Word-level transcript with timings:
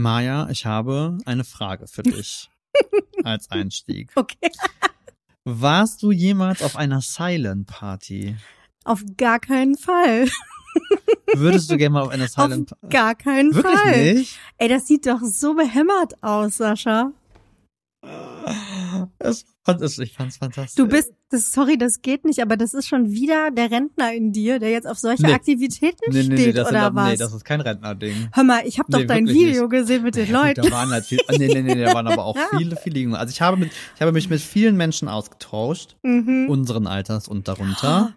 Maja, 0.00 0.48
ich 0.50 0.64
habe 0.64 1.18
eine 1.26 1.44
Frage 1.44 1.86
für 1.86 2.02
dich 2.02 2.48
als 3.24 3.50
Einstieg. 3.50 4.10
Okay. 4.14 4.50
Warst 5.44 6.02
du 6.02 6.10
jemals 6.10 6.62
auf 6.62 6.76
einer 6.76 7.00
Silent 7.02 7.66
Party? 7.66 8.36
Auf 8.84 9.02
gar 9.18 9.38
keinen 9.38 9.76
Fall. 9.76 10.28
Würdest 11.34 11.70
du 11.70 11.76
gerne 11.76 11.92
mal 11.94 12.02
auf 12.02 12.08
einer 12.08 12.28
Silent 12.28 12.72
Auf 12.72 12.88
gar 12.88 13.14
keinen 13.14 13.54
Wirklich 13.54 13.74
Fall. 13.78 14.14
nicht? 14.14 14.38
Ey, 14.56 14.68
das 14.68 14.86
sieht 14.86 15.06
doch 15.06 15.20
so 15.22 15.54
behämmert 15.54 16.22
aus, 16.22 16.56
Sascha. 16.56 17.12
Es, 19.18 19.44
ich 19.98 20.12
fand's 20.14 20.38
fantastisch. 20.38 20.74
Du 20.74 20.86
bist, 20.88 21.12
das, 21.30 21.52
sorry, 21.52 21.78
das 21.78 22.00
geht 22.02 22.24
nicht, 22.24 22.40
aber 22.40 22.56
das 22.56 22.74
ist 22.74 22.88
schon 22.88 23.10
wieder 23.12 23.50
der 23.50 23.70
Rentner 23.70 24.12
in 24.12 24.32
dir, 24.32 24.58
der 24.58 24.70
jetzt 24.70 24.86
auf 24.86 24.98
solche 24.98 25.24
Nee. 25.26 25.32
Aktivitäten 25.32 25.96
nee, 26.10 26.22
nee, 26.24 26.36
steht, 26.36 26.56
sind, 26.56 26.66
oder 26.66 26.82
aber- 26.82 27.02
was? 27.02 27.10
nee, 27.10 27.16
das 27.18 27.32
ist 27.32 27.44
kein 27.44 27.60
Rentnerding. 27.60 28.28
Hör 28.32 28.44
mal, 28.44 28.62
ich 28.66 28.78
habe 28.78 28.90
doch 28.90 29.04
dein 29.06 29.26
Video 29.28 29.68
gesehen 29.68 30.02
mit 30.02 30.16
den 30.16 30.28
Ja, 30.30 30.38
gut, 30.48 30.56
Leuten. 30.56 30.62
Da 30.70 30.76
waren 30.76 30.90
halt 30.90 31.04
viel, 31.04 31.20
ah, 31.28 31.32
nee, 31.38 31.48
nee, 31.48 31.62
nee, 31.62 31.74
da 31.84 31.94
waren 31.94 32.06
aber 32.08 32.24
auch 32.24 32.36
viele, 32.58 32.76
viele 32.76 32.98
Junge. 33.00 33.18
Also 33.18 33.30
ich 33.32 33.40
habe 33.40 33.56
mit, 33.56 33.70
ich 33.94 34.00
habe 34.02 34.12
mich 34.12 34.28
mit 34.28 34.40
vielen 34.40 34.76
Menschen 34.76 35.08
ausgetauscht, 35.08 35.96
Mhm. 36.02 36.46
unseren 36.48 36.86
Alters 36.86 37.28
und 37.28 37.46
darunter. 37.48 38.14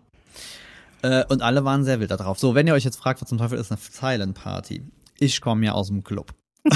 Äh, 1.01 1.25
und 1.27 1.41
alle 1.41 1.65
waren 1.65 1.83
sehr 1.83 1.99
wild 1.99 2.11
da 2.11 2.17
drauf. 2.17 2.39
So, 2.39 2.55
wenn 2.55 2.65
ihr 2.65 2.73
euch 2.73 2.85
jetzt 2.85 2.95
fragt, 2.97 3.21
was 3.21 3.27
zum 3.29 3.37
Teufel 3.37 3.59
ist 3.59 3.71
eine 3.71 3.79
Silent 3.79 4.35
Party? 4.35 4.83
Ich 5.19 5.41
komme 5.41 5.65
ja 5.65 5.73
aus 5.73 5.87
dem 5.89 6.03
Club. 6.03 6.33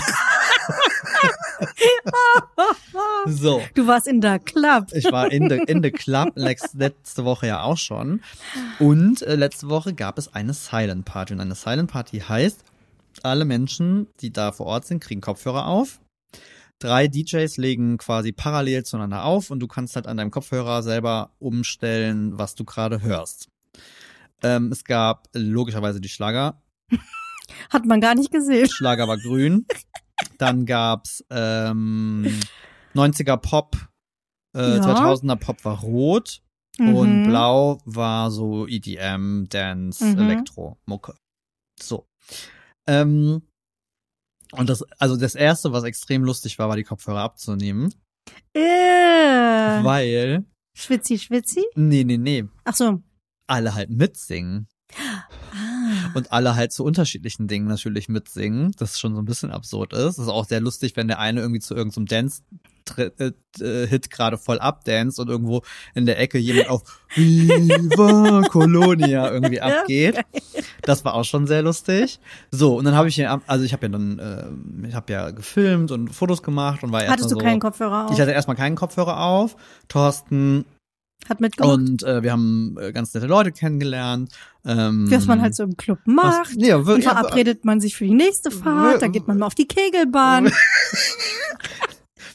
so, 3.25 3.61
Du 3.75 3.87
warst 3.87 4.07
in 4.07 4.21
der 4.21 4.39
Club. 4.39 4.87
ich 4.93 5.11
war 5.11 5.31
in 5.31 5.49
the, 5.49 5.57
in 5.67 5.81
the 5.83 5.91
Club 5.91 6.33
letzte 6.35 7.25
Woche 7.25 7.47
ja 7.47 7.61
auch 7.63 7.77
schon. 7.77 8.21
Und 8.79 9.21
äh, 9.21 9.35
letzte 9.35 9.69
Woche 9.69 9.93
gab 9.93 10.17
es 10.17 10.33
eine 10.33 10.53
Silent 10.53 11.05
Party. 11.05 11.33
Und 11.33 11.41
eine 11.41 11.55
Silent 11.55 11.91
Party 11.91 12.19
heißt, 12.19 12.63
alle 13.23 13.45
Menschen, 13.45 14.07
die 14.21 14.31
da 14.31 14.51
vor 14.51 14.67
Ort 14.67 14.85
sind, 14.85 15.03
kriegen 15.03 15.21
Kopfhörer 15.21 15.67
auf. 15.67 15.99
Drei 16.79 17.07
DJs 17.07 17.57
legen 17.57 17.97
quasi 17.97 18.31
parallel 18.31 18.83
zueinander 18.83 19.23
auf 19.23 19.49
und 19.49 19.59
du 19.59 19.67
kannst 19.67 19.95
halt 19.95 20.05
an 20.05 20.17
deinem 20.17 20.29
Kopfhörer 20.29 20.83
selber 20.83 21.31
umstellen, 21.39 22.37
was 22.37 22.53
du 22.53 22.65
gerade 22.65 23.01
hörst. 23.01 23.49
Ähm, 24.43 24.71
es 24.71 24.83
gab 24.83 25.27
logischerweise 25.33 25.99
die 25.99 26.09
Schlager. 26.09 26.61
Hat 27.71 27.85
man 27.85 27.99
gar 28.01 28.13
nicht 28.13 28.31
gesehen. 28.31 28.69
Schlager 28.69 29.07
war 29.07 29.17
grün. 29.17 29.65
Dann 30.37 30.65
gab's 30.65 31.23
ähm, 31.29 32.39
90er 32.95 33.37
Pop, 33.37 33.75
äh, 34.55 34.77
Ja. 34.77 34.81
2000er 34.81 35.35
Pop 35.35 35.63
war 35.65 35.79
rot 35.79 36.41
und 36.79 37.17
Mhm. 37.19 37.23
blau 37.23 37.81
war 37.85 38.29
so 38.31 38.67
EDM, 38.67 39.47
Dance, 39.49 40.03
Mhm. 40.05 40.19
Elektro, 40.19 40.77
Mucke. 40.85 41.15
So. 41.79 42.07
Ähm, 42.87 43.41
und 44.53 44.69
das, 44.69 44.83
also 44.99 45.17
das 45.17 45.35
erste, 45.35 45.71
was 45.73 45.83
extrem 45.83 46.23
lustig 46.23 46.57
war, 46.59 46.69
war 46.69 46.75
die 46.77 46.83
Kopfhörer 46.83 47.21
abzunehmen, 47.21 47.93
Äh, 48.53 48.61
weil, 49.83 50.45
Schwitzi, 50.75 51.17
Schwitzi? 51.17 51.65
nee, 51.75 52.03
nee, 52.03 52.17
nee, 52.17 52.45
Ach 52.63 52.75
so. 52.75 53.01
alle 53.47 53.73
halt 53.73 53.89
mitsingen. 53.89 54.67
Und 56.17 56.31
alle 56.31 56.55
halt 56.55 56.71
zu 56.71 56.83
unterschiedlichen 56.83 57.47
Dingen 57.47 57.67
natürlich 57.67 58.09
mitsingen, 58.09 58.71
das 58.79 58.99
schon 58.99 59.13
so 59.13 59.21
ein 59.21 59.25
bisschen 59.25 59.51
absurd 59.51 59.93
ist. 59.93 60.17
Das 60.17 60.25
ist 60.25 60.29
auch 60.29 60.45
sehr 60.45 60.59
lustig, 60.59 60.95
wenn 60.95 61.07
der 61.07 61.19
eine 61.19 61.41
irgendwie 61.41 61.59
zu 61.59 61.75
irgendeinem 61.75 62.07
Dance-Hit 62.87 64.09
gerade 64.09 64.39
voll 64.39 64.57
abdanzt 64.57 65.19
und 65.19 65.29
irgendwo 65.29 65.61
in 65.93 66.07
der 66.07 66.19
Ecke 66.19 66.39
jemand 66.39 66.71
auf 66.71 66.81
Viva 67.15 68.41
Colonia 68.49 69.29
irgendwie 69.31 69.61
abgeht. 69.61 70.19
Das 70.81 71.05
war 71.05 71.13
auch 71.13 71.23
schon 71.23 71.45
sehr 71.45 71.61
lustig. 71.61 72.19
So, 72.49 72.79
und 72.79 72.85
dann 72.85 72.95
habe 72.95 73.09
ich 73.09 73.13
hier, 73.13 73.39
also 73.45 73.63
ich 73.63 73.73
habe 73.73 73.85
ja 73.85 73.91
dann, 73.91 74.17
äh, 74.17 74.87
ich 74.87 74.95
habe 74.95 75.13
ja 75.13 75.29
gefilmt 75.29 75.91
und 75.91 76.15
Fotos 76.15 76.41
gemacht 76.41 76.81
und 76.81 76.91
war 76.91 77.01
erstmal 77.01 77.13
Hattest 77.13 77.29
du 77.29 77.35
so, 77.35 77.41
keinen 77.41 77.59
Kopfhörer 77.59 78.05
auf? 78.05 78.11
Ich 78.11 78.19
hatte 78.19 78.31
erstmal 78.31 78.57
keinen 78.57 78.75
Kopfhörer 78.75 79.21
auf. 79.21 79.55
Thorsten 79.87 80.65
Hat 81.27 81.41
mitgemacht, 81.41 81.73
und 81.77 82.03
äh, 82.03 82.23
wir 82.23 82.31
haben 82.31 82.77
äh, 82.79 82.91
ganz 82.93 83.13
nette 83.13 83.27
Leute 83.27 83.51
kennengelernt. 83.51 84.31
Ähm, 84.65 85.07
was 85.11 85.25
man 85.25 85.41
halt 85.41 85.55
so 85.55 85.63
im 85.63 85.75
Club 85.75 85.99
was- 86.05 86.13
macht. 86.15 86.55
nee, 86.55 86.69
ja, 86.69 86.77
Und 86.77 87.03
verabredet 87.03 87.65
man 87.65 87.81
sich 87.81 87.95
für 87.97 88.05
die 88.05 88.13
nächste 88.13 88.49
Fahrt, 88.51 89.01
dann 89.01 89.11
geht 89.11 89.27
man 89.27 89.37
mal 89.37 89.45
auf 89.47 89.55
die 89.55 89.67
Kegelbahn. 89.67 90.51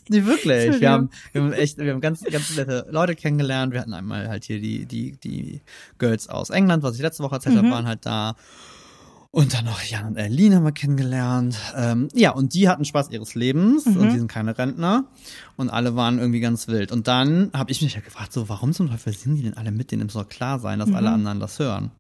Nee, 0.09 0.27
wirklich. 0.27 0.81
Wir 0.81 0.91
haben, 0.91 1.11
wir 1.33 1.43
haben 1.43 1.53
echt, 1.53 1.79
wir 1.79 1.93
haben 1.93 2.01
ganz, 2.01 2.23
ganz 2.25 2.55
nette 2.57 2.87
Leute 2.91 3.15
kennengelernt. 3.15 3.73
Wir 3.73 3.81
hatten 3.81 3.95
einmal 3.95 4.29
halt 4.29 4.45
hier 4.45 4.61
die, 4.61 4.85
die, 4.85 5.13
die 5.17 5.61
Girls 5.99 6.29
aus 6.29 6.51
England, 6.51 6.83
was 6.83 6.97
ich 6.97 7.03
letzte 7.03 7.23
Woche 7.23 7.37
erzählt 7.37 7.57
habe, 7.57 7.69
Mhm. 7.69 7.73
waren 7.73 7.87
halt 7.87 8.05
da. 8.05 8.35
Und 9.35 9.55
dann 9.55 9.65
noch 9.65 9.83
Jan 9.83 10.05
und 10.09 10.17
Erlin 10.19 10.55
haben 10.55 10.65
wir 10.65 10.73
kennengelernt. 10.73 11.57
Ähm, 11.75 12.09
ja, 12.13 12.33
und 12.33 12.53
die 12.53 12.69
hatten 12.69 12.85
Spaß 12.85 13.11
ihres 13.11 13.35
Lebens 13.35 13.87
Mhm. 13.87 13.97
und 13.97 14.11
die 14.13 14.19
sind 14.19 14.29
keine 14.29 14.59
Rentner. 14.59 15.07
Und 15.57 15.71
alle 15.71 15.97
waren 15.97 16.19
irgendwie 16.19 16.41
ganz 16.41 16.69
wild. 16.69 16.93
Und 16.93 17.09
dann 17.09 17.51
habe 17.55 17.71
ich 17.73 17.81
mich 17.81 17.95
ja 17.95 18.01
gefragt, 18.03 18.33
so, 18.35 18.51
warum 18.51 18.75
zum 18.75 18.91
Teufel 18.91 19.15
singen 19.15 19.37
die 19.37 19.43
denn 19.45 19.57
alle 19.57 19.71
mit? 19.71 19.91
Denen 19.91 20.05
muss 20.05 20.13
doch 20.13 20.29
klar 20.29 20.59
sein, 20.59 20.79
dass 20.81 20.91
Mhm. 20.91 20.97
alle 20.97 21.11
anderen 21.11 21.41
das 21.41 21.59
hören. 21.59 21.93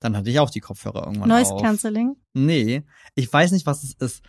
Dann 0.00 0.16
hatte 0.16 0.28
ich 0.28 0.40
auch 0.40 0.50
die 0.50 0.58
Kopfhörer 0.60 1.06
irgendwann 1.06 1.28
Noise 1.28 1.52
auf. 1.54 1.62
Cancelling. 1.62 2.16
Nee, 2.34 2.82
ich 3.14 3.32
weiß 3.32 3.52
nicht, 3.52 3.66
was 3.66 3.84
es 3.84 3.94
ist. 3.94 4.24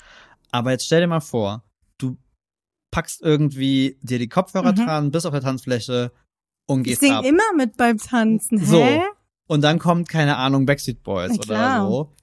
Aber 0.52 0.70
jetzt 0.72 0.86
stell 0.86 1.02
dir 1.02 1.08
mal 1.08 1.20
vor, 1.20 1.64
du 1.98 2.16
packst 2.92 3.22
irgendwie 3.24 3.98
dir 4.04 4.20
die 4.20 4.30
Kopfhörer 4.30 4.72
Mhm. 4.74 4.76
dran, 4.76 5.12
bist 5.12 5.26
auf 5.26 5.34
der 5.34 5.42
Tanzfläche 5.42 6.12
und 6.68 6.82
Ich 6.82 6.86
gehst 6.90 7.00
sing 7.02 7.12
ab. 7.12 7.26
immer 7.26 7.54
mit 7.56 7.76
beim 7.76 7.98
Tanzen. 7.98 8.60
Hä? 8.60 8.66
So. 8.66 9.04
Und 9.48 9.62
dann 9.62 9.80
kommt, 9.80 10.10
keine 10.10 10.38
Ahnung, 10.38 10.66
Backstreet 10.66 11.04
Boys 11.04 11.40
oder 11.40 11.82
so. 11.82 12.14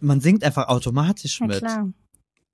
Man 0.00 0.20
singt 0.20 0.44
einfach 0.44 0.68
automatisch 0.68 1.40
mit. 1.40 1.58
klar. 1.58 1.92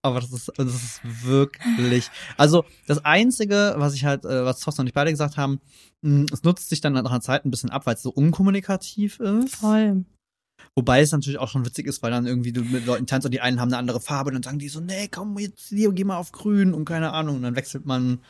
Aber 0.03 0.21
das 0.21 0.33
ist, 0.33 0.53
das 0.57 0.67
ist 0.69 1.01
wirklich. 1.27 2.11
Also 2.37 2.65
das 2.87 3.05
Einzige, 3.05 3.75
was 3.77 3.95
ich 3.95 4.05
halt, 4.05 4.25
äh, 4.25 4.45
was 4.45 4.61
Thorsten 4.61 4.83
und 4.83 4.87
ich 4.87 4.95
beide 4.95 5.11
gesagt 5.11 5.37
haben, 5.37 5.61
mh, 6.03 6.27
es 6.33 6.45
nutzt 6.45 6.69
sich 6.69 6.81
dann 6.81 6.93
nach 6.93 7.11
einer 7.11 7.21
Zeit 7.21 7.45
ein 7.45 7.51
bisschen 7.51 7.71
ab, 7.71 7.87
weil 7.87 7.95
es 7.95 8.03
so 8.03 8.11
unkommunikativ 8.11 9.19
ist. 9.19 9.57
Voll. 9.57 10.05
Wobei 10.77 11.01
es 11.01 11.11
natürlich 11.13 11.39
auch 11.39 11.49
schon 11.49 11.65
witzig 11.67 11.87
ist, 11.87 12.03
weil 12.03 12.11
dann 12.11 12.27
irgendwie 12.27 12.53
du 12.53 12.63
mit 12.63 12.87
Leuten 12.87 13.07
tanzt 13.07 13.25
und 13.25 13.33
die 13.33 13.41
einen 13.41 13.61
haben 13.61 13.69
eine 13.69 13.79
andere 13.79 14.01
Farbe 14.01 14.29
und 14.29 14.35
dann 14.35 14.43
sagen 14.43 14.59
die 14.59 14.69
so, 14.69 14.81
nee, 14.81 15.09
komm 15.09 15.39
jetzt 15.39 15.69
hier, 15.69 15.91
geh 15.93 16.05
mal 16.05 16.19
auf 16.19 16.33
grün 16.33 16.73
und 16.73 16.85
keine 16.85 17.13
Ahnung. 17.13 17.37
Und 17.37 17.43
dann 17.43 17.57
wechselt 17.57 17.85
man. 17.87 18.21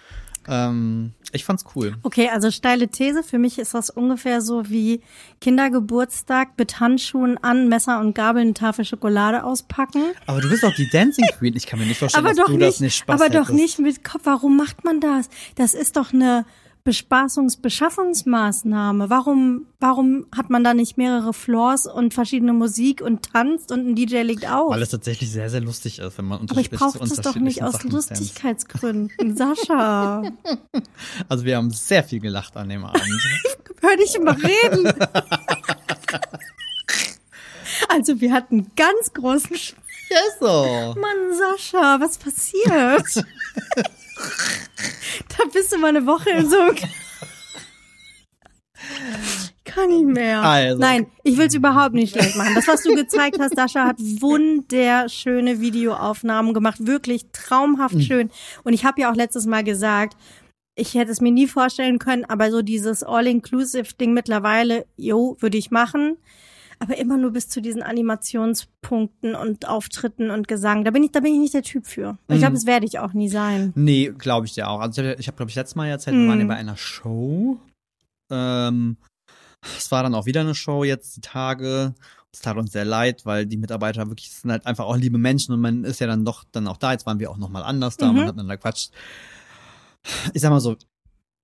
Ähm, 0.48 1.12
ich 1.32 1.44
fand's 1.44 1.64
cool. 1.74 1.96
Okay, 2.02 2.30
also 2.32 2.50
steile 2.50 2.88
These. 2.88 3.22
Für 3.22 3.38
mich 3.38 3.58
ist 3.58 3.74
das 3.74 3.90
ungefähr 3.90 4.40
so 4.40 4.68
wie 4.70 5.00
Kindergeburtstag 5.40 6.50
mit 6.56 6.80
Handschuhen 6.80 7.38
an, 7.42 7.68
Messer 7.68 8.00
und 8.00 8.14
Gabel 8.14 8.42
eine 8.42 8.54
Tafel 8.54 8.84
Schokolade 8.84 9.44
auspacken. 9.44 10.02
Aber 10.26 10.40
du 10.40 10.48
bist 10.48 10.62
doch 10.62 10.74
die 10.74 10.88
Dancing 10.88 11.26
Queen. 11.38 11.54
Ich 11.56 11.66
kann 11.66 11.78
mir 11.78 11.86
nicht 11.86 11.98
vorstellen, 11.98 12.24
aber 12.24 12.34
dass 12.34 12.44
doch 12.44 12.52
du 12.52 12.58
nicht, 12.58 12.68
das 12.68 12.80
nicht 12.80 12.96
Spaß 12.96 13.20
aber 13.20 13.30
doch 13.30 13.48
hättest. 13.48 13.54
nicht 13.54 13.78
mit 13.78 14.04
Kopf. 14.04 14.22
Warum 14.24 14.56
macht 14.56 14.84
man 14.84 15.00
das? 15.00 15.28
Das 15.56 15.74
ist 15.74 15.96
doch 15.96 16.12
eine 16.12 16.44
Bespaßungs-Beschaffungsmaßnahme. 16.86 19.10
Warum, 19.10 19.66
warum 19.80 20.26
hat 20.34 20.48
man 20.50 20.62
da 20.62 20.72
nicht 20.72 20.96
mehrere 20.96 21.34
Floors 21.34 21.86
und 21.86 22.14
verschiedene 22.14 22.52
Musik 22.52 23.02
und 23.02 23.32
tanzt 23.32 23.72
und 23.72 23.88
ein 23.88 23.96
DJ 23.96 24.22
legt 24.22 24.48
auf? 24.48 24.70
Weil 24.70 24.82
es 24.82 24.90
tatsächlich 24.90 25.28
sehr, 25.30 25.50
sehr 25.50 25.60
lustig 25.60 25.98
ist, 25.98 26.16
wenn 26.16 26.26
man 26.26 26.38
aber 26.38 26.44
ich 26.44 26.50
unterschiedlich 26.70 26.80
brauche 26.80 26.98
das 27.00 27.20
doch 27.20 27.34
nicht 27.34 27.64
aus 27.64 27.72
Sachen. 27.72 27.90
Lustigkeitsgründen. 27.90 29.36
Sascha, 29.36 30.22
Also 31.28 31.44
wir 31.44 31.56
haben 31.56 31.70
sehr 31.70 32.04
viel 32.04 32.20
gelacht 32.20 32.56
an 32.56 32.68
dem 32.68 32.84
Abend. 32.84 33.02
hör 33.80 33.96
dich 33.96 34.16
mal 34.20 34.36
reden. 34.36 34.94
Also 37.88 38.20
wir 38.20 38.32
hatten 38.32 38.66
ganz 38.74 39.12
großen 39.12 39.56
Spaß. 39.56 39.85
Ja, 40.10 40.20
so. 40.40 40.94
Mann, 41.00 41.34
Sascha, 41.34 42.00
was 42.00 42.18
passiert? 42.18 43.24
da 45.28 45.44
bist 45.52 45.72
du 45.72 45.78
mal 45.78 45.88
eine 45.88 46.06
Woche 46.06 46.30
in 46.30 46.48
so. 46.48 46.56
Kann 49.64 49.88
nicht 49.88 50.06
mehr. 50.06 50.42
Also. 50.42 50.78
Nein, 50.78 51.06
ich 51.22 51.36
will 51.36 51.46
es 51.46 51.54
überhaupt 51.54 51.94
nicht 51.94 52.12
schlecht 52.12 52.36
machen. 52.36 52.54
Das, 52.54 52.68
was 52.68 52.82
du 52.82 52.94
gezeigt 52.94 53.38
hast, 53.40 53.56
Sascha, 53.56 53.84
hat 53.86 53.98
wunderschöne 53.98 55.60
Videoaufnahmen 55.60 56.54
gemacht. 56.54 56.86
Wirklich 56.86 57.26
traumhaft 57.32 57.94
Mhm. 57.96 58.00
schön. 58.00 58.30
Und 58.64 58.72
ich 58.72 58.84
habe 58.84 59.00
ja 59.00 59.10
auch 59.10 59.16
letztes 59.16 59.46
Mal 59.46 59.64
gesagt, 59.64 60.16
ich 60.76 60.94
hätte 60.94 61.10
es 61.10 61.20
mir 61.20 61.32
nie 61.32 61.46
vorstellen 61.46 61.98
können, 61.98 62.24
aber 62.26 62.50
so 62.50 62.62
dieses 62.62 63.02
All-Inclusive-Ding 63.02 64.12
mittlerweile, 64.12 64.86
jo, 64.96 65.36
würde 65.40 65.56
ich 65.58 65.70
machen. 65.70 66.18
Aber 66.78 66.98
immer 66.98 67.16
nur 67.16 67.30
bis 67.32 67.48
zu 67.48 67.60
diesen 67.62 67.82
Animationspunkten 67.82 69.34
und 69.34 69.66
Auftritten 69.66 70.30
und 70.30 70.46
Gesang. 70.46 70.84
Da 70.84 70.90
bin 70.90 71.02
ich, 71.04 71.12
da 71.12 71.20
bin 71.20 71.32
ich 71.34 71.38
nicht 71.40 71.54
der 71.54 71.62
Typ 71.62 71.86
für. 71.86 72.10
Und 72.26 72.34
Ich 72.34 72.38
glaube, 72.38 72.50
Mhm. 72.52 72.56
das 72.56 72.66
werde 72.66 72.86
ich 72.86 72.98
auch 72.98 73.12
nie 73.14 73.28
sein. 73.28 73.72
Nee, 73.74 74.12
glaube 74.16 74.46
ich 74.46 74.52
dir 74.52 74.68
auch. 74.68 74.80
Also 74.80 75.02
ich 75.02 75.08
habe, 75.08 75.22
hab, 75.22 75.36
glaube 75.36 75.50
ich, 75.50 75.54
letztes 75.56 75.74
Mal 75.76 75.86
erzählt, 75.88 76.16
wir 76.16 76.28
waren 76.28 76.40
ja 76.40 76.46
bei 76.46 76.56
einer 76.56 76.76
Show. 76.76 77.58
Ähm, 78.30 78.96
es 79.76 79.90
war 79.90 80.02
dann 80.02 80.14
auch 80.14 80.26
wieder 80.26 80.42
eine 80.42 80.54
Show 80.54 80.84
jetzt, 80.84 81.16
die 81.16 81.20
Tage. 81.22 81.94
Es 82.32 82.40
tat 82.42 82.56
uns 82.58 82.72
sehr 82.72 82.84
leid, 82.84 83.24
weil 83.24 83.46
die 83.46 83.56
Mitarbeiter 83.56 84.06
wirklich 84.08 84.30
sind 84.30 84.50
halt 84.50 84.66
einfach 84.66 84.84
auch 84.84 84.96
liebe 84.96 85.16
Menschen 85.16 85.54
und 85.54 85.60
man 85.60 85.84
ist 85.84 86.00
ja 86.00 86.06
dann 86.06 86.24
doch 86.26 86.44
dann 86.52 86.66
auch 86.68 86.76
da. 86.76 86.92
Jetzt 86.92 87.06
waren 87.06 87.18
wir 87.18 87.30
auch 87.30 87.38
noch 87.38 87.48
mal 87.48 87.62
anders 87.62 87.96
da, 87.96 88.08
Mhm. 88.12 88.18
man 88.18 88.28
hat 88.28 88.38
dann 88.38 88.48
da 88.48 88.56
quatscht. 88.58 88.90
Ich 90.34 90.42
sag 90.42 90.50
mal 90.50 90.60
so, 90.60 90.76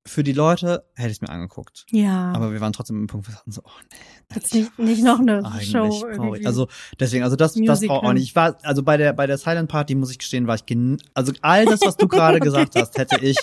für 0.04 0.24
die 0.24 0.32
Leute 0.32 0.84
hätte 0.94 1.10
ich 1.10 1.18
es 1.18 1.20
mir 1.20 1.28
angeguckt. 1.28 1.86
Ja. 1.90 2.32
Aber 2.32 2.52
wir 2.52 2.60
waren 2.60 2.72
trotzdem 2.72 2.96
im 2.96 3.06
Punkt, 3.06 3.28
wir 3.28 3.34
sagten 3.34 3.52
so, 3.52 3.62
oh 3.64 3.70
nee. 3.90 3.98
Jetzt 4.34 4.54
nicht, 4.54 4.78
nicht 4.78 5.04
noch 5.04 5.20
eine 5.20 5.42
Show 5.60 6.06
irgendwie. 6.08 6.44
Also 6.46 6.68
deswegen, 6.98 7.22
also 7.22 7.36
das, 7.36 7.52
das 7.52 7.60
Musical. 7.60 7.86
brauche 7.86 8.04
ich 8.04 8.08
auch 8.08 8.12
nicht. 8.14 8.22
Ich 8.24 8.36
war, 8.36 8.56
also 8.62 8.82
bei 8.82 8.96
der, 8.96 9.12
bei 9.12 9.26
der 9.26 9.38
Silent 9.38 9.68
Party, 9.68 9.94
muss 9.94 10.10
ich 10.10 10.18
gestehen, 10.18 10.46
war 10.46 10.54
ich 10.56 10.66
gen 10.66 10.98
also 11.14 11.32
all 11.42 11.66
das, 11.66 11.80
was 11.82 11.96
du 11.96 12.08
gerade 12.08 12.40
gesagt 12.40 12.74
hast, 12.74 12.98
hätte 12.98 13.20
ich 13.20 13.36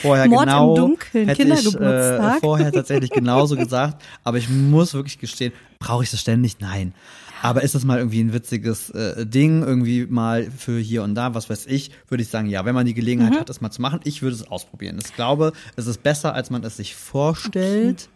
vorher 0.00 0.26
Mord 0.28 0.42
im 0.42 0.48
genau, 0.48 0.74
Dunkeln, 0.74 1.28
hätte 1.28 1.42
ich 1.42 1.74
äh, 1.76 2.40
vorher 2.40 2.72
tatsächlich 2.72 3.10
genauso 3.10 3.56
gesagt. 3.56 4.02
Aber 4.24 4.38
ich 4.38 4.48
muss 4.48 4.94
wirklich 4.94 5.18
gestehen, 5.18 5.52
brauche 5.78 6.02
ich 6.02 6.10
das 6.10 6.20
ständig? 6.20 6.58
Nein. 6.60 6.94
Aber 7.42 7.62
ist 7.62 7.74
das 7.74 7.84
mal 7.84 7.98
irgendwie 7.98 8.20
ein 8.20 8.32
witziges 8.32 8.90
äh, 8.90 9.24
Ding, 9.26 9.62
irgendwie 9.62 10.06
mal 10.06 10.50
für 10.50 10.78
hier 10.78 11.02
und 11.02 11.14
da, 11.14 11.34
was 11.34 11.48
weiß 11.50 11.66
ich, 11.66 11.90
würde 12.08 12.22
ich 12.22 12.28
sagen, 12.28 12.48
ja, 12.48 12.64
wenn 12.64 12.74
man 12.74 12.86
die 12.86 12.94
Gelegenheit 12.94 13.32
Mhm. 13.32 13.38
hat, 13.40 13.50
es 13.50 13.60
mal 13.60 13.70
zu 13.70 13.80
machen, 13.82 14.00
ich 14.04 14.22
würde 14.22 14.36
es 14.36 14.46
ausprobieren. 14.50 14.98
Ich 15.02 15.14
glaube, 15.14 15.52
es 15.76 15.86
ist 15.86 16.02
besser, 16.02 16.34
als 16.34 16.50
man 16.50 16.62
es 16.64 16.76
sich 16.76 16.94
vorstellt. 16.94 18.08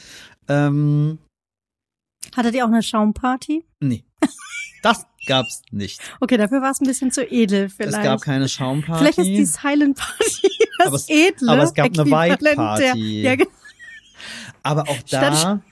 Ähm, 0.48 1.18
Hattet 2.36 2.54
ihr 2.54 2.64
auch 2.64 2.68
eine 2.68 2.82
Schaumparty? 2.82 3.64
nee. 3.80 4.04
Das 4.82 5.06
gab's 5.26 5.62
nicht. 5.70 5.98
Okay, 6.20 6.36
dafür 6.36 6.60
war 6.60 6.70
es 6.70 6.78
ein 6.82 6.86
bisschen 6.86 7.10
zu 7.10 7.24
edel 7.24 7.70
vielleicht. 7.70 7.96
Es 7.96 8.02
gab 8.04 8.20
keine 8.20 8.50
Schaumparty. 8.50 8.98
Vielleicht 9.02 9.18
ist 9.18 9.26
die 9.28 9.44
Silent 9.46 9.96
Party 9.96 10.48
das 10.78 10.86
Aber 10.88 10.96
es- 10.96 11.08
edle 11.08 11.50
aber 11.52 11.62
es 11.62 11.72
gab 11.72 11.86
eine 11.86 12.04
White 12.10 12.54
Party. 12.54 13.22
Ja, 13.22 13.34
genau. 13.36 13.50
aber 14.62 14.82
auch 14.82 14.96
Statt- 15.06 15.42
da, 15.42 15.62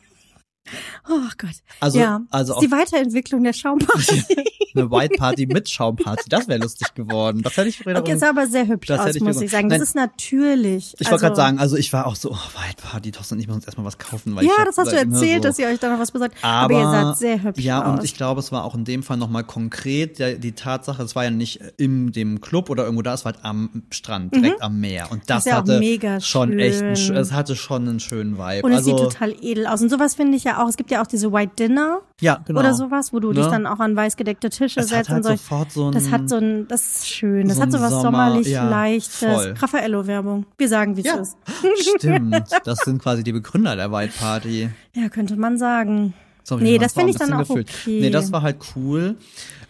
Oh 1.08 1.18
Gott. 1.38 1.50
also, 1.80 1.98
ja, 1.98 2.20
also 2.30 2.54
das 2.54 2.62
die 2.62 2.70
Weiterentwicklung 2.70 3.42
der 3.42 3.52
Schaumparty. 3.52 4.24
eine 4.74 4.90
White 4.90 5.16
Party 5.18 5.46
mit 5.46 5.68
Schaumparty, 5.68 6.28
das 6.28 6.48
wäre 6.48 6.60
lustig 6.60 6.94
geworden. 6.94 7.42
Das 7.42 7.56
hätte 7.56 7.68
ich 7.68 7.80
wiederum. 7.80 8.00
Okay, 8.02 8.12
es 8.12 8.20
sah 8.20 8.30
aber 8.30 8.46
sehr 8.46 8.66
hübsch 8.68 8.86
Das 8.86 9.00
aus, 9.00 9.20
muss 9.20 9.36
mir 9.36 9.44
ich 9.44 9.50
sagen. 9.50 9.68
Das 9.68 9.78
Nein. 9.78 9.82
ist 9.82 9.94
natürlich. 9.96 10.94
ich 10.94 11.00
also, 11.00 11.10
wollte 11.10 11.24
gerade 11.24 11.36
sagen, 11.36 11.58
also 11.58 11.76
ich 11.76 11.92
war 11.92 12.06
auch 12.06 12.14
so, 12.16 12.30
oh, 12.30 12.34
White 12.34 12.76
Party, 12.82 13.10
Thorsten 13.10 13.34
und 13.34 13.40
ich 13.40 13.48
müssen 13.48 13.56
uns 13.58 13.66
erstmal 13.66 13.86
was 13.86 13.98
kaufen. 13.98 14.34
Weil 14.36 14.44
ich 14.44 14.50
Ja, 14.56 14.64
das 14.64 14.78
hast 14.78 14.92
du 14.92 14.96
erzählt, 14.96 15.42
so, 15.42 15.48
dass 15.48 15.58
ihr 15.58 15.66
euch 15.66 15.78
da 15.80 15.90
noch 15.90 15.98
was 15.98 16.10
besorgt. 16.12 16.36
Aber, 16.42 16.76
aber 16.76 16.84
ihr 16.84 16.90
seid 17.06 17.18
sehr 17.18 17.42
hübsch 17.42 17.62
Ja, 17.62 17.82
aus. 17.84 17.98
und 17.98 18.04
ich 18.04 18.14
glaube, 18.16 18.40
es 18.40 18.52
war 18.52 18.64
auch 18.64 18.74
in 18.74 18.84
dem 18.84 19.02
Fall 19.02 19.16
nochmal 19.16 19.44
konkret 19.44 20.18
der, 20.20 20.36
die 20.36 20.52
Tatsache, 20.52 21.02
es 21.02 21.14
war 21.16 21.24
ja 21.24 21.30
nicht 21.30 21.60
in 21.76 22.12
dem 22.12 22.40
Club 22.40 22.70
oder 22.70 22.84
irgendwo 22.84 23.02
da, 23.02 23.12
es 23.14 23.24
war 23.24 23.32
halt 23.34 23.44
am 23.44 23.82
Strand, 23.90 24.34
direkt 24.34 24.62
am 24.62 24.80
Meer. 24.80 25.10
Und 25.10 25.28
das 25.28 25.44
Mhm. 25.44 25.48
Ist 25.50 25.52
ja 25.52 25.56
hatte 25.56 25.78
mega 25.80 26.20
schon 26.20 26.58
echt, 26.58 26.80
einen, 26.82 26.96
schön. 26.96 27.16
es 27.16 27.32
hatte 27.32 27.56
schon 27.56 27.88
einen 27.88 28.00
schönen 28.00 28.38
Vibe. 28.38 28.62
und 28.64 28.70
es 28.72 28.78
also, 28.78 28.90
sieht 28.96 28.98
total 29.12 29.34
edel 29.42 29.66
aus. 29.66 29.82
Und 29.82 29.88
sowas 29.90 30.14
finde 30.14 30.36
ich 30.36 30.44
ja 30.44 30.51
auch. 30.60 30.68
Es 30.68 30.76
gibt 30.76 30.90
ja 30.90 31.00
auch 31.02 31.06
diese 31.06 31.32
White 31.32 31.52
Dinner 31.58 32.00
ja, 32.20 32.40
genau. 32.44 32.60
oder 32.60 32.74
sowas, 32.74 33.12
wo 33.12 33.20
du 33.20 33.32
dich 33.32 33.44
Ne? 33.44 33.50
dann 33.50 33.66
auch 33.66 33.78
an 33.80 33.94
weiß 33.96 34.16
gedeckte 34.16 34.50
Tische 34.50 34.80
Es 34.80 34.88
setzt 34.88 35.08
halt 35.10 35.24
und 35.26 35.38
so. 35.38 35.54
so 35.70 35.86
ein, 35.86 35.92
Das 35.92 36.10
hat 36.10 36.28
so 36.28 36.36
ein, 36.36 36.66
das 36.68 36.96
ist 36.98 37.08
schön. 37.08 37.48
Das 37.48 37.56
so 37.56 37.62
hat 37.62 37.72
so 37.72 37.80
was 37.80 37.90
Sommer- 37.90 38.02
sommerlich 38.02 38.48
ja, 38.48 38.68
leichtes. 38.68 39.62
Raffaello-Werbung. 39.62 40.46
Wir 40.58 40.68
sagen, 40.68 40.96
wie 40.96 41.00
es 41.00 41.06
Ja. 41.06 41.14
ist. 41.16 41.36
Stimmt, 41.98 42.36
das 42.64 42.78
sind 42.80 43.02
quasi 43.02 43.22
die 43.24 43.32
Begründer 43.32 43.76
der 43.76 43.90
White 43.92 44.12
Party. 44.18 44.68
Ja, 44.94 45.08
könnte 45.08 45.36
man 45.36 45.58
sagen. 45.58 46.14
So, 46.44 46.56
Nee, 46.56 46.78
das 46.78 46.92
finde 46.94 47.10
ich 47.10 47.16
dann 47.16 47.32
auch 47.34 47.38
gefüllt. 47.46 47.70
okay. 47.82 48.00
Nee, 48.00 48.10
das 48.10 48.32
war 48.32 48.42
halt 48.42 48.56
cool. 48.74 49.16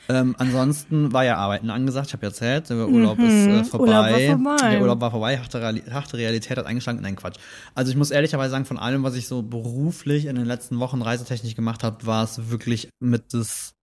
Ähm, 0.09 0.35
ansonsten 0.39 1.13
war 1.13 1.25
ja 1.25 1.37
Arbeiten 1.37 1.71
angesagt. 1.71 2.09
Ich 2.09 2.13
habe 2.13 2.25
ja 2.25 2.31
erzählt, 2.31 2.71
der 2.71 2.89
Urlaub 2.89 3.19
ist 3.19 3.47
äh, 3.47 3.65
vorbei. 3.65 4.35
Mhm. 4.35 4.41
Urlaub 4.41 4.41
war 4.41 4.59
vorbei. 4.59 4.71
Der 4.71 4.81
Urlaub 4.81 5.01
war 5.01 5.11
vorbei. 5.11 5.39
Harte 5.39 6.19
Realität 6.19 6.59
hat 6.59 6.67
eingeschlagen. 6.67 7.01
Nein, 7.03 7.17
Quatsch. 7.17 7.39
Also 7.75 7.91
ich 7.91 7.97
muss 7.97 8.11
ehrlicherweise 8.11 8.51
sagen, 8.51 8.65
von 8.65 8.79
allem, 8.79 9.03
was 9.03 9.15
ich 9.15 9.29
so 9.29 9.43
beruflich 9.43 10.27
in 10.27 10.37
den 10.37 10.47
letzten 10.47 10.81
Wochen 10.81 11.03
reisetechnisch 11.03 11.55
gemacht 11.55 11.85
habe, 11.85 12.05
war 12.07 12.25
es 12.25 12.51
wirklich 12.51 12.89
mit 13.01 13.33
das 13.33 13.75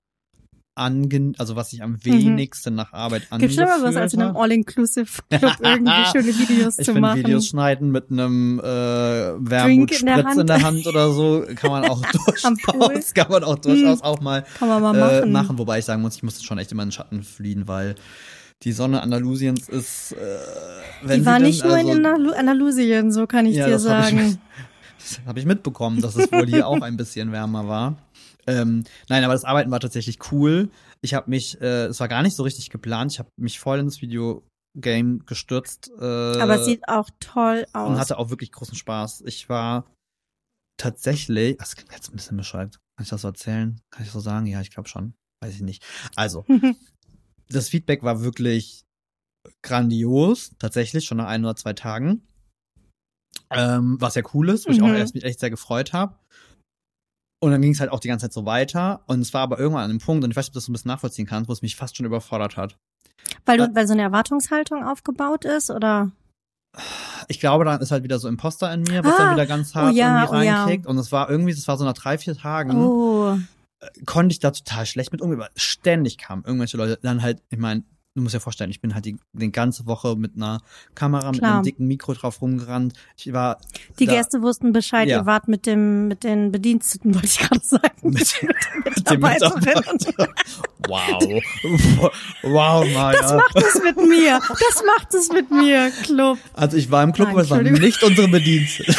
angen 0.79 1.35
also 1.37 1.55
was 1.55 1.73
ich 1.73 1.83
am 1.83 2.03
wenigsten 2.03 2.75
nach 2.75 2.93
Arbeit 2.93 3.21
Mhm. 3.31 3.37
Gibt 3.39 3.59
angefühlt 3.59 3.69
schlimmeres, 3.69 3.95
als 3.95 4.13
in 4.13 4.21
einem 4.21 4.29
habe. 4.29 4.39
All-Inclusive-Club 4.43 5.57
irgendwie 5.63 6.05
schöne 6.11 6.27
Videos 6.39 6.79
Ich 6.79 6.85
zu 6.85 6.93
finde 6.93 7.01
machen. 7.01 7.19
Videos 7.19 7.47
schneiden 7.47 7.91
mit 7.91 8.09
einem 8.11 8.59
äh, 8.59 8.63
Drink 8.63 9.99
in 9.99 10.05
der 10.05 10.17
Wermutspritz 10.17 10.33
in, 10.33 10.37
Hand. 10.39 10.49
der 10.49 10.61
Hand 10.63 10.87
oder 10.87 11.11
so 11.11 11.45
kann 11.55 11.71
man 11.71 11.85
auch 11.85 12.01
durchaus, 12.25 13.13
kann 13.13 13.29
man 13.29 13.43
auch 13.43 13.57
durchaus 13.59 14.01
auch 14.01 14.21
mal 14.21 14.43
mal 14.61 14.95
äh, 14.95 15.19
machen. 15.21 15.31
machen. 15.31 15.57
Wobei 15.59 15.79
ich 15.79 15.85
sagen 15.85 16.01
muss, 16.01 16.15
ich 16.15 16.23
musste 16.23 16.43
schon 16.43 16.57
echt 16.57 16.71
immer 16.71 16.83
in 16.83 16.89
den 16.89 16.93
Schatten 16.93 17.23
fliehen, 17.23 17.67
weil 17.67 17.95
die 18.63 18.71
Sonne 18.73 19.01
Andalusiens 19.01 19.69
ist, 19.69 20.11
äh, 20.13 20.17
wenn 21.03 21.21
Die 21.21 21.25
war 21.25 21.39
nicht 21.39 21.61
denn, 21.61 21.67
nur 21.69 21.77
also, 21.77 21.91
in 21.91 22.05
Andalu 22.05 22.31
Andalusien, 22.33 23.11
so 23.11 23.25
kann 23.27 23.45
ich 23.45 23.55
ja, 23.55 23.65
dir 23.67 23.71
das 23.73 23.87
habe 23.87 24.01
ich, 24.01 24.05
sagen. 24.09 24.27
mit- 24.29 24.39
das 24.99 25.19
hab 25.25 25.37
ich 25.37 25.45
mitbekommen, 25.45 26.01
dass 26.01 26.15
es 26.17 26.29
wohl 26.31 26.45
hier 26.45 26.67
auch 26.67 26.81
ein 26.81 26.97
bisschen 26.97 27.31
wärmer 27.31 27.67
war. 27.69 27.95
Ähm, 28.49 28.83
nein, 29.09 29.23
aber 29.23 29.33
das 29.33 29.45
Arbeiten 29.45 29.69
war 29.71 29.79
tatsächlich 29.79 30.17
cool. 30.31 30.69
Ich 31.01 31.13
habe 31.13 31.29
mich, 31.29 31.59
äh, 31.61 31.85
es 31.85 31.99
war 31.99 32.07
gar 32.07 32.23
nicht 32.23 32.35
so 32.35 32.43
richtig 32.43 32.69
geplant. 32.69 33.11
Ich 33.13 33.19
habe 33.19 33.29
mich 33.37 33.59
voll 33.59 33.79
ins 33.79 34.01
Videogame 34.01 35.19
gestürzt. 35.25 35.91
Äh, 35.99 36.03
Aber 36.41 36.55
es 36.55 36.65
sieht 36.65 36.87
auch 36.87 37.09
toll 37.19 37.65
aus. 37.73 37.87
und 37.87 37.97
hatte 37.99 38.17
auch 38.17 38.29
wirklich 38.29 38.51
großen 38.51 38.75
Spaß. 38.75 39.21
Ich 39.25 39.49
war 39.49 39.85
tatsächlich, 40.77 41.57
das 41.57 41.75
klingt 41.75 41.91
jetzt 41.91 42.09
ein 42.09 42.15
bisschen 42.15 42.37
bescheuert. 42.37 42.79
Kann 42.97 43.03
ich 43.03 43.09
das 43.09 43.21
so 43.21 43.27
erzählen? 43.27 43.79
Kann 43.91 44.03
ich 44.05 44.11
so 44.11 44.19
sagen? 44.19 44.45
Ja, 44.45 44.61
ich 44.61 44.71
glaube 44.71 44.89
schon. 44.89 45.13
Weiß 45.43 45.53
ich 45.55 45.61
nicht. 45.61 45.85
Also, 46.15 46.45
das 47.49 47.69
Feedback 47.69 48.03
war 48.03 48.21
wirklich 48.21 48.83
grandios, 49.63 50.51
tatsächlich, 50.59 51.05
schon 51.05 51.17
nach 51.17 51.27
ein 51.27 51.43
oder 51.45 51.55
zwei 51.55 51.73
Tagen. 51.73 52.25
Ähm, 53.51 53.97
was 53.99 54.15
ja 54.15 54.21
cool 54.33 54.49
ist, 54.49 54.67
wo 54.67 54.71
ich 54.71 54.81
auch 54.81 54.87
Mhm. 54.87 54.95
erst 54.95 55.15
mich 55.15 55.23
echt 55.23 55.39
sehr 55.39 55.49
gefreut 55.49 55.91
habe. 55.93 56.15
Und 57.41 57.51
dann 57.51 57.61
ging 57.61 57.71
es 57.71 57.79
halt 57.79 57.91
auch 57.91 57.99
die 57.99 58.07
ganze 58.09 58.25
Zeit 58.25 58.33
so 58.33 58.45
weiter. 58.45 59.01
Und 59.07 59.21
es 59.21 59.33
war 59.33 59.41
aber 59.41 59.59
irgendwann 59.59 59.83
an 59.85 59.89
einem 59.91 59.99
Punkt, 59.99 60.23
und 60.23 60.31
ich 60.31 60.35
weiß 60.37 60.45
nicht, 60.45 60.49
ob 60.49 60.53
du 60.53 60.57
das 60.57 60.65
so 60.65 60.71
ein 60.71 60.73
bisschen 60.73 60.89
nachvollziehen 60.89 61.25
kannst, 61.25 61.47
wo 61.47 61.53
es 61.53 61.61
mich 61.61 61.75
fast 61.75 61.95
schon 61.95 62.05
überfordert 62.05 62.57
hat. 62.57 62.77
weil, 63.45 63.57
du, 63.57 63.63
äh, 63.63 63.69
weil 63.73 63.87
so 63.87 63.93
eine 63.93 64.01
Erwartungshaltung 64.01 64.83
aufgebaut 64.83 65.45
ist, 65.45 65.69
oder? 65.69 66.11
Ich 67.27 67.39
glaube, 67.39 67.65
dann 67.65 67.81
ist 67.81 67.91
halt 67.91 68.03
wieder 68.03 68.19
so 68.19 68.27
Imposter 68.27 68.71
in 68.73 68.83
mir, 68.83 69.03
was 69.03 69.13
Ah, 69.15 69.17
dann 69.17 69.33
wieder 69.35 69.45
ganz 69.45 69.73
hart 69.73 69.93
oh 69.93 69.97
ja, 69.97 70.21
irgendwie 70.23 70.37
oh 70.37 70.41
ja. 70.41 70.63
reinkickt. 70.63 70.85
Und 70.85 70.97
es 70.97 71.11
war 71.11 71.29
irgendwie, 71.29 71.51
es 71.51 71.67
war 71.67 71.77
so 71.77 71.85
nach 71.85 71.93
drei, 71.93 72.17
vier 72.17 72.35
Tagen, 72.35 72.75
Oh, 72.75 73.37
konnte 74.05 74.33
ich 74.33 74.39
da 74.39 74.51
total 74.51 74.85
schlecht 74.85 75.11
mit 75.11 75.21
umgehen. 75.21 75.43
Ständig 75.55 76.17
kamen 76.17 76.43
irgendwelche 76.45 76.77
Leute 76.77 76.99
dann 77.01 77.21
halt, 77.21 77.41
ich 77.49 77.57
meine, 77.57 77.83
du 78.15 78.21
musst 78.23 78.35
dir 78.35 78.39
vorstellen, 78.39 78.69
ich 78.71 78.81
bin 78.81 78.93
halt 78.95 79.05
die, 79.05 79.17
die 79.33 79.51
ganze 79.51 79.85
Woche 79.85 80.15
mit 80.15 80.35
einer 80.35 80.61
Kamera, 80.95 81.31
mit 81.31 81.39
Klar. 81.39 81.55
einem 81.55 81.63
dicken 81.63 81.87
Mikro 81.87 82.13
drauf 82.13 82.41
rumgerannt. 82.41 82.93
Ich 83.17 83.31
war 83.33 83.59
die 83.99 84.05
da, 84.05 84.13
Gäste 84.13 84.41
wussten 84.41 84.73
Bescheid, 84.73 85.07
Ja. 85.07 85.19
ihr 85.19 85.25
wart 85.25 85.47
mit 85.47 85.65
dem, 85.65 86.07
mit 86.09 86.23
den 86.23 86.51
Bediensteten, 86.51 87.13
wollte 87.15 87.27
ich 87.27 87.39
gerade 87.39 87.63
sagen. 87.63 87.83
mit, 88.03 88.13
mit 88.41 88.41
dem 88.41 88.93
Mitarbeiterinnen. 88.95 89.63
Mitarbeiter. 89.95 90.33
Wow. 90.87 91.43
Wow, 92.41 92.87
Maja. 92.93 93.21
Das 93.21 93.33
macht 93.33 93.55
es 93.57 93.83
mit 93.83 93.97
mir. 93.97 94.39
Das 94.39 94.83
macht 94.85 95.13
es 95.13 95.29
mit 95.31 95.51
mir, 95.51 95.91
Club. 96.03 96.39
also 96.53 96.77
ich 96.77 96.89
war 96.89 97.03
im 97.03 97.11
Club, 97.13 97.27
Nein, 97.27 97.35
aber 97.35 97.43
es 97.43 97.49
waren 97.51 97.71
nicht 97.73 98.01
unsere 98.01 98.27
Bediensteten. 98.27 98.95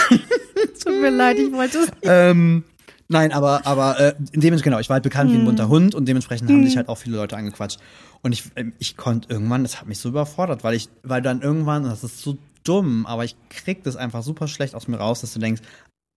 Tut 0.85 1.01
mir 1.01 1.11
leid, 1.11 1.39
ich 1.39 1.51
wollte. 1.53 1.88
ähm, 2.02 2.62
nein, 3.11 3.33
aber 3.33 3.67
aber 3.67 4.00
äh, 4.00 4.14
dementsprechend 4.19 4.62
genau, 4.64 4.79
ich 4.79 4.88
war 4.88 4.95
halt 4.95 5.05
bekannt 5.05 5.31
wie 5.33 5.35
Hm. 5.35 5.43
ein 5.43 5.45
bunter 5.45 5.69
Hund 5.69 5.95
und 5.95 6.07
dementsprechend 6.07 6.49
haben 6.50 6.64
sich 6.64 6.76
halt 6.76 6.88
auch 6.88 6.97
viele 6.97 7.17
Leute 7.17 7.37
angequatscht 7.37 7.79
und 8.23 8.33
ich 8.33 8.45
ähm, 8.57 8.73
ich 8.79 8.97
konnte 8.97 9.29
irgendwann, 9.31 9.62
das 9.62 9.81
hat 9.81 9.87
mich 9.88 9.99
so 9.99 10.09
überfordert, 10.09 10.64
weil 10.64 10.75
ich 10.75 10.88
weil 11.02 11.21
dann 11.21 11.43
irgendwann, 11.43 11.85
das 11.85 12.02
ist 12.05 12.21
so 12.21 12.38
dumm, 12.64 13.05
aber 13.07 13.25
ich 13.25 13.37
krieg 13.50 13.85
das 13.85 13.97
einfach 13.97 14.23
super 14.23 14.49
schlecht 14.49 14.75
aus 14.75 14.88
mir 14.88 14.97
raus, 14.99 15.21
dass 15.21 15.33
du 15.33 15.38
denkst, 15.40 15.62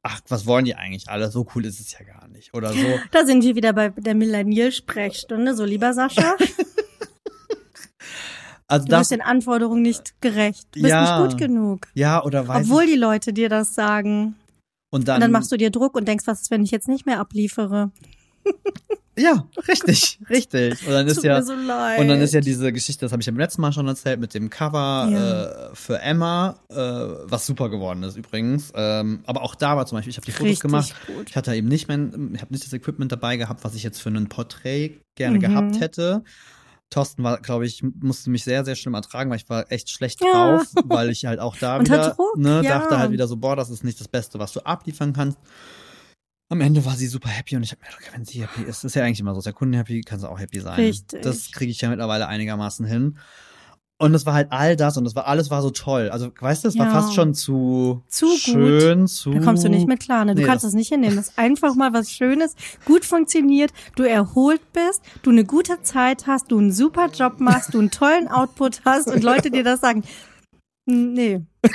ach, 0.04 0.20
was 0.28 0.46
wollen 0.46 0.66
die 0.66 0.76
eigentlich 0.76 1.08
alle? 1.10 1.32
So 1.32 1.48
cool 1.56 1.66
ist 1.66 1.80
es 1.80 1.94
ja 1.94 2.04
gar 2.04 2.28
nicht 2.28 2.54
oder 2.54 2.74
so. 2.74 3.00
Da 3.12 3.26
sind 3.26 3.44
wir 3.44 3.56
wieder 3.56 3.72
bei 3.74 3.90
der 3.90 4.14
Millennial-Sprechstunde, 4.16 5.56
so 5.56 5.64
lieber 5.66 5.94
Sascha. 5.94 6.36
Also 8.68 8.86
Du 8.86 8.92
das 8.92 9.00
bist 9.02 9.12
den 9.12 9.22
Anforderungen 9.22 9.82
nicht 9.82 10.20
gerecht. 10.22 10.68
Du 10.72 10.82
bist 10.82 10.90
Ja. 10.92 11.02
nicht 11.02 11.32
gut 11.32 11.38
genug. 11.40 11.88
ja 11.94 12.24
oder 12.24 12.48
weiß 12.48 12.66
Obwohl 12.66 12.84
ich, 12.84 12.92
die 12.94 12.98
Leute 12.98 13.34
dir 13.34 13.50
das 13.50 13.76
sagen. 13.76 14.36
Und 14.94 15.08
dann, 15.08 15.16
Und 15.16 15.22
dann 15.22 15.32
machst 15.32 15.52
du 15.52 15.58
dir 15.58 15.70
Druck 15.72 15.96
und 15.96 16.08
denkst, 16.08 16.26
was 16.28 16.42
ist, 16.42 16.52
wenn 16.52 16.64
ich 16.64 16.72
jetzt 16.72 16.88
nicht 16.88 17.06
mehr 17.06 17.20
abliefere? 17.20 17.92
ja, 19.18 19.48
richtig, 19.68 20.20
richtig. 20.30 20.86
Und 20.86 20.92
dann 20.94 21.08
ist 21.08 21.16
Tut 21.16 21.24
ja 21.26 21.38
mir 21.40 21.44
so. 21.44 21.54
Und 21.54 22.08
dann 22.08 22.20
ist 22.22 22.34
ja 22.34 22.42
diese 22.42 22.72
Geschichte, 22.74 23.06
das 23.06 23.12
habe 23.12 23.22
ich 23.22 23.26
ja 23.26 23.32
beim 23.32 23.40
letzten 23.40 23.62
Mal 23.62 23.72
schon 23.72 23.88
erzählt, 23.88 24.20
mit 24.20 24.34
dem 24.34 24.50
Cover 24.50 25.08
Ja. 25.12 25.44
äh, 25.72 25.76
für 25.76 26.00
Emma, 26.00 26.60
äh, 26.70 26.76
was 26.76 27.46
super 27.46 27.70
geworden 27.70 28.04
ist 28.04 28.18
übrigens. 28.18 28.72
Ähm, 28.76 29.24
aber 29.26 29.44
auch 29.44 29.56
da 29.56 29.78
war 29.78 29.86
zum 29.86 29.98
Beispiel, 29.98 30.12
ich 30.12 30.18
habe 30.18 30.26
die 30.26 30.32
Fotos 30.32 30.48
Richtig 30.50 30.62
gemacht. 30.62 30.96
gut. 31.08 31.30
Ich 31.30 31.36
hatte 31.36 31.54
eben 31.56 31.68
nicht 31.68 31.88
mein, 31.88 32.32
ich 32.36 32.42
habe 32.42 32.52
nicht 32.54 32.66
das 32.66 32.74
Equipment 32.74 33.12
dabei 33.12 33.38
gehabt, 33.38 33.64
was 33.64 33.76
ich 33.76 33.84
jetzt 33.84 34.02
für 34.02 34.10
ein 34.10 34.30
Porträt 34.30 35.00
gerne 35.16 35.38
Mhm. 35.38 35.42
gehabt 35.42 35.80
hätte. 35.80 36.24
Thorsten 36.94 37.24
war, 37.24 37.40
glaube 37.42 37.66
ich, 37.66 37.84
musste 38.02 38.30
mich 38.30 38.44
sehr, 38.44 38.64
sehr 38.66 38.76
schlimm 38.76 38.94
ertragen, 38.94 39.30
weil 39.30 39.38
ich 39.38 39.50
war 39.50 39.72
echt 39.72 39.90
schlecht 39.90 40.22
Ja. 40.22 40.58
drauf, 40.58 40.68
weil 40.86 41.10
ich 41.10 41.26
halt 41.26 41.40
auch 41.40 41.56
da 41.60 41.80
wieder 41.82 42.12
Druck, 42.12 42.38
ne, 42.38 42.62
ja. 42.64 42.80
dachte 42.80 42.98
halt 42.98 43.12
wieder 43.12 43.28
so, 43.28 43.38
boah, 43.38 43.56
das 43.56 43.70
ist 43.70 43.84
nicht 43.84 44.00
das 44.00 44.08
Beste, 44.08 44.40
was 44.40 44.54
du 44.54 44.62
abliefern 44.62 45.14
kannst. 45.14 45.38
Am 46.50 46.62
Ende 46.62 46.86
war 46.86 46.96
sie 46.96 47.08
super 47.08 47.30
happy 47.30 47.56
und 47.56 47.64
ich 47.64 47.72
habe 47.72 47.82
mir 47.82 47.88
gedacht, 47.88 48.12
wenn 48.14 48.26
sie 48.26 48.42
happy 48.44 48.62
ist, 48.64 48.84
ist 48.84 48.96
ja 48.96 49.04
eigentlich 49.04 49.20
immer 49.20 49.34
so, 49.34 49.40
ist 49.40 49.46
der 49.46 49.54
Kunde 49.54 49.78
happy, 49.78 50.02
kann 50.02 50.20
sie 50.20 50.30
auch 50.30 50.40
happy 50.40 50.60
sein. 50.60 50.76
Richtig. 50.76 51.22
Das 51.24 51.52
kriege 51.52 51.72
ich 51.72 51.82
ja 51.82 51.90
mittlerweile 51.90 52.28
einigermaßen 52.28 52.86
hin. 52.86 53.18
Und 54.00 54.14
es 54.16 54.26
war 54.26 54.34
halt 54.34 54.48
all 54.52 54.76
das 54.76 54.98
und 54.98 55.06
es 55.06 55.16
war 55.16 55.28
alles 55.28 55.50
war 55.50 55.62
so 55.62 55.70
toll. 55.70 56.10
Also 56.10 56.30
weißt 56.38 56.64
du, 56.64 56.68
es 56.68 56.78
war 56.78 56.88
Ja. 56.88 56.92
fast 56.92 57.14
schon 57.14 57.34
zu, 57.34 58.02
Zu 58.08 58.26
gut. 58.28 58.38
schön, 58.40 59.08
zu 59.08 59.32
Da 59.32 59.40
kommst 59.40 59.64
du 59.64 59.70
nicht 59.70 59.88
mit 59.88 60.02
klar, 60.02 60.26
ne? 60.26 60.36
Du 60.36 60.42
Nee, 60.42 60.48
kannst 60.48 60.64
das- 60.66 60.72
das 60.72 60.76
nicht 60.78 60.90
hinnehmen. 60.90 61.16
Das 61.16 61.30
ist 61.30 61.38
einfach 61.40 61.76
mal 61.76 61.94
was 61.94 62.10
Schönes, 62.12 62.56
gut 62.86 63.06
funktioniert, 63.06 63.72
du 63.96 64.04
erholt 64.04 64.62
bist, 64.74 65.02
du 65.22 65.30
eine 65.30 65.46
gute 65.46 65.82
Zeit 65.84 66.28
hast, 66.28 66.52
du 66.52 66.58
einen 66.58 66.72
super 66.74 67.08
Job 67.14 67.40
machst, 67.40 67.74
du 67.74 67.80
einen 67.80 67.92
tollen 67.92 68.28
Output 68.28 68.82
hast 68.84 69.08
und 69.10 69.24
Leute 69.24 69.52
dir 69.52 69.64
das 69.64 69.80
sagen. 69.82 70.04
Nee. 70.86 71.42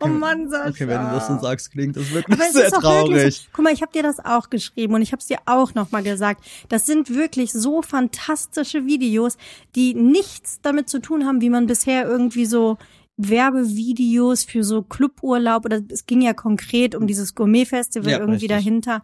Oh 0.00 0.06
Mann, 0.06 0.48
Sascha. 0.48 0.68
Okay, 0.70 0.86
wenn 0.86 1.00
du 1.04 1.10
das 1.10 1.26
so 1.26 1.38
sagst, 1.38 1.72
klingt 1.72 1.96
das 1.96 2.12
wirklich 2.12 2.38
Aber 2.38 2.46
es 2.46 2.52
sehr 2.52 2.70
traurig. 2.70 3.10
wirklich 3.14 3.36
so. 3.36 3.48
Guck 3.52 3.64
mal, 3.64 3.72
ich 3.72 3.82
habe 3.82 3.92
dir 3.92 4.02
das 4.02 4.24
auch 4.24 4.48
geschrieben 4.48 4.94
und 4.94 5.02
ich 5.02 5.10
habe 5.12 5.20
es 5.20 5.26
dir 5.26 5.38
auch 5.46 5.74
nochmal 5.74 6.02
gesagt. 6.04 6.44
Das 6.68 6.86
sind 6.86 7.12
wirklich 7.14 7.52
so 7.52 7.82
fantastische 7.82 8.86
Videos, 8.86 9.36
die 9.74 9.94
nichts 9.94 10.60
damit 10.62 10.88
zu 10.88 11.00
tun 11.00 11.26
haben, 11.26 11.40
wie 11.40 11.50
man 11.50 11.66
bisher 11.66 12.06
irgendwie 12.06 12.46
so 12.46 12.78
Werbevideos 13.18 14.44
für 14.44 14.62
so 14.62 14.82
Cluburlaub 14.82 15.64
oder 15.64 15.80
es 15.90 16.06
ging 16.06 16.22
ja 16.22 16.32
konkret 16.32 16.94
um 16.94 17.06
dieses 17.08 17.34
Gourmet-Festival 17.34 18.10
Ja, 18.10 18.18
irgendwie 18.18 18.46
richtig. 18.46 18.50
dahinter. 18.50 19.02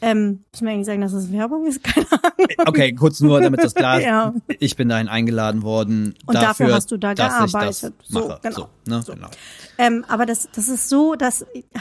Ähm, 0.00 0.44
müssen 0.52 0.66
wir 0.66 0.72
eigentlich 0.72 0.86
sagen, 0.86 1.00
dass 1.00 1.12
das 1.12 1.32
Werbung 1.32 1.66
ist? 1.66 1.82
Keine 1.82 2.06
Ahnung. 2.12 2.46
Okay, 2.66 2.94
kurz 2.94 3.20
nur, 3.20 3.40
damit 3.40 3.62
das 3.62 3.74
klar 3.74 3.98
ist. 3.98 4.06
Ja. 4.06 4.34
Ich 4.60 4.76
bin 4.76 4.88
dahin 4.88 5.08
eingeladen 5.08 5.62
worden. 5.62 6.14
Und 6.26 6.34
dafür 6.36 6.72
hast 6.72 6.92
du 6.92 6.96
da 6.96 7.14
gearbeitet. 7.14 7.94
So, 8.04 8.28
mache. 8.28 8.40
genau. 8.42 8.56
So, 8.56 8.68
ne? 8.90 9.02
So. 9.02 9.12
genau. 9.14 9.28
Ähm, 9.78 10.04
aber 10.06 10.26
das, 10.26 10.48
das 10.54 10.68
ist 10.68 10.88
so, 10.88 11.16
dass, 11.16 11.44
ah, 11.74 11.80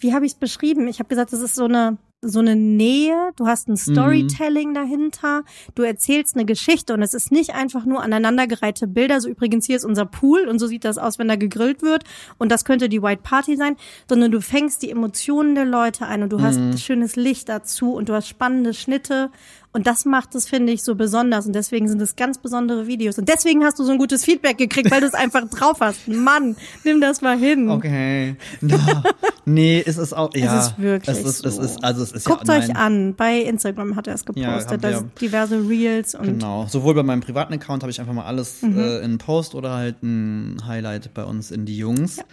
wie 0.00 0.12
habe 0.12 0.26
ich 0.26 0.32
es 0.32 0.38
beschrieben? 0.38 0.86
Ich 0.88 0.98
habe 0.98 1.08
gesagt, 1.08 1.32
das 1.32 1.40
ist 1.40 1.54
so 1.54 1.64
eine 1.64 1.96
so 2.22 2.40
eine 2.40 2.56
Nähe, 2.56 3.30
du 3.36 3.46
hast 3.46 3.68
ein 3.68 3.76
Storytelling 3.76 4.74
dahinter, 4.74 5.44
du 5.74 5.82
erzählst 5.82 6.34
eine 6.34 6.44
Geschichte 6.44 6.94
und 6.94 7.02
es 7.02 7.14
ist 7.14 7.30
nicht 7.30 7.54
einfach 7.54 7.84
nur 7.84 8.02
aneinandergereihte 8.02 8.86
Bilder, 8.86 9.20
so 9.20 9.28
übrigens 9.28 9.66
hier 9.66 9.76
ist 9.76 9.84
unser 9.84 10.06
Pool 10.06 10.48
und 10.48 10.58
so 10.58 10.66
sieht 10.66 10.84
das 10.84 10.98
aus, 10.98 11.18
wenn 11.18 11.28
da 11.28 11.36
gegrillt 11.36 11.82
wird 11.82 12.04
und 12.38 12.50
das 12.50 12.64
könnte 12.64 12.88
die 12.88 13.02
White 13.02 13.22
Party 13.22 13.56
sein, 13.56 13.76
sondern 14.08 14.30
du 14.30 14.40
fängst 14.40 14.82
die 14.82 14.90
Emotionen 14.90 15.54
der 15.54 15.66
Leute 15.66 16.06
ein 16.06 16.22
und 16.22 16.32
du 16.32 16.40
hast 16.40 16.80
schönes 16.80 17.16
Licht 17.16 17.48
dazu 17.48 17.92
und 17.92 18.08
du 18.08 18.14
hast 18.14 18.28
spannende 18.28 18.72
Schnitte 18.72 19.30
und 19.72 19.86
das 19.86 20.04
macht 20.04 20.34
es, 20.34 20.48
finde 20.48 20.72
ich, 20.72 20.82
so 20.82 20.94
besonders 20.94 21.46
und 21.46 21.52
deswegen 21.54 21.88
sind 21.88 22.00
es 22.00 22.16
ganz 22.16 22.38
besondere 22.38 22.86
Videos 22.86 23.18
und 23.18 23.28
deswegen 23.28 23.64
hast 23.64 23.78
du 23.78 23.84
so 23.84 23.92
ein 23.92 23.98
gutes 23.98 24.24
Feedback 24.24 24.58
gekriegt, 24.58 24.90
weil 24.90 25.00
du 25.00 25.06
es 25.06 25.14
einfach 25.24 25.48
drauf 25.50 25.78
hast. 25.80 26.08
Mann, 26.08 26.56
nimm 26.84 27.00
das 27.00 27.20
mal 27.20 27.38
hin. 27.38 27.68
Okay. 27.68 28.36
Na, 28.60 29.02
nee, 29.44 29.82
es 29.86 29.98
ist 29.98 30.12
auch, 30.14 30.30
ja. 30.34 30.60
ist 30.60 30.78
wirklich 30.78 31.16
Es 31.18 31.24
ist, 31.24 31.44
es 31.44 31.56
so. 31.56 31.62
ist, 31.62 31.84
also 31.84 32.02
es 32.02 32.12
ist 32.12 32.24
Guckt 32.26 32.48
ja, 32.48 32.54
euch 32.54 32.74
an. 32.74 33.14
Bei 33.14 33.40
Instagram 33.40 33.96
hat 33.96 34.06
er 34.06 34.14
es 34.14 34.24
Ja, 34.34 34.56
gepostet. 34.58 34.72
haben 34.72 34.80
da 34.80 34.98
sind 34.98 35.20
diverse 35.20 35.68
Reels 35.68 36.14
und 36.14 36.24
Genau. 36.24 36.66
Sowohl 36.68 36.94
bei 36.94 37.02
meinem 37.02 37.20
privaten 37.20 37.52
Account 37.54 37.82
habe 37.82 37.90
ich 37.90 38.00
einfach 38.00 38.14
mal 38.14 38.24
alles 38.24 38.62
Mhm. 38.62 38.78
äh, 38.78 38.96
in 38.98 39.04
einen 39.04 39.18
Post 39.18 39.54
oder 39.54 39.74
halt 39.74 40.02
ein 40.02 40.62
Highlight 40.66 41.12
bei 41.14 41.24
uns 41.24 41.50
in 41.50 41.66
die 41.66 41.76
Jungs. 41.76 42.16
Ja. 42.16 42.24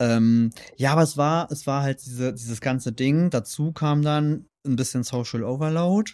Ähm, 0.00 0.50
ja, 0.76 0.92
aber 0.92 1.02
es 1.02 1.16
war, 1.16 1.50
es 1.50 1.66
war 1.66 1.82
halt 1.82 2.04
diese, 2.04 2.32
dieses 2.32 2.60
ganze 2.60 2.92
Ding. 2.92 3.30
Dazu 3.30 3.72
kam 3.72 4.02
dann 4.02 4.46
ein 4.66 4.76
bisschen 4.76 5.02
Social 5.02 5.42
Overload. 5.42 6.12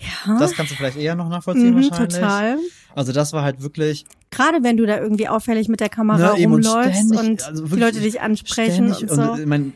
Ja, 0.00 0.38
Das 0.38 0.52
kannst 0.52 0.72
du 0.72 0.76
vielleicht 0.76 0.96
eher 0.96 1.14
noch 1.14 1.28
nachvollziehen 1.28 1.70
mhm, 1.74 1.84
wahrscheinlich. 1.90 2.14
total. 2.14 2.58
Also 2.96 3.12
das 3.12 3.32
war 3.32 3.42
halt 3.42 3.60
wirklich 3.62 4.04
Gerade 4.30 4.64
wenn 4.64 4.76
du 4.76 4.84
da 4.84 4.98
irgendwie 5.00 5.28
auffällig 5.28 5.68
mit 5.68 5.78
der 5.78 5.88
Kamera 5.88 6.36
Ne, 6.36 6.42
rumläufst 6.44 7.06
ständig, 7.14 7.20
und 7.20 7.46
also 7.46 7.66
die 7.68 7.76
Leute 7.80 8.00
dich 8.00 8.20
ansprechen 8.20 8.88
und 8.92 9.08
so. 9.08 9.22
und, 9.32 9.46
mein, 9.46 9.72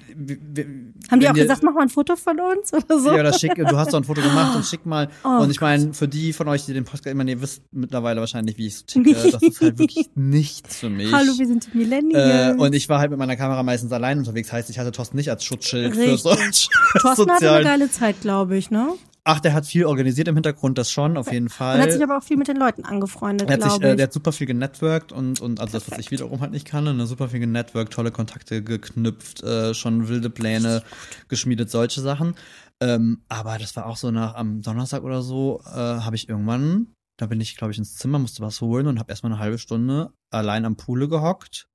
Haben 1.10 1.20
die 1.20 1.28
auch 1.28 1.34
dir- 1.34 1.42
gesagt, 1.42 1.62
mach 1.62 1.74
mal 1.74 1.82
ein 1.82 1.88
Foto 1.88 2.16
von 2.16 2.40
uns 2.40 2.72
oder 2.72 2.98
so? 2.98 3.14
Ja, 3.16 3.22
das 3.22 3.38
schick, 3.40 3.54
du 3.54 3.76
hast 3.76 3.92
doch 3.92 3.98
ein 3.98 4.04
Foto 4.04 4.20
gemacht 4.20 4.56
und 4.56 4.64
schick 4.64 4.84
mal. 4.84 5.08
Oh 5.24 5.42
und 5.42 5.50
ich 5.52 5.60
meine, 5.60 5.94
für 5.94 6.08
die 6.08 6.32
von 6.32 6.48
euch, 6.48 6.64
die 6.66 6.72
den 6.74 6.82
Podcast, 6.84 7.06
ich 7.06 7.14
meine, 7.14 7.30
ihr 7.30 7.40
wisst 7.40 7.62
mittlerweile 7.70 8.18
wahrscheinlich, 8.18 8.58
wie 8.58 8.66
ich 8.66 8.78
so 8.78 8.84
ticke. 8.86 9.14
Das 9.30 9.42
ist 9.42 9.60
halt 9.60 9.78
wirklich 9.78 10.10
nichts 10.16 10.76
für 10.78 10.90
mich. 10.90 11.12
Hallo, 11.12 11.32
wir 11.38 11.46
sind 11.46 11.66
die 11.72 11.76
Äh, 11.76 11.84
Millennials. 11.84 12.58
und 12.60 12.74
ich 12.74 12.88
war 12.88 12.98
halt 12.98 13.10
mit 13.10 13.18
meiner 13.20 13.36
Kamera 13.36 13.62
meistens 13.62 13.92
allein 13.92 14.18
unterwegs, 14.18 14.52
heißt, 14.52 14.70
ich 14.70 14.78
hatte 14.80 14.90
Thorsten 14.90 15.16
nicht 15.16 15.30
als 15.30 15.44
Schutzschild 15.44 15.94
für 15.94 16.00
Richtig. 16.00 16.20
solche 16.22 16.68
Thorsten 17.00 17.30
hatte 17.30 17.52
eine 17.52 17.64
geile 17.64 17.90
Zeit, 17.92 18.20
glaube 18.22 18.56
ich, 18.56 18.70
ne? 18.72 18.88
Ach, 19.30 19.40
der 19.40 19.52
hat 19.52 19.66
viel 19.66 19.84
organisiert 19.84 20.26
im 20.28 20.36
Hintergrund, 20.36 20.78
das 20.78 20.90
schon, 20.90 21.18
auf 21.18 21.30
jeden 21.30 21.50
Fall. 21.50 21.76
Und 21.76 21.82
hat 21.82 21.92
sich 21.92 22.02
aber 22.02 22.16
auch 22.16 22.22
viel 22.22 22.38
mit 22.38 22.48
den 22.48 22.56
Leuten 22.56 22.86
angefreundet, 22.86 23.50
Er 23.50 23.58
glaube 23.58 23.84
äh, 23.86 23.90
ich. 23.90 23.96
der 23.96 24.04
hat 24.04 24.12
super 24.14 24.32
viel 24.32 24.46
genetworked 24.46 25.12
und, 25.12 25.42
und 25.42 25.60
also 25.60 25.74
das, 25.74 25.90
was 25.90 25.98
ich 25.98 26.10
wiederum 26.10 26.40
halt 26.40 26.50
nicht 26.50 26.66
kann, 26.66 26.84
ne, 26.84 27.06
super 27.06 27.28
viel 27.28 27.40
genetworked, 27.40 27.92
tolle 27.92 28.10
Kontakte 28.10 28.62
geknüpft, 28.62 29.42
äh, 29.42 29.74
schon 29.74 30.08
wilde 30.08 30.30
Pläne 30.30 30.82
geschmiedet, 31.28 31.70
solche 31.70 32.00
Sachen. 32.00 32.36
Ähm, 32.80 33.20
aber 33.28 33.58
das 33.58 33.76
war 33.76 33.84
auch 33.84 33.98
so 33.98 34.10
nach 34.10 34.34
am 34.34 34.62
Donnerstag 34.62 35.02
oder 35.02 35.20
so, 35.20 35.60
äh, 35.66 35.76
habe 35.76 36.16
ich 36.16 36.30
irgendwann, 36.30 36.94
da 37.18 37.26
bin 37.26 37.38
ich, 37.42 37.56
glaube 37.56 37.72
ich, 37.72 37.78
ins 37.78 37.96
Zimmer, 37.96 38.18
musste 38.18 38.42
was 38.42 38.62
holen 38.62 38.86
und 38.86 38.98
habe 38.98 39.12
erstmal 39.12 39.32
eine 39.32 39.40
halbe 39.42 39.58
Stunde 39.58 40.10
allein 40.30 40.64
am 40.64 40.76
Poole 40.76 41.06
gehockt. 41.06 41.67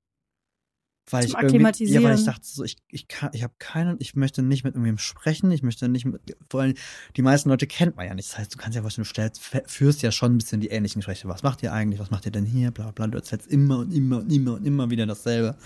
Weil 1.10 1.28
Zum 1.28 1.38
ich 1.38 1.52
irgendwie, 1.52 1.84
ja, 1.84 2.02
weil 2.02 2.14
ich 2.14 2.24
dachte 2.24 2.46
so, 2.46 2.64
ich, 2.64 2.76
ich 2.88 3.08
kann, 3.08 3.30
ich 3.34 3.42
habe 3.42 3.52
keinen, 3.58 3.96
ich 3.98 4.14
möchte 4.14 4.42
nicht 4.42 4.64
mit 4.64 4.74
irgendwem 4.74 4.96
sprechen, 4.96 5.50
ich 5.50 5.62
möchte 5.62 5.86
nicht 5.88 6.06
mit, 6.06 6.20
vor 6.48 6.62
allem, 6.62 6.74
die 7.16 7.22
meisten 7.22 7.50
Leute 7.50 7.66
kennt 7.66 7.96
man 7.96 8.06
ja 8.06 8.14
nicht. 8.14 8.30
Das 8.30 8.38
heißt, 8.38 8.54
du 8.54 8.58
kannst 8.58 8.74
ja 8.74 8.80
vorstellen, 8.80 9.04
du 9.04 9.10
stellst, 9.10 9.42
führst 9.66 10.00
ja 10.00 10.10
schon 10.10 10.34
ein 10.34 10.38
bisschen 10.38 10.62
die 10.62 10.68
ähnlichen 10.68 11.00
Gespräche. 11.00 11.28
Was 11.28 11.42
macht 11.42 11.62
ihr 11.62 11.74
eigentlich? 11.74 12.00
Was 12.00 12.10
macht 12.10 12.24
ihr 12.24 12.32
denn 12.32 12.46
hier? 12.46 12.70
Bla, 12.70 12.90
bla, 12.90 13.06
du 13.06 13.18
erzählst 13.18 13.46
immer 13.48 13.80
und 13.80 13.92
immer 13.92 14.18
und 14.18 14.32
immer 14.32 14.54
und 14.54 14.64
immer 14.64 14.88
wieder 14.90 15.04
dasselbe. 15.04 15.56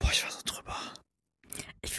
Boah, 0.00 0.10
ich 0.10 0.24
war 0.24 0.32
so 0.32 0.40
drüber. 0.44 0.74
Ich 1.82 1.98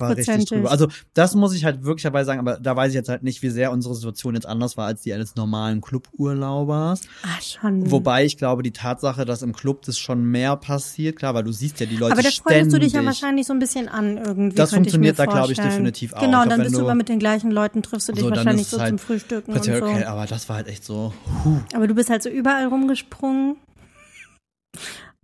war 0.00 0.16
richtig 0.16 0.34
100%. 0.34 0.48
drüber. 0.48 0.70
Also, 0.70 0.88
das 1.14 1.34
muss 1.34 1.54
ich 1.54 1.64
halt 1.64 1.84
wirklich 1.84 2.02
dabei 2.02 2.24
sagen, 2.24 2.40
aber 2.40 2.58
da 2.58 2.76
weiß 2.76 2.90
ich 2.90 2.94
jetzt 2.94 3.08
halt 3.08 3.22
nicht, 3.22 3.42
wie 3.42 3.48
sehr 3.48 3.72
unsere 3.72 3.94
Situation 3.94 4.34
jetzt 4.34 4.46
anders 4.46 4.76
war 4.76 4.86
als 4.86 5.02
die 5.02 5.14
eines 5.14 5.34
normalen 5.34 5.80
Cluburlaubers. 5.80 7.00
ah, 7.22 7.40
schon. 7.40 7.90
Wobei 7.90 8.24
ich 8.24 8.36
glaube, 8.36 8.62
die 8.62 8.72
Tatsache, 8.72 9.24
dass 9.24 9.42
im 9.42 9.54
Club 9.54 9.82
das 9.82 9.98
schon 9.98 10.24
mehr 10.24 10.56
passiert, 10.56 11.16
klar, 11.16 11.34
weil 11.34 11.44
du 11.44 11.52
siehst 11.52 11.80
ja 11.80 11.86
die 11.86 11.96
Leute 11.96 12.12
Aber 12.12 12.22
da 12.22 12.30
freundest 12.30 12.72
du 12.72 12.78
dich 12.78 12.92
ja 12.92 13.04
wahrscheinlich 13.04 13.46
so 13.46 13.54
ein 13.54 13.58
bisschen 13.58 13.88
an 13.88 14.18
irgendwie. 14.18 14.56
Das 14.56 14.74
funktioniert 14.74 15.14
ich 15.14 15.18
mir 15.18 15.26
da, 15.26 15.32
glaube 15.32 15.52
ich, 15.52 15.58
definitiv 15.58 16.12
auch. 16.12 16.20
Genau, 16.20 16.42
und 16.42 16.50
dann 16.50 16.62
bist 16.62 16.76
du 16.76 16.80
immer 16.80 16.94
mit 16.94 17.08
den 17.08 17.18
gleichen 17.18 17.50
Leuten, 17.50 17.82
triffst 17.82 18.08
du 18.08 18.12
dich 18.12 18.24
So, 18.24 18.30
wahrscheinlich 18.30 18.66
so 18.66 18.76
es 18.76 18.82
zum 18.82 18.90
halt 18.92 19.00
Frühstücken 19.00 19.52
und 19.52 19.64
so. 19.64 19.72
okay, 19.72 20.04
aber 20.04 20.26
das 20.26 20.48
war 20.48 20.56
halt 20.56 20.68
echt 20.68 20.84
so. 20.84 21.14
Huh. 21.44 21.60
Aber 21.74 21.86
du 21.86 21.94
bist 21.94 22.10
halt 22.10 22.22
so 22.22 22.28
überall 22.28 22.66
rumgesprungen. 22.66 23.56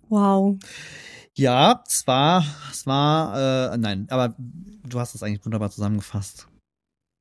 Wow. 0.09 0.59
Ja, 1.37 1.83
es 1.87 2.07
war, 2.07 2.45
es 2.71 2.87
war, 2.87 3.73
äh, 3.73 3.79
nein, 3.79 4.07
aber 4.11 4.35
du 4.39 5.01
hast 5.01 5.15
es 5.15 5.23
eigentlich 5.23 5.45
wunderbar 5.45 5.71
zusammengefasst, 5.71 6.47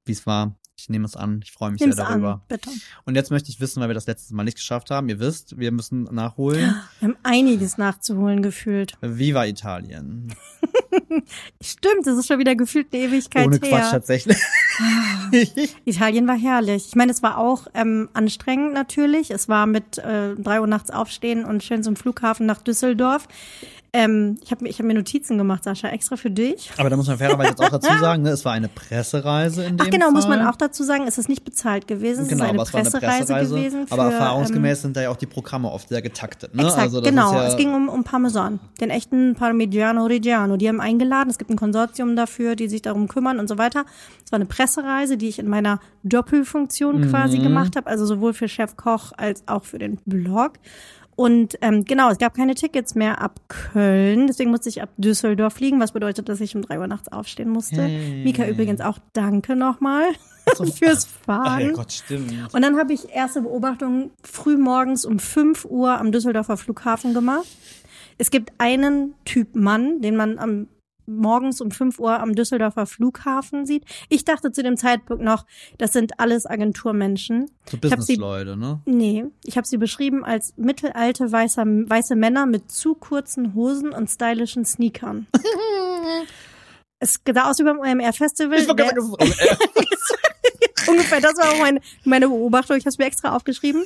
wie 0.06 0.12
es 0.12 0.26
war. 0.26 0.56
Ich 0.78 0.90
nehme 0.90 1.06
es 1.06 1.16
an, 1.16 1.42
ich 1.44 1.52
freue 1.52 1.70
mich 1.70 1.80
Nimm's 1.80 1.96
sehr 1.96 2.06
darüber. 2.06 2.34
an, 2.34 2.42
bitte. 2.48 2.72
Und 3.06 3.14
jetzt 3.14 3.30
möchte 3.30 3.52
ich 3.52 3.60
wissen, 3.60 3.82
weil 3.82 3.90
wir 3.90 3.94
das 3.94 4.08
letztes 4.08 4.32
Mal 4.32 4.44
nicht 4.44 4.56
geschafft 4.56 4.90
haben. 4.90 5.10
Ihr 5.10 5.20
wisst, 5.20 5.60
wir 5.60 5.72
müssen 5.72 6.04
nachholen. 6.06 6.76
Wir 7.00 7.10
haben 7.10 7.18
einiges 7.22 7.78
nachzuholen 7.78 8.42
gefühlt. 8.42 8.98
Viva 9.00 9.46
Italien. 9.46 10.34
Stimmt, 11.62 12.08
das 12.08 12.18
ist 12.18 12.28
schon 12.28 12.40
wieder 12.40 12.56
gefühlt 12.56 12.88
eine 12.92 13.04
Ewigkeit 13.04 13.46
Ohne 13.46 13.60
her. 13.62 13.70
Quatsch 13.70 13.92
tatsächlich. 13.92 14.38
Italien 15.86 16.28
war 16.28 16.38
herrlich. 16.38 16.88
Ich 16.88 16.96
meine, 16.96 17.12
es 17.12 17.22
war 17.22 17.38
auch 17.38 17.68
ähm, 17.76 18.10
anstrengend 18.14 18.74
natürlich. 18.74 19.30
Es 19.30 19.48
war 19.48 19.68
mit 19.68 20.00
äh, 20.00 20.36
drei 20.36 20.62
Uhr 20.62 20.68
nachts 20.68 20.90
aufstehen 20.90 21.46
und 21.46 21.64
schön 21.64 21.84
zum 21.84 21.96
Flughafen 21.96 22.48
nach 22.48 22.62
Düsseldorf. 22.62 23.28
Ähm, 23.94 24.38
ich 24.42 24.52
habe 24.52 24.66
ich 24.70 24.80
hab 24.80 24.86
mir 24.86 24.94
Notizen 24.94 25.38
gemacht, 25.38 25.66
Sascha, 25.66 25.90
extra 25.90 26.16
für 26.16 26.32
dich. 26.32 26.72
Aber 26.78 26.90
da 26.90 26.96
muss 26.96 27.08
man 27.08 27.18
fairerweise 27.18 27.50
jetzt 27.50 27.62
auch 27.62 27.68
dazu 27.70 27.92
sagen, 28.00 28.22
ne, 28.24 28.30
es 28.30 28.46
war 28.46 28.54
eine 28.54 28.70
Pressereise 28.70 29.66
in 29.66 29.76
dem 29.76 29.86
Ach 29.86 29.90
genau, 29.90 30.06
Fall. 30.06 30.14
muss 30.14 30.28
man 30.30 30.48
auch 30.48 30.56
dazu 30.56 30.84
sagen, 30.84 31.06
es 31.10 31.18
ist 31.18 31.28
nicht 31.28 31.44
bezahlt 31.44 31.90
gewesen. 31.90 32.22
Es 32.24 32.30
Genau, 32.30 32.46
ist 32.46 32.50
eine 32.52 32.60
aber 32.60 32.64
es 32.68 32.74
war 32.74 32.80
eine 32.80 32.90
Pressereise, 32.90 33.18
Pressereise. 33.34 33.56
gewesen. 33.56 33.88
Für, 33.88 33.94
aber 33.94 34.06
erfahrungsgemäß 34.14 34.78
ähm, 34.78 34.82
sind 34.82 34.96
da 34.96 35.02
ja 35.02 35.10
auch 35.10 35.18
die 35.18 35.26
Programme 35.26 35.70
oft 35.70 35.90
sehr 35.90 36.02
getaktet. 36.02 36.56
Ne? 36.56 36.62
Exakt, 36.64 36.82
also 36.84 37.02
das 37.02 37.10
genau. 37.10 37.32
Ist 37.32 37.36
ja, 37.36 37.48
es 37.50 37.58
ging 37.58 37.74
um, 37.74 37.90
um 37.90 38.06
Parmesan, 38.06 38.62
den 38.80 38.92
echten 38.92 39.36
Parmigiano 39.36 40.06
Reggiano. 40.06 40.56
Die 40.56 40.70
haben 40.70 40.80
eingeladen. 40.80 41.30
Es 41.30 41.38
gibt 41.38 41.50
ein 41.52 41.58
Konsortium 41.58 42.16
dafür, 42.16 42.56
die 42.56 42.70
sich 42.70 42.82
darum 42.82 43.10
kümmern 43.10 43.40
und 43.40 43.50
so 43.50 43.58
weiter. 43.58 43.84
Es 44.24 44.32
war 44.32 44.38
eine 44.38 44.46
Pressereise, 44.46 45.18
die 45.18 45.28
ich 45.28 45.38
in 45.38 45.50
meiner 45.50 45.82
Doppelfunktion 46.04 47.10
quasi 47.10 47.40
Mhm. 47.40 47.44
gemacht 47.44 47.76
habe, 47.76 47.88
also 47.88 48.06
sowohl 48.06 48.34
für 48.34 48.48
Chef 48.48 48.78
Koch 48.78 49.12
als 49.18 49.44
auch 49.48 49.66
für 49.66 49.80
den 49.80 49.98
Blog. 50.06 50.54
Und 51.22 51.56
ähm, 51.62 51.86
genau, 51.86 52.10
es 52.10 52.18
gab 52.18 52.34
keine 52.34 52.56
Tickets 52.56 52.96
mehr 52.96 53.22
ab 53.22 53.40
Köln, 53.48 54.26
deswegen 54.26 54.50
musste 54.50 54.70
ich 54.70 54.82
ab 54.82 54.90
Düsseldorf 54.98 55.54
fliegen, 55.54 55.80
was 55.80 55.92
bedeutet, 55.92 56.28
dass 56.30 56.42
ich 56.42 56.56
um 56.56 56.64
drei 56.64 56.80
Uhr 56.80 56.88
nachts 56.88 57.12
aufstehen 57.12 57.50
musste. 57.50 57.84
Hey. 57.84 58.24
Mika 58.24 58.48
übrigens 58.48 58.82
auch 58.82 58.98
danke 59.14 59.56
nochmal 59.56 60.06
so, 60.56 60.66
fürs 60.66 61.08
Ach 61.08 61.26
Fahren. 61.26 61.62
ja, 61.62 61.72
Gott, 61.74 61.92
stimmt. 61.92 62.34
Und 62.52 62.64
dann 62.64 62.76
habe 62.76 62.94
ich 62.94 63.10
erste 63.14 63.42
Beobachtungen 63.42 64.10
früh 64.24 64.58
morgens 64.58 65.06
um 65.06 65.20
5 65.20 65.66
Uhr 65.66 66.00
am 66.00 66.12
Düsseldorfer 66.12 66.58
Flughafen 66.58 67.14
gemacht. 67.14 67.46
Es 68.18 68.32
gibt 68.32 68.54
einen 68.58 69.14
Typ 69.24 69.56
Mann, 69.56 70.02
den 70.02 70.16
man 70.16 70.40
am 70.40 70.70
morgens 71.18 71.62
um 71.62 71.72
5 71.72 72.00
Uhr 72.00 72.20
am 72.20 72.36
Düsseldorfer 72.36 72.86
Flughafen 72.86 73.66
sieht. 73.66 73.86
Ich 74.10 74.26
dachte 74.26 74.52
zu 74.52 74.64
dem 74.64 74.78
Zeitpunkt 74.78 75.24
noch, 75.24 75.46
das 75.78 75.94
sind 75.94 76.20
alles 76.20 76.46
Agenturmenschen. 76.46 77.52
So 77.70 77.78
Business-Leute, 77.78 78.58
ne? 78.58 78.82
Nee, 78.86 79.26
ich 79.44 79.58
habe 79.58 79.68
sie 79.68 79.78
beschrieben 79.78 80.24
als 80.26 80.54
mittelalte 80.58 81.32
weiße, 81.32 81.62
weiße 81.66 82.16
Männer 82.16 82.46
mit 82.46 82.72
zu 82.72 82.96
kurzen 82.96 83.54
Hosen 83.56 83.92
und 83.92 84.10
stylischen 84.10 84.66
Sneakern. 84.66 85.28
es 87.00 87.20
sah 87.34 87.50
aus 87.50 87.60
wie 87.60 87.64
beim 87.64 87.80
OMR-Festival. 87.80 88.60
Ich 88.60 88.68
war 88.68 88.76
Der- 88.76 88.96
ist- 88.96 90.18
Ungefähr, 90.88 91.22
das 91.22 91.38
war 91.38 91.52
auch 91.52 91.60
meine, 91.60 91.80
meine 92.06 92.28
Beobachtung. 92.28 92.76
Ich 92.76 92.84
habe 92.84 92.90
es 92.90 92.98
mir 92.98 93.06
extra 93.06 93.36
aufgeschrieben. 93.36 93.84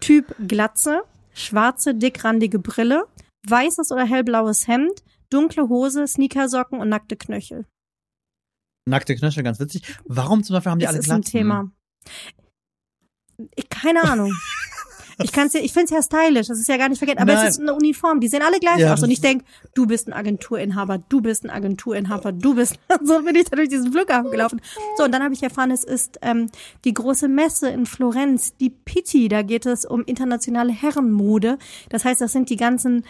Typ 0.00 0.34
Glatze, 0.46 1.02
schwarze, 1.34 1.94
dickrandige 1.94 2.58
Brille, 2.58 3.04
weißes 3.48 3.90
oder 3.92 4.04
hellblaues 4.04 4.68
Hemd, 4.68 5.02
dunkle 5.34 5.68
Hose, 5.68 6.06
Sneakersocken 6.06 6.78
und 6.80 6.88
nackte 6.88 7.16
Knöchel. 7.16 7.66
Nackte 8.86 9.14
Knöchel, 9.16 9.42
ganz 9.42 9.58
witzig. 9.60 9.82
Warum 10.04 10.44
zum 10.44 10.54
Beispiel 10.54 10.70
haben 10.72 10.78
die 10.78 10.84
Das 10.84 10.92
alle 10.92 10.98
ist 11.00 11.04
Glatzen? 11.06 11.20
ein 11.20 11.30
Thema. 11.30 11.70
Ich, 13.56 13.68
keine 13.68 14.04
Ahnung. 14.04 14.32
Ich 15.22 15.30
kann's 15.32 15.52
ja, 15.52 15.60
ich 15.60 15.72
find's 15.72 15.92
ja 15.92 16.02
stylisch, 16.02 16.48
das 16.48 16.58
ist 16.58 16.68
ja 16.68 16.76
gar 16.76 16.88
nicht 16.88 16.98
verkehrt, 16.98 17.20
aber 17.20 17.34
Nein. 17.34 17.46
es 17.46 17.54
ist 17.54 17.60
eine 17.60 17.72
Uniform, 17.74 18.18
die 18.18 18.26
sehen 18.26 18.42
alle 18.42 18.58
gleich 18.58 18.80
Ja, 18.80 18.94
aus 18.94 19.00
und 19.00 19.10
das 19.10 19.12
ich 19.16 19.20
denk, 19.20 19.44
du 19.74 19.86
bist 19.86 20.08
ein 20.08 20.12
Agenturinhaber, 20.12 20.98
du 20.98 21.20
bist 21.20 21.44
ein 21.44 21.50
Agenturinhaber, 21.50 22.32
du 22.32 22.56
bist, 22.56 22.80
so 23.04 23.22
bin 23.22 23.36
ich 23.36 23.44
da 23.44 23.54
durch 23.56 23.68
diesen 23.68 23.92
Flughafen 23.92 24.32
gelaufen. 24.32 24.60
So, 24.96 25.04
und 25.04 25.12
dann 25.12 25.22
habe 25.22 25.32
ich 25.32 25.42
erfahren, 25.42 25.70
es 25.70 25.84
ist 25.84 26.18
ähm, 26.22 26.48
die 26.84 26.94
große 26.94 27.28
Messe 27.28 27.68
in 27.68 27.86
Florenz, 27.86 28.56
die 28.56 28.70
Pitti, 28.70 29.28
da 29.28 29.42
geht 29.42 29.66
es 29.66 29.84
um 29.84 30.02
internationale 30.04 30.72
Herrenmode. 30.72 31.58
Das 31.90 32.04
heißt, 32.04 32.20
das 32.20 32.32
sind 32.32 32.50
die 32.50 32.56
ganzen 32.56 33.04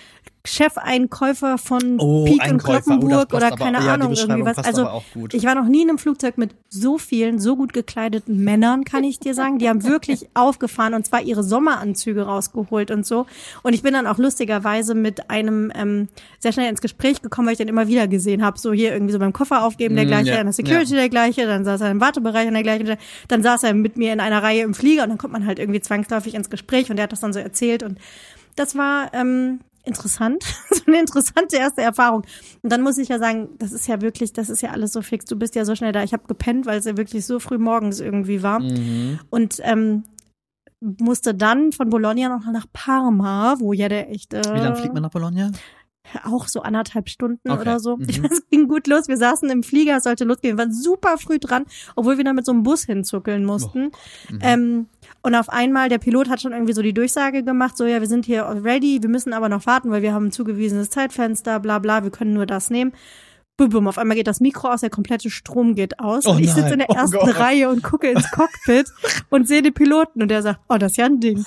Chefeinkäufer 0.46 1.56
von 1.58 1.98
Oh, 1.98 2.24
Peak 2.24 2.42
und. 2.50 2.54
Oh, 2.62 2.66
Kloppenburg 2.66 3.28
passt 3.28 3.34
oder 3.34 3.46
aber- 3.48 3.56
keine 3.56 3.78
ja, 3.78 3.82
die 3.84 3.88
Ahnung, 3.88 4.10
Beschreibung 4.10 4.36
irgendwie 4.46 4.58
was. 4.58 4.64
Also 4.66 4.82
aber 4.82 4.92
auch 4.94 5.04
gut. 5.14 5.32
ich 5.34 5.44
war 5.44 5.54
noch 5.54 5.66
nie 5.66 5.82
in 5.82 5.88
einem 5.88 5.98
Flugzeug 5.98 6.36
mit 6.38 6.54
so 6.68 6.98
vielen, 6.98 7.38
so 7.38 7.56
gut 7.56 7.72
gekleideten 7.72 8.44
Männern, 8.44 8.84
kann 8.84 9.04
ich 9.04 9.18
dir 9.20 9.34
sagen. 9.34 9.58
Die 9.58 9.68
haben 9.68 9.84
wirklich 9.84 10.28
aufgefahren 10.34 10.94
und 10.94 11.06
zwar 11.06 11.22
ihre 11.22 11.42
Sommeranzüge 11.42 12.22
rausgeholt 12.22 12.90
und 12.90 13.06
so. 13.06 13.26
Und 13.62 13.72
ich 13.72 13.82
bin 13.82 13.94
dann 13.94 14.06
auch 14.06 14.18
lustigerweise 14.18 14.94
mit 14.94 15.30
einem 15.30 15.72
ähm, 15.74 16.08
sehr 16.38 16.52
schnell 16.52 16.68
ins 16.68 16.80
Gespräch 16.82 17.22
gekommen, 17.22 17.46
weil 17.46 17.52
ich 17.52 17.58
den 17.58 17.68
immer 17.68 17.88
wieder 17.88 18.06
gesehen 18.06 18.44
habe. 18.44 18.58
So 18.58 18.72
hier 18.72 18.92
irgendwie 18.92 19.12
so 19.12 19.18
beim 19.18 19.32
Koffer 19.32 19.64
aufgeben 19.64 19.96
der 19.96 20.04
Mm, 20.04 20.08
gleiche, 20.08 20.30
ja, 20.30 20.38
an 20.40 20.46
der 20.46 20.52
Security 20.52 20.92
der 20.94 21.08
gleiche, 21.08 21.46
dann 21.46 21.64
saß 21.64 21.80
er 21.80 21.90
im 21.90 22.00
Wartebereich 22.00 22.46
an 22.48 22.54
der 22.54 22.62
gleichen, 22.62 22.96
dann 23.28 23.42
saß 23.42 23.62
er 23.62 23.74
mit 23.74 23.96
mir 23.96 24.12
in 24.12 24.20
einer 24.20 24.42
Reihe 24.42 24.62
im 24.62 24.74
Flieger 24.74 25.04
und 25.04 25.08
dann 25.08 25.18
kommt 25.18 25.32
man 25.32 25.46
halt 25.46 25.58
irgendwie 25.58 25.80
zwangsläufig 25.80 26.34
ins 26.34 26.50
Gespräch 26.50 26.90
und 26.90 26.96
der 26.96 27.04
hat 27.04 27.12
das 27.12 27.20
dann 27.20 27.32
so 27.32 27.38
erzählt 27.40 27.82
und 27.82 27.98
das 28.56 28.76
war 28.76 29.12
ähm, 29.14 29.60
interessant, 29.84 30.44
so 30.70 30.82
eine 30.86 31.00
interessante 31.00 31.56
erste 31.56 31.82
Erfahrung. 31.82 32.22
Und 32.62 32.72
dann 32.72 32.82
muss 32.82 32.98
ich 32.98 33.08
ja 33.08 33.18
sagen, 33.18 33.48
das 33.58 33.72
ist 33.72 33.86
ja 33.86 34.00
wirklich, 34.00 34.32
das 34.32 34.48
ist 34.48 34.62
ja 34.62 34.70
alles 34.70 34.92
so 34.92 35.02
fix. 35.02 35.24
Du 35.24 35.36
bist 35.36 35.54
ja 35.54 35.64
so 35.64 35.74
schnell 35.74 35.92
da. 35.92 36.02
Ich 36.02 36.12
habe 36.12 36.26
gepennt, 36.26 36.66
weil 36.66 36.78
es 36.78 36.84
ja 36.84 36.96
wirklich 36.96 37.26
so 37.26 37.38
früh 37.38 37.58
morgens 37.58 38.00
irgendwie 38.00 38.42
war. 38.42 38.60
Mhm. 38.60 39.20
Und 39.30 39.58
ähm, 39.62 40.04
musste 40.80 41.34
dann 41.34 41.72
von 41.72 41.88
Bologna 41.88 42.28
noch 42.28 42.50
nach 42.52 42.66
Parma, 42.72 43.56
wo 43.58 43.72
ja 43.72 43.88
der 43.88 44.10
echte 44.10 44.38
Wie 44.38 44.58
lange 44.58 44.76
fliegt 44.76 44.94
man 44.94 45.02
nach 45.02 45.10
Bologna? 45.10 45.50
auch 46.22 46.48
so 46.48 46.60
anderthalb 46.60 47.08
Stunden 47.08 47.50
Okay. 47.50 47.60
oder 47.60 47.80
so. 47.80 47.96
Mhm. 47.96 48.06
Ich 48.08 48.22
weiß, 48.22 48.30
es 48.30 48.48
ging 48.50 48.68
gut 48.68 48.86
los. 48.86 49.08
Wir 49.08 49.16
saßen 49.16 49.48
im 49.50 49.62
Flieger, 49.62 49.96
es 49.96 50.04
sollte 50.04 50.24
losgehen. 50.24 50.56
Wir 50.56 50.64
waren 50.64 50.72
super 50.72 51.16
früh 51.18 51.38
dran, 51.38 51.64
obwohl 51.96 52.16
wir 52.18 52.24
da 52.24 52.32
mit 52.32 52.44
so 52.44 52.52
einem 52.52 52.62
Bus 52.62 52.84
hinzuckeln 52.84 53.44
mussten. 53.44 53.90
Mhm. 54.30 54.38
Ähm, 54.40 54.86
und 55.24 55.34
auf 55.34 55.48
einmal, 55.48 55.88
der 55.88 55.96
Pilot 55.98 56.28
hat 56.28 56.42
schon 56.42 56.52
irgendwie 56.52 56.74
so 56.74 56.82
die 56.82 56.92
Durchsage 56.92 57.42
gemacht, 57.42 57.76
so 57.78 57.86
ja, 57.86 58.00
wir 58.00 58.06
sind 58.06 58.26
hier 58.26 58.44
ready, 58.44 59.02
wir 59.02 59.08
müssen 59.08 59.32
aber 59.32 59.48
noch 59.48 59.64
warten, 59.66 59.90
weil 59.90 60.02
wir 60.02 60.12
haben 60.12 60.26
ein 60.26 60.32
zugewiesenes 60.32 60.90
Zeitfenster, 60.90 61.60
bla 61.60 61.78
bla, 61.78 62.04
wir 62.04 62.10
können 62.10 62.34
nur 62.34 62.44
das 62.44 62.68
nehmen. 62.68 62.92
Bum, 63.56 63.70
bum, 63.70 63.88
auf 63.88 63.96
einmal 63.98 64.16
geht 64.16 64.26
das 64.26 64.40
Mikro 64.40 64.68
aus, 64.68 64.80
der 64.82 64.90
komplette 64.90 65.30
Strom 65.30 65.74
geht 65.74 65.98
aus. 65.98 66.26
Oh 66.26 66.32
und 66.32 66.40
ich 66.40 66.52
sitze 66.52 66.74
in 66.74 66.80
der 66.80 66.90
oh 66.90 66.94
ersten 66.94 67.16
Gott. 67.18 67.38
Reihe 67.38 67.70
und 67.70 67.82
gucke 67.82 68.10
ins 68.10 68.30
Cockpit 68.32 68.86
und 69.30 69.48
sehe 69.48 69.62
den 69.62 69.72
Piloten 69.72 70.20
und 70.20 70.28
der 70.28 70.42
sagt, 70.42 70.60
oh, 70.68 70.76
das 70.76 70.92
ist 70.92 70.98
ja 70.98 71.06
ein 71.06 71.20
Ding. 71.20 71.38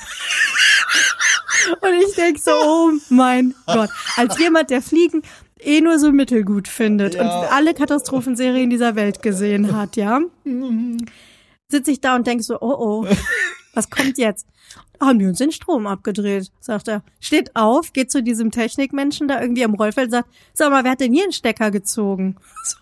Und 1.82 1.94
ich 2.08 2.16
denk 2.16 2.40
so, 2.40 2.52
oh 2.52 2.92
mein 3.10 3.54
Gott. 3.68 3.90
Als 4.16 4.40
jemand, 4.40 4.70
der 4.70 4.82
Fliegen 4.82 5.22
eh 5.60 5.82
nur 5.82 6.00
so 6.00 6.12
mittelgut 6.12 6.68
findet 6.68 7.16
Ja. 7.16 7.22
und 7.22 7.52
alle 7.52 7.74
Katastrophenserien 7.74 8.70
dieser 8.70 8.96
Welt 8.96 9.22
gesehen 9.22 9.76
hat, 9.76 9.98
ja, 9.98 10.22
sitze 11.70 11.92
ich 11.92 12.02
da 12.02 12.16
und 12.16 12.28
denk 12.28 12.44
so, 12.44 12.60
oh 12.62 12.76
oh, 12.78 13.08
was 13.74 13.90
kommt 13.90 14.18
jetzt? 14.18 14.48
Haben 15.00 15.20
wir 15.20 15.28
uns 15.28 15.38
den 15.38 15.52
Strom 15.52 15.86
abgedreht, 15.86 16.52
sagt 16.60 16.88
er. 16.88 17.04
Steht 17.20 17.56
auf, 17.56 17.94
geht 17.94 18.12
zu 18.12 18.24
diesem 18.24 18.52
Technikmenschen 18.52 19.28
da 19.28 19.40
irgendwie 19.40 19.64
am 19.64 19.76
Rollfeld, 19.76 20.12
sagt, 20.12 20.30
sag 20.54 20.72
mal, 20.72 20.84
wer 20.84 20.92
hat 20.92 21.02
denn 21.02 21.14
hier 21.14 21.24
einen 21.24 21.34
Stecker 21.34 21.72
gezogen? 21.72 22.36
So. 22.64 22.78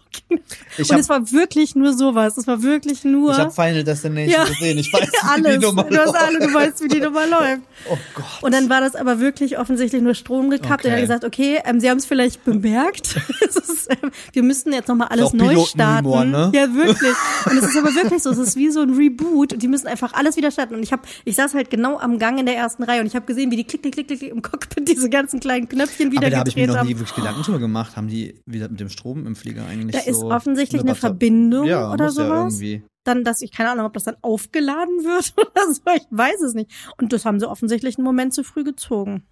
Ich 0.78 0.90
und 0.90 0.92
hab- 0.94 1.00
es 1.00 1.10
war 1.10 1.32
wirklich 1.32 1.76
nur 1.76 1.94
sowas. 1.94 2.38
Es 2.38 2.48
war 2.48 2.62
wirklich 2.62 3.04
nur 3.04 3.32
Ich 3.32 3.38
habe 3.38 3.52
Final 3.52 3.84
Destination 3.84 4.30
Ja. 4.32 4.44
gesehen. 4.46 4.78
Ich 4.78 4.92
weiß, 4.94 5.10
wie 5.12 5.28
alles. 5.28 5.60
die 5.60 5.66
Nummer 5.66 5.84
du 5.84 5.98
hast 5.98 6.16
alle, 6.16 6.40
du 6.40 6.54
weißt, 6.54 6.84
wie 6.84 6.88
die 6.88 7.00
Nummer 7.00 7.26
läuft. 7.28 7.62
Oh 7.90 7.98
Gott. 8.16 8.26
Und 8.42 8.54
dann 8.54 8.70
war 8.70 8.82
das 8.82 8.96
aber 8.96 9.20
wirklich 9.20 9.58
offensichtlich 9.58 10.02
nur 10.02 10.14
Strom 10.16 10.50
gekappt. 10.50 10.86
Und 10.86 10.92
er 10.92 10.98
hat 10.98 10.98
Okay. 10.98 11.08
gesagt, 11.08 11.24
okay, 11.26 11.60
ähm, 11.66 11.80
Sie 11.80 11.90
haben 11.90 11.98
es 11.98 12.06
vielleicht 12.06 12.44
bemerkt. 12.44 13.16
ist, 13.42 13.88
ähm, 13.90 14.12
wir 14.34 14.44
müssten 14.44 14.74
jetzt 14.74 14.88
nochmal 14.88 15.08
alles 15.10 15.34
neu 15.34 15.58
starten. 15.66 16.32
ne? 16.32 16.52
Ja, 16.54 16.74
wirklich. 16.74 17.14
Und 17.46 17.58
es 17.58 17.66
ist 17.70 17.78
aber 17.78 17.94
wirklich 17.96 18.22
so. 18.24 18.30
Es 18.32 18.38
ist 18.38 18.56
wie 18.56 18.70
so 18.72 18.82
ein 18.82 18.94
Reboot. 18.94 19.54
Und 19.54 19.62
die 19.64 19.68
müssen 19.68 19.88
einfach 19.88 20.14
alles 20.14 20.36
wieder 20.38 20.51
starten. 20.51 20.75
Und 20.75 20.84
ich 20.84 20.92
habe, 20.92 21.04
ich 21.24 21.36
saß 21.36 21.54
halt 21.54 21.70
genau 21.70 21.98
am 22.00 22.20
Gang 22.20 22.40
in 22.40 22.46
der 22.46 22.56
ersten 22.56 22.84
Reihe 22.84 23.01
und 23.01 23.08
ich 23.08 23.16
habe 23.16 23.25
gesehen, 23.25 23.51
wie 23.51 23.56
die 23.58 23.64
klick, 23.66 23.82
klick, 23.82 23.94
klick, 23.94 24.08
klick, 24.08 24.22
im 24.24 24.42
Cockpit 24.42 24.88
diese 24.88 25.10
ganzen 25.10 25.40
kleinen 25.40 25.68
Knöpfchen 25.70 26.12
wieder 26.12 26.22
Aber 26.24 26.30
da 26.32 26.38
habe 26.40 26.50
ich 26.50 26.56
mir 26.56 26.68
noch 26.68 26.84
nie 26.84 26.90
wirklich 26.98 27.16
Gedanken 27.16 27.42
drüber 27.44 27.60
gemacht. 27.60 27.96
Haben 27.96 28.08
die 28.08 28.36
wieder 28.46 28.70
mit 28.70 28.80
dem 28.80 28.90
Strom 28.90 29.25
im 29.25 29.36
Flieger 29.36 29.66
eigentlich 29.66 29.96
Da 30.04 30.04
so 30.05 30.11
ist 30.11 30.24
offensichtlich 30.24 30.81
eine 30.81 30.91
Batter- 30.91 31.01
Verbindung 31.01 31.65
ja, 31.65 31.91
oder 31.91 32.05
muss 32.05 32.18
ja 32.18 32.25
sowas. 32.25 32.53
irgendwie. 32.61 32.83
dann, 33.03 33.24
dass 33.24 33.41
ich 33.41 33.51
keine 33.51 33.72
Ahnung, 33.72 33.85
ob 33.85 33.94
das 33.94 34.03
dann 34.05 34.15
aufgeladen 34.22 35.03
wird 35.03 35.33
oder 35.37 35.72
so, 35.74 35.81
ich 35.96 36.07
weiß 36.11 36.41
es 36.41 36.53
nicht. 36.53 36.72
Und 37.00 37.13
das 37.13 37.25
haben 37.25 37.39
sie 37.39 37.50
offensichtlich 37.50 37.98
einen 37.98 38.05
Moment 38.05 38.33
zu 38.33 38.44
früh 38.44 38.63
gezogen. 38.63 39.24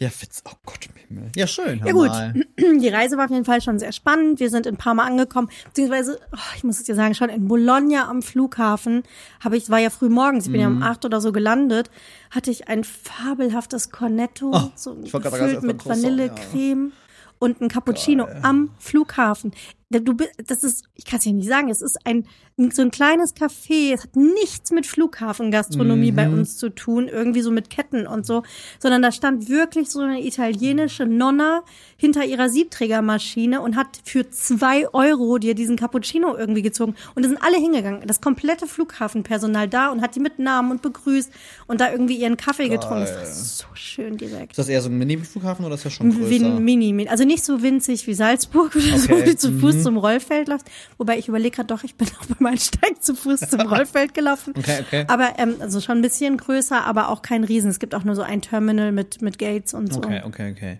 Ja, 0.00 0.08
Witz. 0.08 0.42
Oh 0.48 0.52
Gott 0.66 0.80
im 0.86 0.96
Himmel. 0.96 1.30
Ja, 1.36 1.46
schön. 1.46 1.80
Ja 1.84 1.92
gut, 1.92 2.08
mal. 2.08 2.34
die 2.58 2.88
Reise 2.88 3.16
war 3.16 3.26
auf 3.26 3.30
jeden 3.30 3.44
Fall 3.44 3.60
schon 3.62 3.78
sehr 3.78 3.92
spannend. 3.92 4.40
Wir 4.40 4.50
sind 4.50 4.66
in 4.66 4.76
Parma 4.76 5.04
angekommen, 5.04 5.48
beziehungsweise, 5.66 6.18
oh, 6.32 6.38
ich 6.56 6.64
muss 6.64 6.78
es 6.78 6.84
dir 6.86 6.96
sagen, 6.96 7.14
schon 7.14 7.28
in 7.28 7.46
Bologna 7.46 8.08
am 8.08 8.20
Flughafen 8.22 9.04
habe 9.38 9.56
ich, 9.56 9.64
es 9.64 9.70
war 9.70 9.78
ja 9.78 9.90
früh 9.90 10.08
morgens, 10.08 10.46
ich 10.46 10.52
bin 10.52 10.60
ja 10.60 10.68
Mhm. 10.68 10.78
um 10.78 10.82
acht 10.82 11.04
oder 11.04 11.20
so 11.20 11.30
gelandet, 11.30 11.88
hatte 12.32 12.50
ich 12.50 12.66
ein 12.66 12.82
fabelhaftes 12.82 13.92
Cornetto, 13.92 14.50
Oh, 14.52 14.70
so 14.74 14.96
gefüllt 14.96 15.62
mit 15.62 15.86
Vanillecreme 15.86 16.90
und 17.38 17.60
ein 17.60 17.68
Cappuccino 17.68 18.26
am 18.42 18.70
Flughafen. 18.78 19.52
Du, 19.92 20.14
bi- 20.14 20.28
das 20.46 20.62
ist, 20.62 20.84
ich 20.94 21.04
kann 21.04 21.16
es 21.18 21.24
dir 21.24 21.32
nicht 21.32 21.48
sagen, 21.48 21.68
es 21.68 21.82
ist 21.82 21.98
ein 22.06 22.24
so 22.72 22.82
ein 22.82 22.90
kleines 22.92 23.34
Café. 23.34 23.92
Es 23.94 24.02
hat 24.04 24.14
nichts 24.14 24.70
mit 24.70 24.86
Flughafengastronomie 24.86 26.12
bei 26.12 26.28
Mhm. 26.28 26.34
uns 26.40 26.58
zu 26.58 26.68
tun, 26.68 27.08
irgendwie 27.08 27.40
so 27.40 27.50
mit 27.50 27.70
Ketten 27.70 28.06
und 28.06 28.24
so, 28.26 28.42
sondern 28.78 29.00
da 29.02 29.10
stand 29.12 29.48
wirklich 29.48 29.90
so 29.90 30.00
eine 30.00 30.24
italienische 30.24 31.06
Nonna 31.06 31.62
hinter 31.96 32.24
ihrer 32.24 32.50
Siebträgermaschine 32.50 33.60
und 33.62 33.74
hat 33.76 33.98
für 34.04 34.28
zwei 34.30 34.86
Euro 34.92 35.38
dir 35.38 35.54
diesen 35.54 35.76
Cappuccino 35.76 36.36
irgendwie 36.36 36.62
gezogen. 36.62 36.94
Und 37.16 37.24
da 37.24 37.28
sind 37.30 37.42
alle 37.42 37.56
hingegangen, 37.56 38.06
das 38.06 38.20
komplette 38.20 38.66
Flughafenpersonal 38.68 39.66
da 39.68 39.88
und 39.88 40.02
hat 40.02 40.14
die 40.14 40.20
mit 40.20 40.38
Namen 40.38 40.70
und 40.70 40.82
begrüßt 40.82 41.30
und 41.66 41.80
da 41.80 41.90
irgendwie 41.90 42.16
ihren 42.16 42.36
Kaffee 42.36 42.68
getrunken. 42.68 43.00
Das 43.06 43.16
war 43.16 43.26
so 43.26 43.74
schön 43.74 44.18
direkt. 44.18 44.52
Ist 44.52 44.58
das 44.58 44.68
eher 44.68 44.82
so 44.82 44.90
ein 44.90 44.98
Mini-Flughafen 44.98 45.64
oder 45.64 45.74
ist 45.76 45.84
das 45.86 45.94
schon 45.94 46.10
größer? 46.14 46.30
Win, 46.30 46.62
mini, 46.64 47.08
also 47.08 47.24
nicht 47.24 47.42
so 47.44 47.62
winzig 47.62 48.06
wie 48.06 48.14
Salzburg 48.14 48.76
oder 48.76 48.98
so, 48.98 49.12
Okay. 49.14 49.30
wie 49.30 49.36
zu 49.36 49.50
Fuß 49.58 49.79
Mhm. 49.80 49.84
zum 49.84 49.96
Rollfeld 49.98 50.48
läufst. 50.48 50.70
Wobei 50.98 51.18
ich 51.18 51.28
überlege 51.28 51.56
gerade 51.56 51.66
doch, 51.68 51.82
ich 51.84 51.96
bin 51.96 52.08
auch 52.20 52.26
beim 52.26 52.46
Einsteig 52.46 53.02
zu 53.02 53.14
Fuß 53.14 53.40
zum 53.40 53.60
Rollfeld 53.60 54.14
gelaufen. 54.14 54.54
Okay, 54.56 54.80
okay. 54.86 55.04
Aber 55.08 55.38
ähm, 55.38 55.56
also 55.60 55.80
schon 55.80 55.98
ein 55.98 56.02
bisschen 56.02 56.36
größer, 56.36 56.84
aber 56.84 57.08
auch 57.08 57.22
kein 57.22 57.44
Riesen. 57.44 57.70
Es 57.70 57.78
gibt 57.78 57.94
auch 57.94 58.04
nur 58.04 58.14
so 58.14 58.22
ein 58.22 58.42
Terminal 58.42 58.92
mit 58.92 59.20
mit 59.22 59.38
Gates 59.38 59.74
und 59.74 59.92
so. 59.92 59.98
Okay, 59.98 60.22
okay, 60.24 60.52
okay. 60.52 60.78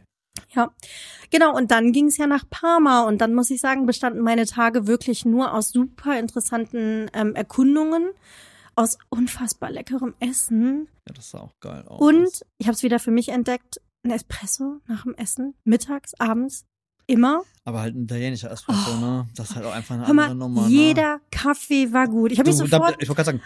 Ja, 0.54 0.70
genau. 1.30 1.54
Und 1.56 1.70
dann 1.70 1.92
ging 1.92 2.06
es 2.06 2.16
ja 2.16 2.26
nach 2.26 2.44
Parma 2.48 3.02
und 3.04 3.18
dann 3.20 3.34
muss 3.34 3.50
ich 3.50 3.60
sagen, 3.60 3.86
bestanden 3.86 4.22
meine 4.22 4.46
Tage 4.46 4.86
wirklich 4.86 5.24
nur 5.24 5.52
aus 5.54 5.70
super 5.70 6.18
interessanten 6.18 7.10
ähm, 7.14 7.34
Erkundungen, 7.34 8.10
aus 8.74 8.96
unfassbar 9.10 9.70
leckerem 9.70 10.14
Essen 10.20 10.88
Ja, 11.06 11.14
das 11.14 11.30
sah 11.30 11.40
auch 11.40 11.54
geil 11.60 11.84
aus. 11.86 12.00
und 12.00 12.28
ich 12.58 12.66
habe 12.66 12.74
es 12.74 12.82
wieder 12.82 12.98
für 12.98 13.10
mich 13.10 13.28
entdeckt, 13.28 13.80
ein 14.04 14.10
Espresso 14.12 14.78
nach 14.86 15.02
dem 15.02 15.14
Essen, 15.14 15.54
mittags, 15.64 16.14
abends, 16.18 16.64
immer. 17.10 17.42
Aber 17.64 17.80
halt 17.80 17.94
ein 17.94 18.04
italienischer 18.04 18.50
Espresso, 18.50 18.96
ne? 18.96 19.28
Das 19.36 19.50
ist 19.50 19.56
halt 19.56 19.66
auch 19.66 19.74
einfach 19.74 19.94
eine 19.94 20.04
Oh. 20.04 20.06
Hör 20.06 20.14
mal, 20.14 20.30
andere 20.30 20.48
Nummer, 20.48 20.62
ne? 20.62 20.68
jeder 20.68 21.20
Kaffee 21.30 21.92
war 21.92 22.08
gut. 22.08 22.32
Ich 22.32 22.38
habe 22.38 22.48
mich 22.48 22.56
sofort 22.56 22.96
ich 22.98 23.08
wollte 23.08 23.22
gerade 23.22 23.38
sagen, 23.38 23.42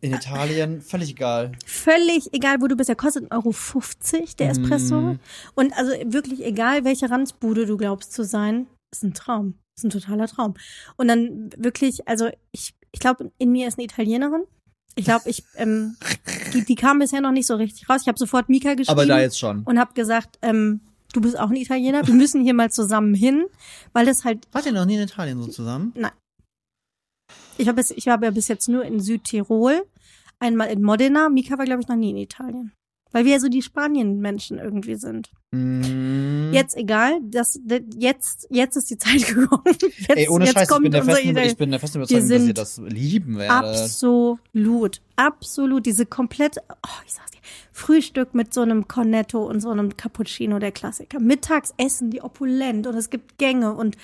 in 0.00 0.14
Italien 0.14 0.80
völlig 0.80 1.10
egal. 1.10 1.52
völlig 1.66 2.32
egal, 2.32 2.60
wo 2.60 2.66
du 2.66 2.76
bist, 2.76 2.88
der 2.88 2.96
kostet 2.96 3.30
1,50 3.30 4.14
Euro 4.14 4.26
der 4.38 4.50
Espresso. 4.50 5.00
Mm. 5.00 5.18
Und 5.54 5.72
also 5.74 5.92
wirklich 6.06 6.42
egal, 6.42 6.84
welche 6.84 7.10
Ranzbude 7.10 7.66
du 7.66 7.76
glaubst 7.76 8.12
zu 8.12 8.24
sein, 8.24 8.66
ist 8.92 9.04
ein 9.04 9.12
Traum. 9.12 9.58
Ist 9.76 9.84
ein 9.84 9.90
totaler 9.90 10.26
Traum. 10.26 10.54
Und 10.96 11.08
dann 11.08 11.50
wirklich, 11.56 12.08
also 12.08 12.30
ich, 12.52 12.74
ich 12.92 13.00
glaube, 13.00 13.30
in 13.38 13.52
mir 13.52 13.68
ist 13.68 13.78
eine 13.78 13.84
Italienerin. 13.84 14.44
Ich 14.94 15.04
glaube, 15.04 15.28
ich, 15.28 15.44
ähm, 15.56 15.96
die, 16.54 16.64
die 16.64 16.74
kam 16.74 16.98
bisher 16.98 17.20
noch 17.20 17.32
nicht 17.32 17.46
so 17.46 17.56
richtig 17.56 17.88
raus. 17.88 18.00
Ich 18.02 18.08
habe 18.08 18.18
sofort 18.18 18.48
Mika 18.48 18.74
geschrieben 18.74 18.90
Aber 18.90 19.06
da 19.06 19.20
jetzt 19.20 19.38
schon. 19.38 19.62
und 19.64 19.78
habe 19.78 19.92
gesagt, 19.92 20.38
ähm, 20.42 20.80
du 21.12 21.20
bist 21.20 21.38
auch 21.38 21.50
ein 21.50 21.56
Italiener, 21.56 22.06
wir 22.06 22.14
müssen 22.14 22.42
hier 22.42 22.54
mal 22.54 22.70
zusammen 22.70 23.14
hin, 23.14 23.46
weil 23.92 24.06
das 24.06 24.24
halt 24.24 24.46
Wart 24.52 24.66
ihr 24.66 24.72
noch 24.72 24.86
nie 24.86 24.96
in 24.96 25.02
Italien 25.02 25.40
so 25.42 25.48
zusammen? 25.48 25.92
Ich 27.58 27.68
habe 27.68 27.80
ich 27.80 28.06
war 28.06 28.22
ja 28.22 28.30
bis 28.30 28.48
jetzt 28.48 28.68
nur 28.68 28.84
in 28.84 29.00
Südtirol, 29.00 29.84
einmal 30.38 30.68
in 30.68 30.82
Modena. 30.82 31.28
Mika 31.28 31.58
war, 31.58 31.66
glaube 31.66 31.82
ich, 31.82 31.88
noch 31.88 31.96
nie 31.96 32.10
in 32.10 32.16
Italien. 32.16 32.72
Weil 33.12 33.24
wir 33.24 33.32
ja 33.32 33.40
so 33.40 33.48
die 33.48 33.62
Spanien-Menschen 33.62 34.58
irgendwie 34.58 34.94
sind. 34.94 35.30
Mm. 35.52 36.52
Jetzt 36.52 36.76
egal, 36.76 37.18
das, 37.22 37.58
das 37.64 37.80
jetzt, 37.96 38.46
jetzt 38.50 38.76
ist 38.76 38.90
die 38.90 38.98
Zeit 38.98 39.26
gekommen. 39.34 39.62
Jetzt, 39.66 40.08
Ey, 40.08 40.28
ohne 40.28 40.44
jetzt 40.44 40.54
Scheiß, 40.54 40.62
ich 40.64 40.68
kommt 40.68 40.82
bin, 40.84 40.92
der 40.92 41.04
festen, 41.04 41.36
ich 41.36 41.56
bin 41.56 41.70
der 41.70 41.80
festen 41.80 41.98
Überzeugung, 41.98 42.28
dass 42.28 42.30
ihr 42.30 42.40
sind 42.40 42.58
das 42.58 42.78
lieben 42.78 43.38
werdet. 43.38 43.50
Absolut, 43.50 45.00
absolut. 45.16 45.86
Diese 45.86 46.06
komplett, 46.06 46.58
oh, 46.68 47.02
ich 47.04 47.12
sag's 47.12 47.32
dir, 47.32 47.38
Frühstück 47.72 48.34
mit 48.34 48.54
so 48.54 48.60
einem 48.60 48.86
Cornetto 48.86 49.44
und 49.44 49.60
so 49.60 49.70
einem 49.70 49.96
Cappuccino, 49.96 50.58
der 50.58 50.70
Klassiker. 50.70 51.18
Mittags 51.18 51.72
essen 51.78 52.10
die 52.10 52.22
opulent 52.22 52.86
und 52.86 52.94
es 52.94 53.10
gibt 53.10 53.38
Gänge 53.38 53.74
und 53.74 53.96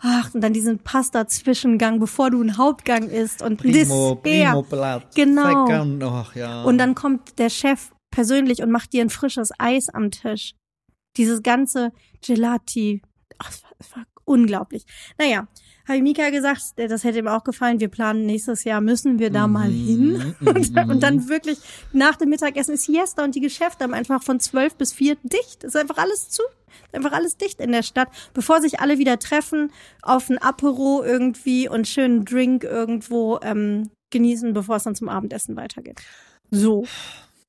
ach, 0.00 0.32
und 0.34 0.40
dann 0.40 0.52
diesen 0.52 0.78
Pasta-Zwischengang, 0.78 1.98
bevor 1.98 2.30
du 2.30 2.40
einen 2.40 2.56
Hauptgang 2.56 3.08
isst 3.10 3.42
und 3.42 3.56
Primo, 3.58 3.74
Dessert. 3.74 4.22
Primo 4.22 4.62
Blatt. 4.62 5.14
Genau. 5.14 5.66
Second, 5.66 6.04
ach 6.04 6.34
ja. 6.34 6.62
Und 6.62 6.78
dann 6.78 6.94
kommt 6.94 7.38
der 7.38 7.50
Chef 7.50 7.90
persönlich 8.14 8.62
und 8.62 8.70
macht 8.70 8.92
dir 8.92 9.02
ein 9.02 9.10
frisches 9.10 9.50
Eis 9.58 9.88
am 9.88 10.10
Tisch. 10.10 10.54
Dieses 11.16 11.42
ganze 11.42 11.92
Gelati. 12.24 13.02
Ach, 13.38 13.50
es 13.78 13.96
war, 13.96 14.04
unglaublich. 14.24 14.86
Naja, 15.18 15.48
habe 15.86 15.98
ich 15.98 16.02
Mika 16.02 16.30
gesagt, 16.30 16.62
das 16.76 17.04
hätte 17.04 17.18
ihm 17.18 17.28
auch 17.28 17.44
gefallen. 17.44 17.80
Wir 17.80 17.88
planen 17.88 18.24
nächstes 18.24 18.64
Jahr, 18.64 18.80
müssen 18.80 19.18
wir 19.18 19.30
da 19.30 19.46
mal 19.46 19.68
hin. 19.68 20.34
Mhm, 20.40 20.46
Und, 20.48 20.74
mhm. 20.74 20.90
und 20.90 21.02
dann 21.02 21.28
wirklich 21.28 21.58
nach 21.92 22.16
dem 22.16 22.30
Mittagessen 22.30 22.74
ist 22.74 22.84
Siesta 22.84 23.24
und 23.24 23.34
die 23.34 23.40
Geschäfte 23.40 23.84
haben 23.84 23.94
einfach 23.94 24.22
von 24.22 24.40
zwölf 24.40 24.76
bis 24.76 24.92
vier 24.92 25.16
dicht. 25.24 25.64
Es 25.64 25.74
ist 25.74 25.76
einfach 25.76 25.98
alles 25.98 26.30
zu. 26.30 26.42
Ist 26.86 26.94
einfach 26.94 27.12
alles 27.12 27.36
dicht 27.36 27.60
in 27.60 27.72
der 27.72 27.82
Stadt, 27.82 28.08
bevor 28.32 28.60
sich 28.60 28.80
alle 28.80 28.98
wieder 28.98 29.18
treffen, 29.18 29.72
auf 30.02 30.30
ein 30.30 30.38
Apero 30.38 31.02
irgendwie 31.04 31.68
und 31.68 31.86
schönen 31.86 32.24
Drink 32.24 32.64
irgendwo 32.64 33.38
ähm, 33.42 33.90
genießen, 34.10 34.54
bevor 34.54 34.76
es 34.76 34.84
dann 34.84 34.94
zum 34.94 35.08
Abendessen 35.08 35.56
weitergeht. 35.56 36.00
So 36.50 36.86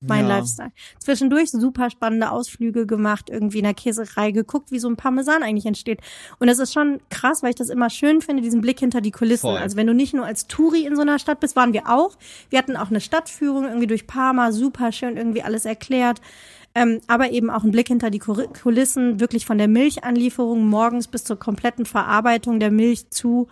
mein 0.08 0.28
Ja. 0.28 0.38
Lifestyle. 0.38 0.72
Zwischendurch 1.00 1.52
super 1.52 1.90
spannende 1.90 2.32
Ausflüge 2.32 2.86
gemacht, 2.86 3.30
irgendwie 3.30 3.60
in 3.60 3.64
der 3.64 3.74
Käserei 3.74 4.32
geguckt, 4.32 4.72
wie 4.72 4.80
so 4.80 4.88
ein 4.88 4.96
Parmesan 4.96 5.44
eigentlich 5.44 5.66
entsteht. 5.66 6.00
Und 6.40 6.48
das 6.48 6.60
ist 6.60 6.74
schon 6.74 7.00
krass, 7.10 7.44
weil 7.44 7.52
ich 7.52 7.56
das 7.56 7.70
immer 7.70 7.90
schön 7.90 8.22
finde, 8.22 8.42
diesen 8.42 8.62
Blick 8.62 8.80
hinter 8.80 9.02
die 9.02 9.12
Kulissen. 9.12 9.50
Voll. 9.50 9.58
Also 9.58 9.78
wenn 9.78 9.88
du 9.88 9.94
nicht 9.94 10.14
nur 10.14 10.26
als 10.26 10.48
Touri 10.48 10.86
in 10.86 10.96
so 10.96 11.02
einer 11.02 11.20
Stadt 11.20 11.40
bist, 11.40 11.56
waren 11.56 11.74
wir 11.74 11.90
auch. 11.90 12.18
Wir 12.50 12.60
hatten 12.60 12.76
auch 12.78 12.90
eine 12.90 13.02
Stadtführung 13.02 13.66
irgendwie 13.66 13.88
durch 13.88 14.08
Parma, 14.08 14.52
super 14.52 14.92
schön 14.92 15.18
irgendwie 15.18 15.42
alles 15.42 15.66
erklärt. 15.66 16.22
Ähm, 16.78 17.00
aber 17.08 17.32
eben 17.32 17.50
auch 17.50 17.64
ein 17.64 17.72
Blick 17.72 17.88
hinter 17.88 18.10
die 18.10 18.20
Kulissen, 18.20 19.22
wirklich 19.22 19.46
von 19.46 19.58
der 19.58 19.70
Milchanlieferung 19.70 20.68
morgens 20.68 21.08
bis 21.08 21.24
zur 21.24 21.40
kompletten 21.40 21.86
Verarbeitung 21.86 22.60
der 22.60 22.70
Milch 22.70 23.10
zu 23.12 23.48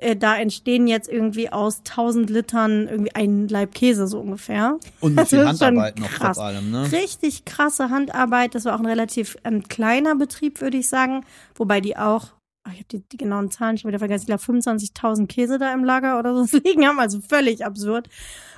äh, 0.00 0.16
da 0.16 0.36
entstehen 0.36 0.86
jetzt 0.86 1.08
irgendwie 1.08 1.50
aus 1.50 1.78
1000 1.78 2.30
Litern 2.30 2.88
irgendwie 2.88 3.14
ein 3.14 3.48
Laib 3.48 3.74
Käse 3.74 4.06
so 4.06 4.20
ungefähr. 4.20 4.78
Und 5.00 5.14
mit 5.14 5.20
Das 5.20 5.28
viel 5.30 5.40
ist 5.40 5.58
schon 5.58 5.78
Handarbeit 5.78 5.98
noch 5.98 6.08
trotz 6.08 6.38
allem, 6.38 6.70
ne? 6.70 6.90
Richtig 6.92 7.44
krasse 7.44 7.90
Handarbeit. 7.90 8.54
Das 8.54 8.64
war 8.64 8.74
auch 8.74 8.80
ein 8.80 8.86
relativ 8.86 9.36
ähm, 9.44 9.62
kleiner 9.68 10.16
Betrieb, 10.16 10.60
würde 10.60 10.78
ich 10.78 10.88
sagen. 10.88 11.24
Wobei 11.54 11.80
die 11.80 11.96
auch, 11.96 12.28
ich 12.68 12.78
habe 12.78 12.84
die, 12.90 13.00
die 13.00 13.16
genauen 13.16 13.50
Zahlen 13.50 13.78
schon 13.78 13.88
wieder 13.88 13.98
vergessen, 13.98 14.22
ich 14.22 14.38
glaube 14.38 14.42
25.000 14.42 15.26
Käse 15.26 15.58
da 15.58 15.72
im 15.72 15.84
Lager 15.84 16.18
oder 16.18 16.44
so 16.44 16.58
liegen 16.64 16.86
haben. 16.86 16.98
Also 16.98 17.20
völlig 17.20 17.64
absurd. 17.64 18.08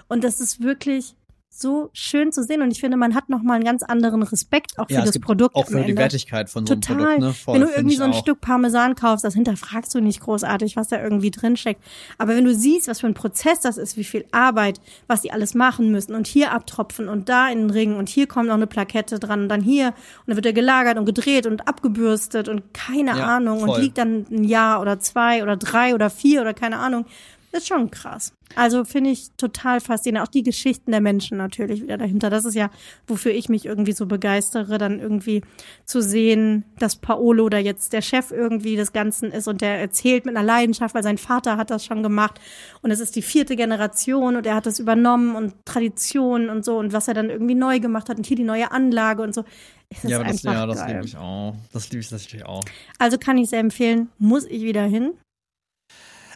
Und 0.09 0.25
das 0.25 0.41
ist 0.41 0.63
wirklich 0.63 1.15
so 1.55 1.91
schön 1.93 2.33
zu 2.33 2.43
sehen. 2.43 2.63
Und 2.63 2.71
ich 2.71 2.81
finde, 2.81 2.97
man 2.97 3.15
hat 3.15 3.29
nochmal 3.29 3.57
einen 3.57 3.65
ganz 3.65 3.83
anderen 3.83 4.23
Respekt 4.23 4.79
auch 4.79 4.89
für 4.89 4.95
Ja, 4.95 5.01
es 5.05 5.11
das 5.11 5.19
Produkt 5.19 5.55
auch 5.55 5.67
für 5.67 5.83
die 5.83 5.91
Ende. 5.91 5.99
Wertigkeit 5.99 6.49
von 6.49 6.67
so 6.67 6.73
einem. 6.73 6.81
Produkt, 6.81 7.19
ne? 7.19 7.33
Voll, 7.35 7.55
wenn 7.55 7.61
du 7.61 7.69
irgendwie 7.69 7.97
so 7.97 8.05
ein 8.05 8.13
auch. 8.13 8.19
Stück 8.19 8.41
Parmesan 8.41 8.95
kaufst, 8.95 9.23
das 9.23 9.35
hinterfragst 9.35 9.95
du 9.95 10.01
nicht 10.01 10.21
großartig, 10.21 10.77
was 10.77 10.89
da 10.89 11.03
irgendwie 11.03 11.31
drin 11.31 11.59
steckt. 11.59 11.83
Aber 12.17 12.35
wenn 12.35 12.47
du 12.47 12.55
siehst, 12.55 12.89
was 12.89 13.01
für 13.01 13.07
ein 13.07 13.13
Prozess 13.15 13.61
das 13.61 13.77
ist, 13.77 13.99
wie 13.99 14.05
viel 14.05 14.25
Arbeit, 14.33 14.81
was 15.09 15.21
die 15.21 15.31
alles 15.31 15.55
machen 15.55 15.91
müssen 15.91 16.15
und 16.15 16.27
hier 16.27 16.53
abtropfen 16.53 17.09
und 17.11 17.29
da 17.29 17.49
in 17.51 17.59
den 17.59 17.71
Ring 17.71 17.97
und 17.97 18.09
hier 18.09 18.27
kommt 18.27 18.49
noch 18.49 18.55
eine 18.55 18.67
Plakette 18.67 19.19
dran 19.19 19.43
und 19.43 19.49
dann 19.51 19.61
hier 19.61 19.89
und 19.89 19.95
dann 20.29 20.37
wird 20.37 20.47
er 20.47 20.55
gelagert 20.55 20.97
und 20.97 21.05
gedreht 21.05 21.47
und 21.47 21.69
abgebürstet 21.69 22.49
und 22.49 22.73
keine 22.73 23.11
Ja, 23.19 23.37
Ahnung 23.37 23.61
und 23.61 23.69
voll. 23.69 23.81
liegt 23.83 23.99
dann 23.99 24.25
ein 24.31 24.45
Jahr 24.45 24.81
oder 24.81 24.99
zwei 25.01 25.43
oder 25.43 25.57
drei 25.59 25.95
oder 25.95 26.09
vier 26.09 26.41
oder 26.41 26.55
keine 26.55 26.79
Ahnung. 26.79 27.05
Ist 27.53 27.69
schon 27.69 27.91
krass. 27.91 28.33
Also 28.57 28.85
finde 28.85 29.11
ich 29.11 29.31
total 29.37 29.81
faszinierend. 29.81 30.27
Auch 30.27 30.33
die 30.33 30.43
Geschichten 30.43 30.91
der 30.91 31.03
Menschen 31.03 31.37
natürlich 31.37 31.83
wieder 31.83 31.99
dahinter. 31.99 32.31
Das 32.31 32.47
ist 32.47 32.55
ja, 32.55 32.71
wofür 33.07 33.33
ich 33.33 33.51
mich 33.51 33.67
irgendwie 33.67 33.93
so 33.93 34.07
begeistere, 34.07 34.79
dann 34.79 35.01
irgendwie 35.01 35.43
zu 35.85 36.01
sehen, 36.01 36.65
dass 36.79 36.97
Paolo 36.97 37.51
da 37.51 37.59
jetzt 37.59 37.93
der 37.93 38.01
Chef 38.01 38.31
irgendwie 38.31 38.77
des 38.77 38.95
Ganzen 38.95 39.31
ist 39.31 39.49
und 39.49 39.61
der 39.61 39.81
erzählt 39.81 40.25
mit 40.25 40.35
einer 40.35 40.47
Leidenschaft, 40.47 40.95
weil 40.95 41.03
sein 41.03 41.19
Vater 41.19 41.59
hat 41.59 41.71
das 41.71 41.85
schon 41.85 42.03
gemacht 42.03 42.41
und 42.81 42.91
es 42.91 43.01
ist 43.01 43.17
die 43.17 43.23
vierte 43.23 43.55
Generation 43.55 44.37
und 44.37 44.47
er 44.47 44.55
hat 44.55 44.65
das 44.65 44.79
übernommen 44.79 45.37
und 45.37 45.55
Tradition 45.67 46.49
und 46.49 46.65
so 46.65 46.79
und 46.79 46.95
was 46.95 47.09
er 47.09 47.15
dann 47.15 47.29
irgendwie 47.29 47.55
neu 47.55 47.81
gemacht 47.81 48.09
hat 48.09 48.17
und 48.17 48.27
hier 48.27 48.37
die 48.37 48.45
neue 48.45 48.71
Anlage 48.71 49.23
und 49.23 49.35
so. 49.35 49.45
Es 49.91 50.03
Ja, 50.05 50.25
das, 50.25 50.43
ja, 50.43 50.67
das 50.67 50.87
liebe 50.87 51.05
ich 51.05 51.17
auch. 51.19 51.55
Das 51.71 51.91
liebe 51.91 52.01
ich 52.01 52.11
natürlich 52.11 52.47
auch. 52.47 52.63
Also 52.99 53.19
kann 53.19 53.37
ich 53.37 53.51
sehr 53.51 53.61
empfehlen, 53.61 54.09
muss 54.19 54.47
ich 54.47 54.63
wieder 54.63 54.85
hin. 54.85 55.13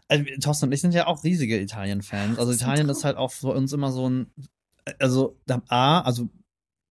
Also, 0.09 0.25
Thorsten 0.41 0.67
und 0.67 0.73
ich 0.73 0.81
sind 0.81 0.95
ja 0.95 1.07
auch 1.07 1.25
riesige 1.25 1.61
Italien-Fans. 1.61 2.39
Also 2.39 2.53
Italien 2.53 2.89
ist 2.89 3.05
halt 3.05 3.17
auch 3.17 3.33
für 3.33 3.49
uns 3.49 3.73
immer 3.73 3.91
so 3.93 4.09
ein, 4.09 4.31
also 5.01 5.37
da- 5.47 5.63
A, 5.69 6.01
also 6.03 6.29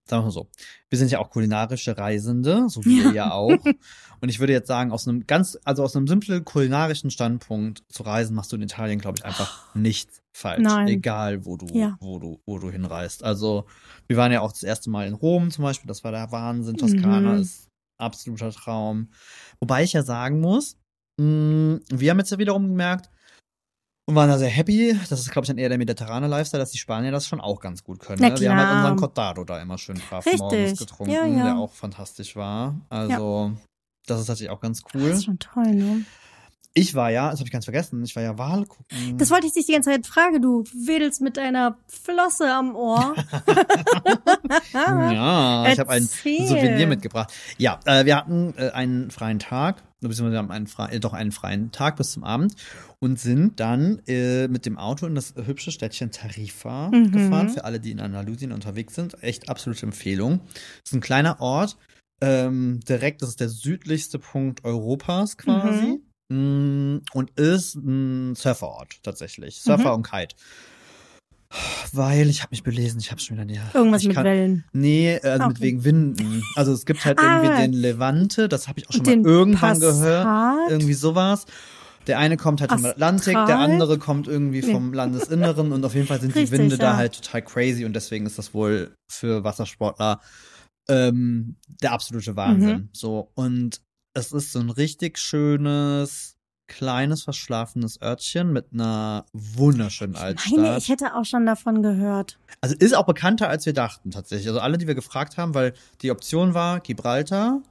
sagen 0.08 0.22
wir 0.22 0.26
mal 0.26 0.30
so, 0.30 0.48
wir 0.90 0.98
sind 0.98 1.10
ja 1.10 1.18
auch 1.18 1.30
kulinarische 1.30 1.96
Reisende, 1.98 2.68
so 2.68 2.84
wie 2.84 2.98
ihr 3.02 3.12
ja 3.12 3.32
auch. 3.32 3.50
Und 4.20 4.28
ich 4.28 4.38
würde 4.38 4.52
jetzt 4.52 4.68
sagen, 4.68 4.92
aus 4.92 5.08
einem 5.08 5.26
ganz, 5.26 5.58
also 5.64 5.82
aus 5.82 5.96
einem 5.96 6.06
simplen 6.06 6.44
kulinarischen 6.44 7.10
Standpunkt 7.10 7.82
zu 7.88 8.02
reisen, 8.02 8.34
machst 8.36 8.52
du 8.52 8.56
in 8.56 8.62
Italien, 8.62 8.98
glaube 9.00 9.18
ich, 9.18 9.24
einfach 9.24 9.74
nichts 9.74 10.20
falsch. 10.32 10.62
Nein. 10.62 10.86
Egal, 10.88 11.44
wo 11.44 11.56
du, 11.56 11.66
Ja. 11.76 11.96
wo 12.00 12.18
du, 12.18 12.40
wo 12.46 12.58
du 12.58 12.70
hinreist. 12.70 13.24
Also, 13.24 13.66
wir 14.06 14.16
waren 14.16 14.30
ja 14.32 14.42
auch 14.42 14.52
das 14.52 14.62
erste 14.62 14.90
Mal 14.90 15.06
in 15.08 15.14
Rom 15.14 15.50
zum 15.50 15.64
Beispiel, 15.64 15.88
das 15.88 16.04
war 16.04 16.12
der 16.12 16.30
Wahnsinn. 16.32 16.76
Toskana 16.76 17.32
Mhm. 17.34 17.40
ist 17.40 17.68
absoluter 17.98 18.50
Traum. 18.52 19.08
Wobei 19.58 19.82
ich 19.82 19.92
ja 19.94 20.02
sagen 20.02 20.40
muss, 20.40 20.76
wir 21.18 22.10
haben 22.10 22.18
jetzt 22.18 22.30
ja 22.30 22.38
wiederum 22.38 22.68
gemerkt, 22.68 23.10
und 24.08 24.14
waren 24.14 24.28
da 24.28 24.38
sehr 24.38 24.48
happy. 24.48 24.96
Das 25.10 25.18
ist, 25.18 25.32
glaube 25.32 25.44
ich, 25.44 25.48
dann 25.48 25.58
eher 25.58 25.68
der 25.68 25.78
mediterrane 25.78 26.28
Lifestyle, 26.28 26.60
dass 26.60 26.70
die 26.70 26.78
Spanier 26.78 27.10
das 27.10 27.26
schon 27.26 27.40
auch 27.40 27.60
ganz 27.60 27.82
gut 27.82 27.98
können. 27.98 28.22
Ne? 28.22 28.38
Wir 28.38 28.50
haben 28.50 28.58
halt 28.58 28.76
unseren 28.76 28.96
Cortado 28.96 29.42
da 29.44 29.60
immer 29.60 29.78
schön 29.78 30.00
brav 30.08 30.24
Richtig. 30.24 30.40
morgens 30.40 30.78
getrunken, 30.78 31.12
Ja, 31.12 31.26
ja. 31.26 31.44
der 31.44 31.56
auch 31.56 31.72
fantastisch 31.72 32.36
war. 32.36 32.80
Also, 32.88 33.52
das 34.06 34.20
ist 34.20 34.28
natürlich 34.28 34.50
auch 34.50 34.60
ganz 34.60 34.82
Das 34.82 34.94
cool. 34.94 35.10
ist 35.10 35.24
schon 35.24 35.40
toll, 35.40 35.74
ne? 35.74 36.04
Ich 36.78 36.94
war 36.94 37.10
ja, 37.10 37.30
das 37.30 37.38
habe 37.40 37.48
ich 37.48 37.52
ganz 37.52 37.64
vergessen, 37.64 38.04
ich 38.04 38.14
war 38.16 38.22
ja 38.22 38.36
Wahl 38.36 38.66
gucken. 38.66 39.16
Das 39.16 39.30
wollte 39.30 39.46
ich 39.46 39.54
dich 39.54 39.64
die 39.64 39.72
ganze 39.72 39.88
Zeit 39.88 40.06
fragen. 40.06 40.42
Du 40.42 40.62
wedelst 40.74 41.22
mit 41.22 41.38
deiner 41.38 41.78
Flosse 41.88 42.52
am 42.52 42.76
Ohr. 42.76 43.14
ja, 44.74 45.72
ich 45.72 45.78
habe 45.78 45.90
ein 45.90 46.02
Erzähl. 46.02 46.46
Souvenir 46.46 46.86
mitgebracht. 46.86 47.32
Ja, 47.58 47.80
äh, 47.86 48.04
wir 48.04 48.16
hatten 48.16 48.52
äh, 48.58 48.70
einen 48.70 49.10
freien 49.10 49.38
Tag, 49.38 49.82
beziehungsweise 50.00 50.32
wir 50.32 50.38
haben 50.38 50.50
einen 50.50 50.68
äh, 50.90 51.00
doch 51.00 51.14
einen 51.14 51.32
freien 51.32 51.72
Tag 51.72 51.96
bis 51.96 52.12
zum 52.12 52.24
Abend 52.24 52.54
und 52.98 53.18
sind 53.18 53.58
dann 53.60 54.00
äh, 54.06 54.46
mit 54.48 54.66
dem 54.66 54.76
Auto 54.78 55.06
in 55.06 55.14
das 55.14 55.34
hübsche 55.34 55.70
Städtchen 55.72 56.10
Tarifa 56.10 56.90
Mhm. 56.92 57.10
gefahren. 57.12 57.48
Für 57.48 57.64
alle, 57.64 57.80
die 57.80 57.90
in 57.92 58.00
Andalusien 58.00 58.52
unterwegs 58.52 58.94
sind, 58.94 59.22
echt 59.22 59.48
absolute 59.48 59.86
Empfehlung. 59.86 60.40
Das 60.82 60.90
ist 60.90 60.92
ein 60.94 61.00
kleiner 61.00 61.40
Ort, 61.40 61.78
ähm, 62.20 62.80
direkt, 62.88 63.22
das 63.22 63.30
ist 63.30 63.40
der 63.40 63.48
südlichste 63.50 64.18
Punkt 64.18 64.64
Europas 64.64 65.36
quasi. 65.36 65.86
Mm, 65.86 66.00
Und 66.28 67.02
ist 67.36 67.76
ein 67.76 68.34
Surferort 68.34 68.98
tatsächlich. 69.02 69.60
Surfer 69.60 69.90
Mhm. 69.90 69.94
und 69.96 70.10
Kite. 70.10 70.34
Weil 71.92 72.28
ich 72.28 72.42
habe 72.42 72.50
mich 72.50 72.64
belesen, 72.64 72.98
ich 72.98 73.10
habe 73.12 73.20
schon 73.20 73.36
wieder 73.36 73.46
die, 73.46 73.60
Irgendwas 73.72 74.02
ich 74.02 74.08
mit 74.08 74.16
kann, 74.16 74.24
Wellen. 74.24 74.64
Nee, 74.72 75.20
also 75.22 75.44
Ah, 75.44 75.48
mit 75.48 75.56
okay. 75.58 75.64
wegen 75.66 75.84
Winden. 75.84 76.42
Also 76.56 76.72
es 76.72 76.84
gibt 76.84 77.04
halt 77.04 77.18
Ah. 77.20 77.42
irgendwie 77.42 77.62
den 77.62 77.72
Levante, 77.72 78.48
das 78.48 78.66
habe 78.66 78.80
ich 78.80 78.88
auch 78.88 78.92
schon 78.92 79.04
mal 79.04 79.12
irgendwann 79.30 79.78
Passat. 79.78 79.80
gehört. 79.80 80.70
Irgendwie 80.70 80.94
sowas. 80.94 81.46
Der 82.08 82.18
eine 82.18 82.36
kommt 82.36 82.60
halt 82.60 82.70
vom 82.72 82.84
Atlantik, 82.84 83.32
der 83.34 83.42
Astral? 83.42 83.70
andere 83.70 83.98
kommt 83.98 84.26
irgendwie 84.28 84.62
vom 84.62 84.92
Landesinneren 84.92 85.72
und 85.72 85.84
auf 85.84 85.94
jeden 85.94 86.06
Fall 86.06 86.20
sind 86.20 86.34
die 86.34 86.40
Richtig, 86.40 86.58
Winde 86.58 86.78
da 86.78 86.90
ja. 86.92 86.96
halt 86.96 87.14
total 87.22 87.42
crazy 87.42 87.84
und 87.84 87.94
deswegen 87.94 88.26
ist 88.26 88.38
das 88.38 88.52
wohl 88.54 88.94
für 89.10 89.42
Wassersportler 89.44 90.20
ähm, 90.88 91.56
der 91.82 91.92
absolute 91.92 92.36
Wahnsinn. 92.36 92.76
Mhm. 92.76 92.88
So 92.92 93.30
und 93.34 93.80
es 94.16 94.32
ist 94.32 94.52
so 94.52 94.60
ein 94.60 94.70
richtig 94.70 95.18
schönes 95.18 96.32
kleines 96.68 97.22
verschlafenes 97.22 98.02
Örtchen 98.02 98.52
mit 98.52 98.72
einer 98.72 99.24
wunderschönen 99.32 100.14
Ich 100.14 100.20
Altstadt. 100.20 100.58
meine, 100.58 100.78
ich 100.78 100.88
hätte 100.88 101.14
auch 101.14 101.24
schon 101.24 101.46
davon 101.46 101.80
gehört. 101.80 102.40
Also 102.60 102.74
ist 102.76 102.96
auch 102.96 103.06
bekannter, 103.06 103.48
als 103.48 103.66
wir 103.66 103.72
dachten 103.72 104.10
tatsächlich. 104.10 104.48
Also 104.48 104.58
alle, 104.58 104.76
die 104.76 104.88
wir 104.88 104.96
gefragt 104.96 105.36
haben, 105.36 105.54
weil 105.54 105.74
die 106.02 106.10
Option 106.10 106.54
war 106.54 106.80
Gibraltar 106.80 107.62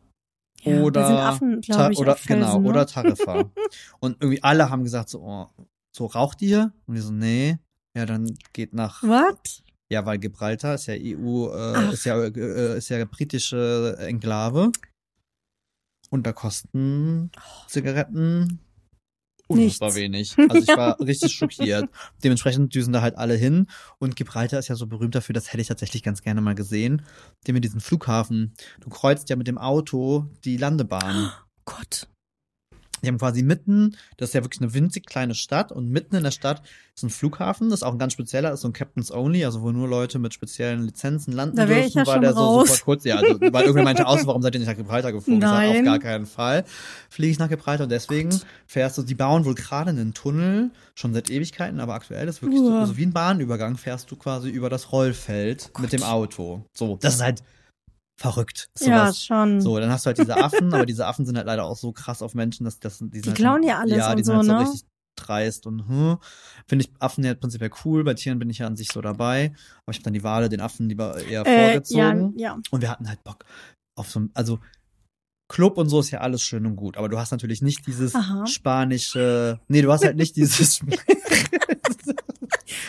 Ja, 0.62 0.82
oder 0.82 1.28
Affen, 1.28 1.60
ich, 1.62 1.70
oder 1.76 2.16
Felsen, 2.16 2.28
genau 2.28 2.60
ne? 2.62 2.70
oder 2.70 2.88
Tarifa. 2.88 3.52
und 4.00 4.18
irgendwie 4.22 4.42
alle 4.44 4.70
haben 4.70 4.84
gesagt 4.84 5.10
so, 5.10 5.22
oh, 5.24 5.48
so 5.92 6.06
raucht 6.06 6.42
ihr? 6.42 6.72
Und 6.86 6.96
wir 6.96 7.02
so 7.02 7.12
nee. 7.12 7.58
Ja, 7.98 8.06
dann 8.06 8.34
geht 8.54 8.74
nach 8.74 9.04
Was? 9.04 9.62
ja, 9.90 10.06
weil 10.06 10.20
Gibraltar 10.20 10.76
ist 10.76 10.86
ja 10.86 10.94
EU, 10.94 11.50
äh, 11.54 11.94
ist 11.94 12.06
ja 12.06 12.18
äh, 12.24 12.78
ist 12.78 12.90
ja 12.90 13.04
britische 13.04 13.98
Enklave. 14.00 14.72
Und 16.10 16.26
da 16.26 16.34
kosten 16.34 17.32
Zigaretten 17.68 18.60
unfassbar 19.48 19.90
Nichts. 19.90 20.02
wenig. 20.02 20.36
Also 20.50 20.72
ich 20.72 20.78
war 20.78 21.00
richtig 21.06 21.34
schockiert. 21.34 21.90
Dementsprechend 22.24 22.74
düsen 22.74 22.94
da 22.94 23.02
halt 23.02 23.18
alle 23.18 23.36
hin. 23.36 23.68
Und 24.00 24.16
Gibraltar 24.16 24.60
ist 24.60 24.68
ja 24.68 24.76
so 24.76 24.88
berühmt 24.88 25.16
dafür, 25.16 25.34
das 25.34 25.52
hätte 25.52 25.62
ich 25.62 25.68
tatsächlich 25.68 26.04
ganz 26.04 26.22
gerne 26.22 26.42
mal 26.42 26.56
gesehen. 26.56 27.04
Dem 27.48 27.54
mit 27.56 27.64
diesem 27.64 27.80
Flughafen. 27.80 28.54
Du 28.80 28.90
kreuzt 28.90 29.30
ja 29.30 29.36
mit 29.36 29.48
dem 29.48 29.58
Auto 29.58 30.30
die 30.44 30.58
Landebahn. 30.58 31.32
Gott. 31.66 32.08
Die 33.04 33.08
haben 33.08 33.18
quasi 33.18 33.44
mitten, 33.44 33.96
das 34.18 34.30
ist 34.30 34.34
ja 34.34 34.44
wirklich 34.44 34.62
eine 34.62 34.74
winzig 34.74 35.06
kleine 35.06 35.36
Stadt 35.36 35.72
und 35.72 35.90
mitten 35.90 36.16
in 36.16 36.24
der 36.24 36.32
Stadt 36.32 36.62
ist 36.96 37.04
ein 37.04 37.10
Flughafen, 37.10 37.70
das 37.70 37.80
ist 37.80 37.84
auch 37.84 37.92
ein 37.92 38.00
ganz 38.00 38.14
spezieller, 38.14 38.54
ist 38.54 38.62
so 38.62 38.70
ein 38.70 38.74
Captain's 38.74 39.12
Only, 39.12 39.44
also 39.44 39.62
wo 39.62 39.72
nur 39.72 39.88
Leute 39.88 40.18
mit 40.18 40.34
speziellen 40.34 40.84
Lizenzen 40.84 41.34
landen 41.34 41.58
Da 41.58 41.66
dürfen, 41.66 41.92
ja 42.00 42.08
weil 42.08 42.22
der 42.22 42.34
so 42.34 42.40
raus. 42.40 42.68
super 42.70 42.82
kurz, 42.84 43.04
ja, 43.04 43.18
also, 43.18 43.40
weil 43.42 43.66
irgendwer 43.66 43.84
meinte 43.84 44.08
aus, 44.08 44.26
warum 44.26 44.42
seid 44.42 44.56
ihr 44.56 44.60
nicht 44.60 44.70
nach 44.70 44.78
Gibraltar 44.78 45.12
geflogen? 45.12 45.42
Ich 45.42 45.48
sag, 45.48 45.58
Nein. 45.58 45.78
auf 45.80 45.84
gar 45.84 46.00
keinen 46.00 46.26
Fall 46.26 46.64
fliege 47.10 47.32
ich 47.32 47.40
nach 47.40 47.50
Gibraltar 47.50 47.84
und 47.84 47.92
deswegen 47.92 48.30
fährst 48.66 48.98
du, 48.98 49.04
die 49.04 49.16
bauen 49.16 49.44
wohl 49.46 49.56
gerade 49.56 49.90
einen 49.90 50.14
Tunnel, 50.14 50.72
schon 50.96 51.14
seit 51.14 51.30
Ewigkeiten, 51.30 51.80
aber 51.82 51.96
aktuell 51.96 52.28
ist 52.28 52.42
wirklich 52.42 52.62
so, 52.62 52.74
also 52.74 52.96
wie 52.98 53.06
ein 53.06 53.14
Bahnübergang 53.14 53.78
fährst 53.78 54.10
du 54.10 54.16
quasi 54.16 54.50
über 54.50 54.70
das 54.70 54.94
Rollfeld 54.94 55.72
mit 55.80 55.92
dem 55.92 56.04
Auto. 56.04 56.64
So, 56.74 56.98
das 57.02 57.16
ist 57.16 57.22
halt 57.22 57.44
verrückt. 58.18 58.70
Ja, 58.80 58.86
Sowas 58.86 59.24
schon. 59.24 59.62
so, 59.62 59.80
dann 59.80 59.90
hast 59.90 60.06
du 60.06 60.08
halt 60.08 60.18
diese 60.18 60.38
Affen, 60.38 60.74
aber 60.74 60.86
diese 60.86 61.06
Affen 61.06 61.26
sind 61.26 61.38
halt 61.38 61.48
leider 61.48 61.66
auch 61.66 61.78
so 61.78 61.92
krass 61.92 62.22
auf 62.22 62.34
Menschen, 62.34 62.64
dass 62.64 62.80
das 62.80 63.00
die, 63.00 63.10
Die 63.10 63.28
halt 63.28 63.38
klauen 63.38 63.62
schon, 63.62 63.70
ja 63.70 63.80
alles 63.80 63.98
ja, 63.98 64.16
die 64.16 64.22
und 64.22 64.26
sind 64.26 64.34
so, 64.34 64.38
halt 64.38 64.46
so 64.46 64.54
ne? 64.54 64.60
richtig 64.62 64.86
dreist 65.18 65.66
und 65.66 65.88
hm, 65.88 66.18
finde 66.68 66.86
ich 66.86 66.92
Affen 67.00 67.24
ja 67.24 67.34
prinzipiell 67.34 67.72
cool. 67.84 68.04
Bei 68.04 68.14
Tieren 68.14 68.40
bin 68.40 68.50
ich 68.50 68.60
ja 68.60 68.68
an 68.68 68.76
sich 68.76 68.90
so 68.92 69.02
dabei, 69.02 69.54
aber 69.84 69.92
ich 69.92 69.98
habe 69.98 70.04
dann 70.04 70.14
die 70.14 70.24
Wale 70.24 70.50
den 70.50 70.62
Affen 70.62 70.90
lieber 70.90 71.22
eher 71.22 71.46
äh, 71.46 71.56
ja, 71.56 71.64
vorgezogen 71.64 72.34
ja. 72.38 72.58
und 72.72 72.82
wir 72.82 72.90
hatten 72.90 73.08
halt 73.08 73.24
Bock 73.24 73.46
auf 73.98 74.10
so 74.10 74.20
ein, 74.20 74.32
also 74.34 74.60
Club 75.48 75.78
und 75.78 75.90
so 75.90 76.00
ist 76.00 76.12
ja 76.12 76.22
alles 76.22 76.42
schön 76.42 76.66
und 76.66 76.76
gut, 76.76 76.98
aber 76.98 77.08
du 77.08 77.20
hast 77.20 77.32
natürlich 77.32 77.62
nicht 77.62 77.86
dieses 77.86 78.16
Aha. 78.16 78.46
spanische, 78.48 79.60
nee, 79.68 79.82
du 79.82 79.92
hast 79.92 80.04
halt 80.04 80.18
nicht 80.18 80.36
dieses 80.36 80.82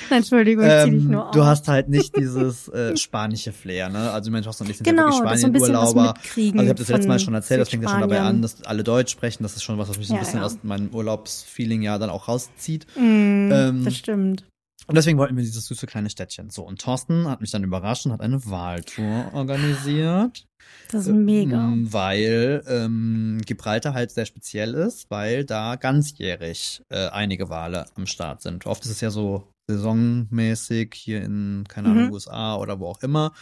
Entschuldigung, 0.11 0.65
ich 0.65 0.71
zieh 0.85 0.91
dich 0.91 1.05
ähm, 1.05 1.11
nur 1.11 1.27
auf. 1.29 1.35
du 1.35 1.45
hast 1.45 1.69
halt 1.69 1.89
nicht 1.89 2.17
dieses 2.19 2.69
äh, 2.69 2.97
spanische 2.97 3.53
Flair, 3.53 3.89
ne? 3.89 4.11
Also 4.11 4.31
Mensch, 4.31 4.47
hast 4.47 4.61
du 4.61 4.65
nicht 4.65 4.79
sind 4.79 4.87
ja 4.87 4.93
genau, 4.93 5.07
wirklich 5.07 5.23
ein 5.23 5.39
Spanien-Urlauber. 5.55 6.15
Also 6.15 6.41
ich 6.41 6.55
habe 6.55 6.75
das 6.75 6.89
letzte 6.89 7.09
Mal 7.09 7.19
schon 7.19 7.35
erzählt, 7.35 7.61
das 7.61 7.69
fängt 7.69 7.83
ja 7.83 7.89
schon 7.89 8.01
dabei 8.01 8.21
an, 8.21 8.43
dass 8.43 8.63
alle 8.65 8.85
Deutsch 8.85 9.13
sprechen. 9.13 9.43
Das 9.43 9.55
ist 9.57 9.63
schon 9.63 9.79
was, 9.79 9.89
was 9.89 9.99
mich 9.99 10.09
so 10.09 10.15
ein 10.15 10.19
Ja, 10.19 10.25
bisschen 10.25 10.41
ja. 10.41 10.47
aus 10.47 10.59
meinem 10.63 10.89
Urlaubsfeeling 10.95 11.83
ja 11.83 11.99
dann 11.99 12.11
auch 12.11 12.29
rauszieht. 12.29 12.87
Mm, 12.97 13.51
Ähm, 13.53 13.85
das 13.85 13.97
stimmt. 13.97 14.45
Und 14.89 14.95
deswegen 14.97 15.19
wollten 15.19 15.37
wir 15.37 15.43
dieses 15.43 15.67
süße 15.67 15.87
kleine 15.87 16.11
Städtchen. 16.11 16.51
So, 16.51 16.63
und 16.63 16.81
Thorsten 16.81 17.29
hat 17.29 17.41
mich 17.41 17.51
dann 17.51 17.65
überrascht 17.65 18.07
und 18.07 18.13
hat 18.13 18.21
eine 18.21 18.45
Wahltour 18.47 19.33
organisiert. 19.35 20.47
Das 20.93 21.07
ist 21.07 21.13
mega. 21.13 21.57
Ähm, 21.57 21.93
Weil 21.93 22.63
ähm, 22.69 23.41
Gibraltar 23.45 23.95
halt 23.95 24.13
sehr 24.13 24.27
speziell 24.27 24.75
ist, 24.75 25.11
weil 25.11 25.45
da 25.45 25.75
ganzjährig 25.77 26.83
äh, 26.89 27.09
einige 27.09 27.49
Wale 27.49 27.87
am 27.97 28.07
Start 28.07 28.43
sind. 28.43 28.67
Oft 28.67 28.85
ist 28.85 28.91
es 28.93 29.01
ja 29.01 29.11
so 29.11 29.49
saisonmäßig 29.69 30.95
hier 30.95 31.23
in, 31.23 31.65
keine 31.69 31.89
Ahnung, 31.89 32.07
Mhm. 32.07 32.13
USA 32.13 32.57
oder 32.57 32.79
wo 32.81 32.87
auch 32.87 33.03
immer. 33.03 33.33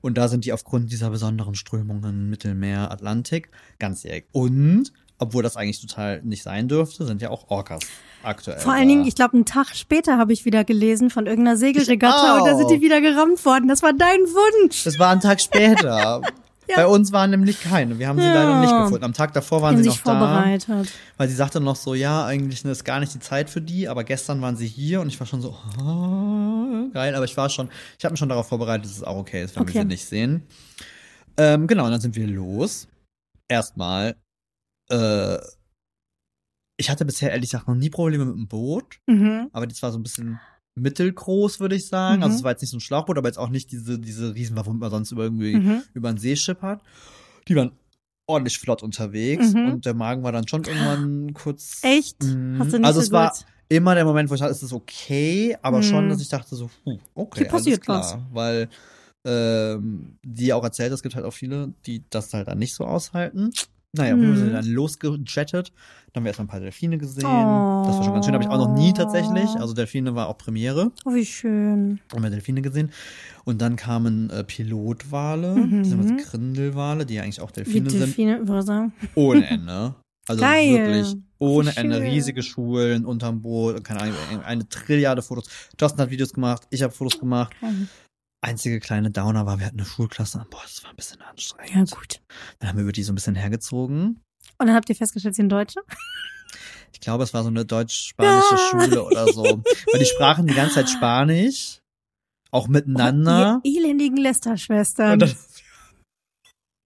Und 0.00 0.18
da 0.18 0.28
sind 0.28 0.44
die 0.44 0.52
aufgrund 0.52 0.92
dieser 0.92 1.10
besonderen 1.10 1.54
Strömungen 1.54 2.28
Mittelmeer, 2.28 2.90
Atlantik 2.90 3.50
ganzjährig. 3.78 4.26
Und, 4.32 4.92
obwohl 5.18 5.42
das 5.42 5.56
eigentlich 5.56 5.80
total 5.80 6.20
nicht 6.22 6.42
sein 6.42 6.68
dürfte, 6.68 7.06
sind 7.06 7.22
ja 7.22 7.30
auch 7.30 7.48
Orcas 7.48 7.80
aktuell. 8.22 8.58
Vor 8.60 8.72
allen 8.74 8.88
Dingen, 8.88 9.06
ich 9.06 9.14
glaube, 9.14 9.34
einen 9.34 9.46
Tag 9.46 9.74
später 9.74 10.18
habe 10.18 10.32
ich 10.32 10.44
wieder 10.44 10.64
gelesen 10.64 11.08
von 11.10 11.26
irgendeiner 11.26 11.56
Segelregatta 11.56 12.38
und 12.38 12.46
da 12.46 12.56
sind 12.56 12.70
die 12.70 12.80
wieder 12.82 13.00
gerammt 13.00 13.44
worden. 13.44 13.66
Das 13.68 13.82
war 13.82 13.92
dein 13.94 14.20
Wunsch. 14.20 14.84
Das 14.84 14.98
war 14.98 15.10
ein 15.10 15.20
Tag 15.20 15.40
später. 15.40 16.20
Ja. 16.68 16.76
Bei 16.76 16.86
uns 16.86 17.12
waren 17.12 17.30
nämlich 17.30 17.60
keine. 17.60 17.98
Wir 17.98 18.08
haben 18.08 18.18
sie 18.18 18.24
Ja. 18.26 18.32
leider 18.34 18.60
nicht 18.60 18.72
gefunden. 18.74 19.04
Am 19.04 19.12
Tag 19.12 19.32
davor 19.34 19.60
waren 19.62 19.76
sie 19.76 19.88
noch 19.88 19.98
da. 19.98 20.02
vorbereitet. 20.18 20.92
Weil 21.16 21.28
sie 21.28 21.34
sagte 21.34 21.60
noch 21.60 21.76
so, 21.76 21.94
ja, 21.94 22.24
eigentlich 22.24 22.64
ist 22.64 22.84
gar 22.84 23.00
nicht 23.00 23.12
die 23.14 23.18
Zeit 23.20 23.50
für 23.50 23.60
die, 23.60 23.86
aber 23.88 24.02
gestern 24.04 24.40
waren 24.40 24.56
sie 24.56 24.66
hier 24.66 25.00
und 25.00 25.08
ich 25.08 25.18
war 25.20 25.26
schon 25.26 25.42
so, 25.42 25.56
oh, 25.78 26.90
geil, 26.92 27.14
aber 27.14 27.24
ich 27.24 27.36
war 27.36 27.48
schon, 27.50 27.68
ich 27.98 28.04
habe 28.04 28.12
mich 28.12 28.18
schon 28.18 28.28
darauf 28.28 28.48
vorbereitet, 28.48 28.86
dass 28.86 28.96
es 28.96 29.02
auch 29.02 29.16
okay 29.16 29.42
ist, 29.44 29.56
wenn 29.56 29.64
wir 29.66 29.70
Okay. 29.70 29.78
sie 29.80 29.84
nicht 29.84 30.04
sehen. 30.06 30.42
Ähm, 31.36 31.66
genau, 31.66 31.84
und 31.84 31.90
dann 31.90 32.00
sind 32.00 32.16
wir 32.16 32.26
los. 32.26 32.88
Erstmal, 33.48 34.16
äh, 34.90 35.36
ich 36.76 36.90
hatte 36.90 37.04
bisher 37.04 37.30
ehrlich 37.30 37.50
gesagt 37.50 37.68
noch 37.68 37.74
nie 37.74 37.90
Probleme 37.90 38.24
mit 38.24 38.36
dem 38.36 38.48
Boot, 38.48 38.98
Mhm. 39.06 39.48
aber 39.52 39.66
das 39.66 39.82
war 39.82 39.92
so 39.92 39.98
ein 39.98 40.02
bisschen 40.02 40.40
mittelgroß, 40.76 41.60
würde 41.60 41.76
ich 41.76 41.86
sagen. 41.88 42.18
Mhm. 42.18 42.22
Also 42.24 42.36
es 42.36 42.42
war 42.44 42.50
jetzt 42.52 42.60
nicht 42.62 42.70
so 42.70 42.76
ein 42.76 42.80
Schlauchboot, 42.80 43.18
aber 43.18 43.28
jetzt 43.28 43.38
auch 43.38 43.48
nicht 43.50 43.70
diese, 43.72 43.98
diese 43.98 44.34
riesen, 44.34 44.56
womit 44.56 44.80
man 44.80 44.90
sonst 44.90 45.12
über 45.12 45.24
irgendwie 45.24 45.56
Mhm. 45.56 45.82
über 45.94 46.12
den 46.12 46.18
See 46.18 46.36
schippert. 46.36 46.82
Die 47.48 47.54
waren 47.56 47.72
ordentlich 48.26 48.58
flott 48.58 48.82
unterwegs 48.82 49.52
Mhm. 49.52 49.66
und 49.72 49.86
der 49.86 49.94
Magen 49.94 50.22
war 50.22 50.32
dann 50.32 50.48
schon 50.48 50.64
irgendwann 50.64 51.34
kurz. 51.34 51.80
Echt? 51.82 52.22
Mhm. 52.22 52.56
Hast 52.58 52.72
du 52.72 52.78
nicht 52.78 52.86
also 52.86 53.00
so 53.00 53.04
es 53.06 53.12
war 53.12 53.30
gut? 53.32 53.44
immer 53.68 53.94
der 53.94 54.04
Moment, 54.04 54.30
wo 54.30 54.34
ich 54.34 54.40
dachte, 54.40 54.52
es 54.52 54.62
ist 54.62 54.72
okay, 54.72 55.56
aber 55.62 55.82
schon, 55.82 56.06
Mhm. 56.06 56.10
dass 56.10 56.20
ich 56.20 56.28
dachte 56.28 56.56
so, 56.56 56.70
huh, 56.84 56.98
okay, 57.14 57.40
Hier 57.40 57.48
passiert 57.48 57.80
klar, 57.82 58.26
weil 58.32 58.68
ähm, 59.26 60.18
die 60.22 60.52
auch 60.52 60.62
erzählt, 60.64 60.92
es 60.92 61.02
gibt 61.02 61.14
halt 61.14 61.24
auch 61.24 61.32
viele, 61.32 61.72
die 61.86 62.02
das 62.10 62.32
halt 62.34 62.48
dann 62.48 62.58
nicht 62.58 62.74
so 62.74 62.84
aushalten. 62.84 63.50
Naja, 63.96 64.16
wir 64.16 64.28
Mhm. 64.28 64.36
sind 64.36 64.52
dann 64.52 64.66
losgejettet. 64.66 65.72
Dann 66.12 66.20
haben 66.20 66.24
wir 66.24 66.28
erstmal 66.30 66.46
ein 66.46 66.50
paar 66.50 66.60
Delfine 66.60 66.98
gesehen. 66.98 67.24
Oh. 67.26 67.84
Das 67.86 67.96
war 67.96 68.04
schon 68.04 68.12
ganz 68.12 68.24
schön. 68.26 68.34
Habe 68.34 68.44
ich 68.44 68.50
auch 68.50 68.58
noch 68.58 68.74
nie 68.76 68.92
tatsächlich. 68.92 69.48
Also 69.56 69.74
Delfine 69.74 70.14
war 70.14 70.28
auch 70.28 70.38
Premiere. 70.38 70.92
Oh, 71.04 71.12
wie 71.14 71.24
schön. 71.24 72.00
Haben 72.12 72.22
wir 72.22 72.30
Delfine 72.30 72.62
gesehen. 72.62 72.90
Und 73.44 73.60
dann 73.60 73.76
kamen 73.76 74.30
äh, 74.30 74.44
Pilotwale, 74.44 75.54
Mhm. 75.54 75.82
beziehungsweise 75.82 76.16
Grindelwale, 76.30 77.06
die 77.06 77.14
ja 77.14 77.22
eigentlich 77.22 77.40
auch 77.40 77.50
Wie 77.50 77.62
Delfine 77.62 77.90
sind. 77.90 78.00
Delfine. 78.00 78.90
Ohne 79.14 79.46
Ende. 79.48 79.94
Also 80.26 80.40
Geil. 80.40 80.72
wirklich 80.72 81.16
ohne 81.38 81.76
Ende. 81.76 82.00
Riesige 82.00 82.42
Schulen 82.42 83.04
unterm 83.04 83.42
Boot, 83.42 83.84
keine 83.84 84.00
Ahnung, 84.00 84.14
eine 84.46 84.66
Trilliarde 84.68 85.20
Fotos. 85.20 85.44
Thorsten 85.76 86.00
hat 86.00 86.10
Videos 86.10 86.32
gemacht, 86.32 86.62
ich 86.70 86.82
habe 86.82 86.92
Fotos 86.94 87.20
gemacht. 87.20 87.52
Geil. 87.60 87.74
Einzige 88.44 88.78
kleine 88.80 89.10
Downer 89.10 89.46
war, 89.46 89.58
wir 89.58 89.66
hatten 89.66 89.78
eine 89.78 89.86
Schulklasse. 89.86 90.46
Boah, 90.50 90.60
das 90.62 90.82
war 90.84 90.90
ein 90.90 90.96
bisschen 90.96 91.18
Ja, 91.20 91.26
anstrengend. 91.30 91.90
gut. 91.90 92.20
Dann 92.58 92.68
haben 92.68 92.76
wir 92.76 92.82
über 92.82 92.92
die 92.92 93.02
so 93.02 93.12
ein 93.12 93.14
bisschen 93.14 93.34
hergezogen. 93.34 94.20
Und 94.58 94.66
dann 94.66 94.74
habt 94.74 94.88
ihr 94.90 94.96
festgestellt, 94.96 95.34
sie 95.34 95.42
sind 95.42 95.48
Deutsche? 95.50 95.80
Ich 96.92 97.00
glaube, 97.00 97.24
es 97.24 97.34
war 97.34 97.42
so 97.42 97.48
eine 97.48 97.64
deutsch-spanische 97.64 98.54
Ja. 98.54 98.58
Schule 98.70 99.04
oder 99.04 99.26
so. 99.32 99.42
Weil 99.42 99.98
die 99.98 100.04
sprachen 100.06 100.46
die 100.46 100.54
ganze 100.54 100.74
Zeit 100.76 100.90
Spanisch. 100.90 101.80
Auch 102.50 102.68
miteinander. 102.68 103.56
Oh, 103.64 103.68
ihr 103.68 103.80
elendigen 103.82 104.16
Lester-Schwestern. 104.18 105.14
Und 105.14 105.22
dann, 105.22 105.34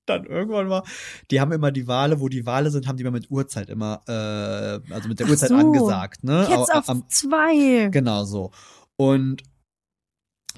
dann 0.06 0.24
irgendwann 0.24 0.70
war, 0.70 0.84
die 1.30 1.40
haben 1.40 1.52
immer 1.52 1.70
die 1.70 1.86
Wale, 1.86 2.20
wo 2.20 2.28
die 2.28 2.46
Wale 2.46 2.70
sind, 2.70 2.86
haben 2.88 2.96
die 2.96 3.02
immer 3.02 3.10
mit 3.10 3.30
Uhrzeit 3.30 3.68
immer, 3.68 4.02
äh, 4.08 4.92
also 4.94 5.08
mit 5.08 5.18
der 5.18 5.26
Ach 5.26 5.30
Uhrzeit 5.30 5.50
so. 5.50 5.56
angesagt, 5.56 6.24
ne? 6.24 6.46
Jetzt 6.48 6.72
Au- 6.72 6.78
auf 6.78 6.88
am- 6.88 7.08
zwei. 7.10 7.88
Genau 7.90 8.24
so. 8.24 8.50
Und 8.96 9.42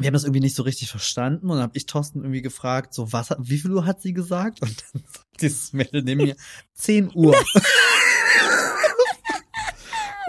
wir 0.00 0.06
haben 0.06 0.14
das 0.14 0.24
irgendwie 0.24 0.40
nicht 0.40 0.56
so 0.56 0.62
richtig 0.62 0.90
verstanden 0.90 1.46
und 1.46 1.56
dann 1.56 1.62
habe 1.62 1.76
ich 1.76 1.86
Thorsten 1.86 2.20
irgendwie 2.20 2.42
gefragt, 2.42 2.94
so 2.94 3.12
was, 3.12 3.30
wie 3.38 3.58
viel 3.58 3.70
Uhr 3.72 3.84
hat 3.86 4.00
sie 4.02 4.12
gesagt? 4.12 4.62
Und 4.62 4.84
dann 4.92 5.02
sagt 5.12 5.40
dieses 5.40 5.72
Mädel 5.72 6.02
neben 6.02 6.22
mir 6.22 6.36
10 6.74 7.10
Uhr. 7.14 7.34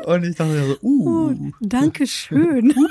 und 0.06 0.24
ich 0.24 0.36
dachte 0.36 0.52
mir 0.52 0.68
so, 0.68 0.78
Oh, 0.82 1.30
uh, 1.32 1.52
danke 1.62 2.08
schön. 2.08 2.68
mm, 2.68 2.88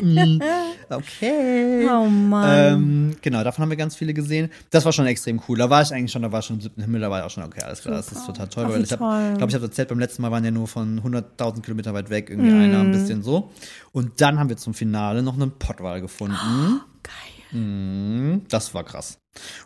okay. 0.90 1.88
oh 1.90 2.06
Mann. 2.06 2.58
Ähm, 2.74 3.16
genau, 3.22 3.44
davon 3.44 3.62
haben 3.62 3.70
wir 3.70 3.76
ganz 3.76 3.96
viele 3.96 4.14
gesehen. 4.14 4.50
Das 4.70 4.84
war 4.84 4.92
schon 4.92 5.06
extrem 5.06 5.40
cool. 5.48 5.58
Da 5.58 5.68
war 5.70 5.82
ich 5.82 5.92
eigentlich 5.92 6.12
schon, 6.12 6.22
da 6.22 6.32
war 6.32 6.42
schon 6.42 6.56
im 6.56 6.62
siebten 6.62 6.82
Himmel, 6.82 7.00
da 7.00 7.10
war 7.10 7.20
ich 7.20 7.24
auch 7.26 7.30
schon, 7.30 7.44
okay, 7.44 7.62
alles 7.62 7.82
klar, 7.82 7.96
das 7.96 8.10
ist 8.12 8.24
Super. 8.26 8.32
total 8.32 8.48
toll. 8.48 8.64
Ach, 8.66 8.72
weil 8.74 8.82
ich 8.82 8.88
glaube 8.88 9.46
ich, 9.48 9.54
habe 9.54 9.64
erzählt, 9.66 9.88
beim 9.88 9.98
letzten 9.98 10.22
Mal 10.22 10.30
waren 10.30 10.44
ja 10.44 10.50
nur 10.50 10.66
von 10.68 11.00
100.000 11.02 11.62
Kilometer 11.62 11.94
weit 11.94 12.10
weg, 12.10 12.30
irgendwie 12.30 12.50
Mm. 12.50 12.60
einer 12.60 12.80
ein 12.80 12.92
bisschen 12.92 13.22
so. 13.22 13.50
Und 13.92 14.20
dann 14.20 14.38
haben 14.38 14.48
wir 14.48 14.56
zum 14.56 14.74
Finale 14.74 15.22
noch 15.22 15.34
einen 15.34 15.50
Pottwal 15.52 16.00
gefunden. 16.00 16.80
Geil. 17.02 17.60
Mm, 17.60 18.42
das 18.48 18.74
war 18.74 18.84
krass. 18.84 19.18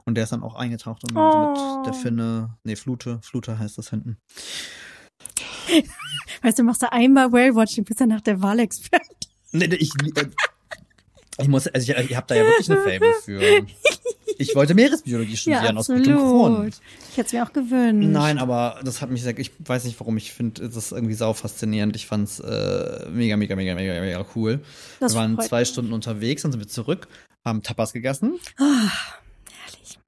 Und 0.04 0.14
der 0.16 0.24
ist 0.24 0.32
dann 0.32 0.42
auch 0.42 0.54
eingetaucht 0.54 1.02
und 1.04 1.16
Oh. 1.16 1.78
mit 1.78 1.86
der 1.86 1.94
Finne, 1.94 2.56
nee, 2.64 2.76
Flute, 2.76 3.18
Flute 3.22 3.58
heißt 3.58 3.76
das 3.78 3.90
hinten. 3.90 4.16
Weißt 6.42 6.58
du, 6.58 6.62
machst 6.62 6.82
du 6.82 6.92
einmal 6.92 7.32
Whale-Watching, 7.32 7.84
bist 7.84 8.00
dann 8.00 8.10
nach 8.10 8.20
der 8.20 8.42
Wahlexperte. 8.42 9.13
Nee, 9.54 9.66
ich, 9.76 9.90
äh, 10.16 10.26
ich 11.40 11.48
muss, 11.48 11.66
also 11.68 11.92
ich, 11.92 12.10
ich 12.10 12.16
habe 12.16 12.26
da 12.28 12.34
ja 12.34 12.44
wirklich 12.44 12.70
eine 12.70 12.80
Fable 12.82 13.12
für. 13.22 13.40
Ich 14.36 14.54
wollte 14.56 14.74
Meeresbiologie 14.74 15.36
studieren 15.36 15.78
aus 15.78 15.86
gutem 15.86 16.16
Grund. 16.16 16.80
Ich 17.12 17.16
hätte 17.16 17.26
es 17.28 17.32
mir 17.32 17.44
auch 17.44 17.52
gewünscht. 17.52 18.08
Nein, 18.10 18.38
aber 18.38 18.80
das 18.84 19.00
hat 19.00 19.10
mich 19.10 19.22
sehr, 19.22 19.38
ich 19.38 19.52
weiß 19.60 19.84
nicht 19.84 19.98
warum, 20.00 20.16
ich 20.16 20.32
finde 20.32 20.68
das 20.68 20.90
irgendwie 20.90 21.14
sau 21.14 21.32
faszinierend. 21.34 21.94
Ich 21.94 22.06
fand's 22.06 22.40
äh, 22.40 23.08
mega, 23.10 23.36
mega, 23.36 23.54
mega, 23.54 23.74
mega, 23.76 24.00
mega 24.00 24.26
cool. 24.34 24.60
Das 24.98 25.12
wir 25.14 25.20
waren 25.20 25.38
zwei 25.40 25.64
Stunden 25.64 25.92
unterwegs, 25.92 26.42
dann 26.42 26.50
sind 26.50 26.60
wir 26.60 26.66
zurück, 26.68 27.06
haben 27.44 27.62
Tapas 27.62 27.92
gegessen 27.92 28.40
Ah, 28.58 28.90
herrlich. 29.66 29.98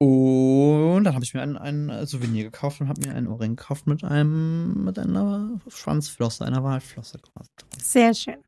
und 0.00 1.04
dann 1.04 1.14
habe 1.14 1.24
ich 1.24 1.32
mir 1.34 1.42
ein, 1.42 1.56
ein 1.56 2.06
Souvenir 2.06 2.42
gekauft 2.44 2.80
und 2.80 2.88
habe 2.88 3.00
mir 3.06 3.14
einen 3.14 3.28
Ohrring 3.28 3.54
gekauft 3.54 3.86
mit 3.86 4.02
einem, 4.02 4.84
mit 4.84 4.98
einer 4.98 5.60
Schwanzflosse, 5.68 6.44
einer 6.44 6.64
Walflosse 6.64 7.18
quasi. 7.18 7.50
Sehr 7.80 8.14
schön. 8.14 8.38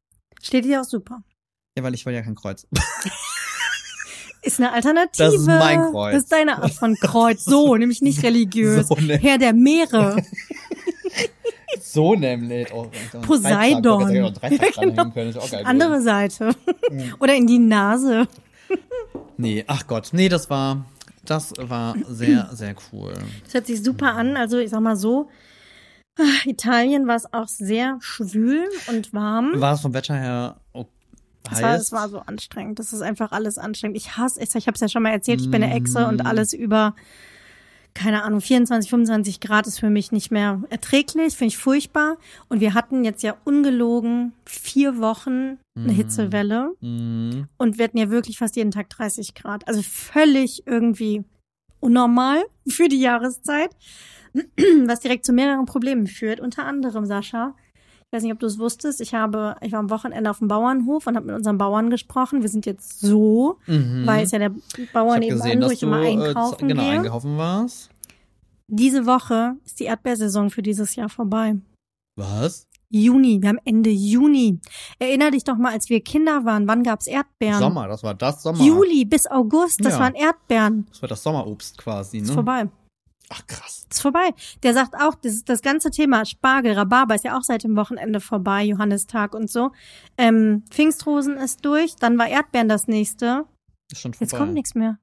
Steht 0.42 0.64
dir 0.64 0.80
auch 0.80 0.84
super. 0.84 1.22
Ja, 1.76 1.82
weil 1.82 1.94
ich 1.94 2.04
will 2.06 2.14
ja 2.14 2.22
kein 2.22 2.34
Kreuz. 2.34 2.66
Ist 4.42 4.58
eine 4.58 4.72
Alternative. 4.72 5.24
Das 5.24 5.34
ist 5.34 5.46
mein 5.46 5.90
Kreuz. 5.90 6.14
Das 6.14 6.22
ist 6.22 6.32
deine 6.32 6.62
Art 6.62 6.72
von 6.72 6.96
Kreuz. 6.96 7.44
So, 7.44 7.76
nämlich 7.76 8.00
nicht 8.00 8.22
religiös. 8.22 8.86
So, 8.88 8.94
ne. 8.94 9.18
Herr 9.18 9.36
der 9.36 9.52
Meere. 9.52 10.22
So 11.82 12.14
nämlich. 12.14 12.72
Oh, 12.72 12.90
Poseidon. 13.22 14.10
Ja, 14.12 14.22
Ja, 14.22 14.28
genau. 14.80 15.10
können, 15.10 15.36
Andere 15.64 16.00
Seite. 16.00 16.54
Mhm. 16.90 17.14
Oder 17.20 17.34
in 17.34 17.46
die 17.46 17.58
Nase. 17.58 18.26
Nee, 19.36 19.64
ach 19.66 19.86
Gott. 19.86 20.08
Nee, 20.12 20.28
das 20.28 20.48
war, 20.48 20.84
das 21.24 21.52
war 21.58 21.94
sehr, 22.08 22.48
sehr 22.52 22.74
cool. 22.92 23.12
Das 23.44 23.54
hört 23.54 23.66
sich 23.66 23.82
super 23.82 24.14
an. 24.14 24.36
Also 24.36 24.58
ich 24.58 24.70
sag 24.70 24.80
mal 24.80 24.96
so, 24.96 25.28
Italien 26.44 27.06
war 27.06 27.16
es 27.16 27.32
auch 27.32 27.48
sehr 27.48 27.98
schwül 28.00 28.68
und 28.88 29.12
warm. 29.12 29.60
War 29.60 29.74
es 29.74 29.80
vom 29.80 29.94
Wetter 29.94 30.14
her 30.14 30.60
oh, 30.72 30.86
Es 31.50 31.62
war, 31.62 31.70
heiß? 31.70 31.82
es 31.82 31.92
war 31.92 32.08
so 32.08 32.20
anstrengend. 32.20 32.78
Das 32.78 32.92
ist 32.92 33.00
einfach 33.02 33.32
alles 33.32 33.58
anstrengend. 33.58 33.96
Ich 33.96 34.16
hasse 34.16 34.40
es. 34.40 34.54
Ich 34.54 34.66
habe 34.66 34.74
es 34.74 34.80
ja 34.80 34.88
schon 34.88 35.02
mal 35.02 35.10
erzählt. 35.10 35.40
Ich 35.40 35.50
bin 35.50 35.62
eine 35.62 35.74
Echse 35.74 36.06
und 36.06 36.22
Mm. 36.22 36.26
alles 36.26 36.52
über, 36.52 36.94
keine 37.94 38.22
Ahnung, 38.22 38.40
24, 38.40 38.90
25 38.90 39.40
Grad 39.40 39.66
ist 39.66 39.80
für 39.80 39.90
mich 39.90 40.12
nicht 40.12 40.30
mehr 40.30 40.62
erträglich. 40.70 41.34
Finde 41.34 41.48
ich 41.54 41.58
furchtbar. 41.58 42.18
Und 42.48 42.60
wir 42.60 42.74
hatten 42.74 43.04
jetzt 43.04 43.22
ja 43.22 43.36
ungelogen 43.44 44.32
vier 44.44 44.98
Wochen 44.98 45.58
eine 45.76 45.92
Mm. 45.92 45.96
Hitzewelle. 45.96 46.72
Mhm. 46.80 47.48
Und 47.56 47.78
wir 47.78 47.84
hatten 47.84 47.98
ja 47.98 48.10
wirklich 48.10 48.38
fast 48.38 48.56
jeden 48.56 48.70
Tag 48.72 48.90
30 48.90 49.34
Grad. 49.34 49.66
Also 49.68 49.80
völlig 49.82 50.66
irgendwie 50.66 51.24
unnormal 51.80 52.42
für 52.68 52.88
die 52.88 53.00
Jahreszeit. 53.00 53.70
Was 54.86 55.00
direkt 55.00 55.24
zu 55.26 55.32
mehreren 55.32 55.66
Problemen 55.66 56.06
führt. 56.06 56.40
Unter 56.40 56.64
anderem, 56.64 57.04
Sascha, 57.04 57.54
ich 58.06 58.12
weiß 58.16 58.22
nicht, 58.22 58.32
ob 58.32 58.38
du 58.40 58.46
es 58.46 58.58
wusstest, 58.58 59.00
ich 59.00 59.14
habe, 59.14 59.56
ich 59.60 59.72
war 59.72 59.80
am 59.80 59.90
Wochenende 59.90 60.30
auf 60.30 60.38
dem 60.38 60.48
Bauernhof 60.48 61.06
und 61.06 61.16
habe 61.16 61.26
mit 61.26 61.34
unseren 61.36 61.58
Bauern 61.58 61.90
gesprochen. 61.90 62.42
Wir 62.42 62.48
sind 62.48 62.66
jetzt 62.66 63.00
so, 63.00 63.58
Mhm. 63.66 64.02
weil 64.06 64.24
es 64.24 64.30
ja 64.32 64.38
der 64.38 64.52
ich 64.76 64.92
Bauern 64.92 65.14
habe 65.16 65.24
eben 65.26 65.36
gesehen, 65.36 65.62
an, 65.62 65.68
wo 65.68 65.72
ich 65.72 65.82
immer 65.82 66.00
äh, 66.02 66.08
einkaufen 66.12 66.68
genau 66.68 66.82
gehe. 66.82 66.90
einkaufen 66.92 67.36
warst. 67.38 67.90
Diese 68.68 69.06
Woche 69.06 69.56
ist 69.64 69.80
die 69.80 69.84
Erdbeersaison 69.84 70.50
für 70.50 70.62
dieses 70.62 70.94
Jahr 70.96 71.08
vorbei. 71.08 71.56
Was? 72.16 72.68
Juni, 72.92 73.40
wir 73.40 73.48
haben 73.50 73.60
Ende 73.64 73.90
Juni. 73.90 74.58
Erinner 74.98 75.30
dich 75.30 75.44
doch 75.44 75.56
mal, 75.56 75.72
als 75.72 75.88
wir 75.88 76.00
Kinder 76.02 76.44
waren, 76.44 76.66
wann 76.66 76.82
gab's 76.82 77.06
Erdbeeren? 77.06 77.58
Sommer, 77.60 77.86
das 77.86 78.02
war 78.02 78.14
das 78.14 78.42
Sommer. 78.42 78.62
Juli 78.62 79.04
bis 79.04 79.26
August, 79.28 79.84
das 79.84 79.94
Ja. 79.94 80.00
waren 80.00 80.14
Erdbeeren. 80.14 80.86
Das 80.90 81.00
war 81.00 81.08
das 81.08 81.22
Sommerobst 81.22 81.78
quasi, 81.78 82.18
ne? 82.18 82.24
Ist 82.24 82.32
vorbei. 82.34 82.68
Ach 83.32 83.46
krass. 83.46 83.86
Ist 83.88 84.02
vorbei. 84.02 84.30
Der 84.64 84.74
sagt 84.74 84.96
auch, 84.96 85.14
das, 85.14 85.44
das 85.44 85.62
ganze 85.62 85.90
Thema 85.92 86.24
Spargel, 86.24 86.72
Rhabarber 86.72 87.14
ist 87.14 87.24
ja 87.24 87.38
auch 87.38 87.42
seit 87.44 87.62
dem 87.62 87.76
Wochenende 87.76 88.20
vorbei, 88.20 88.64
Johannistag 88.64 89.34
und 89.34 89.48
so. 89.48 89.70
Ähm, 90.18 90.64
Pfingstrosen 90.70 91.36
ist 91.36 91.64
durch, 91.64 91.94
dann 91.94 92.18
war 92.18 92.26
Erdbeeren 92.28 92.68
das 92.68 92.88
nächste. 92.88 93.44
Ist 93.92 94.00
schon 94.00 94.12
vorbei. 94.14 94.24
Jetzt 94.24 94.36
kommt 94.36 94.54
nichts 94.54 94.74
mehr. 94.74 94.98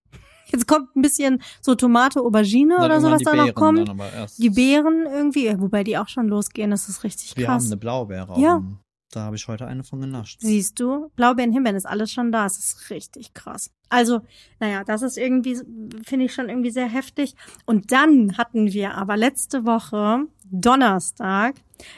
Jetzt 0.51 0.67
kommt 0.67 0.95
ein 0.95 1.01
bisschen 1.01 1.41
so 1.61 1.75
Tomate, 1.75 2.21
Aubergine 2.21 2.75
Dann 2.75 2.85
oder 2.85 3.01
so, 3.01 3.11
was 3.11 3.21
da 3.21 3.35
noch 3.35 3.53
kommt. 3.53 3.91
Die 4.37 4.49
Beeren 4.49 5.05
irgendwie, 5.05 5.53
wobei 5.59 5.83
die 5.83 5.97
auch 5.97 6.07
schon 6.07 6.27
losgehen, 6.27 6.71
das 6.71 6.89
ist 6.89 7.03
richtig 7.03 7.35
Wir 7.37 7.45
krass. 7.45 7.63
haben 7.63 7.71
eine 7.71 7.77
Blaubeere. 7.77 8.39
Ja. 8.39 8.63
Da 9.11 9.21
habe 9.21 9.37
ich 9.37 9.47
heute 9.47 9.65
eine 9.65 9.83
von 9.83 10.01
genascht. 10.01 10.39
Siehst 10.41 10.79
du, 10.81 11.09
Blaubeeren, 11.15 11.53
Himbeeren 11.53 11.77
ist 11.77 11.85
alles 11.85 12.11
schon 12.11 12.31
da. 12.31 12.45
Es 12.45 12.57
ist 12.57 12.89
richtig 12.89 13.33
krass. 13.33 13.71
Also, 13.89 14.19
naja, 14.59 14.83
das 14.83 15.01
ist 15.01 15.17
irgendwie, 15.17 15.57
finde 16.05 16.25
ich 16.25 16.33
schon 16.33 16.49
irgendwie 16.49 16.71
sehr 16.71 16.89
heftig. 16.89 17.33
Und 17.65 17.93
dann 17.93 18.37
hatten 18.37 18.73
wir 18.73 18.95
aber 18.95 19.15
letzte 19.15 19.65
Woche, 19.65 20.25
Donnerstag, 20.51 21.55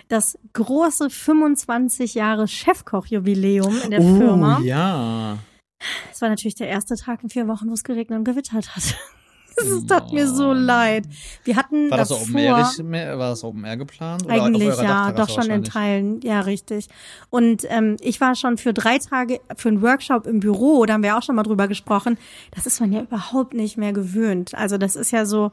das 0.08 0.38
große 0.54 1.10
25 1.10 2.14
Jahre 2.14 2.48
Chefkochjubiläum 2.48 3.76
in 3.84 3.92
der 3.92 4.02
oh, 4.02 4.18
Firma. 4.18 4.60
ja. 4.62 5.40
Es 6.12 6.22
war 6.22 6.30
natürlich 6.30 6.56
der 6.56 6.68
erste 6.68 6.96
Tag 6.96 7.24
in 7.24 7.30
vier 7.30 7.48
Wochen, 7.48 7.70
wo 7.70 7.74
es 7.74 7.84
geregnet 7.84 8.20
und 8.20 8.26
gewittert 8.26 8.76
hat. 8.76 8.96
Es 9.62 9.86
tat 9.88 10.14
mir 10.14 10.28
so 10.28 10.54
leid. 10.54 11.06
Wir 11.44 11.58
hatten 11.58 11.92
War 11.92 11.98
das 11.98 12.10
davor, 12.10 12.26
Open 12.26 12.94
Air, 12.94 13.20
war 13.20 13.30
das 13.32 13.44
Open 13.44 13.66
Air 13.66 13.76
geplant? 13.76 14.24
Oder 14.24 14.44
eigentlich 14.44 14.78
ja, 14.78 15.12
doch 15.12 15.30
schon 15.30 15.50
in? 15.50 15.64
Teilen, 15.66 16.22
ja 16.22 16.40
richtig. 16.42 16.88
Und 17.30 17.66
ähm, 17.68 17.98
ich 18.00 18.22
war 18.22 18.36
schon 18.36 18.58
für 18.58 18.74
drei 18.74 19.00
Tage 19.00 19.42
für 19.58 19.68
einen 19.68 19.82
Workshop 19.82 20.28
im 20.28 20.40
Büro, 20.40 20.86
da 20.86 20.94
haben 20.94 21.04
wir 21.04 21.18
auch 21.18 21.24
schon 21.24 21.36
mal 21.36 21.44
drüber 21.44 21.68
gesprochen. 21.68 22.18
Das 22.52 22.66
ist 22.68 22.80
man 22.80 22.94
ja 22.94 23.02
überhaupt 23.02 23.54
nicht 23.54 23.78
mehr 23.78 23.92
gewöhnt. 23.92 24.56
Also 24.56 24.78
das 24.78 24.96
ist 24.96 25.12
ja 25.12 25.26
so. 25.26 25.52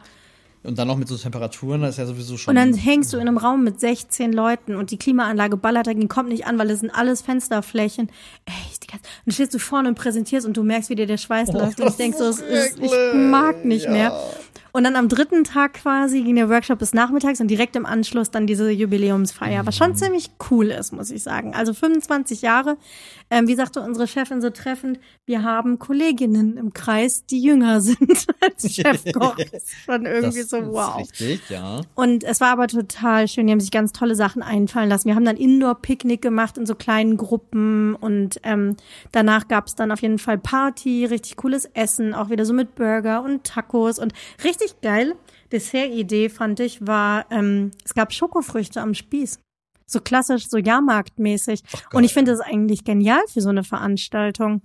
Und 0.67 0.79
dann 0.79 0.89
noch 0.89 0.97
mit 0.97 1.09
so 1.09 1.17
Temperaturen, 1.17 1.83
das 1.83 1.91
ist 1.91 1.99
ja 1.99 2.07
sowieso 2.07 2.37
schon. 2.37 2.51
Und 2.51 2.57
dann 2.57 2.75
hängst 2.75 3.13
du 3.13 3.19
in 3.19 3.29
einem 3.29 3.39
Raum 3.39 3.63
mit 3.63 3.79
16 3.81 4.33
Leuten 4.33 4.75
und 4.75 4.91
die 4.91 4.99
Klimaanlage 4.99 5.57
ballert 5.57 5.87
dagegen, 5.87 6.09
kommt 6.09 6.29
nicht 6.29 6.47
an, 6.47 6.59
weil 6.59 6.71
es 6.71 6.81
sind 6.81 6.91
alles 6.91 7.23
Fensterflächen. 7.23 8.11
Ganze, 8.87 9.05
und 9.05 9.27
dann 9.27 9.33
stehst 9.33 9.55
du 9.55 9.59
vorne 9.59 9.89
und 9.89 9.95
präsentierst 9.97 10.47
und 10.47 10.57
du 10.57 10.63
merkst, 10.63 10.91
wie 10.91 10.95
dir 10.95 11.07
der 11.07 11.17
Schweiß 11.17 11.53
läuft 11.53 11.81
und 11.81 11.89
ich 11.89 11.97
denk 11.97 12.15
so, 12.15 12.29
ist, 12.29 12.43
ich 12.81 12.93
mag 13.15 13.65
nicht 13.65 13.87
ja. 13.87 13.91
mehr. 13.91 14.23
Und 14.77 14.85
dann 14.85 14.95
am 14.97 15.09
dritten 15.09 15.43
Tag 15.43 15.73
quasi 15.73 16.23
ging 16.23 16.37
der 16.37 16.51
Workshop 16.51 16.81
bis 16.81 16.93
nachmittags 16.93 17.41
und 17.41 17.49
direkt 17.49 17.77
im 17.77 17.87
Anschluss 17.87 18.31
dann 18.31 18.47
diese 18.47 18.71
Jubiläumsfeier, 18.71 19.65
was 19.65 19.75
schon 19.75 19.97
ziemlich 19.97 20.33
cool 20.51 20.67
ist, 20.67 20.93
muss 20.93 21.11
ich 21.11 21.23
sagen. 21.23 21.55
Also 21.55 21.73
25 21.73 22.43
Jahre. 22.43 22.77
Ähm, 23.31 23.49
wie 23.49 23.55
sagte 23.55 23.81
unsere 23.81 24.07
Chefin 24.07 24.43
so 24.43 24.51
treffend, 24.51 25.01
wir 25.25 25.43
haben 25.43 25.79
Kolleginnen 25.79 26.59
im 26.59 26.75
Kreis, 26.75 27.25
die 27.25 27.41
jünger 27.41 27.81
sind 27.81 28.27
als 28.39 28.71
Chefkoch. 28.71 29.37
Das 29.37 29.47
ist 29.65 29.71
schon 29.87 30.05
irgendwie 30.05 30.41
das 30.41 30.51
so 30.51 30.59
wow. 30.67 30.99
Richtig, 30.99 31.49
ja. 31.49 31.81
Und 31.95 32.23
es 32.23 32.43
war 32.43 32.51
aber 32.51 32.69
total 32.69 33.29
schön. 33.29 33.47
Die 33.47 33.53
haben 33.55 33.61
sich 33.61 33.71
ganz 33.71 33.93
tolle 33.93 34.15
Sachen 34.15 34.43
einfallen 34.43 34.91
lassen. 34.91 35.09
Wir 35.09 35.15
haben 35.15 35.25
dann 35.25 35.39
Indoor-Picknick 35.39 36.21
gemacht 36.21 36.59
in 36.59 36.67
so 36.67 36.75
kleinen 36.75 37.17
Gruppen 37.17 37.95
und 37.95 38.41
ähm, 38.43 38.77
danach 39.11 39.49
gab 39.49 39.69
es 39.69 39.75
dann 39.75 39.91
auf 39.91 40.03
jeden 40.03 40.19
Fall 40.19 40.37
Party, 40.37 41.07
richtig 41.07 41.37
cooles 41.37 41.65
Essen, 41.73 42.13
auch 42.13 42.29
wieder 42.29 42.45
so 42.45 42.53
mit 42.53 42.75
Burger 42.75 43.23
und 43.23 43.43
Tacos 43.45 43.99
und 43.99 44.13
richtig 44.45 44.66
geil. 44.83 45.15
Dessert-Idee 45.53 46.29
fand 46.29 46.61
ich 46.61 46.87
war, 46.87 47.27
ähm, 47.31 47.71
es 47.85 47.95
gab 47.95 48.13
Schokofrüchte 48.13 48.81
am 48.81 48.95
Spieß. 48.95 49.41
So 49.87 50.01
klassisch, 50.01 50.49
so 50.49 50.59
Jahrmarktmäßig. 50.59 51.63
und 51.93 52.03
ich 52.05 52.13
finde 52.13 52.33
das 52.33 52.41
eigentlich 52.41 52.85
genial 52.85 53.21
für 53.33 53.41
so 53.41 53.51
eine 53.51 53.63
Veranstaltung. 53.63 54.63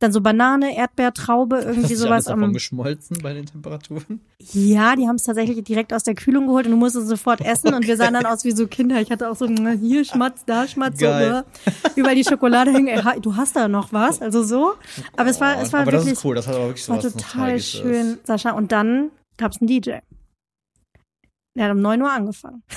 Dann 0.00 0.12
so 0.12 0.20
Banane, 0.20 0.76
Erdbeer, 0.76 1.12
Traube, 1.12 1.58
irgendwie 1.64 1.94
Hast 1.94 1.98
sowas 1.98 2.24
davon 2.24 2.44
am 2.44 2.52
geschmolzen 2.52 3.18
bei 3.22 3.32
den 3.34 3.46
Temperaturen? 3.46 4.20
ja, 4.52 4.96
die 4.96 5.06
haben 5.06 5.16
es 5.16 5.22
tatsächlich 5.22 5.62
direkt 5.62 5.92
aus 5.92 6.02
der 6.02 6.14
Kühlung 6.14 6.46
geholt 6.46 6.66
und 6.66 6.72
du 6.72 6.76
musstest 6.78 7.08
sofort 7.08 7.40
essen 7.40 7.74
und 7.74 7.86
wir 7.86 7.96
sahen 7.96 8.14
dann 8.14 8.26
aus 8.26 8.44
wie 8.44 8.50
so 8.52 8.66
Kinder. 8.66 9.00
Ich 9.00 9.10
hatte 9.10 9.30
auch 9.30 9.36
so 9.36 9.46
hier 9.46 10.04
Schmatz, 10.04 10.44
da 10.44 10.66
Schmatz, 10.66 10.98
so 10.98 11.06
Geil. 11.06 11.44
äh, 11.66 11.70
überall 11.94 12.14
die 12.16 12.24
Schokolade 12.24 12.72
hängen. 12.72 12.88
Ey, 12.88 13.20
du 13.20 13.36
hast 13.36 13.54
da 13.54 13.68
noch 13.68 13.92
was, 13.92 14.20
also 14.22 14.42
so. 14.42 14.72
Aber 15.16 15.30
es 15.30 15.40
war, 15.40 15.60
es 15.60 15.72
war 15.72 15.80
aber 15.80 15.92
wirklich, 15.92 16.10
das 16.10 16.18
ist 16.18 16.24
cool, 16.24 16.34
das 16.34 16.46
hat 16.48 16.54
aber 16.56 16.64
wirklich 16.64 16.80
es 16.80 16.86
so 16.86 16.92
war 16.92 17.04
was 17.04 17.12
total 17.12 17.60
schön, 17.60 18.18
Sascha. 18.24 18.52
Und 18.52 18.72
dann 18.72 19.10
gab's 19.40 19.60
einen 19.60 19.66
DJ. 19.68 19.98
Der 21.56 21.64
hat 21.64 21.72
um 21.72 21.80
neun 21.80 22.00
Uhr 22.02 22.10
angefangen. 22.12 22.62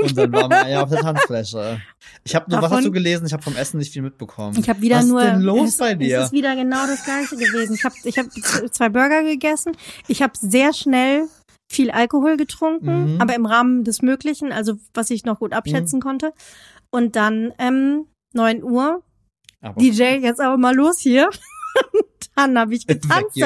Und 0.00 0.16
dann 0.16 0.32
waren 0.32 0.50
wir 0.50 0.68
ja 0.68 0.82
auf 0.82 0.90
der 0.90 1.00
Tanzfläche. 1.02 1.80
Ich 2.24 2.34
habe 2.34 2.48
nur, 2.50 2.58
was 2.58 2.64
Davon- 2.64 2.76
hast 2.78 2.84
du 2.86 2.92
gelesen? 2.92 3.26
Ich 3.26 3.32
habe 3.32 3.42
vom 3.42 3.56
Essen 3.56 3.78
nicht 3.78 3.92
viel 3.92 4.02
mitbekommen. 4.02 4.56
Ich 4.58 4.68
habe 4.68 4.80
wieder 4.80 4.98
was 4.98 5.06
nur. 5.06 5.20
ist 5.22 5.26
denn 5.30 5.40
los 5.40 5.68
es, 5.70 5.76
bei 5.78 5.94
dir? 5.94 6.18
Es 6.20 6.24
ist 6.26 6.32
wieder 6.32 6.54
genau 6.56 6.86
das 6.86 7.04
gleiche 7.04 7.36
gewesen. 7.36 7.74
Ich 7.74 7.84
habe 7.84 7.94
ich 8.04 8.18
hab 8.18 8.26
zwei 8.74 8.88
Burger 8.88 9.22
gegessen. 9.24 9.76
Ich 10.08 10.22
habe 10.22 10.32
sehr 10.38 10.72
schnell 10.72 11.26
viel 11.70 11.90
Alkohol 11.90 12.36
getrunken, 12.36 13.14
Mhm. 13.14 13.20
aber 13.20 13.34
im 13.34 13.46
Rahmen 13.46 13.82
des 13.82 14.02
Möglichen, 14.02 14.52
also 14.52 14.74
was 14.94 15.10
ich 15.10 15.24
noch 15.24 15.38
gut 15.40 15.52
abschätzen 15.52 15.98
Mhm. 15.98 16.02
konnte. 16.02 16.32
Und 16.90 17.16
dann 17.16 17.52
ähm, 17.58 18.06
9 18.34 18.62
Uhr, 18.62 19.02
aber 19.62 19.80
DJ, 19.80 20.18
jetzt 20.20 20.40
aber 20.40 20.58
mal 20.58 20.74
los 20.76 20.98
hier. 21.00 21.30
dann 22.34 22.58
habe 22.58 22.74
ich 22.74 22.86
getanzt. 22.86 23.36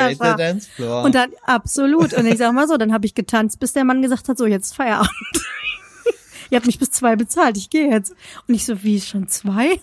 Floor. 0.74 1.04
Und 1.04 1.14
dann, 1.14 1.32
absolut. 1.42 2.12
Und 2.12 2.26
ich 2.26 2.38
sag 2.38 2.52
mal 2.52 2.68
so, 2.68 2.76
dann 2.76 2.92
habe 2.92 3.06
ich 3.06 3.14
getanzt, 3.14 3.58
bis 3.58 3.72
der 3.72 3.84
Mann 3.84 4.02
gesagt 4.02 4.28
hat, 4.28 4.38
so, 4.38 4.46
jetzt 4.46 4.74
Feierabend. 4.74 5.10
Ihr 6.50 6.56
habt 6.56 6.66
mich 6.66 6.78
bis 6.78 6.90
zwei 6.92 7.16
bezahlt, 7.16 7.56
ich 7.56 7.70
gehe 7.70 7.90
jetzt. 7.90 8.14
Und 8.46 8.54
ich 8.54 8.64
so, 8.64 8.82
wie, 8.84 9.00
schon 9.00 9.28
zwei? 9.28 9.80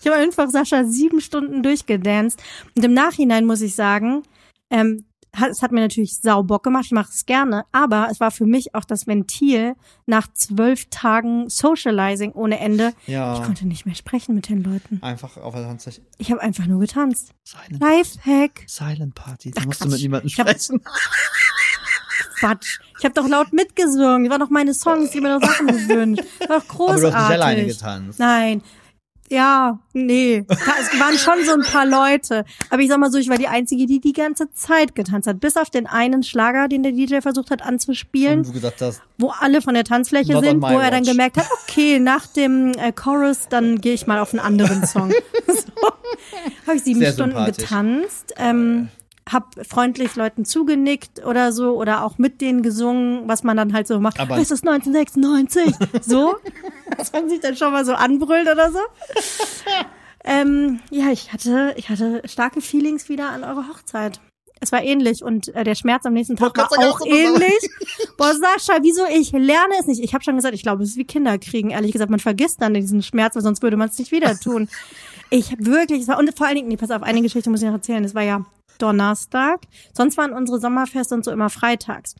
Ich 0.00 0.06
habe 0.06 0.16
einfach 0.16 0.48
Sascha 0.50 0.84
sieben 0.84 1.20
Stunden 1.20 1.62
durchgedanced. 1.62 2.40
Und 2.76 2.84
im 2.84 2.94
Nachhinein 2.94 3.44
muss 3.44 3.60
ich 3.60 3.74
sagen, 3.74 4.22
ähm, 4.70 5.04
hat, 5.34 5.50
es 5.50 5.62
hat 5.62 5.72
mir 5.72 5.80
natürlich 5.80 6.18
sau 6.18 6.42
Bock 6.42 6.62
gemacht, 6.62 6.84
ich 6.86 6.92
mache 6.92 7.10
es 7.10 7.24
gerne, 7.26 7.64
aber 7.72 8.08
es 8.10 8.20
war 8.20 8.30
für 8.30 8.44
mich 8.46 8.74
auch 8.74 8.84
das 8.84 9.06
Ventil 9.06 9.74
nach 10.06 10.26
zwölf 10.34 10.86
Tagen 10.90 11.48
Socializing 11.48 12.32
ohne 12.32 12.58
Ende. 12.60 12.92
Ich 13.06 13.14
ja, 13.14 13.40
konnte 13.44 13.66
nicht 13.66 13.86
mehr 13.86 13.94
sprechen 13.94 14.34
mit 14.34 14.48
den 14.48 14.62
Leuten. 14.62 14.98
einfach 15.02 15.36
auf 15.38 15.54
der 15.54 15.64
Tanzfläche. 15.64 16.02
Ich 16.18 16.30
habe 16.30 16.40
einfach 16.42 16.66
nur 16.66 16.80
getanzt. 16.80 17.30
Silent, 17.44 17.80
Lifehack. 17.82 18.64
Silent 18.66 19.14
Party. 19.14 19.50
Da 19.52 19.62
Ach, 19.62 19.66
musst 19.66 19.80
du 19.80 19.84
Quatsch. 19.86 19.92
mit 19.92 20.02
niemandem 20.02 20.26
Ich 20.28 20.34
sprechen. 20.34 20.80
Quatsch. 22.38 22.80
Ich 22.98 23.04
habe 23.04 23.14
doch 23.14 23.28
laut 23.28 23.52
mitgesungen. 23.52 24.24
Das 24.24 24.30
waren 24.32 24.40
doch 24.40 24.50
meine 24.50 24.74
Songs, 24.74 25.10
die 25.10 25.20
mir 25.20 25.38
doch 25.38 25.46
Sachen 25.48 25.66
gewünscht. 25.88 26.24
Das 26.40 26.48
war 26.48 26.58
doch 26.58 26.64
Aber 26.64 26.74
großartig. 26.76 27.02
du 27.10 27.14
hast 27.16 27.28
nicht 27.28 27.40
alleine 27.40 27.66
getanzt. 27.66 28.18
Nein. 28.18 28.62
Ja, 29.32 29.78
nee. 29.94 30.44
Es 30.46 31.00
waren 31.00 31.16
schon 31.16 31.42
so 31.46 31.52
ein 31.52 31.62
paar 31.62 31.86
Leute. 31.86 32.44
Aber 32.68 32.82
ich 32.82 32.88
sag 32.88 32.98
mal 32.98 33.10
so, 33.10 33.16
ich 33.16 33.30
war 33.30 33.38
die 33.38 33.48
Einzige, 33.48 33.86
die 33.86 33.98
die 33.98 34.12
ganze 34.12 34.52
Zeit 34.52 34.94
getanzt 34.94 35.26
hat. 35.26 35.40
Bis 35.40 35.56
auf 35.56 35.70
den 35.70 35.86
einen 35.86 36.22
Schlager, 36.22 36.68
den 36.68 36.82
der 36.82 36.92
DJ 36.92 37.20
versucht 37.22 37.50
hat 37.50 37.62
anzuspielen, 37.62 38.40
Und 38.40 38.48
du 38.48 38.52
gesagt 38.52 38.82
hast, 38.82 39.00
wo 39.16 39.32
alle 39.40 39.62
von 39.62 39.72
der 39.72 39.84
Tanzfläche 39.84 40.38
sind, 40.38 40.60
wo 40.60 40.66
er 40.66 40.90
dann 40.90 41.00
watch. 41.00 41.10
gemerkt 41.10 41.38
hat, 41.38 41.46
okay, 41.62 41.98
nach 41.98 42.26
dem 42.26 42.72
äh, 42.72 42.92
Chorus, 42.92 43.48
dann 43.48 43.80
gehe 43.80 43.94
ich 43.94 44.06
mal 44.06 44.18
auf 44.18 44.34
einen 44.34 44.40
anderen 44.40 44.86
Song. 44.86 45.10
so. 45.46 45.54
Habe 46.66 46.76
ich 46.76 46.82
sieben 46.82 47.00
Sehr 47.00 47.14
Stunden 47.14 47.42
getanzt. 47.46 48.34
Ähm, 48.36 48.88
hab 49.30 49.54
freundlich 49.66 50.16
Leuten 50.16 50.44
zugenickt 50.44 51.24
oder 51.24 51.52
so 51.52 51.76
oder 51.76 52.04
auch 52.04 52.18
mit 52.18 52.40
denen 52.40 52.62
gesungen, 52.62 53.28
was 53.28 53.42
man 53.42 53.56
dann 53.56 53.72
halt 53.72 53.86
so 53.86 54.00
macht. 54.00 54.18
Aber- 54.20 54.38
es 54.38 54.50
ist 54.50 54.66
1996. 54.66 55.74
so, 56.02 56.36
dass 56.96 57.12
man 57.12 57.28
sich 57.28 57.40
dann 57.40 57.56
schon 57.56 57.72
mal 57.72 57.84
so 57.84 57.94
anbrüllt 57.94 58.48
oder 58.50 58.72
so. 58.72 58.80
ähm, 60.24 60.80
ja, 60.90 61.10
ich 61.10 61.32
hatte, 61.32 61.74
ich 61.76 61.88
hatte 61.88 62.22
starke 62.24 62.60
Feelings 62.60 63.08
wieder 63.08 63.30
an 63.30 63.44
eure 63.44 63.68
Hochzeit. 63.68 64.20
Es 64.60 64.70
war 64.70 64.80
ähnlich 64.82 65.24
und 65.24 65.52
äh, 65.56 65.64
der 65.64 65.74
Schmerz 65.74 66.06
am 66.06 66.12
nächsten 66.12 66.36
Tag 66.36 66.56
war 66.56 66.68
auch 66.70 67.00
ähnlich. 67.04 67.68
Boah, 68.16 68.32
Sascha, 68.32 68.78
wieso? 68.82 69.04
Ich 69.06 69.32
lerne 69.32 69.74
es 69.80 69.88
nicht. 69.88 70.00
Ich 70.00 70.14
habe 70.14 70.22
schon 70.22 70.36
gesagt, 70.36 70.54
ich 70.54 70.62
glaube, 70.62 70.84
es 70.84 70.90
ist 70.90 70.96
wie 70.96 71.04
Kinder 71.04 71.36
kriegen. 71.38 71.70
Ehrlich 71.70 71.90
gesagt, 71.90 72.12
man 72.12 72.20
vergisst 72.20 72.62
dann 72.62 72.72
diesen 72.72 73.02
Schmerz, 73.02 73.34
weil 73.34 73.42
sonst 73.42 73.62
würde 73.62 73.76
man 73.76 73.88
es 73.88 73.98
nicht 73.98 74.12
wieder 74.12 74.38
tun. 74.38 74.68
Ich 75.30 75.56
wirklich, 75.58 76.02
es 76.02 76.08
war, 76.08 76.18
und 76.18 76.32
vor 76.38 76.46
allen 76.46 76.54
Dingen, 76.54 76.68
nee, 76.68 76.76
pass 76.76 76.92
auf, 76.92 77.02
eine 77.02 77.22
Geschichte 77.22 77.50
muss 77.50 77.60
ich 77.60 77.66
noch 77.66 77.74
erzählen. 77.74 78.04
Es 78.04 78.14
war 78.14 78.22
ja 78.22 78.44
Donnerstag. 78.82 79.60
Sonst 79.94 80.16
waren 80.16 80.32
unsere 80.32 80.60
Sommerfeste 80.60 81.14
und 81.14 81.24
so 81.24 81.30
immer 81.30 81.50
freitags. 81.50 82.14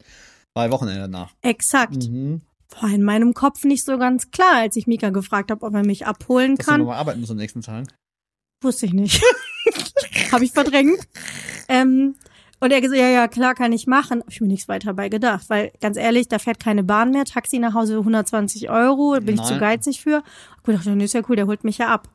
War 0.54 0.70
Wochenende 0.70 1.02
danach. 1.02 1.34
Exakt. 1.42 2.08
Mhm. 2.08 2.42
War 2.80 2.90
in 2.90 3.02
meinem 3.02 3.34
Kopf 3.34 3.64
nicht 3.64 3.84
so 3.84 3.98
ganz 3.98 4.30
klar, 4.30 4.56
als 4.56 4.76
ich 4.76 4.86
Mika 4.86 5.10
gefragt 5.10 5.50
habe, 5.50 5.64
ob 5.66 5.74
er 5.74 5.84
mich 5.84 6.06
abholen 6.06 6.56
Dass 6.56 6.66
du 6.66 6.70
kann. 6.70 6.80
nochmal 6.80 6.98
arbeiten 6.98 7.20
musst 7.20 7.32
am 7.32 7.38
nächsten 7.38 7.60
Tag. 7.62 7.86
Wusste 8.62 8.86
ich 8.86 8.92
nicht. 8.92 9.22
Habe 10.32 10.44
ich 10.44 10.52
verdrängt. 10.52 11.00
Ähm, 11.68 12.14
und 12.60 12.70
er 12.70 12.80
gesagt, 12.80 13.00
ja, 13.00 13.08
ja, 13.08 13.26
klar, 13.26 13.54
kann 13.54 13.72
ich 13.72 13.88
machen. 13.88 14.20
Habe 14.20 14.30
ich 14.30 14.40
mir 14.40 14.46
nichts 14.46 14.68
weiter 14.68 14.94
bei 14.94 15.08
gedacht, 15.08 15.50
weil 15.50 15.72
ganz 15.80 15.96
ehrlich, 15.96 16.28
da 16.28 16.38
fährt 16.38 16.60
keine 16.60 16.84
Bahn 16.84 17.10
mehr. 17.10 17.24
Taxi 17.24 17.58
nach 17.58 17.74
Hause 17.74 17.98
120 17.98 18.70
Euro, 18.70 19.18
bin 19.20 19.34
ich 19.34 19.40
Nein. 19.40 19.46
zu 19.46 19.58
geizig 19.58 20.00
für. 20.00 20.22
Hab 20.56 20.64
gedacht, 20.64 20.86
ja, 20.86 20.94
nee, 20.94 21.04
ist 21.04 21.14
ja 21.14 21.22
cool, 21.28 21.36
der 21.36 21.48
holt 21.48 21.64
mich 21.64 21.78
ja 21.78 21.88
ab. 21.88 22.08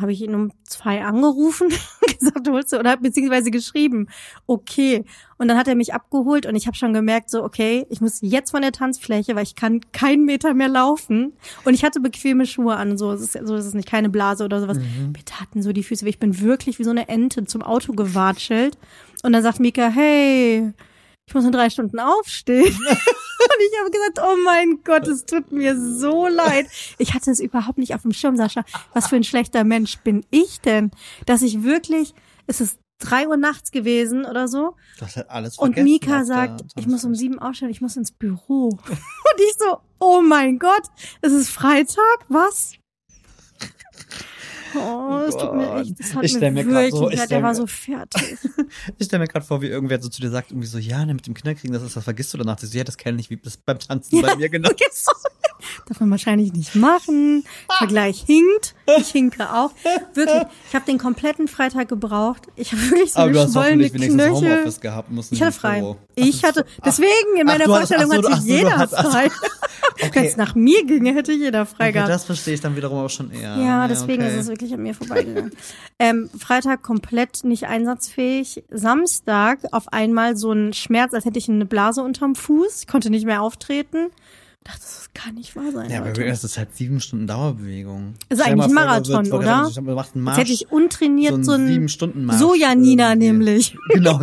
Habe 0.00 0.12
ich 0.12 0.22
ihn 0.22 0.34
um 0.34 0.50
zwei 0.64 1.04
angerufen, 1.04 1.68
gesagt, 2.18 2.48
holst 2.48 2.72
du, 2.72 2.78
oder 2.78 2.96
beziehungsweise 2.96 3.50
geschrieben, 3.50 4.08
okay. 4.46 5.04
Und 5.36 5.48
dann 5.48 5.56
hat 5.56 5.68
er 5.68 5.74
mich 5.74 5.94
abgeholt 5.94 6.46
und 6.46 6.56
ich 6.56 6.66
habe 6.66 6.76
schon 6.76 6.92
gemerkt, 6.92 7.30
so, 7.30 7.42
okay, 7.44 7.86
ich 7.90 8.00
muss 8.00 8.18
jetzt 8.22 8.50
von 8.50 8.62
der 8.62 8.72
Tanzfläche, 8.72 9.34
weil 9.36 9.42
ich 9.42 9.56
kann 9.56 9.80
keinen 9.92 10.24
Meter 10.24 10.54
mehr 10.54 10.68
laufen. 10.68 11.32
Und 11.64 11.74
ich 11.74 11.84
hatte 11.84 12.00
bequeme 12.00 12.46
Schuhe 12.46 12.76
an, 12.76 12.96
so 12.96 13.12
ist 13.12 13.34
es, 13.34 13.46
so 13.46 13.54
ist 13.54 13.66
es 13.66 13.74
nicht, 13.74 13.88
keine 13.88 14.08
Blase 14.08 14.44
oder 14.44 14.60
sowas. 14.60 14.78
Mir 14.78 15.24
taten 15.24 15.62
so 15.62 15.72
die 15.72 15.82
Füße. 15.82 16.08
Ich 16.08 16.18
bin 16.18 16.40
wirklich 16.40 16.78
wie 16.78 16.84
so 16.84 16.90
eine 16.90 17.08
Ente 17.08 17.44
zum 17.44 17.62
Auto 17.62 17.92
gewatschelt. 17.92 18.78
Und 19.22 19.32
dann 19.32 19.42
sagt 19.42 19.60
Mika, 19.60 19.88
hey, 19.88 20.72
ich 21.26 21.34
muss 21.34 21.44
in 21.44 21.52
drei 21.52 21.70
Stunden 21.70 21.98
aufstehen. 21.98 22.76
Und 23.44 23.60
ich 23.60 23.80
habe 23.80 23.90
gesagt, 23.90 24.20
oh 24.22 24.36
mein 24.44 24.80
Gott, 24.84 25.06
es 25.08 25.24
tut 25.26 25.52
mir 25.52 25.78
so 25.78 26.26
leid. 26.26 26.66
Ich 26.98 27.14
hatte 27.14 27.30
es 27.30 27.40
überhaupt 27.40 27.78
nicht 27.78 27.94
auf 27.94 28.02
dem 28.02 28.12
Schirm, 28.12 28.36
Sascha. 28.36 28.64
Was 28.92 29.08
für 29.08 29.16
ein 29.16 29.24
schlechter 29.24 29.64
Mensch 29.64 29.98
bin 29.98 30.24
ich 30.30 30.60
denn? 30.60 30.90
Dass 31.26 31.42
ich 31.42 31.62
wirklich, 31.62 32.14
es 32.46 32.60
ist 32.60 32.78
drei 32.98 33.28
Uhr 33.28 33.36
nachts 33.36 33.70
gewesen 33.70 34.24
oder 34.24 34.48
so. 34.48 34.76
Du 34.98 35.04
hast 35.04 35.16
halt 35.16 35.30
alles 35.30 35.58
Und 35.58 35.74
vergessen 35.74 35.84
Mika 35.84 36.06
auf 36.06 36.16
der 36.16 36.24
sagt, 36.26 36.64
ich 36.76 36.86
muss 36.86 37.04
um 37.04 37.14
sieben 37.14 37.38
aufstehen, 37.38 37.70
ich 37.70 37.80
muss 37.80 37.96
ins 37.96 38.12
Büro. 38.12 38.68
Und 38.88 39.40
ich 39.40 39.54
so, 39.58 39.78
oh 39.98 40.22
mein 40.22 40.58
Gott, 40.58 40.84
es 41.20 41.32
ist 41.32 41.50
Freitag, 41.50 42.24
was? 42.28 42.72
Oh, 44.76 45.18
es 45.28 45.36
tut 45.36 45.54
mir 45.54 45.80
echt, 45.80 45.94
es 46.00 46.14
hat 46.14 46.24
Ich 46.24 46.34
mir 46.40 46.50
mir 46.50 46.66
wirklich 46.66 46.90
so- 46.94 47.10
ich 47.10 47.20
der 47.26 47.42
war 47.42 47.54
so 47.54 47.66
fertig. 47.66 48.38
Ich 48.98 49.06
stelle 49.06 49.20
mir 49.22 49.28
gerade 49.28 49.44
vor, 49.46 49.62
wie 49.62 49.66
irgendwer 49.68 50.00
so 50.02 50.08
zu 50.08 50.20
dir 50.20 50.30
sagt, 50.30 50.50
irgendwie 50.50 50.66
so, 50.66 50.78
ja, 50.78 51.04
ne, 51.06 51.14
mit 51.14 51.26
dem 51.26 51.34
Kinderkriegen, 51.34 51.72
das 51.72 51.82
ist, 51.82 51.96
das 51.96 52.04
vergisst 52.04 52.32
du 52.34 52.38
danach. 52.38 52.56
Du 52.56 52.66
so, 52.66 52.76
ja, 52.76 52.84
das 52.84 52.96
kenne 52.96 53.20
ich, 53.20 53.30
wie 53.30 53.36
das 53.36 53.56
beim 53.56 53.78
Tanzen 53.78 54.20
bei 54.22 54.34
mir 54.36 54.48
genau. 54.50 54.70
Darf 55.88 56.00
man 56.00 56.10
wahrscheinlich 56.10 56.52
nicht 56.52 56.74
machen. 56.74 57.44
Vergleich 57.78 58.24
hinkt. 58.26 58.74
Ich 58.98 59.08
hinke 59.08 59.50
auch. 59.50 59.70
Wirklich, 60.14 60.42
ich 60.68 60.74
habe 60.74 60.84
den 60.86 60.98
kompletten 60.98 61.48
Freitag 61.48 61.88
gebraucht. 61.88 62.42
Ich 62.56 62.72
habe 62.72 62.82
wirklich 62.90 63.12
so 63.12 63.20
Aber 63.20 63.40
hast 63.40 63.56
hoffentlich 63.56 63.92
wenigstens 63.94 64.14
Knöchel. 64.40 64.72
Gehabt. 64.80 65.08
Ich 65.30 65.42
hatte 65.42 65.52
frei. 65.52 65.80
Büro. 65.80 65.96
Ich 66.16 66.40
Ach, 66.42 66.48
hatte, 66.48 66.66
ach, 66.80 66.84
deswegen 66.86 67.08
in 67.36 67.48
ach, 67.48 67.52
meiner 67.58 67.64
hattest- 67.74 67.94
Vorstellung 67.94 68.12
ach 68.12 68.16
so, 68.16 68.28
hat 68.28 68.32
ach 68.32 68.40
sich 68.40 68.50
jeder 68.50 68.76
ach 68.78 69.10
frei. 69.10 69.30
Wenn 69.98 70.08
Okay, 70.08 70.26
es 70.26 70.36
nach 70.36 70.54
mir 70.54 70.84
ginge, 70.84 71.14
hätte 71.14 71.32
jeder 71.32 71.66
frei 71.66 71.84
okay, 71.84 71.92
gehabt. 71.92 72.10
das 72.10 72.24
verstehe 72.24 72.54
ich 72.54 72.60
dann 72.60 72.76
wiederum 72.76 72.98
auch 73.04 73.10
schon 73.10 73.30
eher. 73.30 73.56
Ja, 73.56 73.88
deswegen 73.88 74.22
okay. 74.22 74.32
ist 74.34 74.40
es 74.42 74.48
wirklich 74.48 74.63
an 74.72 74.82
mir 74.82 74.94
vorbeigegangen. 74.94 75.52
ähm, 75.98 76.30
Freitag 76.38 76.82
komplett 76.82 77.44
nicht 77.44 77.66
einsatzfähig. 77.66 78.64
Samstag 78.70 79.58
auf 79.72 79.92
einmal 79.92 80.36
so 80.36 80.52
ein 80.52 80.72
Schmerz, 80.72 81.12
als 81.12 81.24
hätte 81.24 81.38
ich 81.38 81.48
eine 81.48 81.66
Blase 81.66 82.02
unterm 82.02 82.34
Fuß. 82.34 82.80
Ich 82.80 82.86
konnte 82.86 83.10
nicht 83.10 83.26
mehr 83.26 83.42
auftreten. 83.42 84.06
Dachte, 84.64 84.80
das 84.80 85.10
kann 85.14 85.34
nicht 85.34 85.54
wahr 85.56 85.70
sein. 85.72 85.90
Ja, 85.90 85.98
aber 85.98 86.08
Leute. 86.08 86.26
das 86.26 86.42
ist 86.42 86.56
halt 86.58 86.74
sieben 86.74 87.00
Stunden 87.00 87.26
Dauerbewegung. 87.26 88.14
Ist 88.28 88.40
Stell 88.40 88.52
eigentlich 88.52 88.66
ein 88.66 88.72
Marathon, 88.74 89.26
vor, 89.26 89.38
oder? 89.40 89.70
Du 89.74 89.82
machst 89.82 90.16
einen 90.16 90.24
Jetzt 90.24 90.24
Marsch, 90.24 90.38
hätte 90.38 90.52
ich 90.52 90.72
untrainiert 90.72 91.44
so 91.44 91.52
ein, 91.52 91.66
sieben 91.66 91.88
Stunden 91.88 92.24
Marsch. 92.24 92.38
Sojanina 92.38 93.14
nämlich. 93.14 93.76
Genau. 93.92 94.18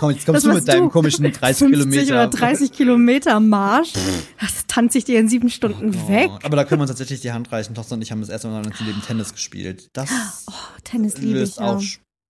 Komm, 0.00 0.10
jetzt 0.10 0.26
kommst 0.26 0.28
Das 0.28 0.42
du 0.42 0.52
mit 0.52 0.68
deinem 0.68 0.84
du. 0.84 0.90
komischen 0.90 1.24
30 1.32 1.68
50 1.68 1.70
Kilometer. 1.90 2.12
oder 2.14 2.28
30 2.28 2.72
Kilometer 2.72 3.40
Marsch. 3.40 3.92
Das 4.40 4.66
tanze 4.66 4.98
ich 4.98 5.04
dir 5.04 5.18
in 5.20 5.28
sieben 5.28 5.48
Stunden 5.48 5.94
Oh, 6.04 6.08
weg. 6.08 6.30
Aber 6.42 6.56
da 6.56 6.64
können 6.64 6.80
wir 6.80 6.82
uns 6.82 6.90
tatsächlich 6.90 7.20
die 7.20 7.32
Hand 7.32 7.50
reichen. 7.52 7.74
Tochter 7.74 7.94
und 7.94 8.02
ich 8.02 8.10
haben 8.10 8.20
das 8.20 8.28
erste 8.30 8.48
Mal 8.48 8.60
in 8.60 8.66
unserem 8.66 8.86
Leben 8.88 9.02
Tennis 9.02 9.32
gespielt. 9.32 9.88
Das 9.92 10.10
Oh, 10.48 10.52
Tennis 10.82 11.16
liebe 11.18 11.28
ich 11.28 11.34
löst 11.40 11.58
ja. 11.60 11.66
auch 11.76 11.82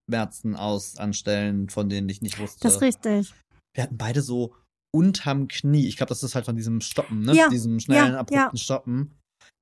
Schmerzen 0.09 0.55
aus 0.55 0.99
an 0.99 1.15
Stellen, 1.15 1.69
von 1.71 1.89
denen 1.89 2.09
ich 2.09 2.21
nicht 2.21 2.39
wusste. 2.39 2.59
Das 2.63 2.75
ist 2.77 2.83
richtig. 2.83 3.33
wir 3.75 3.83
hatten 3.83 3.97
beide 3.97 4.21
so 4.23 4.53
unterm 4.95 5.49
Knie. 5.49 5.87
Ich 5.87 5.97
glaube, 5.97 6.09
das 6.09 6.23
ist 6.23 6.35
halt 6.35 6.47
von 6.47 6.57
diesem 6.57 6.81
Stoppen, 6.81 7.21
ne? 7.21 7.35
Ja, 7.35 7.49
Diesem 7.49 7.81
schnellen, 7.81 8.13
ja, 8.13 8.21
abrupten 8.21 8.57
ja. 8.57 8.57
Stoppen. 8.57 9.15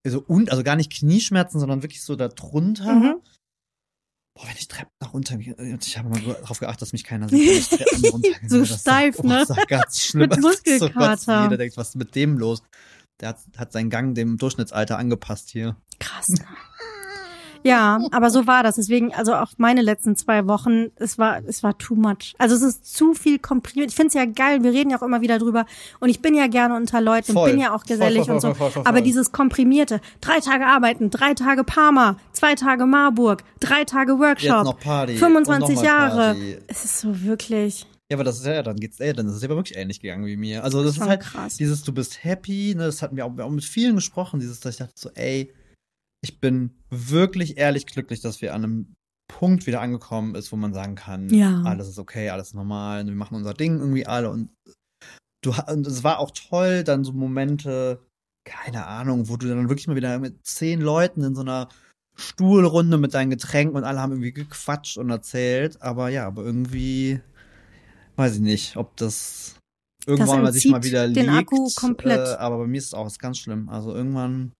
Also, 0.04 0.22
und, 0.26 0.50
also 0.50 0.62
gar 0.62 0.76
nicht 0.76 0.92
Knieschmerzen, 0.92 1.58
sondern 1.58 1.82
wirklich 1.82 2.02
so 2.02 2.14
da 2.16 2.28
drunter. 2.28 2.92
Mhm. 2.92 3.14
Boah, 4.34 4.46
wenn 4.46 4.56
ich 4.56 4.68
Treppen 4.68 4.92
nach 5.00 5.12
unten 5.12 5.38
gehe, 5.40 5.78
ich 5.80 5.98
habe 5.98 6.08
mal 6.08 6.20
darauf 6.20 6.58
geachtet, 6.58 6.82
dass 6.82 6.92
mich 6.92 7.04
keiner 7.04 7.28
sieht, 7.28 7.68
Treppen 7.70 8.04
runtergehe. 8.06 8.48
So 8.48 8.64
steif, 8.64 9.16
oh, 9.18 9.26
ne? 9.26 9.44
Das 9.46 9.56
ist 9.56 9.68
ganz 9.68 10.00
schlimm. 10.04 10.28
Mit 10.28 10.34
so 10.34 10.48
Muskelkater. 10.48 11.34
Gott, 11.34 11.44
jeder 11.44 11.56
denkt, 11.56 11.76
was 11.76 11.90
ist 11.90 11.96
mit 11.96 12.14
dem 12.14 12.38
los? 12.38 12.62
Der 13.20 13.30
hat, 13.30 13.38
hat 13.56 13.72
seinen 13.72 13.90
Gang 13.90 14.14
dem 14.14 14.36
Durchschnittsalter 14.36 14.98
angepasst 14.98 15.50
hier. 15.50 15.76
Krass. 15.98 16.34
Ja, 17.64 18.00
aber 18.10 18.30
so 18.30 18.46
war 18.46 18.62
das. 18.62 18.76
Deswegen, 18.76 19.14
also 19.14 19.34
auch 19.34 19.52
meine 19.56 19.82
letzten 19.82 20.16
zwei 20.16 20.46
Wochen, 20.46 20.86
es 20.96 21.18
war, 21.18 21.40
es 21.46 21.62
war 21.62 21.76
too 21.78 21.94
much. 21.94 22.34
Also 22.38 22.54
es 22.54 22.62
ist 22.62 22.94
zu 22.94 23.14
viel 23.14 23.38
komprimiert. 23.38 23.90
Ich 23.90 23.96
find's 23.96 24.14
ja 24.14 24.24
geil, 24.24 24.62
wir 24.62 24.72
reden 24.72 24.90
ja 24.90 24.98
auch 24.98 25.02
immer 25.02 25.20
wieder 25.20 25.38
drüber. 25.38 25.66
Und 26.00 26.08
ich 26.08 26.20
bin 26.20 26.34
ja 26.34 26.46
gerne 26.46 26.74
unter 26.76 27.00
Leuten, 27.00 27.32
Voll. 27.32 27.50
bin 27.50 27.60
ja 27.60 27.74
auch 27.74 27.84
gesellig 27.84 28.26
Voll, 28.26 28.40
voll, 28.40 28.52
und 28.52 28.74
so. 28.74 28.84
Aber 28.84 29.00
dieses 29.00 29.32
komprimierte, 29.32 30.00
drei 30.20 30.40
Tage 30.40 30.66
arbeiten, 30.66 31.10
drei 31.10 31.34
Tage 31.34 31.64
Parma, 31.64 32.16
zwei 32.32 32.54
Tage 32.54 32.86
Marburg, 32.86 33.44
drei 33.60 33.84
Tage 33.84 34.18
Workshop, 34.18 34.64
noch 34.64 34.78
Party. 34.80 35.16
25 35.16 35.68
und 35.68 35.74
noch 35.74 35.82
mal 35.82 35.86
Jahre. 35.86 36.34
Party. 36.34 36.58
Es 36.66 36.84
ist 36.84 37.00
so 37.00 37.22
wirklich 37.22 37.86
Ja, 38.10 38.16
aber 38.16 38.24
das 38.24 38.40
ist 38.40 38.46
ja, 38.46 38.62
dann 38.62 38.76
geht's, 38.76 39.00
ey, 39.00 39.12
dann 39.12 39.26
ist 39.26 39.34
es 39.34 39.44
aber 39.44 39.56
wirklich 39.56 39.76
ähnlich 39.78 40.00
gegangen 40.00 40.26
wie 40.26 40.36
mir. 40.36 40.64
Also 40.64 40.82
das 40.82 40.96
Schon 40.96 41.04
ist 41.04 41.08
halt 41.10 41.20
krass. 41.20 41.56
dieses, 41.56 41.82
du 41.82 41.92
bist 41.92 42.24
happy, 42.24 42.74
ne, 42.76 42.86
das 42.86 43.02
hatten 43.02 43.16
wir 43.16 43.24
auch, 43.24 43.38
auch 43.38 43.50
mit 43.50 43.64
vielen 43.64 43.94
gesprochen, 43.94 44.40
dieses, 44.40 44.60
dass 44.60 44.74
ich 44.74 44.78
dachte 44.78 44.92
so, 44.96 45.10
ey, 45.14 45.52
ich 46.22 46.40
bin 46.40 46.70
wirklich 46.90 47.58
ehrlich 47.58 47.86
glücklich, 47.86 48.20
dass 48.20 48.40
wir 48.40 48.54
an 48.54 48.64
einem 48.64 48.94
Punkt 49.28 49.66
wieder 49.66 49.80
angekommen 49.80 50.34
ist, 50.34 50.52
wo 50.52 50.56
man 50.56 50.74
sagen 50.74 50.94
kann, 50.94 51.28
Ja. 51.30 51.62
alles 51.62 51.88
ist 51.88 51.98
okay, 51.98 52.30
alles 52.30 52.48
ist 52.48 52.54
normal, 52.54 53.06
wir 53.06 53.14
machen 53.14 53.36
unser 53.36 53.54
Ding 53.54 53.78
irgendwie 53.78 54.06
alle 54.06 54.30
und 54.30 54.50
du 55.42 55.52
und 55.68 55.86
es 55.86 56.04
war 56.04 56.18
auch 56.18 56.30
toll, 56.30 56.84
dann 56.84 57.04
so 57.04 57.12
Momente, 57.12 58.00
keine 58.44 58.86
Ahnung, 58.86 59.28
wo 59.28 59.36
du 59.36 59.48
dann 59.48 59.68
wirklich 59.68 59.88
mal 59.88 59.96
wieder 59.96 60.18
mit 60.18 60.46
zehn 60.46 60.80
Leuten 60.80 61.22
in 61.22 61.34
so 61.34 61.40
einer 61.40 61.68
Stuhlrunde 62.14 62.98
mit 62.98 63.14
deinen 63.14 63.30
Getränken 63.30 63.76
und 63.76 63.84
alle 63.84 64.00
haben 64.00 64.12
irgendwie 64.12 64.32
gequatscht 64.32 64.98
und 64.98 65.10
erzählt, 65.10 65.80
aber 65.80 66.10
ja, 66.10 66.26
aber 66.26 66.44
irgendwie 66.44 67.20
weiß 68.16 68.34
ich 68.34 68.40
nicht, 68.40 68.76
ob 68.76 68.96
das 68.98 69.56
irgendwann 70.06 70.42
mal 70.42 70.52
sich 70.52 70.66
mal 70.66 70.82
wieder 70.84 71.08
den 71.08 71.26
liegt. 71.26 71.52
Akku 71.52 71.68
komplett. 71.74 72.28
Äh, 72.28 72.32
aber 72.32 72.58
bei 72.58 72.66
mir 72.66 72.78
ist 72.78 72.86
es 72.86 72.94
auch 72.94 73.06
ist 73.06 73.18
ganz 73.18 73.38
schlimm. 73.38 73.68
Also 73.68 73.94
irgendwann. 73.94 74.52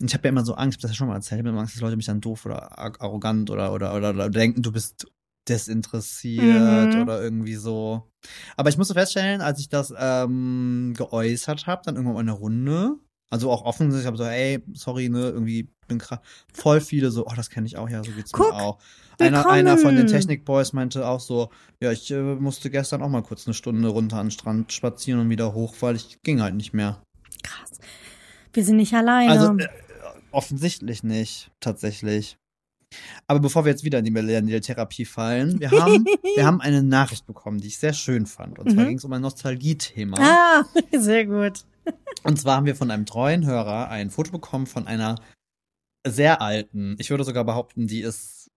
Ich 0.00 0.12
habe 0.14 0.24
ja 0.24 0.30
immer 0.30 0.44
so 0.44 0.54
Angst, 0.54 0.82
das 0.82 0.90
ja 0.90 0.94
schon 0.94 1.08
mal 1.08 1.14
erzählt, 1.14 1.38
ich 1.40 1.42
habe 1.44 1.50
immer 1.50 1.60
Angst, 1.60 1.74
dass 1.74 1.80
Leute 1.82 1.96
mich 1.96 2.06
dann 2.06 2.20
doof 2.20 2.46
oder 2.46 2.78
ar- 2.78 3.00
arrogant 3.00 3.50
oder, 3.50 3.72
oder, 3.72 3.94
oder, 3.94 4.10
oder 4.10 4.30
denken, 4.30 4.62
du 4.62 4.72
bist 4.72 5.06
desinteressiert 5.48 6.94
Mhm. 6.94 7.02
oder 7.02 7.22
irgendwie 7.22 7.54
so. 7.54 8.10
Aber 8.56 8.70
ich 8.70 8.78
musste 8.78 8.94
feststellen, 8.94 9.40
als 9.40 9.60
ich 9.60 9.68
das 9.68 9.92
ähm, 9.96 10.94
geäußert 10.96 11.66
habe, 11.66 11.82
dann 11.84 11.96
irgendwann 11.96 12.14
mal 12.14 12.20
in 12.20 12.26
der 12.26 12.34
Runde, 12.36 12.94
also 13.30 13.50
auch 13.50 13.62
offen, 13.64 13.96
ich 13.98 14.06
habe 14.06 14.16
so, 14.16 14.24
ey, 14.24 14.62
sorry, 14.72 15.08
ne, 15.08 15.28
irgendwie 15.30 15.68
bin 15.86 15.98
gerade 15.98 16.22
voll 16.52 16.80
viele 16.80 17.10
so, 17.10 17.26
oh, 17.26 17.32
das 17.36 17.50
kenne 17.50 17.66
ich 17.66 17.76
auch, 17.76 17.88
ja, 17.90 18.02
so 18.02 18.12
geht's 18.12 18.32
Guck, 18.32 18.50
mir 18.52 18.56
auch. 18.56 18.78
Einer, 19.18 19.48
einer 19.48 19.76
von 19.78 19.94
den. 19.94 20.06
Technik-Boys 20.06 20.72
meinte 20.72 21.06
auch 21.06 21.20
so, 21.20 21.50
ja, 21.80 21.92
ich 21.92 22.10
äh, 22.10 22.20
musste 22.36 22.70
gestern 22.70 23.02
auch 23.02 23.08
mal 23.08 23.22
kurz 23.22 23.46
eine 23.46 23.54
Stunde 23.54 23.88
runter 23.88 24.16
an 24.16 24.26
den 24.26 24.30
Strand 24.32 24.72
spazieren 24.72 25.20
und 25.20 25.30
wieder 25.30 25.52
hoch, 25.52 25.74
weil 25.80 25.94
ich 25.96 26.18
ging 26.22 26.40
halt 26.40 26.54
nicht 26.54 26.72
mehr. 26.72 27.02
krass. 27.42 27.78
Wir 28.52 28.64
sind 28.64 28.76
nicht 28.76 28.94
alleine. 28.94 29.30
Also 29.30 29.46
äh, 29.58 29.68
offensichtlich 30.34 31.02
nicht, 31.02 31.50
tatsächlich. 31.60 32.36
Aber 33.26 33.40
bevor 33.40 33.64
wir 33.64 33.72
jetzt 33.72 33.82
wieder 33.84 33.98
in 33.98 34.04
die 34.04 34.10
Millennial-Therapie 34.12 35.04
fallen, 35.04 35.58
wir 35.58 35.70
haben, 35.72 36.04
wir 36.36 36.46
haben 36.46 36.60
eine 36.60 36.82
Nachricht 36.82 37.26
bekommen, 37.26 37.58
die 37.60 37.66
ich 37.68 37.78
sehr 37.78 37.92
schön 37.92 38.26
fand. 38.26 38.58
Und 38.58 38.70
zwar 38.70 38.84
Mhm. 38.84 38.88
ging 38.88 38.98
es 38.98 39.04
um 39.04 39.12
ein 39.12 39.22
Nostalgie-Thema. 39.22 40.16
ah, 40.20 40.64
sehr 40.96 41.26
gut. 41.26 41.64
Und 42.22 42.38
zwar 42.40 42.56
haben 42.56 42.66
wir 42.66 42.76
von 42.76 42.90
einem 42.90 43.04
treuen 43.06 43.44
Hörer 43.44 43.88
ein 43.88 44.10
Foto 44.10 44.30
bekommen 44.30 44.66
von 44.66 44.86
einer 44.86 45.16
sehr 46.06 46.40
alten, 46.40 46.96
ich 46.98 47.10
würde 47.10 47.24
sogar 47.24 47.44
behaupten, 47.44 47.86
die 47.86 48.00
ist 48.02 48.48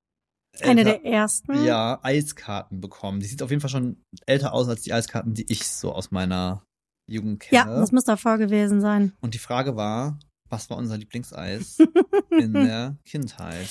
Eine 0.61 0.82
älter- 0.82 0.99
der 0.99 1.05
ersten. 1.05 1.63
ja, 1.65 1.99
Eiskarten 2.03 2.80
bekommen. 2.80 3.19
Die 3.19 3.25
sieht 3.25 3.41
auf 3.41 3.49
jeden 3.49 3.61
Fall 3.61 3.69
schon 3.69 4.03
älter 4.25 4.53
aus 4.53 4.67
als 4.69 4.82
die 4.84 4.93
Eiskarten, 4.93 5.34
die 5.34 5.45
ich 5.51 5.67
so 5.67 5.93
aus 5.93 6.11
meiner 6.11 6.63
Jugend 7.09 7.39
kenne. 7.39 7.71
Ja, 7.71 7.80
das 7.80 7.91
muss 7.91 8.03
davor 8.03 8.38
gewesen 8.38 8.82
sein. 8.82 9.13
Und 9.21 9.34
die 9.34 9.39
Frage 9.39 9.75
war, 9.75 10.19
was 10.50 10.70
war 10.70 10.78
unser 10.78 10.98
Lieblingseis 10.98 11.78
in 12.32 12.54
der 12.54 12.95
Kindheit? 13.06 13.68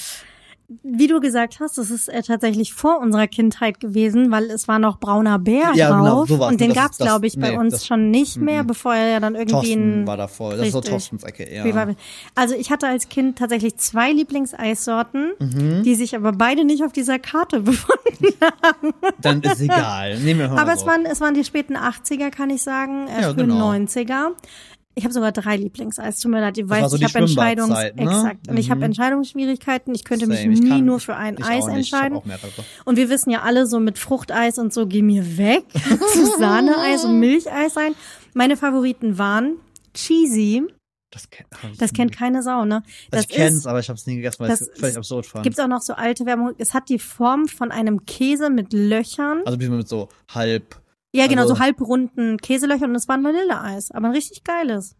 wie 0.82 1.06
du 1.06 1.20
gesagt 1.20 1.60
hast, 1.60 1.78
das 1.78 1.92
ist 1.92 2.08
äh, 2.08 2.22
tatsächlich 2.22 2.74
vor 2.74 2.98
unserer 2.98 3.28
Kindheit 3.28 3.78
gewesen, 3.78 4.32
weil 4.32 4.50
es 4.50 4.66
war 4.66 4.80
noch 4.80 4.98
brauner 4.98 5.38
Bär 5.38 5.70
Ja, 5.76 5.90
genau, 5.90 6.04
drauf. 6.08 6.28
sowas. 6.28 6.50
Und 6.50 6.60
den 6.60 6.72
gab's, 6.72 6.98
das- 6.98 7.06
glaube 7.06 7.28
ich, 7.28 7.38
bei 7.38 7.50
nee, 7.52 7.56
uns 7.56 7.74
das- 7.74 7.86
schon 7.86 8.10
nicht 8.10 8.36
mehr, 8.38 8.64
mhm. 8.64 8.66
bevor 8.66 8.92
er 8.96 9.08
ja 9.10 9.20
dann 9.20 9.36
irgendwie 9.36 9.52
Thorsten 9.52 10.02
ein 10.02 10.06
war 10.08 10.16
da 10.16 10.26
voll. 10.26 10.56
Das 10.56 10.66
ist 10.66 10.72
so. 10.72 10.80
Thorstens 10.80 11.22
Ecke, 11.22 11.54
ja. 11.54 11.94
Also 12.34 12.56
ich 12.56 12.72
hatte 12.72 12.88
als 12.88 13.08
Kind 13.08 13.38
tatsächlich 13.38 13.76
zwei 13.76 14.10
Lieblingseissorten, 14.10 15.34
Mhm. 15.38 15.84
die 15.84 15.94
sich 15.94 16.16
aber 16.16 16.32
beide 16.32 16.64
nicht 16.64 16.82
auf 16.82 16.90
dieser 16.92 17.20
Karte 17.20 17.60
befunden. 17.60 18.34
Dann 19.22 19.42
ist 19.42 19.60
egal. 19.60 20.18
Nehmen 20.18 20.40
wir 20.40 20.48
mal 20.48 20.58
Aber 20.62 20.74
so. 20.76 20.80
es 20.80 20.86
waren, 20.88 21.06
es 21.06 21.20
waren 21.20 21.34
die 21.34 21.44
späten 21.44 21.76
80er, 21.76 22.30
kann 22.30 22.50
ich 22.50 22.62
sagen, 22.64 23.06
äh, 23.06 23.22
Ja, 23.22 23.34
frühen 23.34 23.50
genau. 23.50 23.70
90er. 23.70 24.30
Ich 24.98 25.04
habe 25.04 25.12
sogar 25.12 25.30
drei 25.30 25.56
Lieblingseis. 25.58 26.20
Tut 26.20 26.30
mir 26.30 26.40
leid, 26.40 26.56
ich 26.56 26.68
war 26.70 26.80
weiß, 26.80 26.90
so 26.90 26.96
ich 26.96 27.04
habe 27.04 27.18
Entscheidungs 27.18 27.68
ne? 27.68 27.92
exakt 27.98 28.48
und 28.48 28.56
ich 28.56 28.70
habe 28.70 28.78
Mhm. 28.78 28.84
Entscheidungsschwierigkeiten. 28.84 29.94
Ich 29.94 30.04
könnte 30.04 30.26
mich 30.26 30.40
Same. 30.40 30.54
Ich 30.54 30.60
nie 30.62 30.68
kann- 30.70 30.84
nur 30.86 31.00
für 31.00 31.14
ein 31.16 31.42
Eis 31.42 31.66
entscheiden. 31.66 32.18
Und 32.86 32.96
wir 32.96 33.10
wissen 33.10 33.28
ja 33.30 33.42
alle 33.42 33.66
so 33.66 33.78
mit 33.78 33.98
Fruchteis 33.98 34.58
und 34.58 34.72
so, 34.72 34.86
geh 34.86 35.02
mir 35.02 35.36
weg. 35.36 35.64
Zu 36.14 36.26
Sahneeis 36.38 37.04
und 37.04 37.20
Milcheis 37.20 37.74
sein. 37.74 37.94
Meine 38.32 38.56
Favoriten 38.56 39.18
waren 39.18 39.56
Cheesy. 39.92 40.62
Das, 41.10 41.30
kenn, 41.30 41.46
Das 41.78 41.92
kennt 41.92 42.12
keine 42.12 42.42
Sau, 42.42 42.64
ne? 42.64 42.76
Also 42.76 42.86
Das 43.10 43.20
ich 43.22 43.28
kenn's, 43.28 43.54
ist, 43.58 43.66
aber 43.66 43.80
ich 43.80 43.88
habe 43.88 43.96
es 43.98 44.06
nie 44.06 44.16
gegessen, 44.16 44.40
weil 44.40 44.52
ich 44.54 44.60
es 44.60 44.70
völlig 44.78 44.96
absurd 44.96 45.24
fand. 45.26 45.44
gibt's 45.44 45.58
auch 45.58 45.68
noch 45.68 45.80
so 45.80 45.92
alte 45.94 46.26
Werbung. 46.26 46.52
Es 46.58 46.74
hat 46.74 46.88
die 46.88 46.98
Form 46.98 47.48
von 47.48 47.70
einem 47.70 48.04
Käse 48.06 48.50
mit 48.50 48.72
Löchern. 48.72 49.42
also 49.44 49.60
wie 49.60 49.68
mit 49.68 49.88
so 49.88 50.08
halb. 50.34 50.76
Ja, 51.16 51.26
genau, 51.28 51.42
also- 51.42 51.54
so 51.54 51.60
halbrunden 51.60 52.38
Käselöcher 52.38 52.84
und 52.86 52.94
es 52.94 53.08
war 53.08 53.16
ein 53.16 53.24
Vanilleeis. 53.24 53.90
Aber 53.90 54.06
ein 54.08 54.12
richtig 54.12 54.44
geiles. 54.44 54.94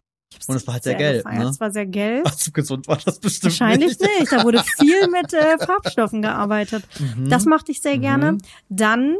Und 0.47 0.55
es 0.57 0.67
war 0.67 0.73
halt 0.73 0.83
sehr 0.83 0.95
gelb, 0.95 1.23
gefeiert. 1.23 1.43
ne? 1.43 1.49
Es 1.49 1.59
war 1.61 1.71
sehr 1.71 1.85
gelb. 1.85 2.25
Ach, 2.27 2.33
so 2.33 2.51
gesund 2.51 2.87
war 2.89 2.97
das 2.97 3.17
bestimmt 3.19 3.45
Wahrscheinlich 3.53 3.97
nicht. 3.97 4.29
Da 4.31 4.43
wurde 4.43 4.61
viel 4.77 5.07
mit 5.07 5.33
äh, 5.33 5.57
Farbstoffen 5.57 6.21
gearbeitet. 6.21 6.83
Mhm. 6.99 7.29
Das 7.29 7.45
mochte 7.45 7.71
ich 7.71 7.81
sehr 7.81 7.95
Mhm. 7.97 8.01
gerne. 8.01 8.37
Dann 8.69 9.15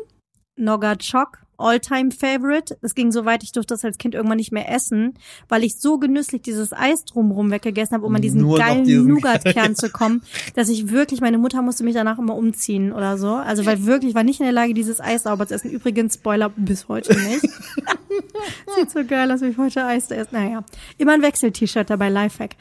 Nogatchok, 0.58 1.39
Alltime 1.58 2.12
Favorite. 2.12 2.78
Es 2.82 2.95
ging 2.95 3.12
so 3.12 3.26
weit, 3.26 3.43
ich 3.43 3.51
durfte 3.51 3.74
das 3.74 3.84
als 3.84 3.97
Kind 3.97 4.16
irgendwann 4.16 4.38
nicht 4.38 4.51
mehr 4.51 4.72
essen, 4.72 5.16
weil 5.49 5.64
ich 5.64 5.80
so 5.80 5.97
genüsslich 5.97 6.41
dieses 6.41 6.74
Eis 6.74 7.05
drumrum 7.05 7.51
weggegessen 7.51 7.95
habe, 7.95 8.05
um 8.05 8.16
an 8.16 8.22
diesen 8.22 8.41
Nur 8.41 8.58
geilen 8.58 8.86
diesen 8.86 9.08
Nougat-Kern 9.08 9.76
zu 9.76 9.89
kommen, 9.89 10.22
dass 10.55 10.70
ich 10.70 10.91
wirklich, 10.91 11.22
meine 11.22 11.38
Mutter 11.38 11.62
musste 11.62 11.84
mich 11.84 11.93
danach 11.93 12.20
immer 12.20 12.36
umziehen 12.36 12.91
oder 12.91 13.18
so. 13.18 13.36
Also 13.36 13.66
weil 13.66 13.86
wirklich, 13.86 14.10
ich 14.10 14.16
war 14.16 14.24
nicht 14.24 14.39
in 14.39 14.45
der 14.45 14.53
Lage, 14.53 14.74
dieses 14.74 14.99
Eis 14.99 15.24
sauber 15.24 15.47
zu 15.47 15.55
essen. 15.55 15.72
Übrigens, 15.72 16.16
Spoiler, 16.16 16.49
bis 16.49 16.88
heute 16.88 17.18
nicht. 17.18 17.41
Sieht 18.76 18.91
so 18.91 19.03
geil 19.05 19.32
aus, 19.32 19.41
wie 19.41 19.47
ich 19.47 19.58
heute 19.58 19.84
Eis 19.84 20.12
esse. 20.12 20.30
Naja, 20.32 20.64
immer 20.97 21.14
ein 21.14 21.22
Wechsel-T-Shirt 21.22 21.89
dabei, 21.89 22.10
Lifehack. 22.10 22.55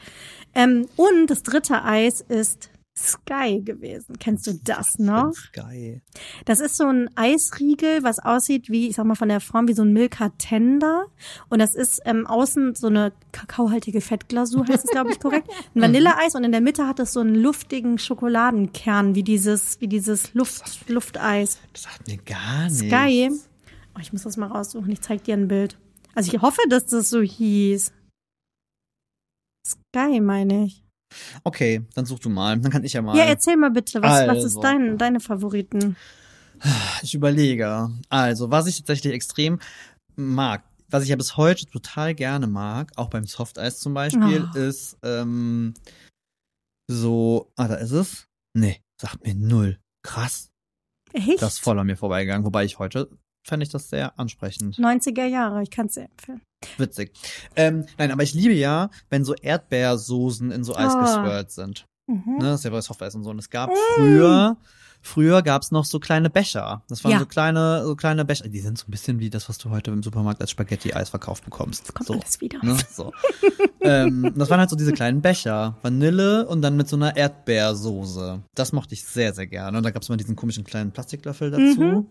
Ähm, 0.55 0.87
und 0.95 1.27
das 1.27 1.43
dritte 1.43 1.83
Eis 1.83 2.21
ist 2.21 2.69
Sky 2.97 3.61
gewesen. 3.61 4.17
Kennst 4.19 4.47
du 4.47 4.53
das 4.63 4.97
noch? 4.97 5.33
Geil. 5.53 6.01
Das 6.45 6.59
ist 6.59 6.77
so 6.77 6.87
ein 6.87 7.09
Eisriegel, 7.15 8.03
was 8.03 8.19
aussieht 8.19 8.69
wie, 8.69 8.87
ich 8.87 8.95
sag 8.95 9.05
mal 9.05 9.15
von 9.15 9.29
der 9.29 9.39
Form 9.39 9.67
wie 9.67 9.73
so 9.73 9.83
ein 9.83 9.93
Milka 9.93 10.29
Tender. 10.37 11.05
Und 11.49 11.59
das 11.59 11.75
ist 11.75 12.01
ähm, 12.05 12.25
außen 12.25 12.75
so 12.75 12.87
eine 12.87 13.13
kakaohaltige 13.31 14.01
Fettglasur, 14.01 14.67
heißt 14.67 14.85
es, 14.85 14.91
glaube 14.91 15.11
ich, 15.11 15.19
korrekt. 15.19 15.47
Ein 15.75 15.81
Vanilleeis 15.81 16.33
und 16.35 16.43
in 16.43 16.51
der 16.51 16.61
Mitte 16.61 16.87
hat 16.87 16.99
es 16.99 17.13
so 17.13 17.19
einen 17.19 17.35
luftigen 17.35 17.99
Schokoladenkern, 17.99 19.13
wie 19.15 19.23
dieses, 19.23 19.79
wie 19.79 19.87
dieses 19.87 20.33
Luft, 20.33 20.89
Lufteis. 20.89 21.59
Das 21.73 21.83
sagt 21.83 22.07
mir 22.07 22.17
gar 22.17 22.63
nichts. 22.63 22.79
Sky. 22.79 23.29
Oh, 23.95 23.99
ich 24.01 24.11
muss 24.11 24.23
das 24.23 24.37
mal 24.37 24.47
raussuchen. 24.47 24.91
Ich 24.91 25.01
zeig 25.01 25.23
dir 25.23 25.35
ein 25.35 25.47
Bild. 25.47 25.77
Also 26.15 26.33
ich 26.33 26.41
hoffe, 26.41 26.61
dass 26.69 26.87
das 26.87 27.09
so 27.09 27.21
hieß. 27.21 27.93
Sky, 29.65 30.19
meine 30.19 30.65
ich. 30.65 30.86
Okay, 31.43 31.81
dann 31.95 32.05
such 32.05 32.19
du 32.19 32.29
mal. 32.29 32.59
Dann 32.59 32.71
kann 32.71 32.83
ich 32.83 32.93
ja 32.93 33.01
mal. 33.01 33.15
Ja, 33.17 33.23
erzähl 33.25 33.57
mal 33.57 33.71
bitte, 33.71 34.01
was, 34.01 34.27
was 34.27 34.37
ist 34.39 34.45
Also. 34.57 34.61
dein, 34.61 34.97
deine 34.97 35.19
Favoriten? 35.19 35.95
Ich 37.03 37.13
überlege. 37.13 37.91
Also, 38.09 38.49
was 38.51 38.67
ich 38.67 38.77
tatsächlich 38.77 39.13
extrem 39.13 39.59
mag, 40.15 40.63
was 40.89 41.03
ich 41.03 41.09
ja 41.09 41.15
bis 41.15 41.37
heute 41.37 41.65
total 41.67 42.15
gerne 42.15 42.47
mag, 42.47 42.91
auch 42.95 43.09
beim 43.09 43.25
Softeis 43.25 43.79
zum 43.79 43.93
Beispiel, 43.93 44.49
Oh. 44.53 44.57
ist 44.57 44.97
ähm, 45.03 45.73
so. 46.87 47.51
Ah, 47.55 47.67
da 47.67 47.75
ist 47.75 47.91
es. 47.91 48.27
Nee, 48.53 48.81
sagt 48.99 49.23
mir 49.25 49.35
null. 49.35 49.79
Krass. 50.03 50.49
Echt? 51.13 51.41
Das 51.41 51.53
ist 51.55 51.59
voll 51.59 51.77
an 51.79 51.87
mir 51.87 51.97
vorbeigegangen. 51.97 52.45
Wobei 52.45 52.65
ich 52.65 52.79
heute 52.79 53.09
fände 53.47 53.63
ich 53.63 53.69
das 53.69 53.89
sehr 53.89 54.17
ansprechend. 54.19 54.75
90er 54.77 55.25
Jahre, 55.25 55.63
ich 55.63 55.71
kann 55.71 55.87
es 55.87 55.93
sehr 55.95 56.05
empfehlen. 56.05 56.41
Witzig. 56.77 57.11
Ähm, 57.55 57.85
nein, 57.97 58.11
aber 58.11 58.23
ich 58.23 58.33
liebe 58.33 58.53
ja, 58.53 58.89
wenn 59.09 59.23
so 59.23 59.33
Erdbeersoßen 59.35 60.51
in 60.51 60.63
so 60.63 60.75
Eis 60.75 60.93
Oh. 60.95 60.99
geswirrt 60.99 61.51
sind. 61.51 61.85
Mhm. 62.07 62.37
Ne, 62.39 62.45
das 62.45 62.61
ist 62.61 62.63
ja 62.65 62.71
bei 62.71 62.81
Softeis 62.81 63.15
und 63.15 63.23
so. 63.23 63.29
Und 63.29 63.39
es 63.39 63.49
gab 63.49 63.69
früher, 63.95 64.57
früher 65.01 65.41
gab's 65.43 65.71
noch 65.71 65.85
so 65.85 65.99
kleine 65.99 66.29
Becher. 66.29 66.81
Das 66.89 67.03
waren 67.03 67.11
Ja. 67.11 67.19
so 67.19 67.25
kleine, 67.25 67.83
so 67.85 67.95
kleine 67.95 68.25
Becher. 68.25 68.47
Die 68.47 68.59
sind 68.59 68.77
so 68.77 68.85
ein 68.87 68.91
bisschen 68.91 69.19
wie 69.19 69.29
das, 69.29 69.49
was 69.49 69.57
du 69.59 69.69
heute 69.69 69.91
im 69.91 70.01
Supermarkt 70.01 70.41
als 70.41 70.51
Spaghetti-Eis 70.51 71.09
verkauft 71.09 71.43
bekommst. 71.45 71.93
Kommt 71.93 72.07
so. 72.07 72.13
alles 72.13 72.41
wieder. 72.41 72.59
Ne, 72.63 72.77
so. 72.89 73.11
ähm, 73.81 74.33
das 74.35 74.49
waren 74.49 74.59
halt 74.59 74.69
so 74.69 74.75
diese 74.75 74.93
kleinen 74.93 75.21
Becher. 75.21 75.77
Vanille 75.83 76.47
und 76.47 76.61
dann 76.61 76.75
mit 76.77 76.87
so 76.87 76.95
einer 76.95 77.15
Erdbeersoße. 77.15 78.41
Das 78.55 78.71
mochte 78.73 78.93
ich 78.95 79.03
sehr, 79.03 79.33
sehr 79.33 79.47
gerne. 79.47 79.77
Und 79.77 79.83
da 79.83 79.91
gab's 79.91 80.07
immer 80.09 80.17
diesen 80.17 80.35
komischen 80.35 80.63
kleinen 80.63 80.91
Plastiklöffel 80.91 81.51
dazu. 81.51 81.81
Mhm. 81.81 82.07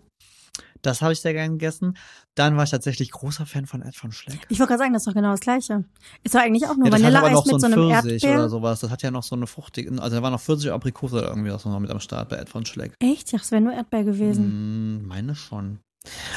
Das 0.83 1.03
habe 1.03 1.13
ich 1.13 1.21
sehr 1.21 1.33
gern 1.33 1.53
gegessen. 1.53 1.97
Dann 2.35 2.57
war 2.57 2.65
ich 2.65 2.71
tatsächlich 2.71 3.11
großer 3.11 3.47
Fan 3.47 3.67
von 3.67 3.83
Ed 3.83 3.97
von 3.97 4.13
Schleck. 4.13 4.41
Ich 4.49 4.59
wollte 4.59 4.71
gerade 4.73 4.79
sagen, 4.85 4.93
das 4.93 5.03
ist 5.03 5.07
doch 5.09 5.15
genau 5.15 5.31
das 5.31 5.41
Gleiche. 5.41 5.85
Ist 6.23 6.35
doch 6.35 6.41
eigentlich 6.41 6.67
auch 6.67 6.77
nur 6.77 6.87
Ja, 6.87 6.93
Vanilleeis 6.93 7.45
mit 7.47 7.61
so 7.61 7.67
ein 7.67 7.73
einem 7.75 7.91
Pfirsich 8.03 8.23
Erdbeer. 8.25 8.39
oder 8.41 8.49
sowas. 8.49 8.81
Das 8.81 8.91
hat 8.91 9.03
ja 9.03 9.11
noch 9.11 9.23
so 9.23 9.35
eine 9.37 9.47
fruchtige, 9.47 9.91
also 10.03 10.17
da 10.17 10.23
war 10.23 10.31
noch 10.31 10.41
Pfirsich, 10.41 10.71
Aprikose 10.71 11.17
oder 11.19 11.29
irgendwie 11.29 11.51
was 11.51 11.65
noch 11.65 11.79
mit 11.81 11.91
am 11.91 12.01
Start 12.01 12.29
bei 12.29 12.37
Ed 12.37 12.49
von 12.49 12.65
Schleck. 12.67 12.95
Echt? 13.01 13.33
Ja, 13.33 13.39
das 13.39 13.51
wäre 13.53 13.63
nur 13.63 13.73
Erdbeer 13.73 14.05
gewesen. 14.05 15.01
Mm, 15.03 15.07
meine 15.07 15.35
schon. 15.35 15.79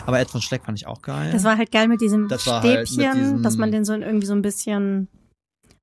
Aber 0.05 0.19
Ed 0.19 0.29
von 0.29 0.41
Schleck 0.41 0.63
fand 0.65 0.77
ich 0.79 0.87
auch 0.87 1.01
geil. 1.01 1.31
Das 1.31 1.43
war 1.43 1.57
halt 1.57 1.71
geil 1.71 1.87
mit 1.87 2.01
diesem 2.01 2.27
Das 2.27 2.47
war 2.47 2.63
halt 2.63 2.79
mit 2.79 2.87
Stäbchen, 2.89 3.13
diesem- 3.21 3.43
dass 3.43 3.57
man 3.57 3.71
den 3.71 3.85
so 3.85 3.93
irgendwie 3.93 4.25
so 4.27 4.33
ein 4.33 4.41
bisschen 4.41 5.07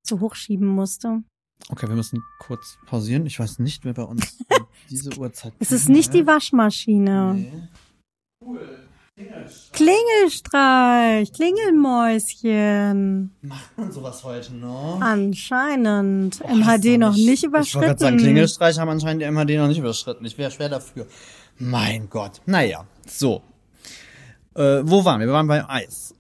so 0.03 0.21
hochschieben 0.21 0.67
musste. 0.67 1.23
okay, 1.69 1.89
wir 1.89 1.95
müssen 1.97 2.23
kurz 2.39 2.79
pausieren. 2.87 3.27
Ich 3.27 3.39
weiß 3.39 3.59
nicht, 3.61 3.85
wer 3.85 3.95
bei 3.95 4.03
uns 4.03 4.39
diese 4.91 5.17
Uhrzeit. 5.19 5.53
Es 5.59 5.73
ist 5.73 5.89
nicht 5.89 6.15
die 6.15 6.27
Waschmaschine. 6.27 7.35
Nee. 7.35 7.53
Klingelstreich, 9.73 11.33
Klingelmäuschen. 11.33 13.35
Macht 13.43 13.79
man 13.79 13.91
sowas 13.91 14.23
heute 14.25 14.55
noch? 14.55 15.01
Anscheinend. 15.01 16.39
Boah, 16.41 16.51
MHD 16.51 16.99
noch 16.99 17.13
doch 17.13 17.17
nicht 17.17 17.45
Ich 17.45 17.53
wollte 17.53 17.71
gerade 17.71 17.75
sagen, 17.75 17.95
überschritten. 17.95 18.19
Klingelstreich 18.19 18.79
haben 18.79 18.91
anscheinend 18.91 19.23
die 19.23 19.27
MHD 19.31 19.57
noch 19.59 19.69
nicht 19.69 19.79
überschritten. 19.79 20.25
Ich 20.27 20.37
wäre 20.37 20.51
schwer 20.51 20.69
dafür. 20.69 21.07
Mein 21.59 22.11
Gott. 22.11 22.43
Naja, 22.45 22.85
so. 23.07 23.43
Äh, 24.55 24.83
wo 24.85 25.03
waren 25.05 25.21
wir? 25.21 25.27
Wir 25.29 25.33
waren 25.35 25.47
beim 25.47 25.65
Eis. 25.67 26.15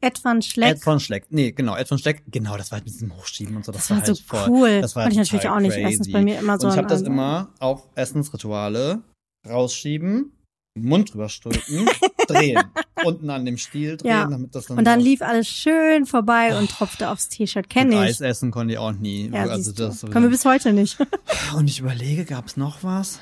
Ed 0.00 0.24
van 0.24 0.40
Schleck. 0.42 0.76
Ed 0.76 0.82
von 0.82 0.98
Schleck. 1.00 1.26
Nee, 1.30 1.50
genau, 1.52 1.76
Ed 1.76 1.88
von 1.88 1.98
Schleck. 1.98 2.22
Genau, 2.28 2.56
das 2.56 2.70
war 2.70 2.76
halt 2.76 2.84
mit 2.86 2.94
diesem 2.94 3.14
Hochschieben 3.16 3.56
und 3.56 3.64
so. 3.64 3.72
Das, 3.72 3.88
Das 3.88 3.90
war 3.90 3.96
halt 3.98 4.06
so 4.06 4.14
voll, 4.14 4.46
cool. 4.48 4.80
Das 4.80 4.94
war 4.96 5.08
ich 5.08 5.10
total 5.10 5.24
natürlich 5.24 5.48
auch 5.48 5.60
nicht 5.60 5.74
crazy. 5.74 6.00
ist 6.02 6.12
bei 6.12 6.22
mir 6.22 6.38
immer 6.38 6.58
so 6.58 6.68
Und 6.68 6.72
ich 6.72 6.78
habe 6.78 6.88
das 6.88 7.02
immer 7.02 7.48
auf 7.58 7.82
Essensrituale 7.96 9.02
rausschieben, 9.48 10.32
Mund 10.74 11.12
drüber 11.12 11.28
stülpen, 11.28 11.88
drehen. 12.28 12.62
Unten 13.04 13.28
an 13.30 13.44
dem 13.44 13.56
Stiel 13.58 13.96
drehen, 13.96 14.08
Ja. 14.10 14.26
damit 14.26 14.54
das 14.54 14.66
dann 14.66 14.78
Und 14.78 14.84
dann 14.84 15.00
lief 15.00 15.20
alles 15.20 15.48
schön 15.48 16.06
vorbei 16.06 16.56
und 16.58 16.70
tropfte 16.70 17.08
aufs 17.10 17.28
T-Shirt. 17.28 17.68
Kenn 17.68 17.88
Gut, 17.90 17.94
ich. 18.04 18.10
Eis 18.10 18.20
essen 18.20 18.50
konnte 18.50 18.74
ich 18.74 18.78
auch 18.78 18.92
nie. 18.92 19.28
Ja, 19.30 19.44
also 19.46 19.72
das 19.72 20.02
Können 20.02 20.24
wir 20.26 20.30
bis 20.30 20.44
heute 20.44 20.72
nicht. 20.72 20.98
Und 21.56 21.68
ich 21.68 21.80
überlege, 21.80 22.24
gab's 22.24 22.56
noch 22.56 22.84
was? 22.84 23.18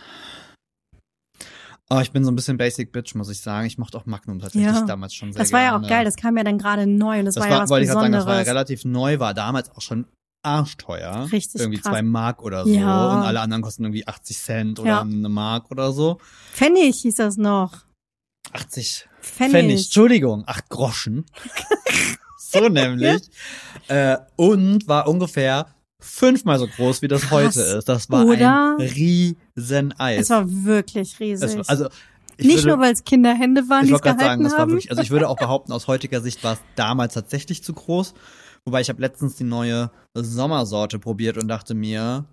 Oh, 1.90 2.00
ich 2.00 2.12
bin 2.12 2.22
so 2.22 2.30
ein 2.30 2.36
bisschen 2.36 2.58
Basic 2.58 2.92
Bitch, 2.92 3.14
muss 3.14 3.30
ich 3.30 3.40
sagen. 3.40 3.66
Ich 3.66 3.78
mochte 3.78 3.96
auch 3.96 4.04
Magnum 4.04 4.40
tatsächlich 4.40 4.70
Ja. 4.70 4.82
damals 4.82 5.14
schon 5.14 5.32
sehr 5.32 5.40
Das 5.42 5.52
war 5.52 5.62
ja 5.62 5.70
gerne. 5.70 5.86
auch 5.86 5.88
geil. 5.88 6.04
Das 6.04 6.16
kam 6.16 6.36
ja 6.36 6.44
dann 6.44 6.58
gerade 6.58 6.86
neu 6.86 7.20
und 7.20 7.24
das, 7.24 7.34
Das 7.36 7.44
war 7.44 7.50
ja 7.50 7.60
was 7.62 7.70
gerade 7.70 7.86
sagen, 7.86 7.98
Besonderes. 7.98 8.24
das 8.26 8.30
war 8.30 8.40
ja 8.40 8.42
relativ 8.46 8.84
neu, 8.84 9.18
war 9.20 9.32
damals 9.32 9.70
auch 9.70 9.80
schon 9.80 10.06
arschteuer. 10.48 11.28
Richtig 11.32 11.60
Irgendwie 11.60 11.78
krass. 11.78 11.92
zwei 11.92 12.02
Mark 12.02 12.42
oder 12.42 12.64
so. 12.64 12.70
Ja. 12.72 13.12
Und 13.12 13.22
alle 13.26 13.40
anderen 13.40 13.62
kosten 13.62 13.84
irgendwie 13.84 14.06
80 14.06 14.38
Cent 14.38 14.78
oder 14.80 14.88
Ja. 14.88 15.00
eine 15.02 15.28
Mark 15.28 15.70
oder 15.70 15.92
so. 15.92 16.18
Pfennig 16.52 17.00
hieß 17.02 17.16
das 17.16 17.36
noch. 17.36 17.72
80 18.52 19.06
Pfennig. 19.20 19.52
Pfennig. 19.52 19.84
Entschuldigung, 19.84 20.44
acht 20.46 20.68
Groschen. 20.68 21.26
so 22.38 22.68
nämlich. 22.68 23.28
Äh, 23.88 24.16
und 24.36 24.88
war 24.88 25.06
ungefähr 25.08 25.66
fünfmal 26.00 26.58
so 26.58 26.66
groß, 26.66 27.02
wie 27.02 27.08
das 27.08 27.22
Krass. 27.22 27.30
heute 27.56 27.60
ist. 27.60 27.88
Das 27.88 28.08
war 28.10 28.24
Oder? 28.24 28.76
ein 28.78 28.86
riesen 28.86 29.92
Eis. 29.98 30.22
Es 30.22 30.30
war 30.30 30.44
wirklich 30.48 31.14
Es 31.14 31.20
riesig. 31.20 31.56
war- 31.58 31.64
also, 31.68 31.88
ich 32.36 32.46
nicht 32.46 32.58
würde, 32.58 32.68
nur, 32.76 32.78
weil 32.78 32.92
es 32.92 33.02
Kinderhände 33.04 33.68
waren, 33.68 33.84
die 33.86 33.92
es 33.92 34.00
gehalten 34.00 34.20
sagen, 34.20 34.44
das 34.44 34.52
war 34.52 34.60
haben. 34.60 34.70
wirklich, 34.70 34.90
also 34.90 35.02
ich 35.02 35.10
würde 35.10 35.28
auch 35.28 35.36
behaupten, 35.36 35.72
aus 35.72 35.88
heutiger 35.88 36.20
Sicht 36.20 36.44
war 36.44 36.52
es 36.52 36.60
damals 36.76 37.14
tatsächlich 37.14 37.64
zu 37.64 37.72
groß. 37.72 38.14
Wobei 38.64 38.80
ich 38.80 38.88
habe 38.88 39.00
letztens 39.00 39.36
die 39.36 39.44
neue 39.44 39.90
Sommersorte 40.14 40.98
probiert 40.98 41.38
und 41.38 41.48
dachte 41.48 41.74
mir, 41.74 42.24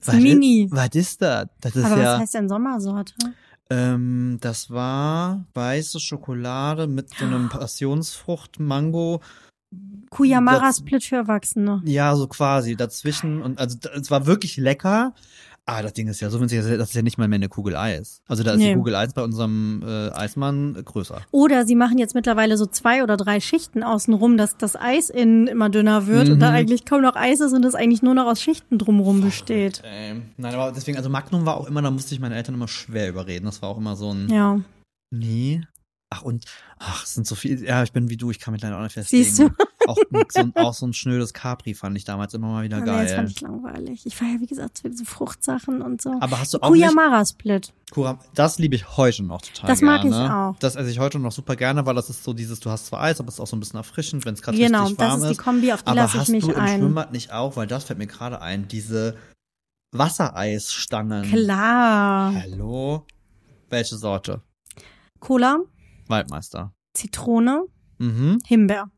ist 0.00 0.12
mini. 0.12 0.68
Was 0.70 0.94
ist 0.94 1.22
das? 1.22 1.48
Das 1.60 1.74
ist 1.74 1.84
Aber 1.84 1.96
ja, 2.00 2.12
was 2.14 2.20
heißt 2.20 2.34
denn 2.34 2.48
Sommersorte? 2.48 3.14
ähm, 3.70 4.38
das 4.40 4.70
war 4.70 5.44
weiße 5.54 5.98
Schokolade 5.98 6.86
mit 6.86 7.10
so 7.10 7.24
einem 7.24 7.48
Passionsfrucht, 7.48 8.60
Mango, 8.60 9.20
Kuyamara 10.10 10.72
Split 10.72 11.02
für 11.04 11.16
Erwachsene. 11.16 11.82
ja, 11.84 12.14
so 12.14 12.28
quasi 12.28 12.76
dazwischen 12.76 13.42
und 13.42 13.58
also 13.58 13.76
es 13.94 14.10
war 14.10 14.26
wirklich 14.26 14.56
lecker, 14.56 15.14
Ah, 15.68 15.82
das 15.82 15.94
Ding 15.94 16.06
ist 16.06 16.20
ja 16.20 16.30
so 16.30 16.40
winzig, 16.40 16.60
das 16.60 16.66
ist 16.90 16.94
ja 16.94 17.02
nicht 17.02 17.18
mal 17.18 17.26
mehr 17.26 17.38
eine 17.38 17.48
Kugel 17.48 17.74
Eis. 17.74 18.22
Also 18.28 18.44
da 18.44 18.52
ist 18.52 18.58
Nee. 18.58 18.68
die 18.70 18.74
Kugel 18.76 18.94
Eis 18.94 19.12
bei 19.14 19.22
unserem 19.24 19.82
äh, 19.84 20.10
Eismann 20.12 20.74
größer. 20.84 21.22
Oder 21.32 21.66
sie 21.66 21.74
machen 21.74 21.98
jetzt 21.98 22.14
mittlerweile 22.14 22.56
so 22.56 22.66
zwei 22.66 23.02
oder 23.02 23.16
drei 23.16 23.40
Schichten 23.40 23.82
außenrum, 23.82 24.36
dass 24.36 24.56
das 24.56 24.76
Eis 24.76 25.10
innen 25.10 25.48
immer 25.48 25.68
dünner 25.68 26.06
wird 26.06 26.28
und 26.28 26.38
da 26.38 26.50
Mhm. 26.50 26.54
eigentlich 26.56 26.84
kaum 26.84 27.02
noch 27.02 27.16
Eis 27.16 27.40
ist 27.40 27.52
und 27.52 27.64
es 27.64 27.74
eigentlich 27.74 28.00
nur 28.02 28.14
noch 28.14 28.26
aus 28.26 28.40
Schichten 28.40 28.78
drumrum 28.78 29.22
besteht. 29.22 29.82
Ähm, 29.84 30.30
nein, 30.36 30.54
aber 30.54 30.70
deswegen, 30.70 30.98
also 30.98 31.10
Magnum 31.10 31.46
war 31.46 31.56
auch 31.56 31.66
immer, 31.66 31.82
da 31.82 31.90
musste 31.90 32.14
ich 32.14 32.20
meine 32.20 32.36
Eltern 32.36 32.54
immer 32.54 32.68
schwer 32.68 33.08
überreden. 33.08 33.46
Das 33.46 33.60
war 33.60 33.68
auch 33.70 33.78
immer 33.78 33.96
so 33.96 34.12
ein, 34.12 34.28
Ja, 34.28 34.60
nee. 35.10 35.62
Ach 36.10 36.22
und, 36.22 36.44
ach, 36.78 37.02
es 37.02 37.14
sind 37.14 37.26
so 37.26 37.34
viele, 37.34 37.66
ja, 37.66 37.82
ich 37.82 37.92
bin 37.92 38.08
wie 38.08 38.16
du, 38.16 38.30
ich 38.30 38.38
kann 38.38 38.52
mich 38.52 38.62
leider 38.62 38.78
auch 38.78 38.82
nicht 38.84 38.92
festlegen. 38.92 39.24
siehst 39.24 39.40
du? 39.40 39.48
Auch, 39.88 39.96
so, 40.30 40.40
ein- 40.40 40.56
auch 40.56 40.74
so 40.74 40.86
ein 40.86 40.92
schnödes 40.92 41.32
Capri 41.32 41.74
fand 41.74 41.96
ich 41.96 42.04
damals 42.04 42.34
immer 42.34 42.48
mal 42.48 42.64
wieder 42.64 42.80
Nee, 42.80 42.86
das 42.86 43.12
fand 43.12 43.26
geil. 43.26 43.26
ich 43.28 43.40
langweilig. 43.40 44.06
Ich 44.06 44.20
war 44.20 44.28
ja, 44.28 44.40
wie 44.40 44.46
gesagt, 44.46 44.82
diese 44.84 45.04
Fruchtsachen 45.04 45.80
und 45.82 46.02
so. 46.02 46.14
Aber 46.20 46.38
hast 46.40 46.54
du 46.54 46.58
auch 46.62 46.70
nicht, 46.70 46.82
Kuyamara 46.82 47.24
Split. 47.24 47.72
Kuram, 47.92 48.18
das 48.34 48.58
liebe 48.58 48.74
ich 48.74 48.96
heute 48.96 49.22
noch 49.22 49.40
total 49.42 49.68
Das 49.68 49.80
gerne. 49.80 49.96
mag 49.98 50.04
ich 50.04 50.30
auch. 50.30 50.58
Das 50.58 50.76
esse 50.76 50.90
ich 50.90 50.98
heute 50.98 51.18
noch 51.18 51.32
super 51.32 51.54
gerne, 51.56 51.86
weil 51.86 51.94
das 51.94 52.10
ist 52.10 52.24
so 52.24 52.32
dieses, 52.32 52.58
du 52.60 52.70
hast 52.70 52.86
zwar 52.86 53.00
Eis, 53.02 53.20
aber 53.20 53.28
es 53.28 53.34
ist 53.34 53.40
auch 53.40 53.46
so 53.46 53.56
ein 53.56 53.60
bisschen 53.60 53.76
erfrischend, 53.78 54.24
wenn 54.24 54.34
es 54.34 54.42
gerade 54.42 54.58
Genau, 54.58 54.80
richtig 54.82 54.98
das 54.98 55.08
warm 55.08 55.22
ist 55.22 55.28
die 55.30 55.36
Kombi, 55.36 55.72
auf 55.72 55.82
die 55.82 55.86
Aber 55.88 55.96
lasse 55.96 56.16
ich 56.16 56.20
hast 56.22 56.28
mich 56.30 56.44
du 56.44 56.50
im 56.52 56.60
ein. 56.60 56.80
Schwimmbad 56.80 57.12
nicht 57.12 57.32
auch, 57.32 57.56
weil 57.56 57.66
das 57.66 57.84
fällt 57.84 57.98
mir 57.98 58.06
gerade 58.08 58.40
ein, 58.42 58.66
diese 58.68 59.16
Wassereisstangen. 59.92 61.22
Klar. 61.30 62.34
Hallo? 62.34 63.04
Welche 63.70 63.96
Sorte? 63.96 64.42
Cola, 65.20 65.58
Waldmeister. 66.08 66.72
Zitrone, 66.94 67.64
Mhm. 67.98 68.38
Himbeer. 68.46 68.90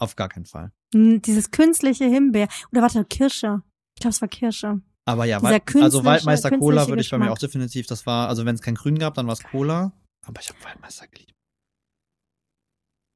Auf 0.00 0.16
gar 0.16 0.28
keinen 0.28 0.46
Fall. 0.46 0.72
Dieses 0.94 1.50
künstliche 1.50 2.06
Himbeer. 2.06 2.48
Oder 2.72 2.82
warte, 2.82 3.04
Kirsche. 3.04 3.62
Ich 3.96 4.00
glaube, 4.00 4.14
es 4.14 4.20
war 4.20 4.28
Kirsche. 4.28 4.80
Aber 5.06 5.24
ja, 5.24 5.38
Dieser 5.38 5.50
Wald, 5.50 5.76
also 5.76 6.04
Waldmeister 6.04 6.50
Cola 6.58 6.88
würde 6.88 7.02
ich 7.02 7.10
bei 7.10 7.18
mir 7.18 7.24
Geschmack. 7.24 7.36
auch 7.36 7.40
definitiv, 7.40 7.86
das 7.86 8.06
war, 8.06 8.28
also 8.28 8.44
wenn 8.46 8.54
es 8.54 8.62
kein 8.62 8.74
Grün 8.76 8.98
gab, 8.98 9.14
dann 9.14 9.26
war 9.26 9.34
es 9.34 9.42
Cola. 9.42 9.92
Aber 10.26 10.40
ich 10.40 10.48
habe 10.48 10.62
Waldmeister 10.64 11.06
geliebt. 11.08 11.34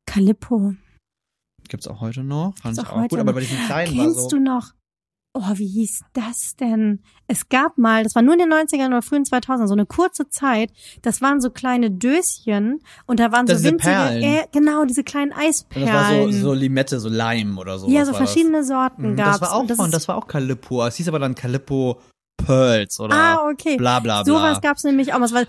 Calippo. 0.07 0.75
Gibt's 1.69 1.87
auch 1.89 2.01
heute 2.01 2.23
noch. 2.23 2.55
Fand 2.59 2.77
Gibt's 2.77 2.79
ich 2.91 2.95
auch 2.95 3.03
auch 3.03 3.09
gut, 3.09 3.19
aber 3.19 3.31
noch. 3.31 3.35
bei 3.35 3.41
diesen 3.41 3.59
kleinen 3.67 3.97
war 3.97 4.05
Kennst 4.05 4.21
so. 4.21 4.29
du 4.29 4.39
noch? 4.41 4.75
Oh, 5.37 5.51
wie 5.55 5.67
hieß 5.67 6.03
das 6.13 6.55
denn? 6.55 7.01
Es 7.27 7.49
gab 7.49 7.77
mal, 7.77 8.05
das 8.05 8.15
war 8.15 8.23
nur 8.23 8.35
in 8.35 8.39
den 8.39 8.53
90ern 8.53 8.87
oder 8.87 9.03
frühen 9.03 9.25
2000 9.25 9.69
so 9.69 9.75
eine 9.75 9.85
kurze 9.85 10.29
Zeit, 10.29 10.71
das 11.03 11.23
waren 11.23 11.41
so 11.41 11.51
kleine 11.51 11.91
Döschen 11.91 12.79
und 13.07 13.19
da 13.19 13.33
waren 13.33 13.45
Das 13.47 13.63
so 13.63 13.69
winzige, 13.69 13.91
äh, 13.93 14.45
genau, 14.53 14.85
diese 14.85 15.03
kleinen 15.03 15.33
Und 15.33 15.41
das 15.41 15.93
war 15.93 16.05
so, 16.05 16.15
Eisperlen. 16.15 16.41
so 16.41 16.53
Limette, 16.53 17.01
so 17.01 17.09
Leim 17.09 17.59
oder 17.59 17.79
so. 17.81 17.89
ja, 17.89 18.05
so 18.05 18.15
verschiedene 18.15 18.63
Sorten 18.63 19.13
Mhm, 19.13 19.17
gab's. 19.17 19.41
Das 19.41 19.51
war 19.51 19.57
auch 19.59 19.67
das 19.67 19.77
von, 19.77 19.91
das 19.91 20.07
war 20.07 20.17
auch 20.19 20.29
Calippo. 20.29 20.87
Es 20.87 20.95
hieß 20.97 21.09
aber 21.09 21.19
dann 21.19 21.35
Calippo 21.35 22.01
Pearls 22.37 23.01
oder 23.01 23.15
Ah, 23.17 23.49
okay. 23.51 23.77
bla 23.77 23.99
bla 23.99 24.23
bla. 24.23 24.33
Sowas 24.33 24.61
gab's 24.61 24.85
nämlich 24.85 25.15
auch. 25.15 25.19
mal. 25.19 25.25
Es 25.25 25.35
war 25.35 25.45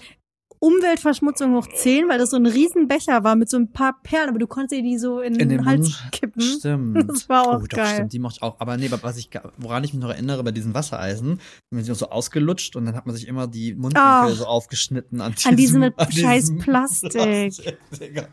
Umweltverschmutzung 0.59 1.53
hoch 1.55 1.67
10, 1.67 2.07
weil 2.09 2.17
das 2.17 2.31
so 2.31 2.37
ein 2.37 2.45
riesen 2.45 2.87
Becher 2.87 3.23
war 3.23 3.35
mit 3.35 3.49
so 3.49 3.57
ein 3.57 3.71
paar 3.71 3.99
Perlen, 4.03 4.29
aber 4.29 4.39
du 4.39 4.47
konntest 4.47 4.71
dir 4.79 4.83
die 4.83 4.97
so 4.97 5.19
in, 5.19 5.33
in 5.35 5.39
den 5.39 5.49
den 5.49 5.65
Hals 5.65 5.87
Mund. 6.01 6.11
kippen. 6.11 6.41
Stimmt. 6.59 7.09
Das 7.09 7.27
war 7.29 7.47
auch 7.47 7.55
oh, 7.61 7.65
doch, 7.67 7.67
geil. 7.77 7.93
stimmt, 7.95 8.13
die 8.13 8.19
mochte 8.19 8.37
ich 8.37 8.43
auch. 8.43 8.59
Aber 8.59 8.77
nee, 8.77 8.89
was 9.01 9.17
ich, 9.17 9.29
woran 9.57 9.83
ich 9.83 9.93
mich 9.93 10.01
noch 10.01 10.09
erinnere 10.09 10.43
bei 10.43 10.51
diesen 10.51 10.73
Wassereisen, 10.73 11.39
man 11.71 11.83
sich 11.83 11.95
so 11.97 12.09
ausgelutscht 12.09 12.75
und 12.75 12.85
dann 12.85 12.95
hat 12.95 13.05
man 13.05 13.15
sich 13.15 13.27
immer 13.27 13.47
die 13.47 13.73
Mundwinkel 13.75 14.01
Ah. 14.01 14.29
so 14.29 14.45
aufgeschnitten 14.45 15.21
an, 15.21 15.33
An 15.45 15.55
diesem 15.55 15.83
an 15.83 15.93
scheiß 16.11 16.43
diesem 16.45 16.57
Plastik. 16.59 17.11
Plastik, 17.11 17.77
Digga. 17.99 18.27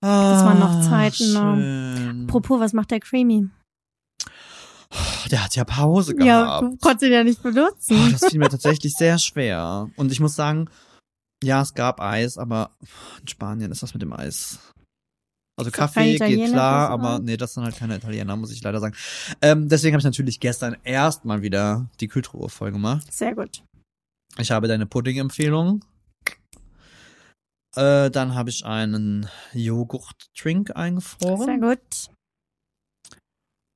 Das 0.00 0.44
waren 0.44 0.58
noch 0.58 0.70
Ah, 0.70 0.82
Zeiten, 0.82 1.32
ne? 1.32 2.24
Apropos, 2.26 2.58
was 2.60 2.72
macht 2.72 2.90
der 2.90 2.98
Creamy? 3.00 3.48
Der 5.30 5.44
hat 5.44 5.56
ja 5.56 5.64
Pause 5.64 6.14
gehabt. 6.14 6.26
Ja, 6.26 6.60
du 6.60 6.76
konntest 6.76 7.02
ihn 7.04 7.12
ja 7.12 7.24
nicht 7.24 7.38
Oh, 7.40 7.48
benutzen. 7.48 7.96
das 8.12 8.26
fiel 8.30 8.38
mir 8.38 8.48
tatsächlich 8.50 8.92
sehr 8.94 9.16
schwer. 9.18 9.88
Und 9.96 10.12
ich 10.12 10.20
muss 10.20 10.34
sagen, 10.36 10.68
ja, 11.42 11.62
es 11.62 11.74
gab 11.74 12.00
Eis, 12.00 12.38
aber 12.38 12.70
in 13.20 13.28
Spanien 13.28 13.70
ist 13.72 13.82
das 13.82 13.94
mit 13.94 14.02
dem 14.02 14.12
Eis. 14.12 14.58
Also 15.58 15.70
kein 15.70 15.86
Kaffee 15.86 16.16
geht 16.16 16.50
klar, 16.50 16.88
aber 16.88 17.18
nee, 17.18 17.36
das 17.36 17.54
sind 17.54 17.64
halt 17.64 17.76
keine 17.76 17.96
Italiener, 17.96 18.36
muss 18.36 18.52
ich 18.52 18.62
leider 18.62 18.80
sagen. 18.80 18.96
Ähm, 19.42 19.68
deswegen 19.68 19.94
habe 19.94 20.00
ich 20.00 20.04
natürlich 20.04 20.40
gestern 20.40 20.76
erstmal 20.82 21.42
wieder 21.42 21.90
die 22.00 22.08
Kühltruhe 22.08 22.48
voll 22.48 22.72
gemacht. 22.72 23.12
Sehr 23.12 23.34
gut. 23.34 23.62
Ich 24.38 24.50
habe 24.50 24.66
deine 24.66 24.86
Pudding-Empfehlung. 24.86 25.84
Äh, 27.76 28.10
dann 28.10 28.34
habe 28.34 28.50
ich 28.50 28.64
einen 28.64 29.28
Joghurt-Drink 29.52 30.74
eingefroren. 30.74 31.46
Sehr 31.46 31.58
gut. 31.58 32.10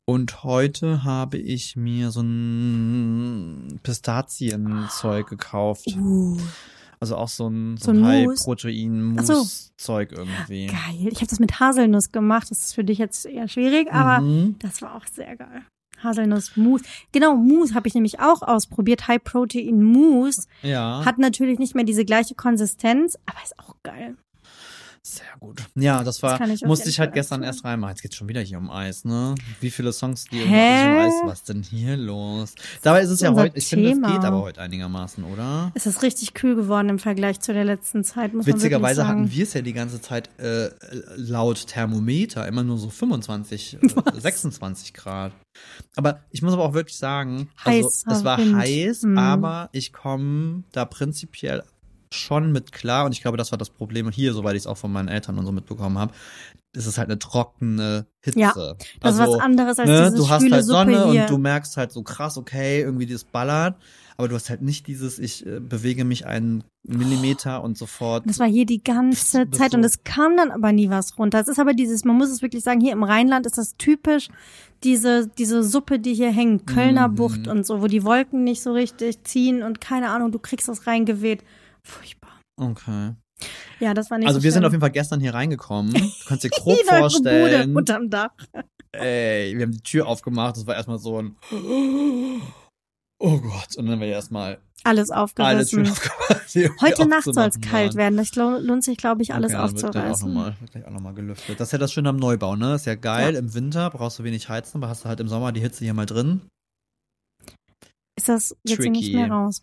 Und 0.09 0.45
heute 0.45 1.03
habe 1.03 1.37
ich 1.37 1.77
mir 1.77 2.11
so 2.11 2.21
ein 2.21 3.81
Pistazienzeug 3.83 5.29
gekauft. 5.29 5.89
Uh, 5.97 6.39
Also 7.01 7.17
auch 7.17 7.29
so 7.29 7.49
ein, 7.49 7.77
so 7.77 7.87
So 7.87 7.91
ein 7.93 8.05
ein 8.05 8.25
Mousse? 8.25 8.45
Ach 9.19 9.25
so. 9.25 9.35
High-Protein-Mousse-Zeug 9.35 10.13
irgendwie. 10.13 10.67
geil. 10.67 11.09
Ich 11.11 11.17
habe 11.19 11.27
das 11.27 11.39
mit 11.41 11.61
Haselnuss 11.61 12.11
gemacht. 12.13 12.51
Das 12.51 12.59
ist 12.59 12.75
für 12.75 12.85
dich 12.85 12.99
jetzt 12.99 13.27
eher 13.27 13.49
schwierig, 13.49 13.93
aber 13.93 14.21
Mhm. 14.23 14.57
das 14.59 14.81
war 14.83 14.95
auch 14.97 15.07
sehr 15.13 15.37
geil. 15.37 15.63
Haselnuss-Mousse. 16.03 16.85
Genau, 17.13 17.37
Mousse 17.37 17.75
habe 17.75 17.89
ich 17.89 17.95
nämlich 17.95 18.21
auch 18.21 18.43
ausprobiert. 18.43 19.09
High-Protein-Mousse. 19.09 20.47
Ja, 20.63 21.03
Hat 21.05 21.19
natürlich 21.19 21.59
nicht 21.59 21.75
mehr 21.75 21.85
diese 21.85 22.05
gleiche 22.05 22.35
Konsistenz, 22.35 23.17
aber 23.27 23.39
ist 23.43 23.59
auch 23.59 23.77
geil. 23.83 24.17
Sehr 25.07 25.27
gut. 25.41 25.63
Ja, 25.75 26.03
das 26.03 26.23
war, 26.23 26.39
Das 26.39 26.51
ich 26.51 26.63
musste 26.65 26.89
ich 26.89 26.99
halt 27.01 27.13
gestern 27.15 27.43
erst 27.43 27.65
reinmachen. 27.65 27.93
Jetzt 27.95 28.03
geht's 28.03 28.17
schon 28.17 28.29
wieder 28.29 28.41
hier 28.41 28.59
um 28.59 28.71
Eis, 28.71 29.05
ne? 29.05 29.35
Wie 29.61 29.71
viele 29.71 29.93
Songs 29.93 30.25
die 30.25 30.43
um, 30.43 30.49
Hä? 30.49 30.99
Eis, 31.07 31.13
was 31.25 31.43
denn 31.45 31.63
hier 31.63 31.97
los? 31.97 32.55
Dabei 32.83 33.03
ist 33.03 33.11
es 33.11 33.21
ja 33.21 33.33
heute, 33.33 33.57
ich 33.57 33.67
finde, 33.69 33.91
es 33.91 33.97
geht 33.97 34.25
aber 34.25 34.43
heute 34.43 34.61
einigermaßen, 34.61 35.23
oder? 35.25 35.71
Es 35.75 35.87
ist 35.87 36.03
richtig 36.03 36.35
kühl 36.35 36.57
geworden 36.57 36.89
im 36.89 36.99
Vergleich 36.99 37.41
zu 37.41 37.53
der 37.53 37.65
letzten 37.65 38.05
Zeit, 38.05 38.35
muss 38.35 38.47
Witzigerweise 38.47 39.01
man 39.03 39.07
sagen. 39.09 39.21
hatten 39.23 39.33
wir 39.33 39.43
es 39.45 39.55
ja 39.55 39.63
die 39.63 39.73
ganze 39.73 40.01
Zeit 40.01 40.29
äh, 40.39 40.71
laut 41.17 41.67
Thermometer 41.67 42.47
immer 42.49 42.63
nur 42.65 42.79
so 42.79 42.91
25, 42.91 43.79
äh, 43.83 43.89
26 44.21 44.93
Grad. 44.95 45.33
Aber 45.95 46.21
ich 46.31 46.43
muss 46.43 46.53
aber 46.53 46.65
auch 46.65 46.75
wirklich 46.75 46.99
sagen, 46.99 47.49
also 47.65 47.87
Heißer 47.89 48.11
es 48.11 48.25
war 48.25 48.39
Wind. 48.39 48.57
heiß, 48.57 49.03
Mhm. 49.03 49.19
aber 49.19 49.69
ich 49.73 49.93
komme 49.93 50.65
da 50.73 50.85
prinzipiell 50.85 51.63
schon 52.17 52.53
mit 52.53 52.73
klar 52.73 53.05
und 53.07 53.13
ich 53.13 53.23
glaube, 53.23 53.37
das 53.37 53.53
war 53.53 53.59
das 53.59 53.71
Problem 53.71 54.11
hier, 54.11 54.33
soweit 54.33 54.55
ich 54.57 54.63
es 54.63 54.67
auch 54.67 54.77
von 54.79 54.93
meinen 54.93 55.09
Eltern 55.09 55.39
und 55.39 55.47
so 55.47 55.53
mitbekommen 55.53 55.99
habe. 55.99 56.13
Es 56.77 56.87
ist 56.87 56.99
halt 56.99 57.09
eine 57.09 57.19
trockene 57.19 58.07
Hitze. 58.21 58.39
Ja, 58.41 58.53
Das 59.01 59.15
ist 59.15 59.21
was 59.21 59.41
anderes 59.41 59.79
als 59.79 59.89
ne, 59.89 60.11
dieses 60.11 60.15
du 60.15 60.29
hast 60.29 60.51
halt 60.51 60.65
Sonne 60.65 60.99
Suppe 60.99 61.13
hier. 61.13 61.21
und 61.23 61.31
du 61.31 61.39
merkst 61.39 61.77
halt 61.79 61.91
so 61.93 62.03
krass, 62.03 62.37
okay, 62.37 62.81
irgendwie 62.83 63.07
das 63.07 63.25
ballert, 63.25 63.77
aber 64.19 64.29
du 64.29 64.35
hast 64.35 64.51
halt 64.51 64.61
nicht 64.61 64.87
dieses, 64.87 65.19
ich 65.19 65.47
äh, 65.47 65.59
bewege 65.61 66.05
mich 66.05 66.27
einen 66.27 66.65
Millimeter 66.83 67.63
und 67.65 67.79
sofort. 67.79 68.25
Das 68.29 68.39
war 68.39 68.47
hier 68.47 68.67
die 68.67 68.83
ganze 68.85 69.51
Zeit 69.51 69.75
und 69.75 69.85
es 69.85 70.05
kam 70.05 70.37
dann 70.37 70.51
aber 70.51 70.73
nie 70.73 70.91
was 70.91 71.19
runter. 71.19 71.41
Es 71.41 71.49
ist 71.49 71.59
aber 71.59 71.73
dieses, 71.73 72.05
man 72.05 72.17
muss 72.17 72.31
es 72.31 72.43
wirklich 72.43 72.63
sagen, 72.63 72.81
hier 72.81 72.93
im 72.93 73.03
Rheinland 73.03 73.47
ist 73.47 73.59
das 73.59 73.77
typisch, 73.77 74.29
diese, 74.85 75.27
diese 75.39 75.63
Suppe, 75.63 75.99
die 75.99 76.15
hier 76.15 76.31
hängt, 76.31 76.67
Kölner 76.67 77.09
Mhm. 77.09 77.15
Bucht 77.15 77.49
und 77.49 77.67
so, 77.67 77.81
wo 77.81 77.87
die 77.87 78.05
Wolken 78.05 78.45
nicht 78.45 78.63
so 78.63 78.73
richtig 78.73 79.25
ziehen 79.25 79.63
und 79.63 79.81
keine 79.81 80.11
Ahnung, 80.11 80.31
du 80.31 80.39
kriegst 80.39 80.69
das 80.69 80.87
reingeweht. 80.87 81.43
Furchtbar. 81.87 82.41
Okay. 82.61 83.15
Ja, 83.81 83.93
das 83.95 84.11
war 84.11 84.19
nicht 84.19 84.27
Also 84.29 84.41
so 84.41 84.45
wir 84.45 84.53
sind 84.53 84.65
auf 84.65 84.73
jeden 84.73 84.81
Fall 84.81 84.91
gestern 84.91 85.21
hier 85.21 85.35
reingekommen. 85.35 85.93
Du 85.95 86.29
kannst 86.29 86.45
dir 86.45 86.51
grob 86.51 86.79
vorstellen. 86.81 87.73
Bude 87.73 87.79
unterm 87.79 88.11
Dach. 88.11 88.31
Ey, 88.93 89.55
wir 89.57 89.63
haben 89.65 89.73
die 89.73 89.83
Tür 89.83 90.07
aufgemacht. 90.07 90.57
Das 90.57 90.67
war 90.67 90.75
erstmal 90.75 90.99
so 90.99 91.21
ein 91.21 91.37
Oh 93.19 93.39
Gott. 93.41 93.77
Und 93.77 93.87
dann 93.87 93.93
haben 93.93 94.01
wir 94.01 94.09
erstmal 94.09 94.59
Alles 94.85 95.11
alle 95.11 95.23
aufgerissen. 95.23 95.85
Die 96.55 96.61
irgendwie 96.63 96.81
Heute 96.85 97.07
Nacht 97.07 97.25
soll 97.25 97.47
es 97.49 97.61
kalt 97.61 97.95
werden. 97.95 98.17
Das 98.17 98.35
lo- 98.35 98.59
lohnt 98.59 98.85
sich, 98.85 98.97
glaube 98.97 99.23
ich, 99.23 99.35
alles 99.35 99.53
okay, 99.53 99.61
wird 99.63 99.69
auch 99.69 99.75
aufzureißen. 99.75 100.35
wird 100.61 100.71
gleich 100.73 100.85
auch 100.87 100.91
nochmal 100.91 101.15
gelüftet. 101.15 101.61
Das 101.61 101.69
ist 101.69 101.73
ja 101.73 101.79
das 101.79 101.93
Schöne 101.93 102.09
am 102.09 102.17
Neubau, 102.17 102.57
ne? 102.57 102.75
Ist 102.75 102.87
ja 102.87 102.95
geil. 102.95 103.35
Im 103.35 103.53
Winter 103.55 103.91
brauchst 103.91 104.19
du 104.19 104.25
wenig 104.25 104.49
heizen, 104.49 104.79
aber 104.79 104.89
hast 104.89 105.05
du 105.05 105.09
halt 105.09 105.21
im 105.21 105.29
Sommer 105.29 105.53
die 105.53 105.61
Hitze 105.61 105.85
hier 105.85 105.95
mal 105.95 106.07
drin. 106.07 106.41
ist 108.19 108.29
das 108.29 108.57
jetzt 108.67 108.81
nicht 108.89 109.13
mehr 109.15 109.31
raus. 109.31 109.63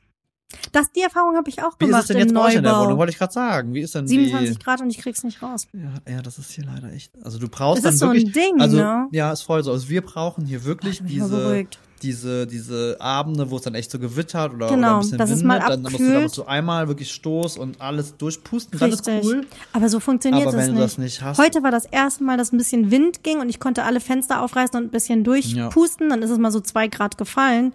Das, 0.72 0.92
die 0.92 1.02
Erfahrung 1.02 1.36
habe 1.36 1.50
ich 1.50 1.62
auch 1.62 1.74
Wie 1.80 1.86
ist 1.86 1.90
es 1.90 1.92
gemacht 1.92 2.10
denn 2.10 2.18
jetzt 2.18 2.34
bei 2.34 2.42
euch 2.42 2.56
in 2.56 2.64
der 2.64 2.78
Wohnung? 2.80 2.98
Wollte 2.98 3.12
ich 3.12 3.18
gerade 3.18 3.34
sagen. 3.34 3.74
Wie 3.74 3.82
ist 3.82 3.96
denn 3.96 4.08
27 4.08 4.58
die... 4.58 4.64
Grad 4.64 4.82
und 4.82 4.90
ich 4.90 4.98
krieg's 4.98 5.24
nicht 5.24 5.42
raus. 5.42 5.68
Ja, 5.74 6.14
ja, 6.14 6.22
das 6.22 6.38
ist 6.40 6.52
hier 6.52 6.66
leider 6.66 6.92
echt. 6.92 7.12
Also 7.24 7.40
du 7.40 7.48
brauchst 7.48 7.84
Das 7.86 7.94
ist 7.96 8.02
dann 8.02 8.10
so 8.10 8.14
wirklich. 8.16 8.36
ein 8.36 8.52
Ding, 8.52 8.62
also, 8.62 8.78
ne? 8.78 9.08
Ja, 9.12 9.32
ist 9.32 9.42
voll 9.42 9.64
so. 9.64 9.72
Also 9.72 9.90
wir 9.90 10.02
brauchen 10.02 10.46
hier 10.46 10.64
wirklich 10.64 11.02
mal 11.02 11.08
diese, 11.08 11.66
diese, 12.04 12.48
diese 12.48 12.98
Abende, 13.00 13.50
wo 13.50 13.56
es 13.56 13.62
dann 13.64 13.76
echt 13.76 13.90
so 13.90 13.98
gewittert 13.98 14.54
oder, 14.54 14.68
Genau, 14.68 14.76
oder 14.76 14.96
ein 14.96 15.00
bisschen 15.02 15.18
dass 15.18 15.30
es 15.30 15.40
windet, 15.40 15.48
mal 15.48 15.60
dann 15.70 15.82
musst 15.82 15.94
du, 15.94 15.98
da 15.98 16.04
abkühlt. 16.04 16.24
musst 16.24 16.38
du 16.38 16.44
einmal 16.44 16.88
wirklich 16.88 17.12
Stoß 17.12 17.58
und 17.58 17.82
alles 17.82 18.18
durchpusten, 18.18 18.74
ist 18.80 18.82
Richtig. 18.82 19.24
cool. 19.24 19.46
Aber 19.72 19.90
so 19.90 20.00
funktioniert 20.00 20.46
Aber 20.48 20.58
wenn 20.58 20.68
nicht. 20.68 20.78
du 20.78 20.82
das 20.82 20.98
nicht 20.98 21.22
hast, 21.22 21.38
Heute 21.38 21.64
war 21.64 21.72
das 21.72 21.86
erste 21.86 22.24
Mal, 22.24 22.38
dass 22.38 22.52
ein 22.52 22.58
bisschen 22.58 22.92
Wind 22.92 23.24
ging 23.24 23.40
und 23.40 23.50
ich 23.50 23.60
konnte 23.60 23.84
alle 23.84 24.00
Fenster 24.02 24.42
aufreißen 24.42 24.78
und 24.78 24.86
ein 24.88 24.92
bisschen 24.92 25.24
durchpusten. 25.24 26.10
Dann 26.10 26.22
ist 26.22 26.30
es 26.30 26.38
mal 26.38 26.52
so 26.52 26.60
zwei 26.60 26.88
Grad 26.88 27.18
gefallen. 27.18 27.74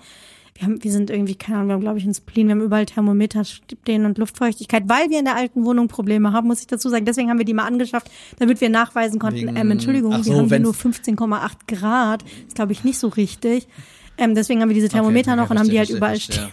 Wir, 0.59 0.67
haben, 0.67 0.83
wir 0.83 0.91
sind 0.91 1.09
irgendwie, 1.11 1.37
keine 1.37 1.59
Ahnung, 1.59 1.69
wir 1.69 1.75
haben, 1.75 1.81
glaube 1.83 1.99
ich, 1.99 2.05
ein 2.05 2.15
Spleen, 2.15 2.49
wir 2.49 2.57
haben 2.57 2.63
überall 2.63 2.85
Thermometer 2.85 3.45
stehen 3.45 4.05
und 4.05 4.19
Luftfeuchtigkeit, 4.19 4.83
weil 4.89 5.09
wir 5.09 5.21
in 5.21 5.25
der 5.25 5.37
alten 5.37 5.65
Wohnung 5.65 5.87
Probleme 5.87 6.33
haben, 6.33 6.49
muss 6.49 6.61
ich 6.61 6.67
dazu 6.67 6.89
sagen. 6.89 7.05
Deswegen 7.05 7.31
haben 7.31 7.39
wir 7.39 7.45
die 7.45 7.55
mal 7.55 7.65
angeschafft, 7.67 8.11
damit 8.41 8.61
wir 8.61 8.69
nachweisen 8.69 9.21
konnten, 9.21 9.39
Wegen- 9.47 9.57
ähm, 9.57 9.71
Entschuldigung, 9.71 10.13
Ach 10.15 10.19
wir 10.19 10.25
so, 10.25 10.37
haben 10.37 10.49
hier 10.49 10.59
nur 10.59 10.75
15,8 10.75 11.53
Grad. 11.69 12.25
Ist, 12.47 12.57
glaube 12.57 12.73
ich, 12.73 12.83
nicht 12.83 12.99
so 12.99 13.07
richtig. 13.09 13.69
Ähm, 14.17 14.35
deswegen 14.35 14.61
haben 14.61 14.69
wir 14.69 14.75
diese 14.75 14.89
Thermometer 14.89 15.33
Okay, 15.35 15.41
noch 15.43 15.51
und 15.51 15.59
haben 15.61 15.69
die 15.69 15.79
halt 15.79 15.91
überall 15.91 16.19
stehen. 16.19 16.49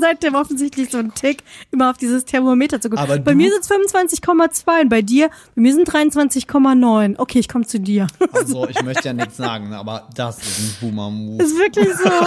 Seitdem 0.00 0.34
offensichtlich 0.34 0.90
so 0.90 0.98
ein 0.98 1.14
Tick, 1.14 1.42
immer 1.70 1.90
auf 1.90 1.96
dieses 1.96 2.24
Thermometer 2.24 2.80
zu 2.80 2.90
gucken. 2.90 3.02
Aber 3.04 3.18
bei 3.18 3.34
mir 3.34 3.50
sind 3.50 3.60
es 3.62 3.70
25,2 3.70 4.82
und 4.82 4.88
bei 4.88 5.02
dir, 5.02 5.28
bei 5.54 5.62
mir 5.62 5.72
sind 5.74 5.88
23,9. 5.88 7.14
Okay, 7.18 7.38
ich 7.38 7.48
komme 7.48 7.66
zu 7.66 7.78
dir. 7.80 8.06
Also, 8.32 8.68
ich 8.70 8.82
möchte 8.82 9.08
ja 9.08 9.12
nichts 9.12 9.36
sagen, 9.36 9.72
aber 9.74 10.08
das 10.14 10.38
ist 10.38 10.58
ein 10.58 10.76
Boomer-Move. 10.80 11.42
ist 11.42 11.56
wirklich 11.58 11.88
so. 11.94 12.10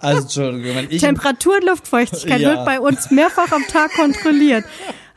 Also, 0.00 0.22
Entschuldigung, 0.22 0.76
wenn 0.76 0.90
ich. 0.90 1.00
Temperatur 1.02 1.54
und 1.56 1.64
Luftfeuchtigkeit 1.64 2.40
Ja. 2.40 2.50
wird 2.50 2.64
bei 2.64 2.80
uns 2.80 3.10
mehrfach 3.10 3.52
am 3.52 3.64
Tag 3.66 3.92
kontrolliert. 3.94 4.64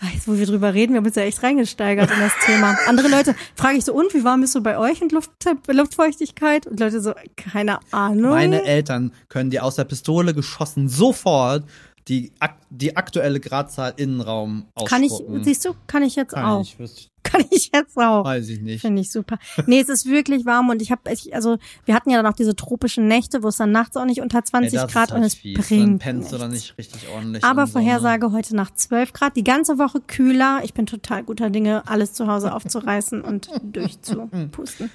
Ah, 0.01 0.07
Jetzt, 0.13 0.27
wo 0.27 0.37
wir 0.37 0.45
drüber 0.45 0.73
reden, 0.73 0.93
wir 0.93 0.97
haben 0.97 1.05
uns 1.05 1.15
ja 1.15 1.23
echt 1.23 1.41
reingesteigert 1.41 2.11
in 2.11 2.19
das 2.19 2.33
Thema. 2.45 2.75
Andere 2.87 3.07
Leute 3.07 3.35
frage 3.55 3.77
ich 3.77 3.85
so, 3.85 3.93
und 3.93 4.13
wie 4.13 4.23
warm 4.23 4.43
ist 4.43 4.51
so 4.53 4.61
bei 4.61 4.77
euch 4.77 5.01
in 5.01 5.09
Luft, 5.09 5.31
Luftfeuchtigkeit? 5.67 6.67
Und 6.67 6.79
Leute 6.79 7.01
so, 7.01 7.13
keine 7.37 7.79
Ahnung. 7.91 8.31
Meine 8.31 8.63
Eltern 8.63 9.13
können 9.29 9.49
dir 9.49 9.63
aus 9.63 9.75
der 9.75 9.85
Pistole 9.85 10.33
geschossen 10.33 10.89
sofort 10.89 11.63
die, 12.07 12.31
die 12.69 12.95
aktuelle 12.97 13.39
Gradzahl 13.39 13.93
Innenraum 13.97 14.65
kann 14.85 15.03
ich, 15.03 15.11
ausspucken. 15.11 15.43
siehst 15.43 15.65
du, 15.65 15.73
kann 15.87 16.03
ich 16.03 16.15
jetzt 16.15 16.33
Kann 16.33 16.45
auch. 16.45 16.61
ich, 16.61 17.09
Kann 17.26 17.43
ich 17.49 17.71
jetzt 17.73 17.97
auch. 17.97 18.23
weiß 18.23 18.47
ich 18.49 18.61
nicht. 18.61 18.82
Finde 18.82 19.01
ich 19.01 19.11
super. 19.11 19.38
Nee, 19.65 19.80
es 19.82 19.89
ist 19.89 20.05
wirklich 20.05 20.45
warm 20.45 20.69
und 20.69 20.82
ich 20.82 20.91
habe, 20.91 21.01
also 21.32 21.57
wir 21.86 21.95
hatten 21.95 22.09
ja 22.11 22.21
dann 22.21 22.32
auch 22.32 22.36
diese 22.36 22.55
tropischen 22.55 23.07
Nächte, 23.07 23.41
wo 23.43 23.47
es 23.47 23.57
dann 23.57 23.71
nachts 23.71 23.97
auch 23.97 24.05
nicht 24.05 24.21
unter 24.21 24.43
20 24.43 24.80
Ey, 24.80 24.88
Grad 24.88 25.11
halt 25.11 25.13
und 25.13 25.23
es 25.23 25.36
fies. 25.36 25.55
Dann 25.57 25.65
bringt 25.65 25.99
pennst 26.01 26.32
du 26.32 26.38
dann 26.38 26.51
nicht 26.51 26.78
richtig 26.78 27.09
ordentlich. 27.13 27.43
Aber? 27.43 27.65
Vorhersage 27.65 28.32
heute 28.32 28.55
Nacht 28.55 28.80
12 28.80 29.11
Grad, 29.11 29.36
die 29.36 29.43
ganze 29.43 29.80
Woche 29.80 29.99
kühler. 29.99 30.61
Ich 30.63 30.73
bin 30.73 30.86
total 30.86 31.23
guter 31.23 31.49
Dinge, 31.49 31.84
alles 31.88 32.13
zu 32.13 32.28
Hause 32.28 32.53
aufzureißen 32.53 33.21
und 33.21 33.49
durchzupusten. 33.63 34.91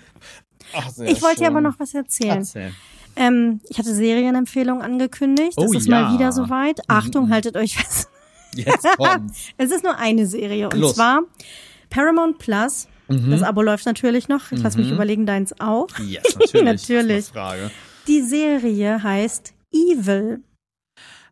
Ach, 0.74 0.88
sehr 0.88 1.10
Ich 1.10 1.20
wollte 1.22 1.40
dir 1.40 1.48
aber 1.48 1.60
noch 1.60 1.78
was 1.80 1.94
erzählen. 1.94 2.38
Erzähl. 2.38 2.72
Ähm, 3.16 3.60
ich 3.68 3.78
hatte 3.78 3.92
Serienempfehlungen 3.92 4.82
angekündigt. 4.82 5.58
Es 5.58 5.68
Oh 5.68 5.72
ist 5.72 5.88
ja. 5.88 6.02
mal 6.02 6.14
wieder 6.14 6.30
soweit. 6.32 6.80
Achtung, 6.88 7.30
haltet 7.30 7.56
euch 7.56 7.76
fest. 7.76 8.08
Jetzt 8.54 8.86
kommt's. 8.96 9.48
Es 9.56 9.70
ist 9.72 9.82
nur 9.82 9.96
eine 9.96 10.26
Serie 10.26 10.68
und. 10.68 10.78
Mhm. 10.78 10.86
zwar 10.94 11.20
Paramount 11.90 12.38
Plus. 12.38 12.88
Das 13.08 13.42
Abo 13.42 13.60
läuft 13.62 13.86
natürlich 13.86 14.28
noch. 14.28 14.52
Lass 14.52 14.76
mich 14.76 14.90
überlegen, 14.92 15.26
deins 15.26 15.52
auch. 15.60 15.88
Yes, 15.98 16.36
natürlich. 16.38 16.62
Natürlich. 16.64 17.24
Frage. 17.26 17.70
Die 18.06 18.22
Serie 18.22 19.02
heißt 19.02 19.52
Evil. 19.72 20.44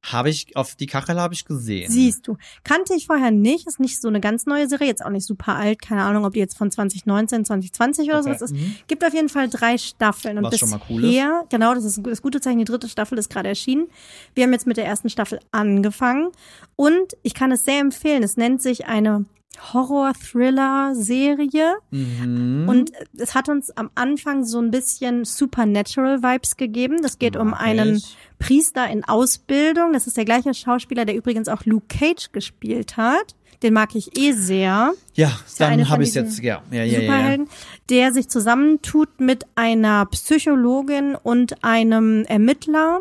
Habe 0.05 0.31
ich, 0.31 0.57
auf 0.57 0.75
die 0.77 0.87
Kachel 0.87 1.21
habe 1.21 1.35
ich 1.35 1.45
gesehen. 1.45 1.91
Siehst 1.91 2.27
du. 2.27 2.37
Kannte 2.65 2.95
ich 2.95 3.07
vorher 3.07 3.31
nicht. 3.31 3.67
Ist 3.67 3.79
nicht 3.81 4.01
so 4.01 4.09
eine 4.09 4.21
ganz 4.21 4.47
neue 4.47 4.69
Serie. 4.69 4.87
Jetzt 4.87 5.05
auch 5.05 5.11
nicht 5.11 5.27
super 5.27 5.57
alt. 5.57 5.83
Keine 5.83 6.03
Ahnung, 6.03 6.25
ob 6.25 6.33
die 6.33 6.39
jetzt 6.41 6.57
von 6.57 6.71
2019, 6.71 7.45
2020 7.45 8.09
oder 8.09 8.21
Okay. 8.21 8.29
sowas 8.29 8.43
ist. 8.43 8.55
Mhm. 8.55 8.75
Gibt 8.87 9.05
auf 9.05 9.13
jeden 9.13 9.29
Fall 9.29 9.49
drei 9.49 9.77
Staffeln. 9.77 10.39
Und 10.39 10.45
Was 10.45 10.59
schon 10.59 10.71
mal 10.71 10.81
cool 10.89 11.03
genau, 11.51 11.75
das 11.75 11.85
ist 11.85 12.01
das 12.05 12.23
gute 12.23 12.41
Zeichen. 12.41 12.59
Die 12.59 12.65
dritte 12.65 12.89
Staffel 12.89 13.19
ist 13.19 13.29
gerade 13.31 13.49
erschienen. 13.49 13.89
Wir 14.35 14.45
haben 14.45 14.53
jetzt 14.53 14.67
mit 14.67 14.77
der 14.79 14.87
ersten 14.87 15.11
Staffel 15.11 15.41
angefangen. 15.53 16.29
Und 16.77 17.17
ich 17.23 17.35
kann 17.35 17.53
es 17.53 17.65
sehr 17.65 17.81
empfehlen. 17.81 18.23
Es 18.23 18.37
nennt 18.37 18.63
sich 18.63 18.87
eine 18.87 19.27
Horror-Thriller-Serie. 19.73 21.77
Mhm. 21.91 22.69
Und 22.69 22.93
es 23.17 23.35
hat 23.35 23.49
uns 23.49 23.77
am 23.77 23.91
Anfang 23.95 24.45
so 24.45 24.61
ein 24.61 24.71
bisschen 24.71 25.25
Supernatural-Vibes 25.25 26.57
gegeben. 26.57 26.99
Das 27.03 27.19
geht 27.19 27.37
um 27.37 27.51
Mag 27.51 27.61
einen 27.61 27.97
ich. 27.97 28.17
Priester 28.39 28.89
in 28.89 29.03
Ausbildung. 29.05 29.93
Das 29.93 30.07
ist 30.07 30.17
der 30.17 30.25
gleiche 30.25 30.55
Schauspieler, 30.55 31.05
der 31.05 31.17
übrigens 31.17 31.49
auch 31.49 31.65
Luke 31.65 31.87
Cage 31.89 32.31
gespielt 32.33 32.97
hat. 32.97 33.35
Den 33.63 33.75
mag 33.75 33.95
ich 33.97 34.17
eh 34.17 34.31
sehr. 34.33 34.95
ja, 35.15 35.33
dann 35.59 35.89
habe 35.89 36.05
ich 36.05 36.15
jetzt, 36.15 36.41
ja, 36.41 36.63
ja, 36.71 36.85
ja, 36.85 37.01
ja, 37.01 37.31
ja. 37.31 37.45
Der 37.91 38.13
sich 38.13 38.29
zusammentut 38.29 39.19
mit 39.19 39.47
einer 39.57 40.07
Psychologin 40.07 41.17
und 41.17 41.65
einem 41.65 42.25
Ermittler 42.27 43.01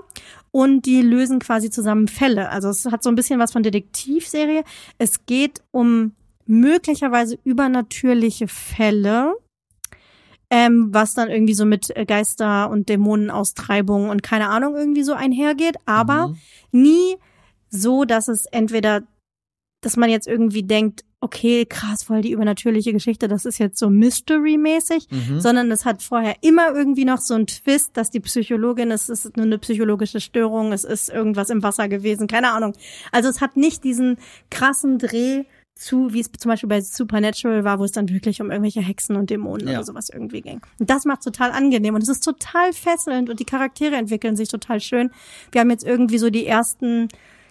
und 0.49 0.87
die 0.87 1.03
lösen 1.03 1.37
quasi 1.37 1.69
zusammen 1.69 2.07
Fälle. 2.07 2.49
Also 2.49 2.69
es 2.69 2.87
hat 2.87 3.03
so 3.03 3.09
ein 3.09 3.15
bisschen 3.15 3.39
was 3.39 3.51
von 3.51 3.61
Detektivserie. 3.61 4.63
Es 4.97 5.27
geht 5.27 5.61
um 5.69 6.13
möglicherweise 6.47 7.37
übernatürliche 7.43 8.47
Fälle, 8.47 9.35
ähm, 10.49 10.89
was 10.91 11.13
dann 11.13 11.29
irgendwie 11.29 11.53
so 11.53 11.65
mit 11.65 11.95
äh, 11.95 12.05
Geister 12.05 12.69
und 12.69 12.87
Dämonenaustreibung 12.89 14.09
und 14.09 14.23
keine 14.23 14.49
Ahnung 14.49 14.75
irgendwie 14.75 15.03
so 15.03 15.13
einhergeht, 15.13 15.75
aber 15.85 16.29
Mhm. 16.29 16.37
nie 16.71 17.15
so, 17.69 18.05
dass 18.05 18.29
es 18.29 18.45
entweder, 18.45 19.03
dass 19.81 19.97
man 19.97 20.09
jetzt 20.09 20.25
irgendwie 20.27 20.63
denkt, 20.63 21.03
okay, 21.19 21.65
krass, 21.65 22.03
voll 22.03 22.21
die 22.21 22.31
übernatürliche 22.31 22.93
Geschichte, 22.93 23.27
das 23.27 23.43
ist 23.43 23.57
jetzt 23.57 23.77
so 23.79 23.89
Mystery-mäßig, 23.89 25.07
Mhm. 25.11 25.39
sondern 25.41 25.69
es 25.71 25.83
hat 25.83 26.01
vorher 26.03 26.35
immer 26.41 26.73
irgendwie 26.73 27.05
noch 27.05 27.17
so 27.19 27.33
einen 27.33 27.47
Twist, 27.47 27.97
dass 27.97 28.11
die 28.11 28.19
Psychologin, 28.21 28.91
es 28.91 29.09
ist 29.09 29.35
nur 29.35 29.45
eine 29.47 29.57
psychologische 29.57 30.21
Störung, 30.21 30.71
es 30.71 30.83
ist 30.85 31.09
irgendwas 31.09 31.49
im 31.49 31.63
Wasser 31.63 31.89
gewesen, 31.89 32.27
keine 32.27 32.51
Ahnung. 32.51 32.73
Also 33.11 33.27
es 33.29 33.41
hat 33.41 33.57
nicht 33.57 33.83
diesen 33.83 34.17
krassen 34.51 34.99
Dreh 34.99 35.43
zu, 35.79 36.13
wie 36.13 36.19
es 36.21 36.29
zum 36.37 36.49
Beispiel 36.49 36.69
bei 36.69 36.81
Supernatural 36.81 37.63
war, 37.63 37.79
wo 37.79 37.83
es 37.83 37.91
dann 37.91 38.09
wirklich 38.09 38.41
um 38.41 38.49
irgendwelche 38.51 38.81
Hexen 38.81 39.15
und 39.15 39.29
Dämonen 39.29 39.67
Ja. 39.67 39.75
oder 39.75 39.83
sowas 39.83 40.09
irgendwie 40.11 40.41
ging. 40.41 40.61
Und 40.79 40.89
das 40.89 41.05
macht 41.05 41.23
total 41.23 41.51
angenehm 41.51 41.95
und 41.95 42.01
es 42.03 42.09
ist 42.09 42.23
total 42.23 42.73
fesselnd 42.73 43.29
und 43.29 43.39
die 43.39 43.45
Charaktere 43.45 43.95
entwickeln 43.95 44.35
sich 44.35 44.49
total 44.49 44.79
schön. 44.79 45.11
Wir 45.51 45.61
haben 45.61 45.69
jetzt 45.69 45.85
irgendwie 45.85 46.17
so 46.17 46.29
die 46.29 46.45
ersten 46.45 47.07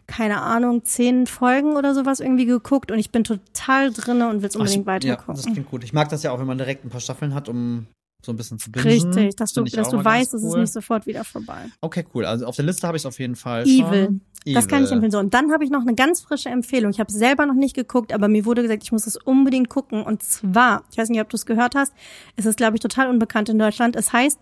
keine 0.08 0.40
Ahnung, 0.40 0.84
zehn 0.84 1.26
Folgen 1.26 1.72
oder 1.76 1.92
sowas 1.92 2.20
irgendwie 2.20 2.46
geguckt 2.46 2.92
und 2.92 2.98
ich 3.00 3.10
bin 3.10 3.24
total 3.24 3.92
drinne 3.92 4.28
und 4.28 4.40
will 4.40 4.48
es 4.48 4.54
Ach, 4.54 4.60
unbedingt 4.60 5.04
ich, 5.04 5.10
ja, 5.10 5.18
das 5.26 5.46
klingt 5.46 5.68
gut. 5.68 5.82
Ich 5.82 5.92
mag 5.92 6.08
das 6.10 6.22
ja 6.22 6.30
auch, 6.30 6.38
wenn 6.38 6.46
man 6.46 6.58
direkt 6.58 6.84
ein 6.84 6.90
paar 6.90 7.00
Staffeln 7.00 7.34
hat, 7.34 7.48
um 7.48 7.86
so 8.24 8.32
ein 8.32 8.36
bisschen 8.36 8.58
zu 8.58 8.70
bingen. 8.72 8.86
Richtig, 8.88 9.36
dass 9.36 9.52
du, 9.52 9.62
Find 9.64 9.76
dass 9.76 9.90
du 9.90 10.04
weißt, 10.04 10.32
ganz 10.32 10.42
es 10.42 10.48
ist 10.48 10.54
cool. 10.54 10.60
nicht 10.62 10.72
sofort 10.72 11.06
wieder 11.06 11.22
vorbei. 11.24 11.66
Okay, 11.80 12.04
cool. 12.14 12.24
Also 12.24 12.46
auf 12.46 12.56
der 12.56 12.64
Liste 12.64 12.86
habe 12.86 12.96
ich 12.96 13.02
es 13.02 13.06
auf 13.06 13.18
jeden 13.20 13.36
Fall 13.36 13.62
Evil. 13.64 14.04
schon. 14.06 14.20
Das 14.54 14.66
kann 14.68 14.80
ich 14.82 14.86
Evil. 14.88 14.94
empfehlen. 14.94 15.10
So, 15.12 15.18
und 15.18 15.34
dann 15.34 15.52
habe 15.52 15.64
ich 15.64 15.70
noch 15.70 15.82
eine 15.82 15.94
ganz 15.94 16.20
frische 16.22 16.48
Empfehlung. 16.48 16.90
Ich 16.90 16.98
habe 17.00 17.12
selber 17.12 17.46
noch 17.46 17.54
nicht 17.54 17.74
geguckt, 17.76 18.12
aber 18.12 18.26
mir 18.28 18.44
wurde 18.44 18.62
gesagt, 18.62 18.82
ich 18.82 18.90
muss 18.92 19.06
es 19.06 19.16
unbedingt 19.16 19.68
gucken. 19.68 20.02
Und 20.02 20.22
zwar, 20.22 20.84
ich 20.90 20.98
weiß 20.98 21.08
nicht, 21.10 21.20
ob 21.20 21.28
du 21.28 21.36
es 21.36 21.46
gehört 21.46 21.74
hast, 21.76 21.92
es 22.36 22.46
ist, 22.46 22.56
glaube 22.56 22.76
ich, 22.76 22.80
total 22.80 23.08
unbekannt 23.10 23.48
in 23.48 23.58
Deutschland. 23.58 23.94
Es 23.96 24.12
heißt 24.12 24.40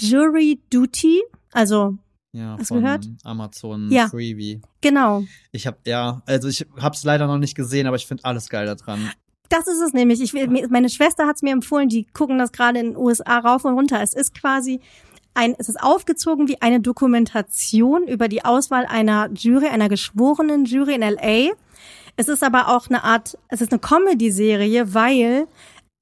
Jury 0.00 0.60
Duty. 0.70 1.20
Also, 1.52 1.96
Ja, 2.32 2.52
Hast 2.58 2.70
du 2.70 2.74
von 2.74 2.82
gehört? 2.84 3.08
Amazon 3.24 3.90
Ja. 3.90 4.08
Freebie. 4.08 4.60
genau. 4.80 5.24
Ich 5.50 5.66
habe 5.66 5.78
ja, 5.84 6.22
also 6.26 6.46
ich 6.48 6.64
habe 6.78 6.94
es 6.94 7.02
leider 7.02 7.26
noch 7.26 7.38
nicht 7.38 7.56
gesehen, 7.56 7.88
aber 7.88 7.96
ich 7.96 8.06
finde 8.06 8.24
alles 8.24 8.48
geil 8.48 8.66
daran. 8.66 9.10
Das 9.50 9.66
ist 9.66 9.80
es 9.80 9.92
nämlich. 9.92 10.20
Ich, 10.22 10.32
will- 10.32 10.48
meine 10.70 10.88
Schwester 10.88 11.26
hat 11.26 11.36
es 11.36 11.42
mir 11.42 11.52
empfohlen, 11.52 11.88
die 11.90 12.06
gucken 12.14 12.38
das 12.38 12.52
gerade 12.52 12.78
in 12.78 12.92
den 12.92 12.96
USA 12.96 13.38
rauf 13.40 13.64
und 13.66 13.74
runter. 13.74 14.00
Es 14.00 14.14
ist 14.14 14.34
quasi 14.34 14.80
ein, 15.34 15.54
es 15.58 15.68
ist 15.68 15.80
aufgezogen 15.82 16.48
wie 16.48 16.60
eine 16.62 16.80
Dokumentation 16.80 18.06
über 18.08 18.28
die 18.28 18.44
Auswahl 18.44 18.86
einer 18.86 19.28
Jury, 19.34 19.66
einer 19.66 19.88
geschworenen 19.88 20.64
Jury 20.64 20.94
in 20.94 21.02
LA. 21.02 21.50
Es 22.16 22.28
ist 22.28 22.42
aber 22.42 22.68
auch 22.68 22.88
eine 22.88 23.04
Art, 23.04 23.36
es 23.48 23.60
ist 23.60 23.72
eine 23.72 23.80
Comedy-Serie, 23.80 24.94
weil 24.94 25.46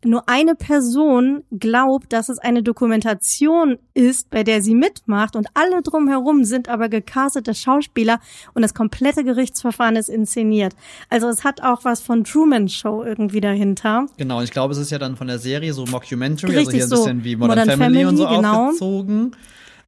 nur 0.04 0.28
eine 0.28 0.54
Person 0.54 1.42
glaubt, 1.50 2.12
dass 2.12 2.28
es 2.28 2.38
eine 2.38 2.62
Dokumentation 2.62 3.78
ist, 3.94 4.30
bei 4.30 4.44
der 4.44 4.62
sie 4.62 4.74
mitmacht 4.74 5.34
und 5.34 5.48
alle 5.54 5.82
drumherum 5.82 6.44
sind 6.44 6.68
aber 6.68 6.88
gecastete 6.88 7.52
Schauspieler 7.52 8.20
und 8.54 8.62
das 8.62 8.74
komplette 8.74 9.24
Gerichtsverfahren 9.24 9.96
ist 9.96 10.08
inszeniert. 10.08 10.74
Also 11.08 11.28
es 11.28 11.42
hat 11.42 11.62
auch 11.62 11.84
was 11.84 12.00
von 12.00 12.22
Truman 12.22 12.68
Show 12.68 13.02
irgendwie 13.02 13.40
dahinter. 13.40 14.06
Genau, 14.16 14.38
und 14.38 14.44
ich 14.44 14.52
glaube, 14.52 14.72
es 14.72 14.78
ist 14.78 14.90
ja 14.90 14.98
dann 14.98 15.16
von 15.16 15.26
der 15.26 15.38
Serie 15.38 15.72
so 15.72 15.84
Mockumentary, 15.86 16.56
also 16.56 16.70
Richtig 16.70 16.74
hier 16.74 16.84
ein 16.84 16.88
so. 16.88 16.96
bisschen 16.96 17.24
wie 17.24 17.34
Modern, 17.34 17.58
Modern 17.58 17.78
Family, 17.78 18.04
und 18.04 18.16
so 18.16 18.24
Family, 18.24 18.42
genau. 18.42 18.66
aufgezogen. 18.68 19.36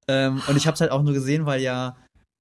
Ähm, 0.08 0.42
und 0.48 0.56
ich 0.56 0.66
habe 0.66 0.74
es 0.74 0.80
halt 0.80 0.90
auch 0.90 1.02
nur 1.02 1.12
gesehen, 1.12 1.46
weil 1.46 1.60
ja 1.60 1.96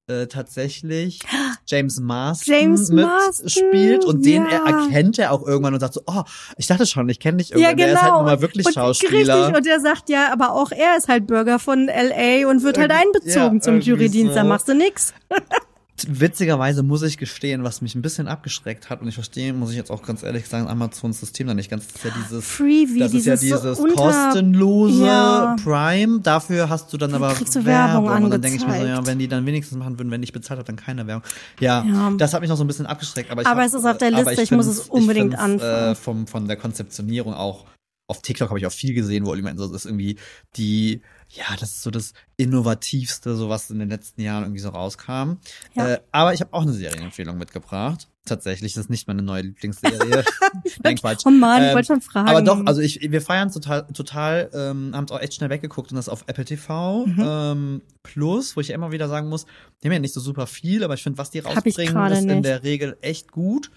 äh, 0.09 0.27
tatsächlich 0.27 1.19
James 1.67 1.99
Marsden 1.99 2.51
James 2.53 2.89
Marsden, 2.89 3.43
mitspielt 3.43 4.05
und 4.05 4.25
den 4.25 4.43
ja. 4.43 4.49
er 4.65 4.65
erkennt 4.65 5.19
er 5.19 5.31
auch 5.31 5.45
irgendwann 5.45 5.73
und 5.73 5.79
sagt 5.79 5.93
so, 5.93 6.01
oh, 6.07 6.23
ich 6.57 6.67
dachte 6.67 6.85
schon, 6.85 7.07
ich 7.09 7.19
kenne 7.19 7.37
dich 7.37 7.49
Ja, 7.49 7.69
irgendwann. 7.69 7.75
genau. 7.77 7.85
Der 7.85 7.93
ist 7.93 8.01
halt 8.01 8.13
nun 8.13 8.25
mal 8.25 8.41
wirklich 8.41 8.65
und, 8.65 8.73
Schauspieler. 8.73 9.35
Richtig, 9.45 9.57
und 9.57 9.67
er 9.67 9.79
sagt 9.79 10.09
ja, 10.09 10.33
aber 10.33 10.53
auch 10.53 10.71
er 10.71 10.97
ist 10.97 11.07
halt 11.07 11.27
Bürger 11.27 11.59
von 11.59 11.87
LA 11.87 12.49
und 12.49 12.63
wird 12.63 12.77
halt 12.77 12.91
Irgend- 12.91 13.15
einbezogen 13.15 13.57
ja, 13.57 13.61
zum 13.61 13.81
Jurydienst. 13.81 14.35
Da 14.35 14.41
so. 14.41 14.47
machst 14.47 14.67
du 14.67 14.73
nix. 14.73 15.13
Witzigerweise 16.07 16.83
muss 16.83 17.01
ich 17.03 17.17
gestehen, 17.17 17.63
was 17.63 17.81
mich 17.81 17.95
ein 17.95 18.01
bisschen 18.01 18.27
abgeschreckt 18.27 18.89
hat, 18.89 19.01
und 19.01 19.07
ich 19.07 19.15
verstehe, 19.15 19.53
muss 19.53 19.71
ich 19.71 19.77
jetzt 19.77 19.91
auch 19.91 20.03
ganz 20.03 20.23
ehrlich 20.23 20.47
sagen, 20.47 20.67
Amazons 20.67 21.19
System 21.19 21.47
da 21.47 21.53
nicht 21.53 21.69
ganz, 21.69 21.87
das 21.87 21.95
ist 21.95 22.03
ja 22.05 22.11
dieses 22.23 22.45
Freebie, 22.45 22.99
Das 22.99 23.13
ist 23.13 23.25
ja 23.25 23.35
dieses, 23.35 23.61
dieses 23.61 23.77
so 23.77 23.85
kostenlose 23.87 25.05
Ja. 25.05 25.55
Prime. 25.63 26.19
Dafür 26.21 26.69
hast 26.69 26.91
du 26.93 26.97
dann 26.97 27.13
aber 27.13 27.33
kriegst 27.33 27.55
du 27.55 27.65
Werbung 27.65 28.07
Und 28.23 28.31
dann 28.31 28.41
denke 28.41 28.57
ich 28.57 28.67
mir 28.67 28.79
so, 28.79 28.85
ja, 28.85 29.05
wenn 29.05 29.19
die 29.19 29.27
dann 29.27 29.45
wenigstens 29.45 29.77
machen 29.77 29.97
würden, 29.99 30.11
wenn 30.11 30.23
ich 30.23 30.33
bezahlt 30.33 30.59
habe, 30.59 30.67
dann 30.67 30.75
keine 30.75 31.05
Werbung. 31.07 31.23
Ja, 31.59 31.83
Ja. 31.83 32.11
das 32.17 32.33
hat 32.33 32.41
mich 32.41 32.49
noch 32.49 32.57
so 32.57 32.63
ein 32.63 32.67
bisschen 32.67 32.85
abgeschreckt. 32.85 33.31
Aber, 33.31 33.41
ich 33.41 33.47
Aber 33.47 33.61
hab- 33.61 33.67
es 33.67 33.73
ist 33.73 33.85
auf 33.85 33.97
der 33.97 34.09
aber 34.15 34.25
Liste, 34.29 34.41
ich 34.43 34.51
muss 34.51 34.65
find's- 34.65 34.81
es 34.83 34.89
unbedingt 34.89 35.33
ich 35.33 35.39
find's, 35.39 35.63
anfangen. 35.63 35.91
Äh, 35.91 35.95
vom, 35.95 36.27
von 36.27 36.47
der 36.47 36.57
Konzeptionierung 36.57 37.33
auch 37.33 37.65
auf 38.07 38.21
TikTok 38.23 38.49
habe 38.49 38.59
ich 38.59 38.65
auch 38.65 38.71
viel 38.71 38.93
gesehen, 38.95 39.25
wo 39.25 39.35
jemand 39.35 39.59
so 39.59 39.67
das 39.67 39.83
ist 39.83 39.85
irgendwie 39.85 40.17
die, 40.57 41.01
ja, 41.31 41.45
das 41.59 41.69
ist 41.71 41.83
so 41.83 41.91
das 41.91 42.13
Innovativste, 42.37 43.35
so 43.35 43.49
was 43.49 43.69
in 43.69 43.79
den 43.79 43.89
letzten 43.89 44.21
Jahren 44.21 44.43
irgendwie 44.43 44.61
so 44.61 44.69
rauskam. 44.69 45.37
Ja. 45.75 45.93
Äh, 45.93 45.99
aber 46.11 46.33
ich 46.33 46.41
habe 46.41 46.53
auch 46.53 46.63
eine 46.63 46.73
Serienempfehlung 46.73 47.37
mitgebracht. 47.37 48.07
Tatsächlich, 48.25 48.73
das 48.73 48.85
ist 48.85 48.89
nicht 48.89 49.07
meine 49.07 49.21
neue 49.21 49.41
Lieblingsserie. 49.43 50.23
Nein, 50.83 50.95
Quatsch. 50.97 51.23
Oh 51.25 51.29
Mann, 51.31 51.61
ich 51.63 51.69
Ähm, 51.69 51.75
wollte 51.75 51.87
schon 51.87 52.01
fragen. 52.01 52.29
Aber 52.29 52.41
doch, 52.41 52.63
also 52.65 52.81
ich, 52.81 52.99
wir 53.01 53.21
feiern 53.21 53.51
total, 53.51 53.87
total, 53.87 54.49
ähm, 54.53 54.91
haben 54.95 55.05
es 55.05 55.11
auch 55.11 55.19
echt 55.19 55.33
schnell 55.35 55.49
weggeguckt 55.49 55.91
und 55.91 55.95
das 55.95 56.09
auf 56.09 56.23
Apple 56.27 56.45
TV 56.45 57.05
Mhm. 57.05 57.23
ähm, 57.25 57.81
Plus, 58.03 58.55
wo 58.55 58.61
ich 58.61 58.69
ja 58.69 58.75
immer 58.75 58.91
wieder 58.91 59.07
sagen 59.07 59.29
muss, 59.29 59.45
die 59.83 59.87
haben 59.87 59.93
ja 59.93 59.99
nicht 59.99 60.13
so 60.13 60.19
super 60.19 60.47
viel, 60.47 60.83
aber 60.83 60.93
ich 60.95 61.03
finde, 61.03 61.17
was 61.17 61.31
die 61.31 61.39
ich 61.39 61.45
rausbringen, 61.45 62.11
ist 62.11 62.19
in 62.21 62.27
nicht. 62.27 62.45
der 62.45 62.63
Regel 62.63 62.97
echt 63.01 63.31
gut. 63.31 63.71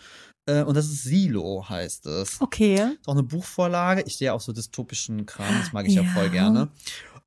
Äh, 0.47 0.63
und 0.65 0.77
das 0.77 0.87
ist 0.87 1.05
Silo, 1.05 1.67
heißt 1.69 2.07
es. 2.07 2.41
Okay. 2.41 2.75
Ist 2.75 3.07
auch 3.09 3.13
eine 3.13 3.23
Buchvorlage. 3.23 4.03
Ich 4.07 4.15
stehe 4.15 4.33
auf 4.33 4.43
so 4.43 4.53
dystopischen 4.53 5.25
Kram, 5.25 5.55
das 5.61 5.73
mag 5.73 5.87
ich 5.87 5.95
ja, 5.95 6.03
Ja. 6.03 6.11
voll 6.11 6.31
gerne. 6.31 6.69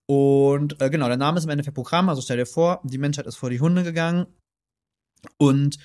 Und 0.07 0.81
äh, 0.81 0.89
genau, 0.89 1.07
der 1.07 1.17
Name 1.17 1.37
ist 1.37 1.45
im 1.45 1.49
Endeffekt 1.49 1.75
Programm. 1.75 2.09
Also 2.09 2.21
stell 2.21 2.37
dir 2.37 2.45
vor, 2.45 2.81
die 2.83 2.97
Menschheit 2.97 3.25
ist 3.25 3.35
vor 3.37 3.49
die 3.49 3.59
Hunde 3.59 3.83
gegangen 3.83 4.27
und 5.37 5.77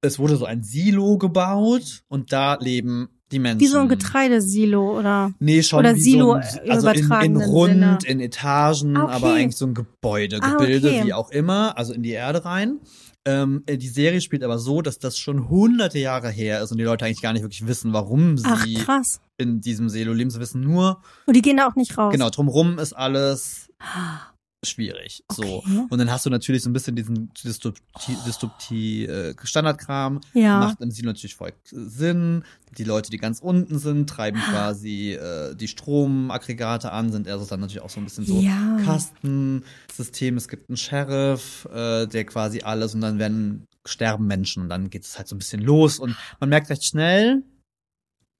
es 0.00 0.18
wurde 0.18 0.36
so 0.36 0.44
ein 0.44 0.62
Silo 0.62 1.18
gebaut 1.18 2.02
und 2.08 2.32
da 2.32 2.54
leben 2.54 3.08
die 3.30 3.38
Menschen. 3.40 3.60
Wie 3.60 3.66
so 3.66 3.78
ein 3.78 3.88
Getreidesilo 3.88 4.98
oder 4.98 5.32
Nee, 5.38 5.62
schon 5.62 5.80
Oder 5.80 5.94
wie 5.96 6.00
Silo 6.00 6.26
so 6.26 6.32
ein, 6.34 6.70
also 6.70 6.88
in, 6.90 7.10
in 7.22 7.36
rund, 7.36 7.72
Sinne. 7.72 7.98
in 8.06 8.20
Etagen, 8.20 8.96
Ah, 8.96 9.04
okay. 9.04 9.12
aber 9.12 9.32
eigentlich 9.34 9.56
so 9.56 9.66
ein 9.66 9.74
Gebäude, 9.74 10.38
Ah, 10.40 10.52
Gebilde, 10.52 10.88
okay. 10.88 11.04
wie 11.04 11.12
auch 11.12 11.30
immer, 11.30 11.76
also 11.76 11.92
in 11.92 12.02
die 12.02 12.12
Erde 12.12 12.44
rein. 12.44 12.78
Ähm, 13.28 13.62
äh, 13.66 13.76
die 13.76 13.88
Serie 13.88 14.20
spielt 14.20 14.42
aber 14.42 14.58
so, 14.58 14.80
dass 14.80 14.98
das 14.98 15.18
schon 15.18 15.48
hunderte 15.50 15.98
Jahre 15.98 16.30
her 16.30 16.62
ist 16.62 16.72
und 16.72 16.78
die 16.78 16.84
Leute 16.84 17.04
eigentlich 17.04 17.20
gar 17.20 17.32
nicht 17.34 17.42
wirklich 17.42 17.66
wissen, 17.66 17.92
warum 17.92 18.36
Ach 18.44 18.64
sie 18.64 18.74
krass. 18.74 19.20
in 19.36 19.60
diesem 19.60 19.88
Silo 19.90 20.12
leben. 20.14 20.30
Sie 20.30 20.40
wissen 20.40 20.60
nur, 20.62 21.02
Und 21.26 21.34
die 21.36 21.42
gehen 21.42 21.58
da 21.58 21.66
auch 21.68 21.76
nicht 21.76 21.98
raus. 21.98 22.12
genau, 22.12 22.30
drumrum 22.30 22.78
ist 22.78 22.94
alles 22.94 23.68
schwierig. 24.64 25.24
So. 25.30 25.58
Okay. 25.58 25.86
Und 25.88 25.98
dann 25.98 26.10
hast 26.10 26.26
du 26.26 26.30
natürlich 26.30 26.62
so 26.62 26.70
ein 26.70 26.72
bisschen 26.72 26.96
diesen 26.96 27.32
Dystopie, 27.44 28.16
Dystopie 28.26 29.06
äh, 29.06 29.34
Standardkram. 29.42 30.20
Ja. 30.34 30.58
Macht 30.60 30.80
im 30.80 30.90
Silo 30.90 31.08
natürlich 31.08 31.36
voll 31.36 31.52
Sinn. 31.64 32.44
Die 32.76 32.84
Leute, 32.84 33.10
die 33.10 33.18
ganz 33.18 33.40
unten 33.40 33.78
sind, 33.78 34.08
treiben 34.10 34.40
quasi 34.40 35.12
äh, 35.12 35.54
die 35.54 35.68
Stromaggregate 35.68 36.90
an, 36.92 37.12
sind 37.12 37.28
also 37.28 37.46
dann 37.46 37.60
natürlich 37.60 37.82
auch 37.82 37.90
so 37.90 38.00
ein 38.00 38.04
bisschen 38.04 38.26
so 38.26 38.40
Ja. 38.40 38.78
Kastensystem. 38.84 40.36
Es 40.36 40.48
gibt 40.48 40.68
einen 40.68 40.76
Sheriff, 40.76 41.66
äh, 41.72 42.06
der 42.06 42.24
quasi 42.24 42.62
alles 42.62 42.94
und 42.94 43.00
dann 43.00 43.18
werden 43.18 43.66
sterben 43.86 44.26
Menschen 44.26 44.64
und 44.64 44.68
dann 44.68 44.90
geht 44.90 45.04
es 45.04 45.16
halt 45.16 45.28
so 45.28 45.34
ein 45.34 45.38
bisschen 45.38 45.62
los 45.62 45.98
und 45.98 46.14
man 46.40 46.50
merkt 46.50 46.68
recht 46.68 46.84
schnell, 46.84 47.42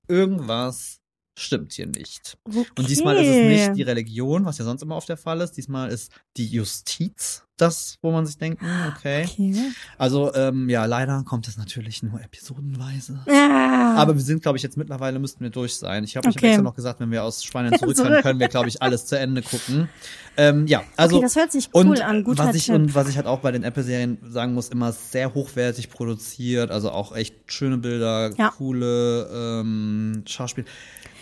irgendwas 0.09 0.98
stimmt 1.39 1.73
hier 1.73 1.87
nicht. 1.87 2.39
Okay. 2.45 2.67
Und 2.79 2.89
diesmal 2.89 3.17
ist 3.17 3.27
es 3.29 3.67
nicht 3.69 3.77
die 3.77 3.83
Religion, 3.83 4.45
was 4.45 4.59
ja 4.59 4.65
sonst 4.65 4.83
immer 4.83 4.97
oft 4.97 5.09
der 5.09 5.17
Fall 5.17 5.41
ist. 5.41 5.53
Diesmal 5.53 5.91
ist 5.91 6.13
die 6.37 6.47
Justiz 6.47 7.45
das, 7.61 7.99
wo 8.03 8.13
man 8.13 8.25
sich 8.25 8.39
denkt, 8.39 8.63
hm, 8.63 8.69
okay. 8.97 9.25
Okay. 9.25 9.55
Also, 9.99 10.33
ähm, 10.35 10.69
ja, 10.69 10.85
leider 10.85 11.23
kommt 11.25 11.49
es 11.49 11.57
natürlich 11.57 12.03
nur 12.03 12.21
episodenweise. 12.23 13.21
Ah. 13.29 13.97
Aber 13.97 14.15
wir 14.15 14.23
sind, 14.23 14.43
glaube 14.43 14.57
ich, 14.59 14.63
jetzt 14.63 14.77
mittlerweile 14.77 15.19
müssten 15.19 15.41
wir 15.43 15.51
durch 15.51 15.75
sein. 15.75 16.05
Ich 16.05 16.17
habe 16.17 16.29
ich 16.29 16.37
hab 16.37 16.39
Okay. 16.39 16.47
extra 16.51 16.63
noch 16.63 16.75
gesagt, 16.77 17.01
wenn 17.01 17.11
wir 17.11 17.25
aus 17.25 17.43
Spanien 17.43 17.73
zurück 17.79 17.97
können, 17.97 18.09
Zurück. 18.11 18.23
können 18.23 18.41
wir, 18.41 18.49
glaube 18.49 18.69
ich, 18.69 18.81
alles 18.81 19.07
zu 19.07 19.19
Ende 19.19 19.43
gucken. 19.43 19.89
Ähm, 20.37 20.67
ja, 20.69 20.85
also. 20.97 21.17
okay, 21.17 21.25
das 21.25 21.35
hört 21.35 21.51
sich 21.51 21.69
cool 21.75 21.89
und 21.89 22.01
an. 22.01 22.23
Guter 22.23 22.47
was 22.47 22.55
ich 22.55 22.67
Tipp. 22.67 22.75
und 22.77 22.95
was 22.95 23.09
ich 23.09 23.17
halt 23.17 23.27
auch 23.27 23.41
bei 23.41 23.51
den 23.51 23.65
Apple-Serien 23.65 24.19
sagen 24.31 24.55
muss, 24.55 24.69
immer 24.69 24.93
sehr 24.93 25.35
hochwertig 25.35 25.91
produziert, 25.91 26.71
also 26.71 26.93
auch 26.93 27.15
echt 27.15 27.35
schöne 27.47 27.79
Bilder, 27.79 28.31
Ja. 28.37 28.51
coole 28.51 29.29
ähm, 29.33 30.23
Schauspiel. 30.27 30.65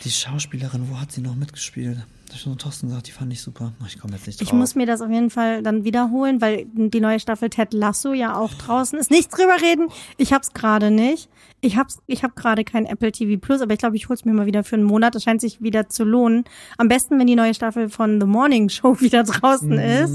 Die 0.06 0.12
Schauspielerin, 0.12 0.88
wo 0.88 1.00
hat 1.00 1.10
sie 1.10 1.20
noch 1.20 1.34
mitgespielt? 1.34 1.98
Da 2.28 2.34
hat 2.34 2.40
schon 2.40 2.56
Thorsten 2.56 2.86
gesagt, 2.86 3.08
die 3.08 3.10
fand 3.10 3.32
ich 3.32 3.42
super. 3.42 3.72
Ich 3.88 3.98
komme 3.98 4.14
jetzt 4.14 4.28
nicht 4.28 4.40
drauf. 4.40 4.46
Ich 4.46 4.52
muss 4.52 4.76
mir 4.76 4.86
das 4.86 5.00
auf 5.00 5.10
jeden 5.10 5.30
Fall 5.30 5.64
dann 5.64 5.82
wiederholen, 5.82 6.40
weil 6.40 6.64
die 6.74 7.00
neue 7.00 7.18
Staffel 7.18 7.50
Ted 7.50 7.72
Lasso 7.72 8.12
ja 8.12 8.36
auch 8.36 8.54
draußen 8.54 8.96
ist. 9.00 9.10
Nicht 9.10 9.36
drüber 9.36 9.56
reden. 9.60 9.88
Ich 10.16 10.32
hab's 10.32 10.52
gerade 10.52 10.92
nicht. 10.92 11.28
Ich 11.60 11.76
hab's, 11.76 11.98
ich 12.06 12.22
hab 12.22 12.36
gerade 12.36 12.62
kein 12.62 12.86
Apple 12.86 13.10
TV 13.10 13.40
Plus, 13.40 13.60
aber 13.60 13.72
ich 13.72 13.80
glaube, 13.80 13.96
ich 13.96 14.08
hol's 14.08 14.24
mir 14.24 14.32
mal 14.32 14.46
wieder 14.46 14.62
für 14.62 14.76
einen 14.76 14.84
Monat. 14.84 15.16
Das 15.16 15.24
scheint 15.24 15.40
sich 15.40 15.60
wieder 15.60 15.88
zu 15.88 16.04
lohnen. 16.04 16.44
Am 16.78 16.86
besten, 16.86 17.18
wenn 17.18 17.26
die 17.26 17.34
neue 17.34 17.54
Staffel 17.54 17.88
von 17.88 18.20
The 18.20 18.28
Morning 18.28 18.68
Show 18.68 19.00
wieder 19.00 19.24
draußen 19.24 19.72
ist, 19.72 20.14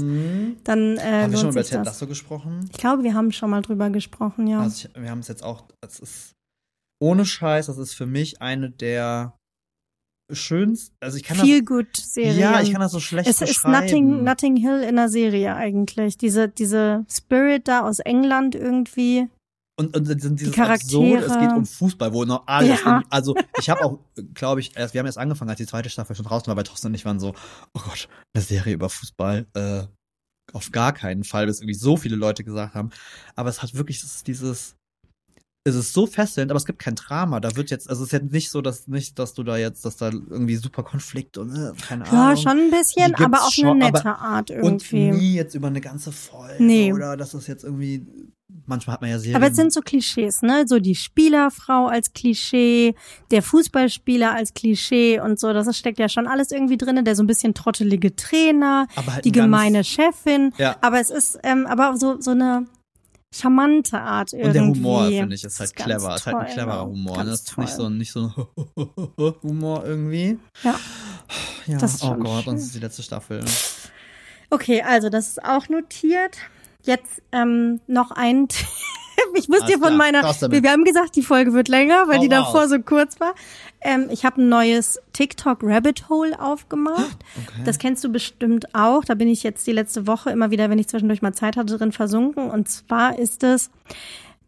dann 0.64 0.96
äh, 0.96 1.00
Haben 1.00 1.32
wir 1.32 1.36
schon 1.36 1.46
lohnt 1.48 1.56
über 1.56 1.64
Ted 1.64 1.80
das. 1.80 1.86
Lasso 1.86 2.06
gesprochen? 2.06 2.66
Ich 2.72 2.78
glaube, 2.78 3.02
wir 3.02 3.12
haben 3.12 3.30
schon 3.30 3.50
mal 3.50 3.60
drüber 3.60 3.90
gesprochen, 3.90 4.46
ja. 4.46 4.60
Also 4.60 4.88
ich, 4.88 5.02
wir 5.02 5.10
haben 5.10 5.18
es 5.18 5.28
jetzt 5.28 5.44
auch, 5.44 5.64
das 5.82 5.98
ist 6.00 6.32
ohne 6.98 7.26
Scheiß, 7.26 7.66
das 7.66 7.76
ist 7.76 7.92
für 7.92 8.06
mich 8.06 8.40
eine 8.40 8.70
der 8.70 9.34
schönsten, 10.30 10.94
also 11.00 11.16
ich 11.16 11.24
kann 11.24 11.36
Feel 11.36 11.62
good 11.62 11.96
Serien. 11.96 12.40
das, 12.40 12.40
ja, 12.40 12.60
ich 12.62 12.72
kann 12.72 12.80
das 12.80 12.92
so 12.92 13.00
schlecht 13.00 13.28
es 13.28 13.40
ist 13.40 13.48
beschreiben. 13.62 13.84
Notting, 13.84 14.24
Notting 14.24 14.56
Hill 14.56 14.82
in 14.82 14.96
der 14.96 15.08
Serie 15.08 15.54
eigentlich. 15.54 16.16
Diese, 16.16 16.48
diese 16.48 17.04
Spirit 17.10 17.68
da 17.68 17.80
aus 17.80 17.98
England 17.98 18.54
irgendwie. 18.54 19.28
Und, 19.78 19.96
und 19.96 20.04
sind 20.06 20.40
dieses 20.40 20.54
Charaktere. 20.54 21.18
Absurde, 21.18 21.24
es 21.24 21.38
geht 21.38 21.56
um 21.56 21.66
Fußball, 21.66 22.12
wo 22.12 22.24
noch 22.24 22.46
alles, 22.46 22.82
Ja. 22.84 22.98
in, 22.98 23.04
also 23.10 23.34
ich 23.58 23.68
habe 23.70 23.84
auch, 23.84 23.98
glaube 24.34 24.60
ich, 24.60 24.76
erst, 24.76 24.94
wir 24.94 24.98
haben 25.00 25.06
erst 25.06 25.18
angefangen, 25.18 25.50
als 25.50 25.58
die 25.58 25.66
zweite 25.66 25.90
Staffel 25.90 26.14
schon 26.14 26.26
draußen 26.26 26.46
war, 26.46 26.54
bei 26.54 26.62
Thorsten 26.62 26.88
und 26.88 26.94
ich 26.94 27.04
waren 27.04 27.18
so, 27.20 27.34
oh 27.74 27.80
Gott, 27.82 28.08
eine 28.34 28.44
Serie 28.44 28.74
über 28.74 28.88
Fußball, 28.90 29.46
äh, 29.54 29.84
auf 30.52 30.70
gar 30.72 30.92
keinen 30.92 31.24
Fall, 31.24 31.46
bis 31.46 31.60
irgendwie 31.60 31.74
so 31.74 31.96
viele 31.96 32.16
Leute 32.16 32.44
gesagt 32.44 32.74
haben. 32.74 32.90
Aber 33.34 33.48
es 33.48 33.62
hat 33.62 33.74
wirklich 33.74 33.98
es 33.98 34.04
ist 34.16 34.26
dieses, 34.26 34.76
es 35.64 35.74
ist 35.76 35.92
so 35.92 36.06
fesselnd, 36.06 36.50
aber 36.50 36.58
es 36.58 36.64
gibt 36.66 36.80
kein 36.80 36.96
Drama. 36.96 37.38
Da 37.38 37.54
wird 37.54 37.70
jetzt, 37.70 37.88
also 37.88 38.02
es 38.02 38.08
ist 38.08 38.12
jetzt 38.12 38.32
nicht 38.32 38.50
so, 38.50 38.62
dass 38.62 38.88
nicht, 38.88 39.18
dass 39.18 39.32
du 39.34 39.44
da 39.44 39.56
jetzt, 39.56 39.84
dass 39.84 39.96
da 39.96 40.06
irgendwie 40.10 40.56
super 40.56 40.82
Konflikt 40.82 41.38
und 41.38 41.54
äh, 41.54 41.70
keine 41.80 42.04
Ahnung. 42.08 42.20
Ja, 42.30 42.36
schon 42.36 42.58
ein 42.58 42.70
bisschen, 42.70 43.14
aber 43.14 43.42
auf 43.44 43.52
schon, 43.52 43.66
eine 43.68 43.84
nette 43.92 44.16
Art 44.16 44.50
Und 44.50 44.56
irgendwie. 44.62 45.10
nie 45.12 45.34
jetzt 45.34 45.54
über 45.54 45.68
eine 45.68 45.80
ganze 45.80 46.10
Folge 46.10 46.62
Nee. 46.62 46.92
oder 46.92 47.16
dass 47.16 47.32
es 47.34 47.46
jetzt 47.46 47.62
irgendwie, 47.62 48.04
manchmal 48.66 48.94
hat 48.94 49.02
man 49.02 49.10
ja 49.10 49.20
Serien. 49.20 49.36
Aber 49.36 49.48
es 49.50 49.56
sind 49.56 49.72
so 49.72 49.82
Klischees, 49.82 50.42
ne? 50.42 50.64
So 50.66 50.80
die 50.80 50.96
Spielerfrau 50.96 51.86
als 51.86 52.12
Klischee, 52.12 52.96
der 53.30 53.42
Fußballspieler 53.42 54.34
als 54.34 54.54
Klischee 54.54 55.20
und 55.20 55.38
so. 55.38 55.52
Das 55.52 55.78
steckt 55.78 56.00
ja 56.00 56.08
schon 56.08 56.26
alles 56.26 56.50
irgendwie 56.50 56.76
drinne. 56.76 57.04
Der 57.04 57.14
so 57.14 57.22
ein 57.22 57.28
bisschen 57.28 57.54
trottelige 57.54 58.16
Trainer, 58.16 58.88
halt 58.96 59.24
die 59.24 59.30
gemeine 59.30 59.84
Chefin. 59.84 60.52
Ja. 60.58 60.74
Aber 60.80 60.98
es 61.00 61.10
ist, 61.10 61.38
ähm, 61.44 61.66
aber 61.68 61.96
so, 61.96 62.20
so 62.20 62.32
eine 62.32 62.66
charmante 63.32 63.98
Art 64.00 64.32
irgendwie. 64.32 64.46
Und 64.46 64.54
der 64.54 64.62
Humor, 64.82 65.06
finde 65.08 65.34
ich, 65.34 65.44
ist 65.44 65.58
halt 65.60 65.74
ganz 65.74 65.86
clever. 65.86 66.14
Ist 66.14 66.26
halt 66.26 66.36
ein 66.36 66.46
cleverer? 66.46 66.86
Humor. 66.86 67.16
Ganz 67.16 67.26
Ne? 67.26 67.30
Das 67.30 67.40
ist 67.40 67.58
nicht 67.58 67.72
so, 67.72 67.82
toll. 67.82 67.90
nicht 67.90 68.12
so 68.12 68.32
ein 69.16 69.34
Humor 69.42 69.84
irgendwie. 69.84 70.38
Ja. 70.62 70.78
Ja, 71.66 71.78
Das 71.78 71.94
ist 71.94 72.04
oh 72.04 72.14
Gott, 72.14 72.44
schön. 72.44 72.52
und 72.52 72.58
es 72.58 72.64
ist 72.66 72.74
die 72.74 72.80
letzte 72.80 73.02
Staffel. 73.02 73.44
Okay, 74.50 74.82
also 74.82 75.08
das 75.08 75.28
ist 75.28 75.44
auch 75.44 75.68
notiert. 75.68 76.36
Jetzt 76.82 77.22
ähm, 77.32 77.80
noch 77.86 78.10
ein. 78.10 78.48
Ich 79.34 79.48
muss 79.48 79.62
Alles 79.62 79.72
dir 79.72 79.78
von 79.78 79.96
klar, 79.96 79.98
meiner. 79.98 80.22
Wir, 80.22 80.62
wir 80.62 80.70
haben 80.70 80.84
gesagt, 80.84 81.16
die 81.16 81.22
Folge 81.22 81.52
wird 81.52 81.68
länger, 81.68 82.08
weil 82.08 82.18
Hau 82.18 82.22
die 82.22 82.28
davor 82.28 82.62
raus. 82.62 82.70
so 82.70 82.78
kurz 82.80 83.20
war. 83.20 83.34
Ähm, 83.80 84.08
ich 84.10 84.24
habe 84.24 84.40
ein 84.40 84.48
neues 84.48 85.00
TikTok 85.12 85.58
Rabbit 85.62 86.08
Hole 86.08 86.38
aufgemacht. 86.40 87.16
Okay. 87.34 87.62
Das 87.64 87.78
kennst 87.78 88.04
du 88.04 88.10
bestimmt 88.10 88.74
auch. 88.74 89.04
Da 89.04 89.14
bin 89.14 89.26
ich 89.28 89.42
jetzt 89.42 89.66
die 89.66 89.72
letzte 89.72 90.06
Woche 90.06 90.30
immer 90.30 90.50
wieder, 90.50 90.68
wenn 90.70 90.78
ich 90.78 90.88
zwischendurch 90.88 91.22
mal 91.22 91.32
Zeit 91.32 91.56
hatte, 91.56 91.78
drin 91.78 91.92
versunken. 91.92 92.50
Und 92.50 92.68
zwar 92.68 93.18
ist 93.18 93.42
es 93.42 93.70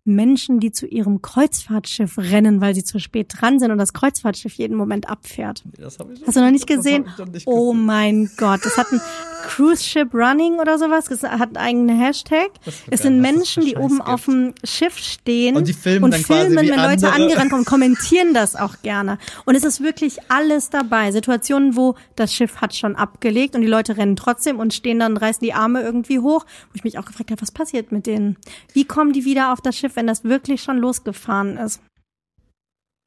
Menschen, 0.07 0.61
die 0.61 0.71
zu 0.71 0.87
ihrem 0.87 1.23
Kreuzfahrtschiff 1.23 2.19
rennen, 2.19 2.61
weil 2.61 2.75
sie 2.75 2.85
zu 2.85 2.99
spät 2.99 3.33
dran 3.41 3.59
sind 3.59 3.71
und 3.71 3.79
das 3.79 3.93
Kreuzfahrtschiff 3.95 4.53
jeden 4.55 4.77
Moment 4.77 5.09
abfährt. 5.09 5.63
Das 5.79 5.99
hab 5.99 6.11
ich 6.11 6.21
Hast 6.27 6.37
du 6.37 6.41
noch 6.41 6.51
nicht 6.51 6.67
gesehen? 6.67 7.07
noch 7.19 7.27
nicht 7.27 7.47
Oh 7.47 7.73
gesehen. 7.73 7.87
mein 7.87 8.31
Gott, 8.37 8.61
das 8.65 8.77
hat 8.77 8.93
ein 8.93 9.01
Cruise 9.47 9.83
Ship 9.83 10.13
Running 10.15 10.55
oder 10.59 10.79
sowas, 10.79 11.07
das 11.07 11.23
hat 11.23 11.49
einen 11.49 11.57
eigenen 11.57 11.99
Hashtag. 11.99 12.51
Es 12.91 13.03
sind 13.03 13.21
Menschen, 13.21 13.65
die 13.65 13.77
oben 13.77 13.97
gibt. 13.97 14.09
auf 14.09 14.25
dem 14.27 14.55
Schiff 14.65 14.97
stehen 14.99 15.57
Und 15.57 15.69
filmen 15.75 16.05
und 16.05 16.15
filmen, 16.15 16.57
wenn 16.57 16.69
Leute 16.69 16.81
andere. 17.09 17.13
angerannt 17.13 17.51
kommen, 17.51 17.65
kommentieren 17.65 18.35
das 18.35 18.57
auch 18.57 18.77
gerne. 18.83 19.19
Und 19.47 19.55
es 19.55 19.65
ist 19.65 19.83
wirklich 19.83 20.19
alles 20.31 20.71
dabei. 20.71 21.13
Situationen, 21.13 21.77
wo 21.77 21.95
das 22.17 22.33
Schiff 22.33 22.57
hat 22.57 22.75
schon 22.75 22.97
abgelegt 22.97 23.55
und 23.55 23.63
die 23.63 23.69
Leute 23.69 23.97
rennen 23.97 24.17
trotzdem 24.17 24.59
und 24.59 24.73
stehen 24.75 24.99
dann, 24.99 25.17
reißen 25.17 25.41
die 25.43 25.53
Arme 25.55 25.83
irgendwie 25.83 26.19
hoch, 26.21 26.45
wo 26.45 26.75
ich 26.75 26.85
mich 26.85 26.99
auch 26.99 27.05
gefragt 27.05 27.31
habe, 27.31 27.41
was 27.43 27.51
passiert 27.53 27.93
mit 27.93 28.07
denen? 28.07 28.37
Wie 28.73 28.85
kommen 28.85 29.13
die 29.13 29.25
wieder 29.25 29.53
auf 29.53 29.61
das 29.61 29.77
Schiff, 29.77 29.94
wenn 29.97 30.07
das 30.07 30.25
wirklich 30.25 30.63
schon 30.63 30.79
losgefahren 30.79 31.57
ist? 31.57 31.81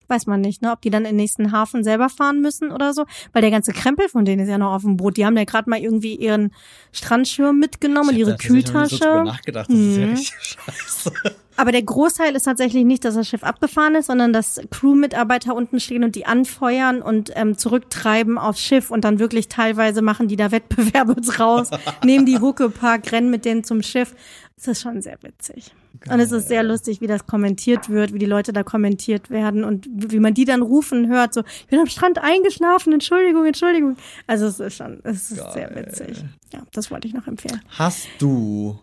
Weiß 0.09 0.25
man 0.25 0.39
nicht, 0.39 0.61
ne? 0.61 0.71
Ob 0.71 0.79
die 0.81 0.89
dann 0.89 1.03
in 1.03 1.09
den 1.11 1.15
nächsten 1.17 1.51
Hafen 1.51 1.83
selber 1.83 2.07
fahren 2.07 2.39
müssen 2.41 2.71
oder 2.71 2.93
so. 2.93 3.03
Weil 3.33 3.41
der 3.41 3.51
ganze 3.51 3.73
Krempel 3.73 4.07
von 4.07 4.23
denen 4.23 4.41
ist 4.43 4.47
ja 4.49 4.57
noch 4.57 4.71
auf 4.73 4.83
dem 4.83 4.95
Boot. 4.95 5.17
Die 5.17 5.25
haben 5.25 5.35
ja 5.35 5.43
gerade 5.43 5.69
mal 5.69 5.79
irgendwie 5.79 6.15
ihren 6.15 6.53
Strandschirm 6.93 7.59
mitgenommen 7.59 8.09
und 8.09 8.15
Ich 8.15 8.21
ihre 8.21 8.31
hab 8.31 8.38
da 8.39 8.43
tatsächlich 8.47 8.73
noch 8.73 8.83
nie 8.83 8.88
so 8.89 8.95
Kühltasche. 8.99 9.23
nachgedacht, 9.25 9.69
das 9.69 9.77
ist 9.77 9.97
ja 9.97 10.05
Mhm. 10.05 10.13
richtig 10.13 10.35
scheiße. 10.65 11.11
Aber 11.57 11.71
der 11.73 11.81
Großteil 11.83 12.33
ist 12.38 12.43
tatsächlich 12.43 12.85
nicht, 12.85 13.03
dass 13.03 13.15
das 13.15 13.27
Schiff 13.27 13.43
abgefahren 13.43 13.95
ist, 13.95 14.05
sondern 14.05 14.31
dass 14.31 14.61
Crewmitarbeiter 14.71 15.55
unten 15.55 15.81
stehen 15.81 16.05
und 16.05 16.15
die 16.15 16.25
anfeuern 16.25 17.01
und 17.01 17.31
ähm, 17.35 17.57
zurücktreiben 17.57 18.38
aufs 18.38 18.61
Schiff 18.61 18.91
und 18.91 19.03
dann 19.03 19.19
wirklich 19.19 19.49
teilweise 19.49 20.01
machen 20.01 20.29
die 20.29 20.35
da 20.38 20.51
Wettbewerbe 20.51 21.15
draus, 21.21 21.69
nehmen 22.05 22.25
die 22.25 22.39
Huckepark, 22.39 23.11
rennen 23.11 23.29
mit 23.29 23.43
denen 23.43 23.65
zum 23.65 23.81
Schiff 23.81 24.15
Es 24.60 24.68
ist 24.68 24.82
schon 24.82 25.01
sehr 25.03 25.22
witzig. 25.22 25.72
Und 26.10 26.20
es 26.20 26.32
ist 26.32 26.47
sehr 26.47 26.64
lustig, 26.64 26.99
wie 26.99 27.05
das 27.08 27.28
kommentiert 27.28 27.89
wird, 27.89 28.12
wie 28.14 28.18
die 28.20 28.26
Leute 28.26 28.53
da 28.53 28.64
kommentiert 28.64 29.30
werden 29.30 29.64
und 29.64 29.88
wie 29.91 30.20
man 30.20 30.34
die 30.34 30.45
dann 30.45 30.64
rufen 30.64 31.08
hört, 31.08 31.34
so, 31.36 31.43
ich 31.45 31.68
bin 31.68 31.80
am 31.80 31.86
Strand 31.88 32.18
eingeschlafen, 32.18 32.91
Entschuldigung, 32.93 33.45
Entschuldigung. 33.45 33.97
Also 34.26 34.47
es 34.47 34.60
ist 34.60 34.76
schon, 34.76 34.99
es 35.03 35.30
ist 35.32 35.51
sehr 35.53 35.70
Geil. 35.70 35.86
witzig. 35.88 36.24
Ja, 36.51 36.64
das 36.72 36.89
wollte 36.89 37.08
ich 37.08 37.14
noch 37.14 37.28
empfehlen. 37.28 37.62
Hast 37.70 38.08
du 38.18 38.80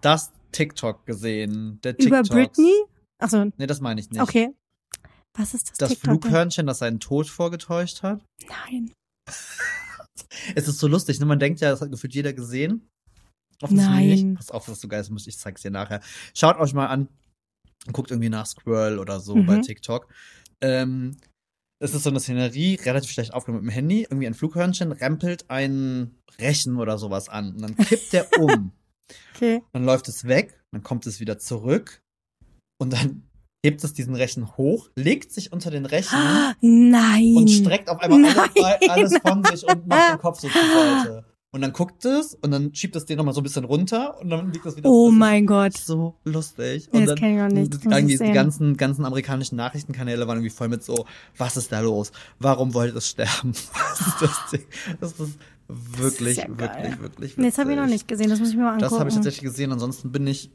das 0.00 0.32
TikTok 0.52 1.04
gesehen? 1.06 1.80
Der 1.82 1.92
Über 1.98 2.22
TikToks? 2.22 2.28
Britney? 2.28 2.72
Achso, 3.18 3.46
Nee, 3.56 3.66
das 3.66 3.80
meine 3.80 4.00
ich 4.00 4.10
nicht. 4.10 4.20
okay. 4.22 4.54
Was 5.36 5.54
ist 5.54 5.70
das, 5.70 5.78
Das 5.78 5.88
TikTok? 5.90 6.12
denn? 6.12 6.20
Flughörnchen, 6.22 6.66
das 6.68 6.78
seinen 6.78 7.00
Tod 7.00 7.26
vorgetäuscht 7.28 8.02
hat. 8.04 8.20
Nein. 8.48 8.92
Es 10.54 10.68
ist 10.68 10.78
so 10.78 10.86
lustig, 10.86 11.18
ne? 11.20 11.26
Man 11.26 11.38
denkt 11.38 11.60
ja, 11.60 11.70
das 11.70 11.80
hat 11.80 11.90
gefühlt 11.90 12.14
jeder 12.14 12.32
gesehen. 12.32 12.88
Offensichtlich 13.62 13.96
Nein. 14.20 14.28
nicht. 14.30 14.36
Pass 14.36 14.50
auf, 14.50 14.66
dass 14.66 14.80
du 14.80 14.88
geil 14.88 15.00
ist, 15.00 15.26
ich 15.26 15.38
zeig's 15.38 15.62
dir 15.62 15.70
nachher. 15.70 16.00
Schaut 16.34 16.58
euch 16.58 16.74
mal 16.74 16.86
an. 16.86 17.08
Guckt 17.92 18.10
irgendwie 18.10 18.30
nach 18.30 18.46
Squirrel 18.46 18.98
oder 18.98 19.20
so 19.20 19.36
Mhm. 19.36 19.46
bei 19.46 19.58
TikTok. 19.58 20.08
Ähm, 20.62 21.16
es 21.82 21.92
ist 21.94 22.04
so 22.04 22.10
eine 22.10 22.20
Szenerie, 22.20 22.76
relativ 22.76 23.10
schlecht 23.10 23.34
aufgenommen 23.34 23.64
mit 23.64 23.72
dem 23.72 23.74
Handy. 23.74 24.02
Irgendwie 24.02 24.26
ein 24.26 24.34
Flughörnchen 24.34 24.92
rempelt 24.92 25.50
ein 25.50 26.14
Rechen 26.38 26.76
oder 26.78 26.96
sowas 26.98 27.28
an. 27.28 27.52
Und 27.54 27.62
dann 27.62 27.76
kippt 27.76 28.12
der 28.12 28.26
um. 28.38 28.72
Okay. 29.34 29.62
dann 29.72 29.84
läuft 29.84 30.08
es 30.08 30.24
weg, 30.26 30.58
dann 30.72 30.82
kommt 30.82 31.06
es 31.06 31.20
wieder 31.20 31.38
zurück. 31.38 32.00
Und 32.80 32.92
dann 32.94 33.28
hebt 33.64 33.84
es 33.84 33.92
diesen 33.92 34.14
Rechen 34.14 34.56
hoch, 34.56 34.88
legt 34.96 35.32
sich 35.32 35.52
unter 35.52 35.70
den 35.70 35.84
Rechen 35.86 36.18
Nein. 36.62 37.34
und 37.36 37.50
streckt 37.50 37.88
auf 37.90 37.98
einmal 38.00 38.24
alles, 38.38 38.88
alles 38.88 39.18
von 39.18 39.44
sich 39.44 39.64
und 39.66 39.86
macht 39.86 40.12
den 40.12 40.18
Kopf 40.18 40.40
so 40.40 40.48
zur 40.48 40.60
Seite. 40.62 41.24
Und 41.54 41.60
dann 41.60 41.72
guckt 41.72 42.04
es 42.04 42.34
und 42.34 42.50
dann 42.50 42.74
schiebt 42.74 42.96
es 42.96 43.06
den 43.06 43.16
nochmal 43.16 43.32
so 43.32 43.40
ein 43.40 43.44
bisschen 43.44 43.64
runter 43.64 44.20
und 44.20 44.28
dann 44.28 44.52
liegt 44.52 44.66
es 44.66 44.76
wieder 44.76 44.90
Oh 44.90 45.04
das 45.06 45.12
ist 45.12 45.18
mein 45.20 45.46
Gott. 45.46 45.76
So 45.76 46.16
lustig. 46.24 46.88
Und 46.90 47.02
das 47.02 47.10
dann, 47.10 47.16
kenn 47.16 47.30
ich 47.30 47.38
noch 47.38 47.48
nicht. 47.48 47.72
Das 47.72 47.84
irgendwie 47.84 48.18
die 48.18 48.32
ganzen, 48.32 48.76
ganzen 48.76 49.04
amerikanischen 49.04 49.54
Nachrichtenkanäle 49.54 50.26
waren 50.26 50.38
irgendwie 50.38 50.50
voll 50.50 50.66
mit 50.66 50.82
so, 50.82 51.06
was 51.36 51.56
ist 51.56 51.70
da 51.70 51.78
los? 51.78 52.10
Warum 52.40 52.74
wollte 52.74 52.98
es 52.98 53.08
sterben? 53.08 53.52
Was 53.72 54.00
ist 54.00 54.20
das 54.20 54.50
Ding? 54.50 54.64
Das 55.00 55.12
ist 55.12 55.38
wirklich, 55.68 56.38
ja 56.38 56.48
geil. 56.48 56.58
wirklich, 56.58 57.00
wirklich 57.00 57.36
Nee, 57.36 57.50
das 57.50 57.58
habe 57.58 57.70
ich 57.70 57.76
noch 57.76 57.86
nicht 57.86 58.08
gesehen. 58.08 58.30
Das 58.30 58.40
muss 58.40 58.48
ich 58.48 58.56
mir 58.56 58.62
mal 58.62 58.72
angucken. 58.72 58.90
Das 58.90 58.98
habe 58.98 59.08
ich 59.10 59.14
tatsächlich 59.14 59.44
gesehen. 59.44 59.70
Ansonsten 59.70 60.10
bin 60.10 60.26
ich 60.26 60.50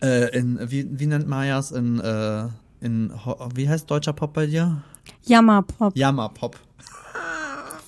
äh, 0.00 0.34
in, 0.34 0.58
wie, 0.70 0.88
wie 0.90 1.06
nennt 1.06 1.28
Majas, 1.28 1.70
in, 1.70 2.00
äh, 2.00 2.48
in, 2.80 3.12
wie 3.54 3.68
heißt 3.68 3.90
deutscher 3.90 4.14
Pop 4.14 4.32
bei 4.32 4.46
dir? 4.46 4.82
Jammerpop. 5.26 5.94
Jammerpop. 5.94 6.58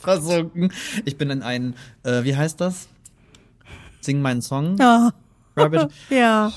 Versunken. 0.05 0.73
Ich 1.05 1.17
bin 1.19 1.31
in 1.31 1.43
einen, 1.43 1.75
äh, 2.03 2.25
wie 2.25 2.37
heißt 2.37 2.61
das? 2.61 2.89
Sing 4.01 4.21
meinen 4.23 4.43
Song. 4.43 4.77
Ja. 4.79 5.13
Rabbit. 5.57 5.91
ja. 6.11 6.53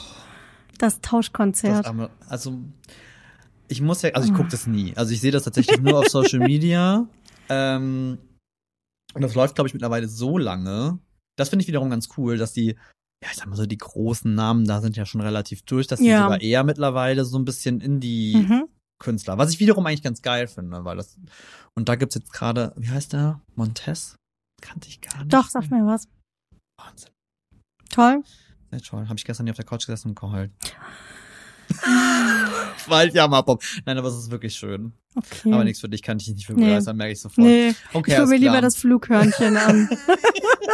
Das 0.78 1.00
Das 1.00 1.02
Tauschkonzert. 1.02 1.86
arme, 1.86 2.10
also, 2.30 2.54
ich 3.68 3.82
muss 3.82 4.02
ja, 4.04 4.12
also 4.12 4.28
ich 4.30 4.34
gucke 4.36 4.50
das 4.50 4.68
nie. 4.68 4.93
Also 4.95 5.12
ich 5.14 5.22
sehe 5.22 5.32
das 5.32 5.43
tatsächlich 5.43 5.80
nur 5.82 6.00
auf 6.00 6.08
Social 6.08 6.39
Media. 6.39 7.06
Ähm, 7.50 8.18
und 9.14 9.22
das 9.22 9.34
läuft, 9.34 9.56
glaube 9.56 9.70
ich, 9.70 9.74
mittlerweile 9.74 10.10
so 10.10 10.38
lange. 10.38 11.00
Das 11.38 11.48
finde 11.48 11.64
ich 11.64 11.70
wiederum 11.70 11.89
ganz 11.89 12.10
cool, 12.18 12.36
dass 12.38 12.52
die, 12.52 12.76
ja, 13.24 13.30
ich 13.32 13.38
sag 13.38 13.48
mal 13.48 13.56
so, 13.56 13.66
die 13.66 13.78
großen 13.78 14.36
Namen 14.36 14.66
da 14.66 14.82
sind 14.82 14.98
ja 14.98 15.06
schon 15.06 15.22
relativ 15.22 15.62
durch, 15.62 15.88
dass 15.88 16.02
die 16.02 16.08
Ja. 16.08 16.24
sogar 16.24 16.41
eher 16.41 16.66
mittlerweile 16.66 17.24
so 17.24 17.39
ein 17.39 17.45
bisschen 17.45 17.80
Indie 17.80 18.36
Mhm. 18.36 18.66
Künstler, 19.00 19.38
was 19.38 19.52
ich 19.52 19.60
wiederum 19.60 19.86
eigentlich 19.86 20.04
ganz 20.04 20.22
geil 20.22 20.48
finde, 20.48 20.84
weil 20.86 20.98
das 20.98 21.18
und 21.76 21.88
da 21.89 21.95
gibt's 21.95 22.16
jetzt 22.16 22.34
gerade, 22.34 22.74
wie 22.78 22.89
heißt 22.89 23.14
der? 23.14 23.41
Montez? 23.56 24.16
Kannte 24.62 24.88
ich 24.89 25.02
gar 25.02 25.20
nicht. 25.24 25.34
Doch, 25.34 25.48
sag 25.50 25.70
mir 25.70 25.86
was. 25.86 26.08
Wahnsinn. 26.80 27.12
Toll. 27.91 28.24
Sehr 28.72 28.82
toll. 28.82 29.06
Habe 29.08 29.18
ich 29.18 29.24
gestern 29.26 29.45
hier 29.45 29.52
auf 29.54 29.58
der 29.58 29.66
Couch 29.66 29.86
gesessen 29.86 30.10
und 30.10 30.20
geheult. 30.20 30.52
Weil 32.88 33.10
Jammerpop. 33.14 33.62
Nein, 33.86 33.98
aber 33.98 34.08
es 34.08 34.16
ist 34.16 34.32
wirklich 34.32 34.56
schön. 34.56 34.93
Okay. 35.16 35.52
Aber 35.54 35.64
nichts 35.64 35.82
für 35.82 35.89
dich 35.89 36.02
kann 36.02 36.18
ich 36.20 36.28
nicht 36.30 36.45
für 36.45 36.54
Nee. 36.54 36.66
begeistern, 36.66 36.95
merke 36.98 37.14
ich 37.14 37.20
sofort. 37.22 37.45
Nee, 37.45 37.76
Okay, 37.93 38.12
ich 38.12 38.18
gucke 38.18 38.30
mir 38.30 38.38
lieber 38.38 38.62
das 38.62 38.78
Flughörnchen 38.78 39.58
an. 39.58 39.89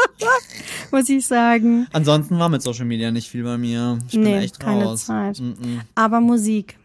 Muss 0.91 1.09
ich 1.09 1.25
sagen. 1.25 1.87
Ansonsten 1.91 2.37
war 2.37 2.49
mit 2.49 2.61
Social 2.61 2.85
Media 2.85 3.11
nicht 3.11 3.29
viel 3.29 3.43
bei 3.43 3.57
mir. 3.57 3.97
Ich 4.07 4.13
bin 4.13 4.23
Nee, 4.23 4.37
echt 4.39 4.59
keine 4.59 4.83
raus. 4.85 5.05
Zeit. 5.05 5.37
Mm-mm. 5.37 5.81
Aber 5.95 6.19
Musik. 6.21 6.77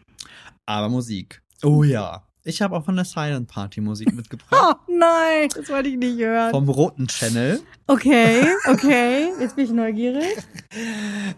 Aber 0.69 0.91
Musik. 0.91 1.41
Oh 1.65 1.83
ja. 1.83 2.25
Ich 2.45 2.61
habe 2.61 2.77
auch 2.77 2.85
von 2.85 2.95
der 2.95 3.07
Silent 3.07 3.49
Party 3.49 3.81
Musik 3.81 4.13
mitgebracht. 4.15 4.53
Oh 4.53 4.93
nein, 4.93 5.49
das 5.55 5.67
wollte 5.71 5.89
ich 5.89 5.97
nicht 5.97 6.19
hören. 6.19 6.51
Vom 6.51 6.69
roten 6.69 7.07
Channel. 7.09 7.61
Okay, 7.87 8.45
okay. 8.69 9.31
Jetzt 9.41 9.57
bin 9.57 9.65
ich 9.65 9.71
neugierig. 9.71 10.37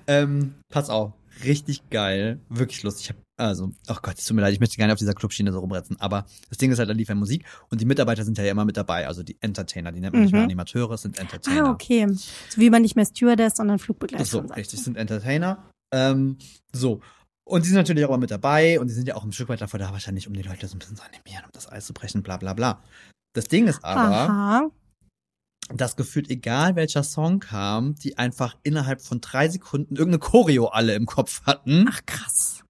Ähm, 0.08 0.54
pass 0.68 0.90
auf. 0.90 1.12
Richtig 1.44 1.88
geil. 1.90 2.40
Wirklich 2.48 2.82
lustig. 2.82 3.04
Ich 3.04 3.10
hab, 3.10 3.16
also, 3.36 3.70
ach 3.86 4.02
Gott, 4.02 4.18
es 4.18 4.24
tut 4.24 4.34
mir 4.34 4.42
leid, 4.42 4.52
ich 4.52 4.58
möchte 4.60 4.76
gar 4.76 4.86
nicht 4.86 4.92
auf 4.94 4.98
dieser 4.98 5.14
Clubschiene 5.14 5.52
so 5.52 5.60
rumretzen. 5.60 5.98
Aber 6.00 6.26
das 6.48 6.58
Ding 6.58 6.72
ist 6.72 6.78
halt, 6.80 6.88
da 6.90 6.92
lief 6.92 7.08
ja 7.08 7.14
Musik 7.14 7.44
und 7.70 7.80
die 7.80 7.86
Mitarbeiter 7.86 8.24
sind 8.24 8.36
ja 8.36 8.44
immer 8.50 8.64
mit 8.64 8.76
dabei. 8.76 9.06
Also 9.06 9.22
die 9.22 9.36
Entertainer, 9.40 9.92
die 9.92 10.00
nennt 10.00 10.12
man 10.12 10.22
nicht 10.22 10.32
mehr 10.32 10.40
Mhm. 10.42 10.46
Animateure, 10.48 10.98
sind 10.98 11.18
Entertainer. 11.18 11.66
Ah, 11.66 11.70
okay. 11.70 12.06
So 12.10 12.60
wie 12.60 12.68
man 12.68 12.82
nicht 12.82 12.96
mehr 12.96 13.06
Stewardess, 13.06 13.56
sondern 13.56 13.78
Flugbegleiter 13.78 14.24
So, 14.24 14.40
richtig, 14.40 14.82
sind 14.82 14.96
Entertainer. 14.96 15.62
Ähm, 15.92 16.36
so. 16.72 17.00
Und 17.50 17.64
die 17.64 17.68
sind 17.68 17.78
natürlich 17.78 18.04
auch 18.04 18.10
immer 18.10 18.18
mit 18.18 18.30
dabei 18.30 18.78
und 18.78 18.86
die 18.86 18.94
sind 18.94 19.08
ja 19.08 19.16
auch 19.16 19.24
ein 19.24 19.32
Stück 19.32 19.48
weit 19.48 19.60
davor 19.60 19.80
da, 19.80 19.90
wahrscheinlich, 19.90 20.28
um 20.28 20.34
die 20.34 20.42
Leute 20.42 20.68
so 20.68 20.76
ein 20.76 20.78
bisschen 20.78 20.94
zu 20.94 21.02
animieren, 21.02 21.44
um 21.44 21.50
das 21.52 21.68
Eis 21.70 21.84
zu 21.84 21.92
brechen, 21.92 22.22
bla 22.22 22.36
bla 22.36 22.54
bla. 22.54 22.80
Das 23.34 23.48
Ding 23.48 23.66
ist 23.66 23.84
aber, 23.84 24.00
Aha. 24.00 24.70
dass 25.74 25.96
gefühlt 25.96 26.30
egal 26.30 26.76
welcher 26.76 27.02
Song 27.02 27.40
kam, 27.40 27.96
die 27.96 28.16
einfach 28.18 28.56
innerhalb 28.62 29.02
von 29.02 29.20
drei 29.20 29.48
Sekunden 29.48 29.96
irgendeine 29.96 30.20
Choreo 30.20 30.66
alle 30.66 30.94
im 30.94 31.06
Kopf 31.06 31.42
hatten. 31.42 31.86
Ach, 31.90 32.00
krass. 32.06 32.62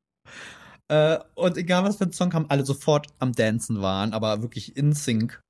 Äh, 0.89 1.19
und 1.35 1.59
egal 1.59 1.85
was 1.85 1.97
für 1.97 2.05
ein 2.05 2.15
Song 2.15 2.31
kam, 2.31 2.47
alle 2.49 2.65
sofort 2.65 3.09
am 3.19 3.33
Dancen 3.33 3.83
waren, 3.83 4.15
aber 4.15 4.41
wirklich 4.41 4.79
in 4.79 4.95
Sync. 4.95 5.43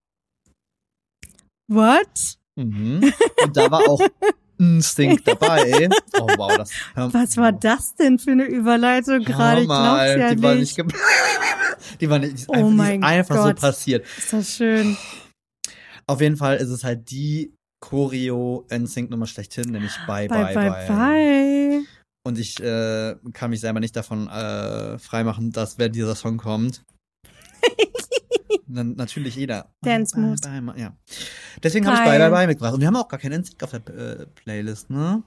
What? 1.68 2.37
Mhm. 2.57 3.12
Und 3.45 3.57
da 3.57 3.70
war 3.70 3.89
auch 3.89 4.01
in 4.61 4.80
Sync 4.82 5.24
dabei. 5.24 5.88
Oh 6.20 6.26
wow, 6.36 6.56
das. 6.58 6.70
Was 6.94 7.36
war 7.36 7.50
das 7.52 7.94
denn 7.96 8.18
für 8.18 8.32
eine 8.32 8.44
Überleitung 8.44 9.24
gerade? 9.24 9.62
Ich 9.62 9.66
glaub's 9.66 10.04
ja 10.04 10.34
die 10.34 10.42
war 10.42 10.54
nicht. 10.54 10.76
nicht 10.78 10.88
ge- 10.88 11.00
Die 12.00 12.08
war 12.11 12.18
nicht, 12.18 12.46
Oh 12.48 12.52
einfach, 12.52 12.68
die 12.68 12.74
mein 12.76 13.00
ist 13.02 13.06
einfach 13.08 13.36
so 13.36 13.42
Gott. 13.42 13.61
passiert. 13.61 14.06
Ist 14.18 14.32
das 14.32 14.54
schön. 14.56 14.96
Auf 16.06 16.20
jeden 16.20 16.36
Fall 16.36 16.56
ist 16.58 16.68
es 16.68 16.84
halt 16.84 17.11
die 17.11 17.54
Choreo 17.80 18.66
NSYNC 18.70 19.11
Nummer 19.11 19.26
schlechthin, 19.26 19.70
nämlich 19.70 19.92
Bye 20.06 20.28
Bye, 20.28 20.44
Bye 20.44 20.54
bye, 20.54 20.70
Bye. 20.70 20.88
bye. 20.88 21.82
Und 22.26 22.38
ich 22.38 22.61
äh, 22.61 23.16
kann 23.32 23.50
mich 23.50 23.61
selber 23.61 23.80
nicht 23.80 23.96
davon 23.96 24.28
äh, 24.28 24.98
freimachen, 24.98 25.52
dass 25.52 25.78
wenn 25.78 25.92
dieser 25.92 26.14
Song 26.14 26.36
kommt, 26.36 26.84
dann 28.75 28.95
natürlich 28.95 29.37
jeder. 29.37 29.73
Dance 29.83 30.18
Moves. 30.18 30.41
Ja. 30.77 30.97
Deswegen 31.62 31.87
habe 31.87 31.97
ich. 31.97 32.05
Bye 32.05 32.18
Bye 32.18 32.31
Bye 32.31 32.47
mitgebracht. 32.47 32.75
Und 32.75 32.81
wir 32.81 32.87
haben 32.87 32.97
auch 32.97 33.09
gar 33.09 33.18
keinen 33.21 33.41
NSYNC 33.41 33.62
auf 33.62 33.71
der 33.71 33.87
äh, 33.89 34.27
Playlist, 34.27 34.91
ne? 34.91 35.23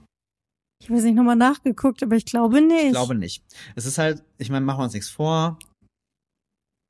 Ich 0.80 0.88
habe 0.88 0.96
jetzt 0.96 1.04
nicht 1.04 1.14
nochmal 1.14 1.36
nachgeguckt, 1.36 2.02
aber 2.02 2.16
ich 2.16 2.26
glaube 2.26 2.60
nicht. 2.60 2.86
Ich 2.86 2.90
glaube 2.92 3.14
nicht. 3.14 3.42
Es 3.74 3.86
ist 3.86 3.98
halt, 3.98 4.22
ich 4.38 4.50
meine, 4.50 4.66
machen 4.66 4.80
wir 4.80 4.84
uns 4.84 4.92
nichts 4.94 5.08
vor. 5.08 5.58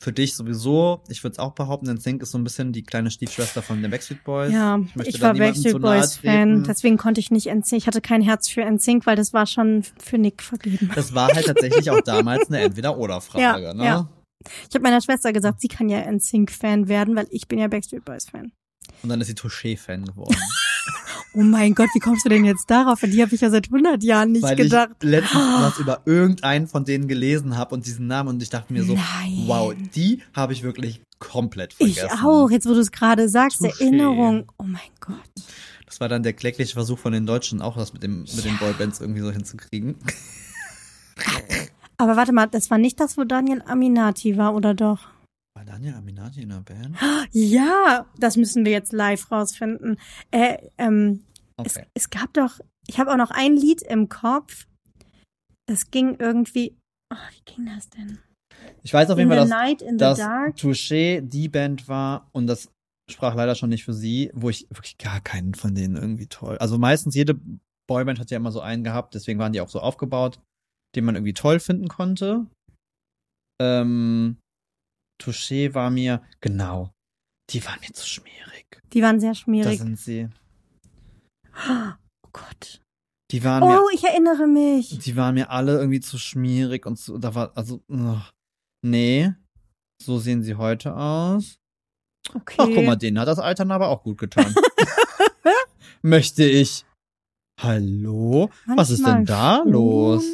Für 0.02 0.12
dich 0.12 0.34
sowieso, 0.34 1.02
ich 1.08 1.22
würde 1.22 1.32
es 1.32 1.38
auch 1.38 1.52
behaupten, 1.52 1.86
NSYNC 1.86 2.22
ist 2.22 2.32
so 2.32 2.38
ein 2.38 2.44
bisschen 2.44 2.72
die 2.72 2.82
kleine 2.82 3.10
Stiefschwester 3.10 3.62
von 3.62 3.80
den 3.80 3.90
Backstreet 3.90 4.22
Boys. 4.24 4.52
Ja, 4.52 4.80
ich 5.00 5.14
ich, 5.14 5.20
war 5.20 5.32
Backstreet 5.32 5.80
Boys 5.80 6.16
Fan, 6.16 6.64
deswegen 6.64 6.98
konnte 6.98 7.20
ich 7.20 7.30
nicht 7.30 7.46
NSYNC. 7.46 7.78
Ich 7.78 7.86
hatte 7.86 8.00
kein 8.02 8.20
Herz 8.20 8.48
für 8.48 8.68
NSYNC, 8.68 9.06
weil 9.06 9.16
das 9.16 9.32
war 9.32 9.46
schon 9.46 9.82
für 9.98 10.18
Nick 10.18 10.42
vergeben. 10.42 10.90
Das 10.94 11.14
war 11.14 11.28
halt 11.32 11.46
tatsächlich 11.46 11.90
auch 11.90 12.00
damals 12.04 12.48
eine 12.48 12.62
Entweder-Oder-Frage, 12.62 13.62
Ja, 13.62 13.74
ne? 13.74 13.84
ja. 13.84 14.08
Ich 14.68 14.74
habe 14.74 14.82
meiner 14.82 15.00
Schwester 15.00 15.32
gesagt, 15.32 15.60
sie 15.60 15.68
kann 15.68 15.88
ja 15.88 16.00
NSYNC-Fan 16.10 16.88
werden, 16.88 17.16
weil 17.16 17.26
ich 17.30 17.48
bin 17.48 17.58
ja 17.58 17.68
Backstreet 17.68 18.04
Boys-Fan. 18.04 18.52
Und 19.02 19.08
dann 19.08 19.20
ist 19.20 19.28
sie 19.28 19.34
Touché-Fan 19.34 20.04
geworden. 20.04 20.36
Oh 21.36 21.42
mein 21.42 21.74
Gott, 21.74 21.88
wie 21.94 21.98
kommst 21.98 22.24
du 22.24 22.28
denn 22.28 22.44
jetzt 22.44 22.70
darauf? 22.70 23.02
An 23.02 23.10
die 23.10 23.20
habe 23.20 23.34
ich 23.34 23.40
ja 23.40 23.50
seit 23.50 23.66
100 23.66 24.04
Jahren 24.04 24.30
nicht 24.30 24.44
Weil 24.44 24.54
gedacht. 24.54 24.90
ich 25.02 25.08
letztens 25.08 25.34
was 25.58 25.78
über 25.80 26.00
irgendeinen 26.04 26.68
von 26.68 26.84
denen 26.84 27.08
gelesen 27.08 27.56
habe 27.56 27.74
und 27.74 27.86
diesen 27.86 28.06
Namen 28.06 28.28
und 28.28 28.40
ich 28.40 28.50
dachte 28.50 28.72
mir 28.72 28.84
so, 28.84 28.94
Nein. 28.94 29.42
wow, 29.46 29.74
die 29.96 30.22
habe 30.32 30.52
ich 30.52 30.62
wirklich 30.62 31.00
komplett 31.18 31.74
Ich 31.78 31.98
vergessen. 31.98 32.24
auch, 32.24 32.50
jetzt 32.52 32.66
wo 32.68 32.74
du 32.74 32.78
es 32.78 32.92
gerade 32.92 33.28
sagst, 33.28 33.62
Touché. 33.62 33.80
Erinnerung. 33.80 34.48
Oh 34.58 34.62
mein 34.62 34.80
Gott. 35.00 35.16
Das 35.86 35.98
war 35.98 36.08
dann 36.08 36.22
der 36.22 36.34
klägliche 36.34 36.74
Versuch 36.74 37.00
von 37.00 37.12
den 37.12 37.26
Deutschen, 37.26 37.62
auch 37.62 37.76
das 37.76 37.92
mit, 37.92 38.04
dem, 38.04 38.20
mit 38.20 38.44
den 38.44 38.56
Boybands 38.58 39.00
irgendwie 39.00 39.20
so 39.22 39.32
hinzukriegen. 39.32 39.96
Aber 42.04 42.16
warte 42.16 42.32
mal, 42.34 42.46
das 42.48 42.70
war 42.70 42.76
nicht 42.76 43.00
das, 43.00 43.16
wo 43.16 43.24
Daniel 43.24 43.62
Aminati 43.62 44.36
war, 44.36 44.54
oder 44.54 44.74
doch? 44.74 45.08
War 45.56 45.64
Daniel 45.64 45.94
Aminati 45.94 46.42
in 46.42 46.50
der 46.50 46.60
Band? 46.60 46.98
Ja, 47.32 48.04
das 48.18 48.36
müssen 48.36 48.66
wir 48.66 48.72
jetzt 48.72 48.92
live 48.92 49.32
rausfinden. 49.32 49.98
Äh, 50.30 50.58
ähm, 50.76 51.24
es, 51.64 51.76
Okay. 51.76 51.86
es 51.94 52.10
gab 52.10 52.34
doch, 52.34 52.60
ich 52.86 52.98
habe 52.98 53.10
auch 53.10 53.16
noch 53.16 53.30
ein 53.30 53.56
Lied 53.56 53.80
im 53.80 54.10
Kopf. 54.10 54.66
Das 55.66 55.90
ging 55.90 56.16
irgendwie, 56.18 56.76
oh, 57.10 57.16
wie 57.30 57.54
ging 57.54 57.64
das 57.74 57.88
denn? 57.88 58.18
Ich 58.82 58.92
weiß 58.92 59.08
auf 59.08 59.18
In 59.18 59.30
jeden 59.30 59.48
Fall, 59.48 59.76
dass, 59.96 60.18
dass. 60.18 60.28
Touché 60.58 61.22
die 61.22 61.48
Band 61.48 61.88
war 61.88 62.28
und 62.32 62.46
das 62.46 62.68
sprach 63.10 63.34
leider 63.34 63.54
schon 63.54 63.70
nicht 63.70 63.84
für 63.86 63.94
sie, 63.94 64.30
wo 64.34 64.50
ich 64.50 64.66
wirklich 64.68 64.98
gar 64.98 65.22
keinen 65.22 65.54
von 65.54 65.74
denen 65.74 65.96
irgendwie 65.96 66.26
toll. 66.26 66.58
Also 66.58 66.76
meistens 66.76 67.14
jede 67.14 67.40
Boyband 67.86 68.20
hat 68.20 68.30
ja 68.30 68.36
immer 68.36 68.52
so 68.52 68.60
einen 68.60 68.84
gehabt, 68.84 69.14
deswegen 69.14 69.38
waren 69.38 69.54
die 69.54 69.62
auch 69.62 69.70
so 69.70 69.80
aufgebaut, 69.80 70.38
den 70.96 71.04
man 71.04 71.14
irgendwie 71.16 71.34
toll 71.34 71.60
finden 71.60 71.88
konnte. 71.88 72.46
Ähm, 73.60 74.38
Touché 75.22 75.74
war 75.74 75.90
mir, 75.90 76.22
genau, 76.40 76.90
die 77.50 77.64
waren 77.64 77.78
mir 77.80 77.92
zu 77.92 78.06
schmierig. 78.06 78.80
Die 78.92 79.02
waren 79.02 79.20
sehr 79.20 79.30
Da 79.30 79.34
schmierig. 79.34 79.78
sind 79.78 79.98
sie. 79.98 80.28
Oh 81.68 82.28
Gott. 82.32 82.80
Die 83.30 83.42
waren 83.44 83.66
mir, 83.66 83.80
Oh, 83.82 83.88
ich 83.92 84.04
erinnere 84.04 84.46
mich. 84.46 84.98
die 84.98 85.16
waren 85.16 85.34
mir 85.34 85.50
alle 85.50 85.78
irgendwie 85.78 86.00
zu 86.00 86.18
schmierig 86.18 86.86
und 86.86 86.96
zu, 86.96 87.18
da 87.18 87.34
war, 87.34 87.56
also, 87.56 87.82
ugh. 87.88 88.30
nee, 88.84 89.32
so 90.02 90.18
sehen 90.18 90.42
sie 90.42 90.54
heute 90.56 90.94
aus. 90.96 91.56
Okay. 92.34 92.56
Ach, 92.58 92.66
guck 92.74 92.84
mal, 92.84 92.96
denen 92.96 93.18
hat 93.18 93.28
das 93.28 93.38
Altern 93.38 93.70
aber 93.70 93.88
auch 93.88 94.02
gut 94.02 94.18
getan. 94.18 94.54
Möchte 96.02 96.44
ich. 96.44 96.84
Hallo? 97.60 98.50
Was 98.66 98.90
ist 98.90 99.06
denn 99.06 99.24
da 99.24 99.58
Manchmal 99.58 99.72
los? 99.72 100.24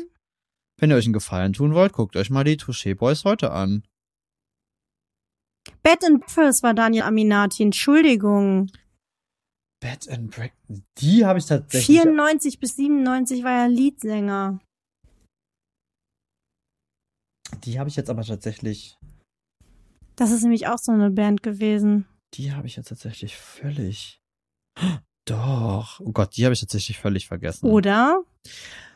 Wenn 0.81 0.91
ihr 0.91 0.97
euch 0.97 1.05
einen 1.05 1.13
Gefallen 1.13 1.53
tun 1.53 1.75
wollt, 1.75 1.93
guckt 1.93 2.17
euch 2.17 2.31
mal 2.31 2.43
die 2.43 2.57
Touché 2.57 2.95
Boys 2.95 3.25
heute 3.25 3.53
an. 3.53 3.85
Bed 5.83 6.03
and 6.05 6.21
Breakfast 6.21 6.63
war 6.63 6.73
Daniel 6.73 7.03
Aminati. 7.03 7.63
Entschuldigung. 7.63 8.73
Bed 9.81 10.09
and 10.09 10.31
Breakfast. 10.31 10.83
Die 10.99 11.27
habe 11.27 11.39
ich 11.39 11.45
tatsächlich. 11.45 12.01
94 12.01 12.61
bis 12.61 12.77
97 12.77 13.45
war 13.45 13.65
er 13.65 13.69
Leadsänger. 13.69 14.59
Die 17.65 17.79
habe 17.79 17.91
ich 17.91 17.97
jetzt 17.97 18.09
aber 18.09 18.23
tatsächlich. 18.23 18.99
Das 20.17 20.31
ist 20.31 20.43
nämlich 20.43 20.67
auch 20.67 20.79
so 20.79 20.93
eine 20.93 21.11
Band 21.11 21.43
gewesen. 21.43 22.07
Die 22.35 22.53
habe 22.53 22.67
ich 22.67 22.77
jetzt 22.77 22.89
tatsächlich 22.89 23.37
völlig. 23.37 24.23
Doch. 25.27 26.01
Oh 26.01 26.13
Gott, 26.13 26.39
die 26.39 26.45
habe 26.45 26.55
ich 26.55 26.61
tatsächlich 26.61 26.99
völlig 26.99 27.29
vergessen. 27.29 27.67
Oder? 27.67 28.25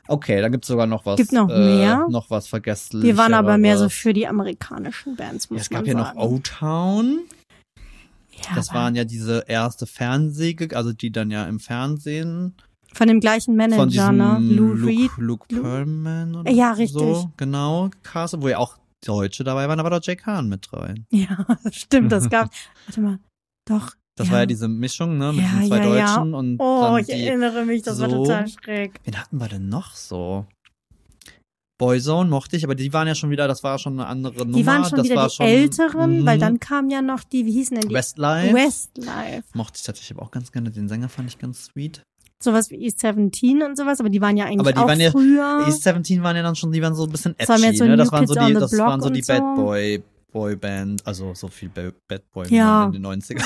Okay, 0.06 0.40
dann 0.40 0.52
gibt's 0.52 0.68
sogar 0.68 0.86
noch 0.86 1.06
was. 1.06 1.16
Gibt 1.16 1.32
noch 1.32 1.48
äh, 1.48 1.58
mehr? 1.58 2.06
Noch 2.10 2.30
was 2.30 2.46
vergessen. 2.46 3.02
Wir 3.02 3.16
waren 3.16 3.34
aber 3.34 3.58
mehr 3.58 3.78
so 3.78 3.88
für 3.88 4.12
die 4.12 4.26
amerikanischen 4.26 5.16
Bands, 5.16 5.50
muss 5.50 5.62
Es 5.62 5.70
gab 5.70 5.86
ja 5.86 5.94
noch. 5.94 6.14
O-Town. 6.14 7.20
Ja, 8.32 8.54
Das 8.56 8.74
waren 8.74 8.94
ja 8.94 9.04
diese 9.04 9.44
erste 9.46 9.86
Fernseh, 9.86 10.56
also 10.74 10.92
die 10.92 11.10
dann 11.10 11.30
ja 11.30 11.46
im 11.46 11.60
Fernsehen 11.60 12.54
von 12.94 13.08
dem 13.08 13.20
gleichen 13.20 13.56
Manager, 13.56 13.76
von 13.76 13.88
diesem 13.88 14.16
ne? 14.16 14.38
Lou 14.40 14.72
Luke, 14.72 14.86
Reed. 14.86 15.10
Luke 15.16 15.46
Perlman 15.48 16.36
oder 16.36 16.50
Ja, 16.50 16.72
richtig. 16.72 17.00
so, 17.00 17.32
genau, 17.36 17.88
gecastet, 17.88 18.40
wo 18.40 18.48
ja 18.48 18.58
auch 18.58 18.78
Deutsche 19.04 19.44
dabei 19.44 19.68
waren, 19.68 19.80
aber 19.80 19.90
da 19.90 19.98
Jack 20.00 20.26
Hahn 20.26 20.48
mit 20.48 20.72
rein. 20.72 21.06
Ja, 21.10 21.44
stimmt, 21.72 22.12
das 22.12 22.30
gab. 22.30 22.50
Warte 22.86 23.00
mal. 23.00 23.18
Doch. 23.66 23.92
Das 24.16 24.28
ja. 24.28 24.32
war 24.32 24.40
ja 24.40 24.46
diese 24.46 24.68
Mischung, 24.68 25.18
ne, 25.18 25.32
mit 25.32 25.42
Ja, 25.44 25.58
den 25.58 25.66
zwei 25.68 25.78
ja. 25.96 26.06
Deutschen 26.16 26.34
und 26.34 26.56
Oh, 26.60 26.82
dann 26.82 26.98
ich 27.00 27.06
die, 27.06 27.12
erinnere 27.12 27.64
mich, 27.64 27.82
das 27.82 27.98
war 28.00 28.08
so. 28.10 28.22
total 28.24 28.46
schräg. 28.48 29.00
Wen 29.04 29.18
hatten 29.18 29.38
wir 29.38 29.48
denn 29.48 29.68
noch 29.68 29.94
so? 29.94 30.46
Boyzone 31.78 32.30
mochte 32.30 32.56
ich, 32.56 32.62
aber 32.64 32.76
die 32.76 32.92
waren 32.92 33.08
ja 33.08 33.16
schon 33.16 33.30
wieder, 33.30 33.48
das 33.48 33.64
war 33.64 33.78
schon 33.80 33.94
eine 33.98 34.06
andere 34.08 34.46
Nummer. 34.46 34.56
Die 34.56 34.64
waren 34.66 34.84
schon 34.84 34.98
das 34.98 35.06
wieder 35.06 35.16
war 35.16 35.28
die 35.28 35.34
schon, 35.34 35.46
älteren, 35.46 36.20
mhm. 36.20 36.26
weil 36.26 36.38
dann 36.38 36.60
kamen 36.60 36.88
ja 36.90 37.02
noch 37.02 37.24
die, 37.24 37.44
wie 37.46 37.50
hießen 37.52 37.80
denn 37.80 37.88
die? 37.88 37.94
Westlife. 37.94 38.54
Westlife. 38.54 39.42
Mochte 39.54 39.78
ich 39.78 39.82
tatsächlich 39.82 40.16
aber 40.16 40.24
auch 40.24 40.30
ganz 40.30 40.52
gerne. 40.52 40.70
Den 40.70 40.88
Sänger 40.88 41.08
fand 41.08 41.28
ich 41.28 41.38
ganz 41.38 41.64
sweet. 41.64 42.02
Sowas 42.40 42.70
wie 42.70 42.76
East 42.76 43.00
17 43.00 43.62
und 43.62 43.76
sowas, 43.76 43.98
aber 43.98 44.08
die 44.10 44.20
waren 44.20 44.36
ja 44.36 44.44
eigentlich 44.44 44.60
Aber 44.60 44.72
die 44.72 44.78
auch 44.78 44.86
waren 44.86 45.00
ja- 45.00 45.10
früher. 45.10 45.64
East 45.66 45.82
17 45.82 46.22
waren 46.22 46.36
ja 46.36 46.42
dann 46.42 46.54
schon, 46.54 46.70
die 46.70 46.80
waren 46.80 46.94
so 46.94 47.04
ein 47.04 47.10
bisschen 47.10 47.34
Das 47.38 47.48
war 47.48 47.56
edgy, 47.56 47.66
mehr 47.68 47.76
so 47.76 47.84
ne? 47.86 47.96
Das 47.96 48.12
waren 48.12 48.26
so 48.28 48.34
die, 48.34 48.52
das 48.54 48.78
waren 48.78 49.00
so 49.00 49.10
die 49.10 49.22
so. 49.22 49.32
Bad 49.32 49.54
Boy, 49.56 50.02
Boyband, 50.32 51.04
also 51.06 51.34
so 51.34 51.48
viel 51.48 51.70
Ba- 51.70 51.92
Bad 52.08 52.22
Boy 52.32 52.46
Ja. 52.54 52.84
in 52.86 52.92
den 52.92 53.02
90ern 53.06 53.42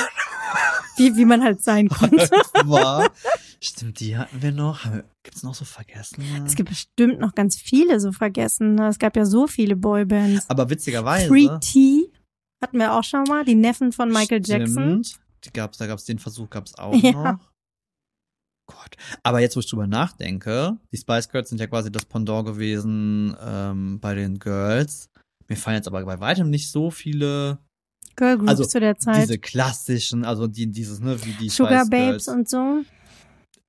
wie, 0.99 1.17
wie 1.17 1.25
man 1.25 1.43
halt 1.43 1.63
sein 1.63 1.89
konnte. 1.89 2.29
war. 2.65 3.11
Stimmt, 3.61 4.01
die 4.01 4.17
hatten 4.17 4.43
wir 4.43 4.53
noch. 4.53 4.81
Gibt's 5.23 5.43
noch 5.43 5.55
so 5.55 5.65
vergessen? 5.65 6.23
es 6.47 6.55
gibt 6.55 6.69
bestimmt 6.69 7.19
noch 7.21 7.35
ganz 7.35 7.57
viele 7.57 8.01
so 8.01 8.13
vergessen. 8.13 8.75
ne? 8.77 8.89
Es 8.89 8.99
gab 8.99 9.17
ja 9.17 9.25
so 9.25 9.47
viele 9.47 9.77
Boybands. 9.77 10.49
Aber 10.49 10.71
witzigerweise. 10.71 11.29
Free 11.29 11.49
T 11.61 12.13
hatten 12.63 12.79
wir 12.79 12.93
auch 12.95 13.05
schon 13.05 13.25
mal, 13.25 13.45
die 13.45 13.55
Neffen 13.55 13.93
von 13.93 14.09
Michael 14.11 14.43
Jackson. 14.45 15.05
Stimmt. 15.05 15.21
Die 15.45 15.53
gab's, 15.53 15.79
da 15.79 15.87
gab's 15.87 16.05
den 16.05 16.19
Versuch, 16.19 16.51
gab's 16.51 16.75
auch 16.77 16.95
Ja. 16.95 17.13
noch. 17.35 17.49
Gott. 18.67 18.97
Aber 19.23 19.41
jetzt, 19.41 19.57
wo 19.57 19.61
ich 19.61 19.69
drüber 19.71 19.87
nachdenke, 19.87 20.77
die 20.93 20.99
Spice 20.99 21.29
Girls 21.31 21.49
sind 21.49 21.59
ja 21.61 21.67
quasi 21.67 21.91
das 21.91 22.05
Pendant 22.05 22.47
gewesen 22.47 23.35
ähm, 23.41 23.99
bei 24.01 24.15
den 24.15 24.39
Girls. 24.39 25.09
Mir 25.49 25.57
fallen 25.57 25.77
jetzt 25.77 25.89
aber 25.89 26.05
bei 26.05 26.21
weitem 26.21 26.51
nicht 26.51 26.71
so 26.71 26.91
viele 26.91 27.59
Girl 28.19 28.37
Groups 28.37 28.51
Also, 28.51 28.65
zu 28.65 28.81
der 28.81 28.99
Zeit. 28.99 29.23
diese 29.23 29.39
klassischen, 29.39 30.25
also 30.27 30.47
die, 30.47 30.67
dieses, 30.71 31.01
ne, 31.01 31.17
wie 31.25 31.33
die 31.33 31.49
Sugar 31.49 31.81
Spice 31.87 31.89
Babes 31.91 32.25
Girls. 32.27 32.29
und 32.29 32.49
so. 32.49 32.83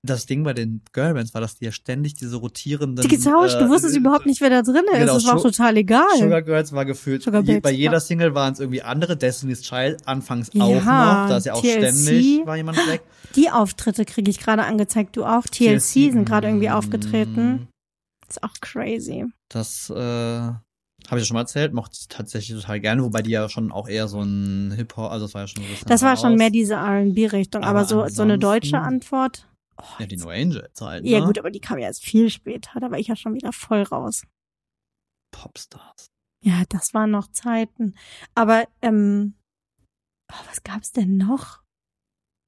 Das 0.01 0.25
Ding 0.25 0.43
bei 0.43 0.53
den 0.53 0.81
Girlbands 0.93 1.33
war, 1.33 1.41
dass 1.41 1.57
die 1.57 1.65
ja 1.65 1.73
ständig 1.73 2.13
diese 2.13 2.37
rotierenden. 2.37 3.05
Die 3.05 3.13
getauscht, 3.17 3.55
du 3.59 3.65
äh, 3.65 3.69
wusstest 3.69 3.97
überhaupt 3.97 4.25
nicht, 4.25 4.39
wer 4.39 4.49
da 4.49 4.61
drin 4.61 4.85
ist. 4.93 4.97
genau, 4.99 5.17
Es 5.17 5.25
war 5.25 5.35
auch 5.35 5.41
total 5.41 5.75
egal. 5.75 6.05
Sugar 6.17 6.41
Girls 6.41 6.71
war 6.71 6.85
gefühlt, 6.85 7.21
Sugar 7.21 7.41
je, 7.41 7.55
Babes, 7.55 7.63
bei 7.63 7.71
jeder. 7.71 7.99
Single 7.99 8.33
waren 8.33 8.53
es 8.53 8.61
irgendwie 8.61 8.81
andere. 8.81 9.17
Destiny's 9.17 9.61
Child 9.61 10.07
anfangs 10.07 10.51
Ja, 10.53 10.63
auch 10.63 10.73
noch. 10.75 10.81
Da 10.83 11.37
ist 11.37 11.45
ja 11.47 11.53
auch 11.53 11.61
TLC. 11.61 11.71
ständig, 11.93 12.45
war 12.45 12.55
jemand 12.55 12.77
weg. 12.87 13.01
Die 13.35 13.49
Auftritte 13.49 14.05
kriege 14.05 14.31
ich 14.31 14.39
gerade 14.39 14.63
angezeigt, 14.63 15.17
du 15.17 15.25
auch. 15.25 15.43
TLC, 15.43 15.81
sind 16.13 16.23
gerade 16.23 16.47
irgendwie 16.47 16.69
mm, 16.69 16.73
aufgetreten. 16.73 17.67
Ist 18.29 18.41
auch 18.41 18.53
crazy. 18.61 19.25
Das, 19.49 19.89
äh, 19.89 20.51
habe 21.11 21.19
ich 21.19 21.25
ja 21.25 21.27
schon 21.27 21.35
mal 21.35 21.41
erzählt, 21.41 21.73
mochte 21.73 21.97
ich 21.99 22.07
tatsächlich 22.07 22.59
total 22.59 22.79
gerne, 22.79 23.03
wobei 23.03 23.21
die 23.21 23.31
ja 23.31 23.49
schon 23.49 23.71
auch 23.71 23.87
eher 23.87 24.07
so 24.07 24.21
ein 24.21 24.71
Hip-Hop, 24.71 25.11
also 25.11 25.25
das 25.25 25.33
war 25.33 25.41
ja 25.41 25.47
schon 25.47 25.63
so 25.63 25.85
Das 25.85 26.01
war 26.01 26.17
schon 26.17 26.35
mehr 26.35 26.49
diese 26.49 26.75
R&B-Richtung, 26.75 27.63
aber, 27.63 27.79
Aber 27.79 27.87
so, 27.87 28.07
so 28.07 28.21
eine 28.23 28.37
deutsche 28.37 28.79
Antwort. 28.79 29.47
Oh, 29.77 29.83
Ja, 29.99 30.05
die 30.05 30.17
No 30.17 30.29
Angels 30.29 30.81
halt, 30.81 31.05
ja 31.05 31.19
ne? 31.19 31.25
gut, 31.25 31.39
aber 31.39 31.51
die 31.51 31.59
kam 31.61 31.77
ja 31.79 31.87
erst 31.87 32.03
viel 32.03 32.29
später, 32.29 32.79
da 32.79 32.91
war 32.91 32.99
ich 32.99 33.07
ja 33.07 33.15
schon 33.15 33.33
wieder 33.33 33.53
voll 33.53 33.83
raus. 33.83 34.23
Popstars. 35.31 36.07
Ja, 36.43 36.63
das 36.69 36.93
waren 36.93 37.11
noch 37.11 37.27
Zeiten. 37.31 37.95
Aber, 38.35 38.65
ähm, 38.81 39.35
oh, 40.31 40.37
was 40.47 40.63
gab's 40.63 40.91
denn 40.91 41.17
noch? 41.17 41.61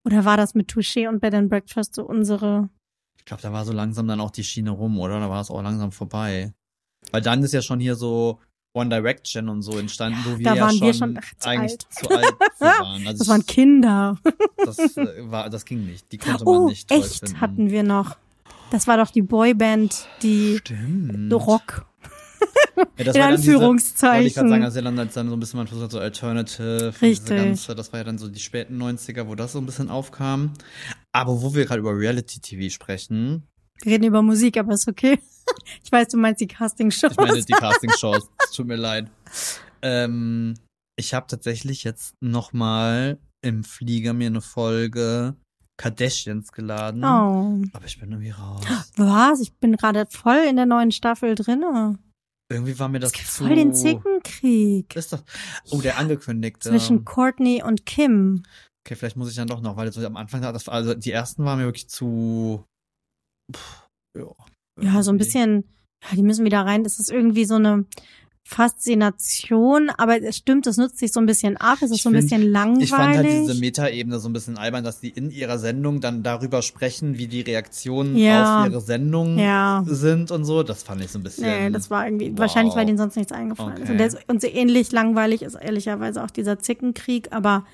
Oder 0.05 0.25
war 0.25 0.37
das 0.37 0.55
mit 0.55 0.71
Touché 0.71 1.07
und 1.07 1.19
Bed 1.19 1.33
and 1.33 1.49
Breakfast 1.49 1.95
so 1.95 2.05
unsere? 2.05 2.69
Ich 3.17 3.25
glaube, 3.25 3.43
da 3.43 3.53
war 3.53 3.65
so 3.65 3.73
langsam 3.73 4.07
dann 4.07 4.21
auch 4.21 4.31
die 4.31 4.43
Schiene 4.43 4.71
rum, 4.71 4.99
oder? 4.99 5.19
Da 5.19 5.29
war 5.29 5.41
es 5.41 5.51
auch 5.51 5.61
langsam 5.61 5.91
vorbei. 5.91 6.53
Weil 7.11 7.21
dann 7.21 7.43
ist 7.43 7.53
ja 7.53 7.61
schon 7.61 7.79
hier 7.79 7.95
so 7.95 8.39
One 8.73 8.89
Direction 8.89 9.49
und 9.49 9.61
so 9.63 9.77
entstanden, 9.77 10.19
wo 10.25 10.37
wir 10.37 10.45
da 10.45 10.55
ja 10.55 10.61
waren 10.63 10.77
schon, 10.77 10.87
wir 10.87 10.93
schon 10.93 11.19
eigentlich 11.43 11.71
alt. 11.71 11.85
zu 11.91 12.09
alt 12.09 12.35
waren. 12.59 13.07
Also 13.07 13.19
Das 13.19 13.27
waren 13.27 13.45
Kinder. 13.45 14.17
das, 14.65 14.77
äh, 14.97 15.07
war, 15.29 15.49
das 15.49 15.65
ging 15.65 15.85
nicht. 15.85 16.09
Die 16.11 16.17
konnte 16.17 16.45
man 16.45 16.55
Oh, 16.55 16.67
nicht 16.69 16.87
toll 16.87 16.99
echt 16.99 17.19
finden. 17.19 17.41
hatten 17.41 17.69
wir 17.69 17.83
noch. 17.83 18.15
Das 18.71 18.87
war 18.87 18.95
doch 18.97 19.11
die 19.11 19.21
Boyband, 19.23 20.07
die 20.23 20.57
Stimmt. 20.59 21.33
Rock. 21.33 21.85
Ja, 22.97 23.03
das 23.03 23.15
in 23.15 23.21
war 23.21 23.29
dann 23.31 23.41
diese- 23.41 23.59
Wollte 23.59 23.77
ich 23.77 23.93
gerade 23.93 24.13
Anführungszeichen. 24.15 24.49
sagen, 24.49 24.63
ja 24.63 24.81
dann, 24.81 24.99
als 24.99 25.13
dann 25.13 25.27
so 25.29 25.35
ein 25.35 25.39
bisschen 25.39 25.57
man 25.57 25.67
versucht 25.67 25.83
hat, 25.85 25.91
so 25.91 25.99
Alternative. 25.99 26.93
Richtig. 27.01 27.37
Ganze, 27.37 27.75
das 27.75 27.91
war 27.93 27.99
ja 27.99 28.03
dann 28.05 28.17
so 28.17 28.27
die 28.29 28.39
späten 28.39 28.81
90er, 28.81 29.27
wo 29.27 29.35
das 29.35 29.51
so 29.51 29.59
ein 29.59 29.65
bisschen 29.67 29.89
aufkam. 29.91 30.53
Aber 31.11 31.41
wo 31.43 31.53
wir 31.53 31.65
gerade 31.65 31.81
über 31.81 31.95
Reality-TV 31.95 32.71
sprechen, 32.73 33.43
Wir 33.83 33.91
reden 33.93 34.05
über 34.05 34.21
Musik, 34.23 34.57
aber 34.57 34.73
ist 34.73 34.87
okay. 34.87 35.19
Ich 35.83 35.91
weiß, 35.91 36.09
du 36.09 36.17
meinst 36.17 36.41
die 36.41 36.47
Castingshows. 36.47 37.11
ich 37.11 37.17
meine 37.17 37.43
die 37.43 37.53
Castingshows, 37.53 38.29
es 38.43 38.51
tut 38.51 38.67
mir 38.67 38.75
leid. 38.75 39.09
Ähm, 39.81 40.55
ich 40.97 41.13
habe 41.13 41.27
tatsächlich 41.27 41.83
jetzt 41.83 42.15
noch 42.21 42.53
mal 42.53 43.17
im 43.41 43.63
Flieger 43.63 44.13
mir 44.13 44.27
eine 44.27 44.41
Folge 44.41 45.35
Kardashians 45.77 46.51
geladen. 46.51 47.03
Oh. 47.03 47.63
Aber 47.73 47.85
ich 47.85 47.99
bin 47.99 48.11
irgendwie 48.11 48.29
raus. 48.29 48.63
Was? 48.97 49.39
Ich 49.41 49.53
bin 49.55 49.75
gerade 49.77 50.05
voll 50.09 50.45
in 50.47 50.55
der 50.55 50.67
neuen 50.67 50.91
Staffel 50.91 51.33
drinne. 51.35 51.97
Irgendwie 52.51 52.77
war 52.77 52.89
mir 52.89 52.99
das 52.99 53.13
gibt 53.13 53.27
zu... 53.27 53.45
voll 53.45 53.55
den 53.55 53.73
Zickenkrieg 53.73 54.95
Ist 54.95 55.13
das... 55.13 55.23
Oh, 55.71 55.81
der 55.81 55.97
angekündigte. 55.97 56.69
zwischen 56.69 57.05
Courtney 57.05 57.63
und 57.63 57.85
Kim. 57.85 58.43
Okay, 58.85 58.95
vielleicht 58.95 59.15
muss 59.15 59.29
ich 59.29 59.35
dann 59.37 59.47
doch 59.47 59.61
noch, 59.61 59.77
weil 59.77 59.85
das 59.85 59.97
am 59.97 60.17
Anfang, 60.17 60.41
das, 60.41 60.67
also 60.67 60.93
die 60.93 61.11
ersten 61.11 61.45
waren 61.45 61.59
mir 61.59 61.65
wirklich 61.65 61.89
zu... 61.89 62.65
Pff, 63.55 63.87
ja, 64.17 64.35
Ja, 64.79 65.01
so 65.03 65.11
ein 65.11 65.15
irgendwie. 65.15 65.17
bisschen, 65.17 65.63
ja, 66.03 66.15
die 66.15 66.23
müssen 66.23 66.45
wieder 66.45 66.61
rein. 66.61 66.83
Das 66.83 66.99
ist 66.99 67.11
irgendwie 67.11 67.45
so 67.45 67.55
eine 67.55 67.85
Faszination, 68.43 69.89
aber 69.97 70.21
es 70.21 70.37
stimmt, 70.37 70.65
es 70.67 70.77
nutzt 70.77 70.97
sich 70.97 71.11
so 71.11 71.19
ein 71.19 71.25
bisschen 71.25 71.57
ab. 71.57 71.77
Es 71.81 71.91
ist 71.91 71.97
Ich 71.97 72.01
so 72.03 72.09
ein 72.09 72.15
find- 72.15 72.29
bisschen 72.29 72.51
langweilig. 72.51 72.83
Ich 72.85 72.89
fand 72.89 73.15
halt 73.17 73.27
diese 73.29 73.55
Metaebene 73.59 74.19
so 74.19 74.27
ein 74.29 74.33
bisschen 74.33 74.57
albern, 74.57 74.83
dass 74.83 74.99
die 74.99 75.09
in 75.09 75.29
ihrer 75.29 75.59
Sendung 75.59 76.01
dann 76.01 76.23
darüber 76.23 76.61
sprechen, 76.61 77.17
wie 77.17 77.27
die 77.27 77.41
Reaktionen 77.41 78.15
Ja. 78.17 78.61
auf 78.63 78.69
ihre 78.69 78.81
Sendung 78.81 79.37
Ja. 79.37 79.83
sind 79.85 80.31
und 80.31 80.45
so. 80.45 80.63
Das 80.63 80.83
fand 80.83 81.01
ich 81.03 81.11
so 81.11 81.19
ein 81.19 81.23
bisschen. 81.23 81.45
Nee, 81.45 81.69
das 81.69 81.89
war 81.91 82.05
irgendwie, 82.05 82.31
wow. 82.31 82.39
wahrscheinlich, 82.39 82.75
weil 82.75 82.85
denen 82.85 82.97
sonst 82.97 83.15
nichts 83.15 83.31
eingefallen 83.31 83.77
ist. 83.77 83.83
Okay. 83.83 83.91
Und, 83.91 83.97
der, 83.99 84.11
und 84.27 84.41
so 84.41 84.47
ähnlich 84.47 84.91
langweilig 84.91 85.43
ist 85.43 85.55
ehrlicherweise 85.55 86.23
auch 86.23 86.31
dieser 86.31 86.59
Zickenkrieg, 86.59 87.27
aber 87.31 87.65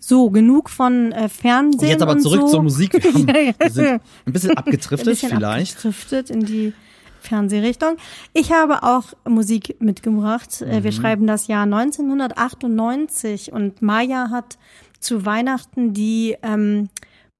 so, 0.00 0.30
genug 0.30 0.70
von 0.70 1.12
äh, 1.12 1.28
Fernsehen. 1.28 1.80
Und 1.80 1.88
jetzt 1.88 2.02
aber 2.02 2.18
zurück 2.18 2.42
so. 2.42 2.48
zur 2.48 2.62
Musik. 2.62 2.92
Wir, 3.02 3.02
haben, 3.02 3.56
wir 3.58 3.70
sind 3.70 4.00
ein 4.26 4.32
bisschen 4.32 4.50
abgetriftet 4.56 5.08
ein 5.08 5.12
bisschen 5.12 5.30
vielleicht. 5.30 5.76
abgedriftet 5.76 6.30
in 6.30 6.40
die 6.44 6.72
Fernsehrichtung. 7.20 7.96
Ich 8.32 8.52
habe 8.52 8.82
auch 8.84 9.04
Musik 9.28 9.76
mitgebracht. 9.80 10.62
Äh, 10.62 10.82
Wir 10.84 10.92
Mhm. 10.92 10.96
schreiben 10.96 11.26
das 11.26 11.46
Jahr 11.48 11.64
1998 11.64 13.52
und 13.52 13.82
Maya 13.82 14.30
hat 14.30 14.58
zu 15.00 15.24
Weihnachten 15.26 15.92
die 15.92 16.36
ähm, 16.42 16.88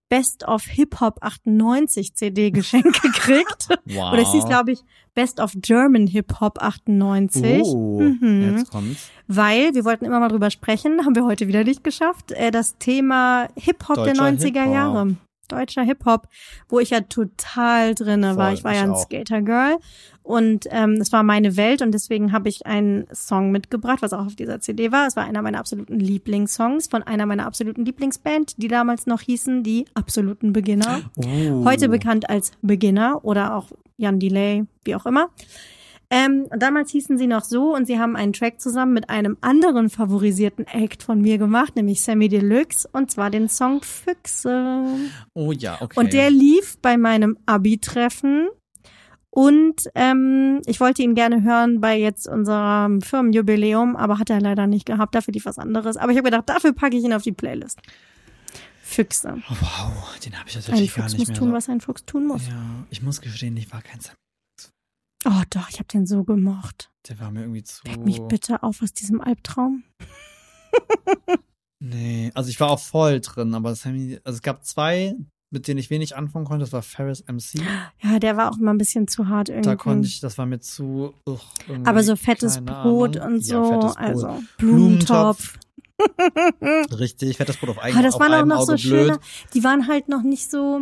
Best 0.09 0.47
of 0.48 0.64
Hip 0.64 1.01
Hop 1.01 1.18
98 1.20 2.14
CD 2.14 2.51
geschenkt 2.52 3.02
gekriegt. 3.02 3.68
Wow. 3.86 4.12
Oder 4.12 4.22
es 4.22 4.32
hieß, 4.32 4.47
glaube 4.47 4.72
ich, 4.72 4.80
Best 5.14 5.40
of 5.40 5.52
German 5.56 6.06
Hip 6.06 6.40
Hop 6.40 6.62
98. 6.62 7.62
Oh, 7.64 8.01
Mhm. 8.01 8.56
jetzt 8.56 8.70
kommt's. 8.70 9.10
Weil 9.26 9.74
wir 9.74 9.85
wollten 9.85 10.05
immer 10.06 10.20
mal 10.20 10.28
drüber 10.28 10.51
sprechen, 10.51 11.05
haben 11.05 11.14
wir 11.14 11.24
heute 11.24 11.48
wieder 11.48 11.64
nicht 11.64 11.85
geschafft. 11.85 12.32
Äh, 12.32 12.51
das 12.51 12.78
Thema 12.78 13.48
Hip-Hop 13.56 13.97
der 13.97 14.14
Deutscher 14.14 14.22
90er 14.22 14.44
Hip-Hop. 14.62 14.74
Jahre. 14.74 15.16
Deutscher 15.49 15.83
Hip-Hop, 15.83 16.29
wo 16.69 16.79
ich 16.81 16.91
ja 16.91 17.01
total 17.01 17.95
drinne 17.95 18.37
war. 18.37 18.53
Ich 18.53 18.65
war 18.65 18.75
ja 18.75 18.83
ein. 18.83 18.97
Skater-Girl 18.97 19.79
und 20.29 20.66
ähm, 20.70 20.99
es 21.01 21.11
war 21.11 21.23
meine 21.23 21.57
Welt 21.57 21.81
und 21.81 21.93
deswegen 21.93 22.33
habe 22.33 22.51
ich 22.51 22.66
einen 22.66 23.07
Song 23.15 23.51
mitgebracht, 23.51 24.03
was 24.03 24.12
auch 24.12 24.27
auf 24.27 24.37
dieser 24.37 24.61
CD 24.61 24.93
war. 24.93 25.07
Es 25.07 25.16
war 25.16 25.25
einer 25.25 25.41
meiner 25.41 25.59
absoluten 25.59 25.99
Lieblingssongs 25.99 26.89
von 26.89 27.03
einer 27.03 27.25
meiner 27.25 27.47
absoluten 27.47 27.87
Lieblingsband, 27.87 28.62
die 28.62 28.69
damals 28.69 29.07
noch 29.07 29.23
hießen 29.23 29.62
die 29.62 29.87
Absoluten 29.95 30.53
Beginner. 30.53 31.01
Oh. 31.16 31.65
Heute 31.65 31.89
bekannt 31.89 32.29
als 32.29 32.53
Beginner 32.61 33.25
oder 33.25 33.55
auch 33.55 33.69
Jan 33.97 34.20
Delay, 34.20 34.66
wie 34.85 34.95
auch 34.95 35.07
immer. 35.07 35.31
Ähm, 36.10 36.47
und 36.51 36.62
damals 36.62 36.90
hießen 36.90 37.18
sie 37.18 37.26
noch 37.26 37.44
so 37.44 37.74
und 37.74 37.86
sie 37.86 37.98
haben 37.98 38.16
einen 38.16 38.32
Track 38.32 38.60
zusammen 38.60 38.94
mit 38.94 39.10
einem 39.10 39.36
anderen 39.43 39.90
favorisierten 39.90 40.66
Act 40.66 41.02
von 41.02 41.20
mir 41.20 41.36
gemacht, 41.36 41.76
nämlich 41.76 42.01
Sammy 42.01 42.28
Deluxe, 42.28 42.89
und 42.93 43.10
zwar 43.10 43.30
den 43.30 43.48
Song 43.48 43.82
Füchse. 43.82 44.86
Oh 45.35 45.52
ja, 45.52 45.76
okay. 45.80 46.01
Und 46.01 46.14
der 46.14 46.30
lief 46.30 46.78
bei 46.80 46.97
meinem 46.97 47.36
Abi-Treffen. 47.44 48.48
Und 49.30 49.89
ähm, 49.94 50.62
ich 50.64 50.80
wollte 50.80 51.02
ihn 51.02 51.14
gerne 51.14 51.43
hören 51.43 51.80
bei 51.80 51.97
jetzt 51.98 52.26
unserem 52.26 53.02
Firmenjubiläum, 53.02 53.94
aber 53.94 54.18
hat 54.18 54.30
er 54.30 54.40
leider 54.40 54.66
nicht 54.66 54.86
gehabt. 54.86 55.14
Dafür 55.14 55.32
lief 55.35 55.44
was 55.44 55.59
anderes. 55.59 55.98
Aber 55.98 56.10
ich 56.10 56.18
habe 56.18 56.30
gedacht, 56.30 56.48
dafür 56.48 56.72
packe 56.72 56.97
ich 56.97 57.05
ihn 57.05 57.12
auf 57.12 57.22
die 57.22 57.32
Playlist. 57.32 57.80
Füchse. 58.82 59.35
Oh, 59.51 59.55
wow, 59.60 60.18
den 60.24 60.36
habe 60.39 60.48
ich 60.48 60.56
Ein 60.56 60.62
tatsächlich 60.62 60.94
gar 60.94 61.05
Fuchs 61.05 61.12
nicht 61.12 61.18
muss 61.20 61.28
mehr. 61.28 61.36
tun, 61.36 61.48
so. 61.48 61.55
was 61.55 61.68
ein 61.68 61.80
Fuchs 61.82 62.05
tun 62.06 62.26
muss. 62.26 62.48
Ja, 62.48 62.86
ich 62.89 63.02
muss 63.02 63.20
gestehen, 63.20 63.56
ich 63.59 63.70
war 63.70 63.82
kein 63.82 64.01
Sam. 64.01 64.14
Oh 65.30 65.42
doch, 65.50 65.68
ich 65.68 65.74
habe 65.78 65.88
den 65.88 66.06
so 66.06 66.24
gemocht. 66.24 66.90
Der 67.09 67.20
war 67.20 67.30
mir 67.30 67.40
irgendwie 67.42 67.62
zu. 67.62 67.84
Weck 67.84 67.98
mich 68.05 68.20
bitte 68.28 68.62
auf 68.62 68.80
aus 68.82 68.92
diesem 68.92 69.20
Albtraum. 69.20 69.84
Nee, 71.80 72.32
also 72.34 72.50
ich 72.50 72.59
war 72.59 72.70
auch 72.70 72.80
voll 72.80 73.20
drin, 73.20 73.55
aber 73.55 73.72
Sammy, 73.76 74.18
also 74.24 74.36
es 74.38 74.42
gab 74.42 74.64
zwei, 74.64 75.14
mit 75.50 75.68
denen 75.68 75.78
ich 75.78 75.90
wenig 75.90 76.16
anfangen 76.16 76.44
konnte. 76.44 76.64
Das 76.64 76.72
war 76.72 76.82
Ferris 76.82 77.22
MC. 77.28 77.60
Ja, 78.02 78.18
der 78.18 78.36
war 78.36 78.50
auch 78.50 78.59
immer 78.59 78.72
ein 78.72 78.78
bisschen 78.78 79.06
zu 79.06 79.28
hart 79.28 79.48
irgendwie. 79.48 79.68
Da 79.68 79.76
konnte 79.76 80.09
ich, 80.09 80.18
das 80.18 80.36
war 80.38 80.46
mir 80.46 80.59
zu. 80.59 81.14
Ugh, 81.24 81.38
Aber 81.84 82.02
so 82.02 82.16
fettes 82.16 82.60
Brot 82.64 83.16
Ahnung. 83.16 83.34
und 83.36 83.46
Ja, 83.46 83.64
so, 83.64 83.70
fettes 83.70 83.94
Brot. 83.94 84.05
also 84.05 84.42
Blumentopf. 84.59 85.56
Richtig, 86.98 87.36
fettes 87.36 87.56
Brot 87.59 87.70
auf 87.70 87.76
Aber 87.78 87.84
eigene 87.86 88.02
das 88.02 88.14
auf 88.14 88.20
waren 88.20 88.34
auch 88.34 88.44
noch 88.46 88.62
Auge 88.68 88.76
so 88.78 88.88
blöd. 88.88 89.06
schöne, 89.06 89.18
die 89.55 89.62
waren 89.64 89.86
halt 89.86 90.09
noch 90.09 90.22
nicht 90.22 90.50
so, 90.50 90.80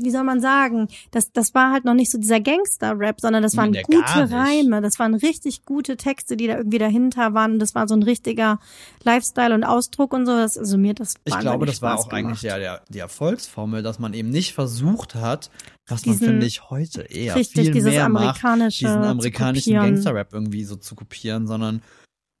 wie 0.00 0.10
soll 0.10 0.24
man 0.24 0.40
sagen, 0.40 0.88
das, 1.10 1.32
das 1.32 1.54
war 1.54 1.72
halt 1.72 1.84
noch 1.84 1.94
nicht 1.94 2.10
so 2.10 2.18
dieser 2.18 2.40
Gangster-Rap, 2.40 3.20
sondern 3.20 3.42
das 3.42 3.56
waren 3.56 3.70
Nee, 3.70 3.82
gute. 3.82 4.30
Reime, 4.30 4.80
das 4.82 4.98
waren 4.98 5.14
richtig 5.14 5.64
gute 5.64 5.96
Texte, 5.96 6.36
die 6.36 6.46
da 6.46 6.56
irgendwie 6.58 6.78
dahinter 6.78 7.34
waren 7.34 7.52
und 7.54 7.58
das 7.58 7.74
war 7.74 7.88
so 7.88 7.94
ein 7.94 8.02
richtiger 8.02 8.58
Lifestyle 9.04 9.54
und 9.54 9.64
Ausdruck 9.64 10.12
und 10.12 10.26
so, 10.26 10.32
das, 10.32 10.58
also 10.58 10.76
mir 10.76 10.94
das 10.94 11.14
Ich 11.24 11.38
glaube, 11.38 11.66
das 11.66 11.80
war 11.82 11.92
Spaß 11.96 12.06
auch 12.06 12.12
eigentlich 12.12 12.40
gemacht. 12.40 12.42
ja 12.42 12.58
der, 12.58 12.82
die 12.88 12.98
Erfolgsformel, 12.98 13.82
dass 13.82 13.98
man 13.98 14.12
eben 14.14 14.30
nicht 14.30 14.52
versucht 14.54 15.14
hat, 15.14 15.50
was 15.86 16.04
man, 16.04 16.14
Diesen- 16.16 16.28
finde 16.28 16.46
ich, 16.46 16.68
heute 16.70 17.02
eher 17.02 17.34
Richtig, 17.36 17.64
viel 17.66 17.72
dieses 17.72 17.90
mehr 17.92 18.08
macht, 18.08 18.22
amerikanische 18.44 18.84
diesen 18.86 19.02
zu 19.02 19.08
amerikanischen. 19.08 19.72
Gangster-Rap 19.74 20.32
irgendwie 20.32 20.64
so 20.64 20.76
zu 20.76 20.94
kopieren, 20.94 21.46
sondern 21.46 21.82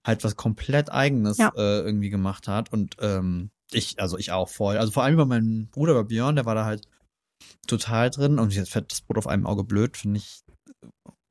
halt 0.06 0.24
was 0.24 0.36
komplett 0.36 0.90
eigenes 0.92 1.38
Ja. 1.38 1.52
äh, 1.56 1.80
irgendwie 1.80 2.10
gemacht 2.10 2.48
hat. 2.48 2.72
Und 2.72 2.96
ähm, 3.00 3.50
ich, 3.72 4.00
also 4.00 4.18
ich 4.18 4.30
auch 4.32 4.48
voll. 4.48 4.76
Also 4.78 4.92
vor 4.92 5.02
allem 5.04 5.16
bei 5.16 5.24
meinem 5.24 5.68
Bruder, 5.68 5.94
bei 5.94 6.02
Björn, 6.04 6.36
der 6.36 6.44
war 6.46 6.54
da 6.54 6.64
halt 6.64 6.86
total 7.66 8.10
drin. 8.10 8.38
Und 8.38 8.54
jetzt 8.54 8.70
fettes 8.70 9.00
Brot 9.02 9.18
auf 9.18 9.26
einem 9.26 9.46
Auge 9.46 9.64
blöd, 9.64 9.96
finde 9.96 10.18
ich 10.18 10.40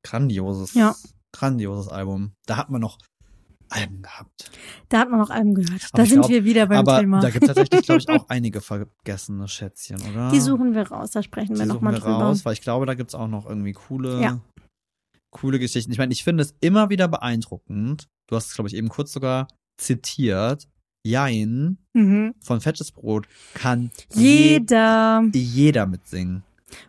grandioses, 0.06 0.74
Ja. 0.74 0.96
grandioses 1.36 1.88
Album. 1.92 2.34
Da 2.46 2.58
hat 2.58 2.70
man 2.70 2.82
noch 2.82 2.98
Alben 3.70 4.02
gehabt. 4.02 4.50
Da 4.88 5.00
hat 5.00 5.10
man 5.10 5.20
noch 5.20 5.30
Alben 5.30 5.54
gehört. 5.54 5.84
Aber 5.92 6.04
Da 6.04 6.06
sind 6.06 6.20
glaub- 6.20 6.30
wir 6.30 6.46
wieder 6.46 6.68
beim 6.68 6.78
Aber 6.80 7.00
Thema. 7.02 7.20
da 7.20 7.30
gibt 7.30 7.44
es 7.44 7.48
tatsächlich, 7.54 7.86
glaube 7.86 8.00
ich, 8.00 8.08
auch 8.10 8.26
einige 8.30 8.62
vergessene 8.62 9.48
Schätzchen, 9.50 10.00
oder? 10.10 10.32
Die 10.32 10.40
suchen 10.40 10.74
wir 10.74 10.88
raus, 10.88 11.12
da 11.12 11.22
sprechen 11.22 11.56
Die 11.56 11.60
wir 11.60 11.66
nochmal 11.66 11.96
drüber. 11.96 12.14
raus, 12.24 12.46
weil 12.46 12.54
ich 12.54 12.62
glaube, 12.62 12.86
da 12.86 12.94
gibt's 12.94 13.14
auch 13.14 13.28
noch 13.28 13.46
irgendwie 13.46 13.74
coole, 13.74 14.22
Ja. 14.22 14.40
coole 15.32 15.60
Geschichten. 15.60 15.92
Ich 15.92 15.98
meine, 15.98 16.14
ich 16.14 16.24
finde 16.24 16.44
es 16.44 16.56
immer 16.62 16.90
wieder 16.90 17.10
beeindruckend. 17.10 18.08
Du 18.30 18.38
hast 18.38 18.48
es, 18.48 18.54
glaube 18.56 18.70
ich, 18.70 18.76
eben 18.76 18.88
kurz 18.88 19.12
sogar 19.12 19.50
zitiert. 19.78 20.70
Jein 21.10 21.78
Mhm. 21.94 22.36
von 22.42 22.62
Fettes 22.62 22.92
Brot 22.92 23.28
kann 23.54 23.90
je, 24.14 24.54
Jeder. 24.60 25.24
jeder 25.34 25.86
mitsingen. 25.88 26.44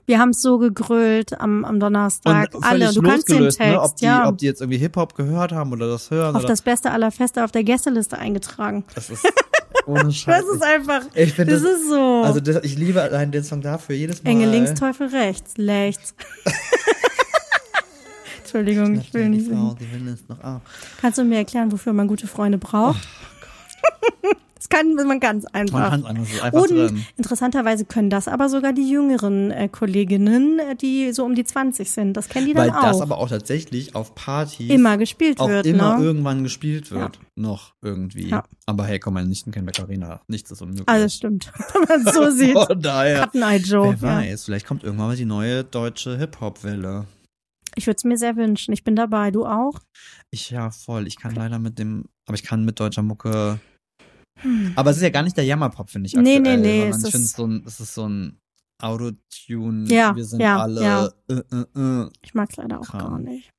Wir 0.06 0.18
haben 0.18 0.30
es 0.30 0.42
so 0.42 0.58
gegrölt 0.58 1.40
am, 1.40 1.64
am 1.64 1.78
Donnerstag. 1.80 2.52
Und 2.54 2.64
Alle. 2.64 2.92
Du 2.92 3.00
kannst 3.00 3.28
den 3.28 3.44
losgelöst, 3.44 3.58
Text, 3.58 3.72
ne, 3.72 3.80
ob, 3.80 3.96
die, 3.96 4.04
ja. 4.04 4.28
ob 4.28 4.36
die 4.38 4.46
jetzt 4.46 4.60
irgendwie 4.60 4.78
Hip-Hop 4.78 5.14
gehört 5.14 5.52
haben 5.52 5.72
oder 5.72 5.86
das 5.88 6.10
hören. 6.10 6.34
auf 6.34 6.42
oder, 6.42 6.48
das 6.48 6.62
Beste 6.62 6.90
aller 6.90 7.10
Feste 7.12 7.44
auf 7.44 7.52
der 7.52 7.62
Gästeliste 7.64 8.18
eingetragen. 8.18 8.84
das 8.94 9.08
ist 9.08 9.24
ohne 9.86 10.12
Scheiß. 10.12 10.44
Das 10.44 10.54
ist 10.56 10.62
einfach, 10.62 11.02
ich 11.14 11.32
finde 11.32 11.52
das 11.54 11.62
das, 11.62 11.72
ist 11.72 11.88
so. 11.88 12.22
also 12.24 12.40
das, 12.40 12.64
ich 12.64 12.76
liebe 12.76 13.00
allein 13.00 13.30
den 13.30 13.44
Song 13.44 13.62
dafür 13.62 13.94
jedes 13.94 14.22
Mal. 14.22 14.30
Engel 14.30 14.50
links, 14.50 14.74
Teufel 14.74 15.06
rechts, 15.08 15.54
rechts. 15.58 16.14
Entschuldigung, 18.40 18.96
ich 18.98 19.12
will 19.14 19.28
nicht 19.28 19.46
singen. 19.46 19.76
auch. 20.42 20.60
Kannst 21.00 21.18
du 21.18 21.24
mir 21.24 21.36
erklären, 21.36 21.70
wofür 21.70 21.92
man 21.92 22.08
gute 22.08 22.26
Freunde 22.26 22.58
braucht? 22.58 23.06
Das 24.58 24.68
kann 24.68 24.94
man 24.94 25.20
ganz 25.20 25.44
Oh 25.46 25.48
Man 25.52 25.60
einfach. 25.62 25.90
kann 25.90 26.00
es 26.00 26.06
einfach 26.06 26.42
einfach 26.44 26.60
Und 26.60 26.70
drin. 26.70 27.06
interessanterweise 27.16 27.84
können 27.84 28.10
das 28.10 28.28
aber 28.28 28.48
sogar 28.48 28.72
die 28.72 28.88
jüngeren 28.90 29.50
äh, 29.50 29.68
Kolleginnen, 29.68 30.58
äh, 30.58 30.76
die 30.76 31.12
so 31.12 31.24
um 31.24 31.34
die 31.34 31.44
20 31.44 31.90
sind. 31.90 32.14
Das 32.16 32.28
kennen 32.28 32.46
die 32.46 32.54
dann 32.54 32.70
Weil 32.72 32.80
das 32.82 32.96
auch. 32.96 33.02
aber 33.02 33.18
auch 33.18 33.28
tatsächlich 33.28 33.94
auf 33.94 34.14
Partys 34.14 34.70
immer 34.70 34.98
gespielt 34.98 35.40
auch 35.40 35.48
wird, 35.48 35.66
immer 35.66 35.98
ne? 35.98 36.04
irgendwann 36.04 36.42
gespielt 36.42 36.90
wird. 36.90 37.18
Noch 37.36 37.74
irgendwie. 37.82 38.28
Ja. 38.28 38.44
Aber 38.66 38.84
hey, 38.84 38.98
komm, 38.98 39.14
meine 39.14 39.28
Nichten 39.28 39.52
kennen 39.52 39.66
Baccarina. 39.66 40.20
Nichts 40.28 40.50
ist 40.50 40.60
unmöglich. 40.60 40.88
Also 40.88 41.08
stimmt. 41.08 41.52
Wenn 41.72 41.82
man 41.98 42.06
es 42.06 42.14
so 42.14 42.30
sieht. 42.30 42.58
Von 42.58 42.82
daher. 42.82 43.20
Cut 43.28 43.34
Eye 43.36 43.56
Joe. 43.58 43.96
Wer 44.00 44.10
Ja. 44.10 44.16
weiß, 44.18 44.44
vielleicht 44.44 44.66
kommt 44.66 44.82
irgendwann 44.82 45.06
mal 45.08 45.16
die 45.16 45.24
neue 45.24 45.62
deutsche 45.64 46.18
Hip-Hop-Welle. 46.18 47.06
Ich 47.76 47.86
würde 47.86 47.96
es 47.96 48.04
mir 48.04 48.18
sehr 48.18 48.34
wünschen. 48.36 48.72
Ich 48.74 48.82
bin 48.82 48.96
dabei. 48.96 49.30
Du 49.30 49.46
auch? 49.46 49.78
Ich 50.32 50.50
ja 50.50 50.70
voll. 50.72 51.06
Ich 51.06 51.16
kann 51.16 51.34
leider 51.34 51.60
mit 51.60 51.78
dem, 51.78 52.06
aber 52.26 52.34
ich 52.34 52.42
kann 52.42 52.64
mit 52.64 52.80
deutscher 52.80 53.02
Mucke. 53.02 53.60
Aber 54.76 54.90
es 54.90 54.96
ist 54.96 55.02
ja 55.02 55.10
gar 55.10 55.22
nicht 55.22 55.36
der 55.36 55.44
Jammerpop, 55.44 55.90
finde 55.90 56.06
ich. 56.06 56.12
Hm. 56.14 56.22
Nee, 56.22 56.36
aktuell, 56.38 56.56
nee, 56.58 56.62
nee, 56.86 56.92
sondern 56.92 56.98
es 57.00 57.04
Ich 57.04 57.10
finde 57.12 57.24
ist- 57.26 57.36
so 57.36 57.46
ein, 57.46 57.62
es 57.66 57.80
ist 57.80 57.94
so 57.94 58.08
ein 58.08 58.40
Autotune. 58.80 59.88
Ja, 59.92 60.14
Wir 60.14 60.24
sind 60.24 60.40
ja, 60.40 60.58
alle. 60.60 60.82
ja. 60.82 61.06
Äh, 61.28 61.34
äh, 61.34 61.80
äh. 62.04 62.10
Ich 62.22 62.34
mag 62.34 62.48
es 62.50 62.56
leider 62.56 62.80
auch 62.80 62.86
Kram. 62.86 63.00
gar 63.00 63.18
nicht. 63.18 63.50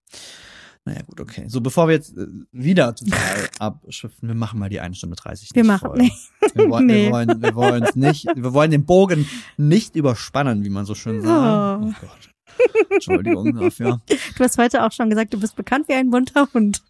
Naja, 0.86 1.02
gut, 1.06 1.20
okay. 1.20 1.44
So, 1.48 1.60
bevor 1.62 1.88
wir 1.88 1.96
jetzt 1.96 2.18
äh, 2.18 2.26
wieder 2.52 2.96
total 2.96 3.50
abschiften, 3.60 4.28
wir 4.30 4.36
machen 4.36 4.60
mal 4.60 4.70
die 4.70 4.80
1 4.80 4.98
Stunde 4.98 5.18
30. 5.18 5.50
Wir 5.54 5.66
machen 5.66 5.90
voll. 5.90 5.98
nicht. 6.00 6.16
Wir 6.56 6.70
wollen, 6.70 6.86
Nee. 6.86 7.06
wir 7.08 7.12
wollen, 7.12 7.42
wir 7.42 7.56
wollen 7.56 7.84
es 7.84 7.96
nicht, 7.96 8.26
wir 8.34 8.54
wollen 8.54 8.72
den 8.72 8.86
Bogen 8.86 9.28
nicht 9.58 9.96
überspannen, 9.98 10.64
wie 10.64 10.70
man 10.70 10.86
so 10.86 10.96
schön 10.96 11.22
sagt. 11.22 11.84
Oh. 11.84 11.88
Oh 11.90 11.94
Gott. 12.02 12.90
Entschuldigung 12.92 13.56
dafür. 13.56 14.02
Du 14.38 14.44
hast 14.44 14.58
heute 14.58 14.84
auch 14.86 14.92
schon 14.92 15.10
gesagt, 15.10 15.34
du 15.34 15.40
bist 15.40 15.56
bekannt 15.56 15.88
wie 15.90 15.94
ein 15.94 16.10
bunter 16.10 16.48
Hund. 16.54 16.82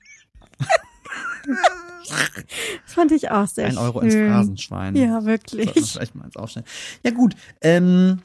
das 1.45 2.93
fand 2.93 3.11
ich 3.11 3.29
auch 3.31 3.47
sehr 3.47 3.65
Ein 3.67 3.71
schön. 3.73 3.79
Euro 3.81 3.99
ins 4.01 4.15
Phrasenschwein. 4.15 4.95
Ja, 4.95 5.21
Sollten 5.21 5.25
wir 5.25 5.31
wirklich. 5.31 5.91
vielleicht 5.91 6.15
mal 6.15 6.25
ins 6.25 6.35
Aufstellen. 6.35 6.65
Ja, 7.03 7.11
gut. 7.11 7.35
Ähm, 7.61 8.19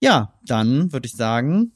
ja, 0.00 0.32
dann 0.46 0.92
würde 0.92 1.06
ich 1.06 1.14
sagen, 1.14 1.72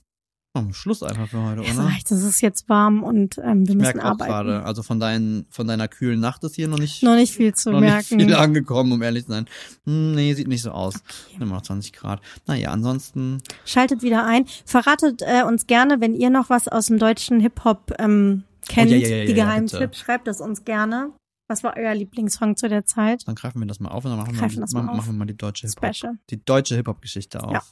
machen 0.55 0.69
wir 0.69 0.75
Schluss 0.75 1.03
einfach 1.03 1.29
für 1.29 1.43
heute, 1.43 1.61
oder? 1.63 1.91
es 2.05 2.11
ist 2.11 2.41
jetzt 2.41 2.69
warm 2.69 3.03
und 3.03 3.39
ähm, 3.39 3.67
wir 3.67 3.71
Ich 3.75 3.81
müssen 3.81 4.01
arbeiten. 4.01 4.31
gerade, 4.31 4.63
also 4.65 4.83
von, 4.83 5.01
dein, 5.01 5.47
von 5.51 5.67
deiner 5.67 5.89
kühlen 5.89 6.21
Nacht 6.21 6.45
ist 6.45 6.55
hier 6.55 6.69
noch 6.69 6.79
nicht, 6.79 7.03
Noch 7.03 7.15
nicht 7.17 7.35
viel 7.35 7.55
zu 7.55 7.71
noch 7.73 7.81
nicht 7.81 7.91
merken. 7.91 8.21
viel 8.21 8.35
angekommen, 8.35 8.93
um 8.93 9.03
ehrlich 9.03 9.25
zu 9.25 9.33
sein. 9.33 9.47
Hm, 9.87 10.15
nee, 10.15 10.35
sieht 10.35 10.49
nicht 10.49 10.63
so 10.63 10.71
aus. 10.71 10.95
Immer 11.37 11.47
noch 11.55 11.63
20 11.63 11.93
Grad. 11.93 12.21
Naja, 12.47 12.71
ansonsten 12.71 13.43
Schaltet 13.65 14.03
wieder 14.03 14.25
ein. 14.25 14.47
Verratet 14.65 15.23
äh, 15.23 15.43
uns 15.43 15.67
gerne, 15.67 16.01
wenn 16.01 16.15
ihr 16.15 16.31
noch 16.31 16.49
was 16.51 16.69
aus 16.69 16.87
dem 16.87 16.99
deutschen 16.99 17.41
Hip-Hop 17.41 17.95
ähm, 17.99 18.45
kennt, 18.69 18.91
Oh, 18.91 18.95
ja, 18.95 19.09
ja, 19.09 19.17
ja, 19.19 19.25
die 19.27 19.35
geheimen. 19.35 19.67
Tipps, 19.67 19.99
schreibt 19.99 20.29
es 20.29 20.41
uns 20.41 20.65
gerne. 20.65 21.13
Was 21.49 21.63
war 21.65 21.77
euer 21.77 21.95
Lieblingssong 21.95 22.57
zu 22.57 22.69
der 22.69 22.87
Zeit? 22.87 23.27
Dann 23.27 23.35
greifen 23.35 23.61
wir 23.61 23.67
das 23.67 23.79
mal 23.81 23.91
auf 23.91 24.05
und 24.05 24.13
dann 24.13 24.21
machen, 24.21 24.39
wir, 24.41 24.61
das 24.61 24.73
mal 24.73 24.83
machen 24.83 25.07
wir 25.07 25.13
mal 25.13 25.25
die 25.27 25.37
deutsche 25.37 25.67
Hip-Hop. 25.67 26.17
Die 26.31 26.45
deutsche 26.45 26.77
Hip-Hop-Geschichte 26.77 27.43
auf. 27.43 27.53
Ja. 27.53 27.63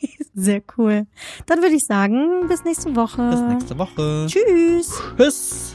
Sehr 0.34 0.62
cool. 0.76 1.06
Dann 1.46 1.62
würde 1.62 1.74
ich 1.74 1.86
sagen, 1.86 2.46
bis 2.48 2.64
nächste 2.64 2.94
Woche. 2.94 3.30
Bis 3.30 3.40
nächste 3.40 3.78
Woche. 3.78 4.26
Tschüss. 4.28 5.00
Tschüss. 5.16 5.74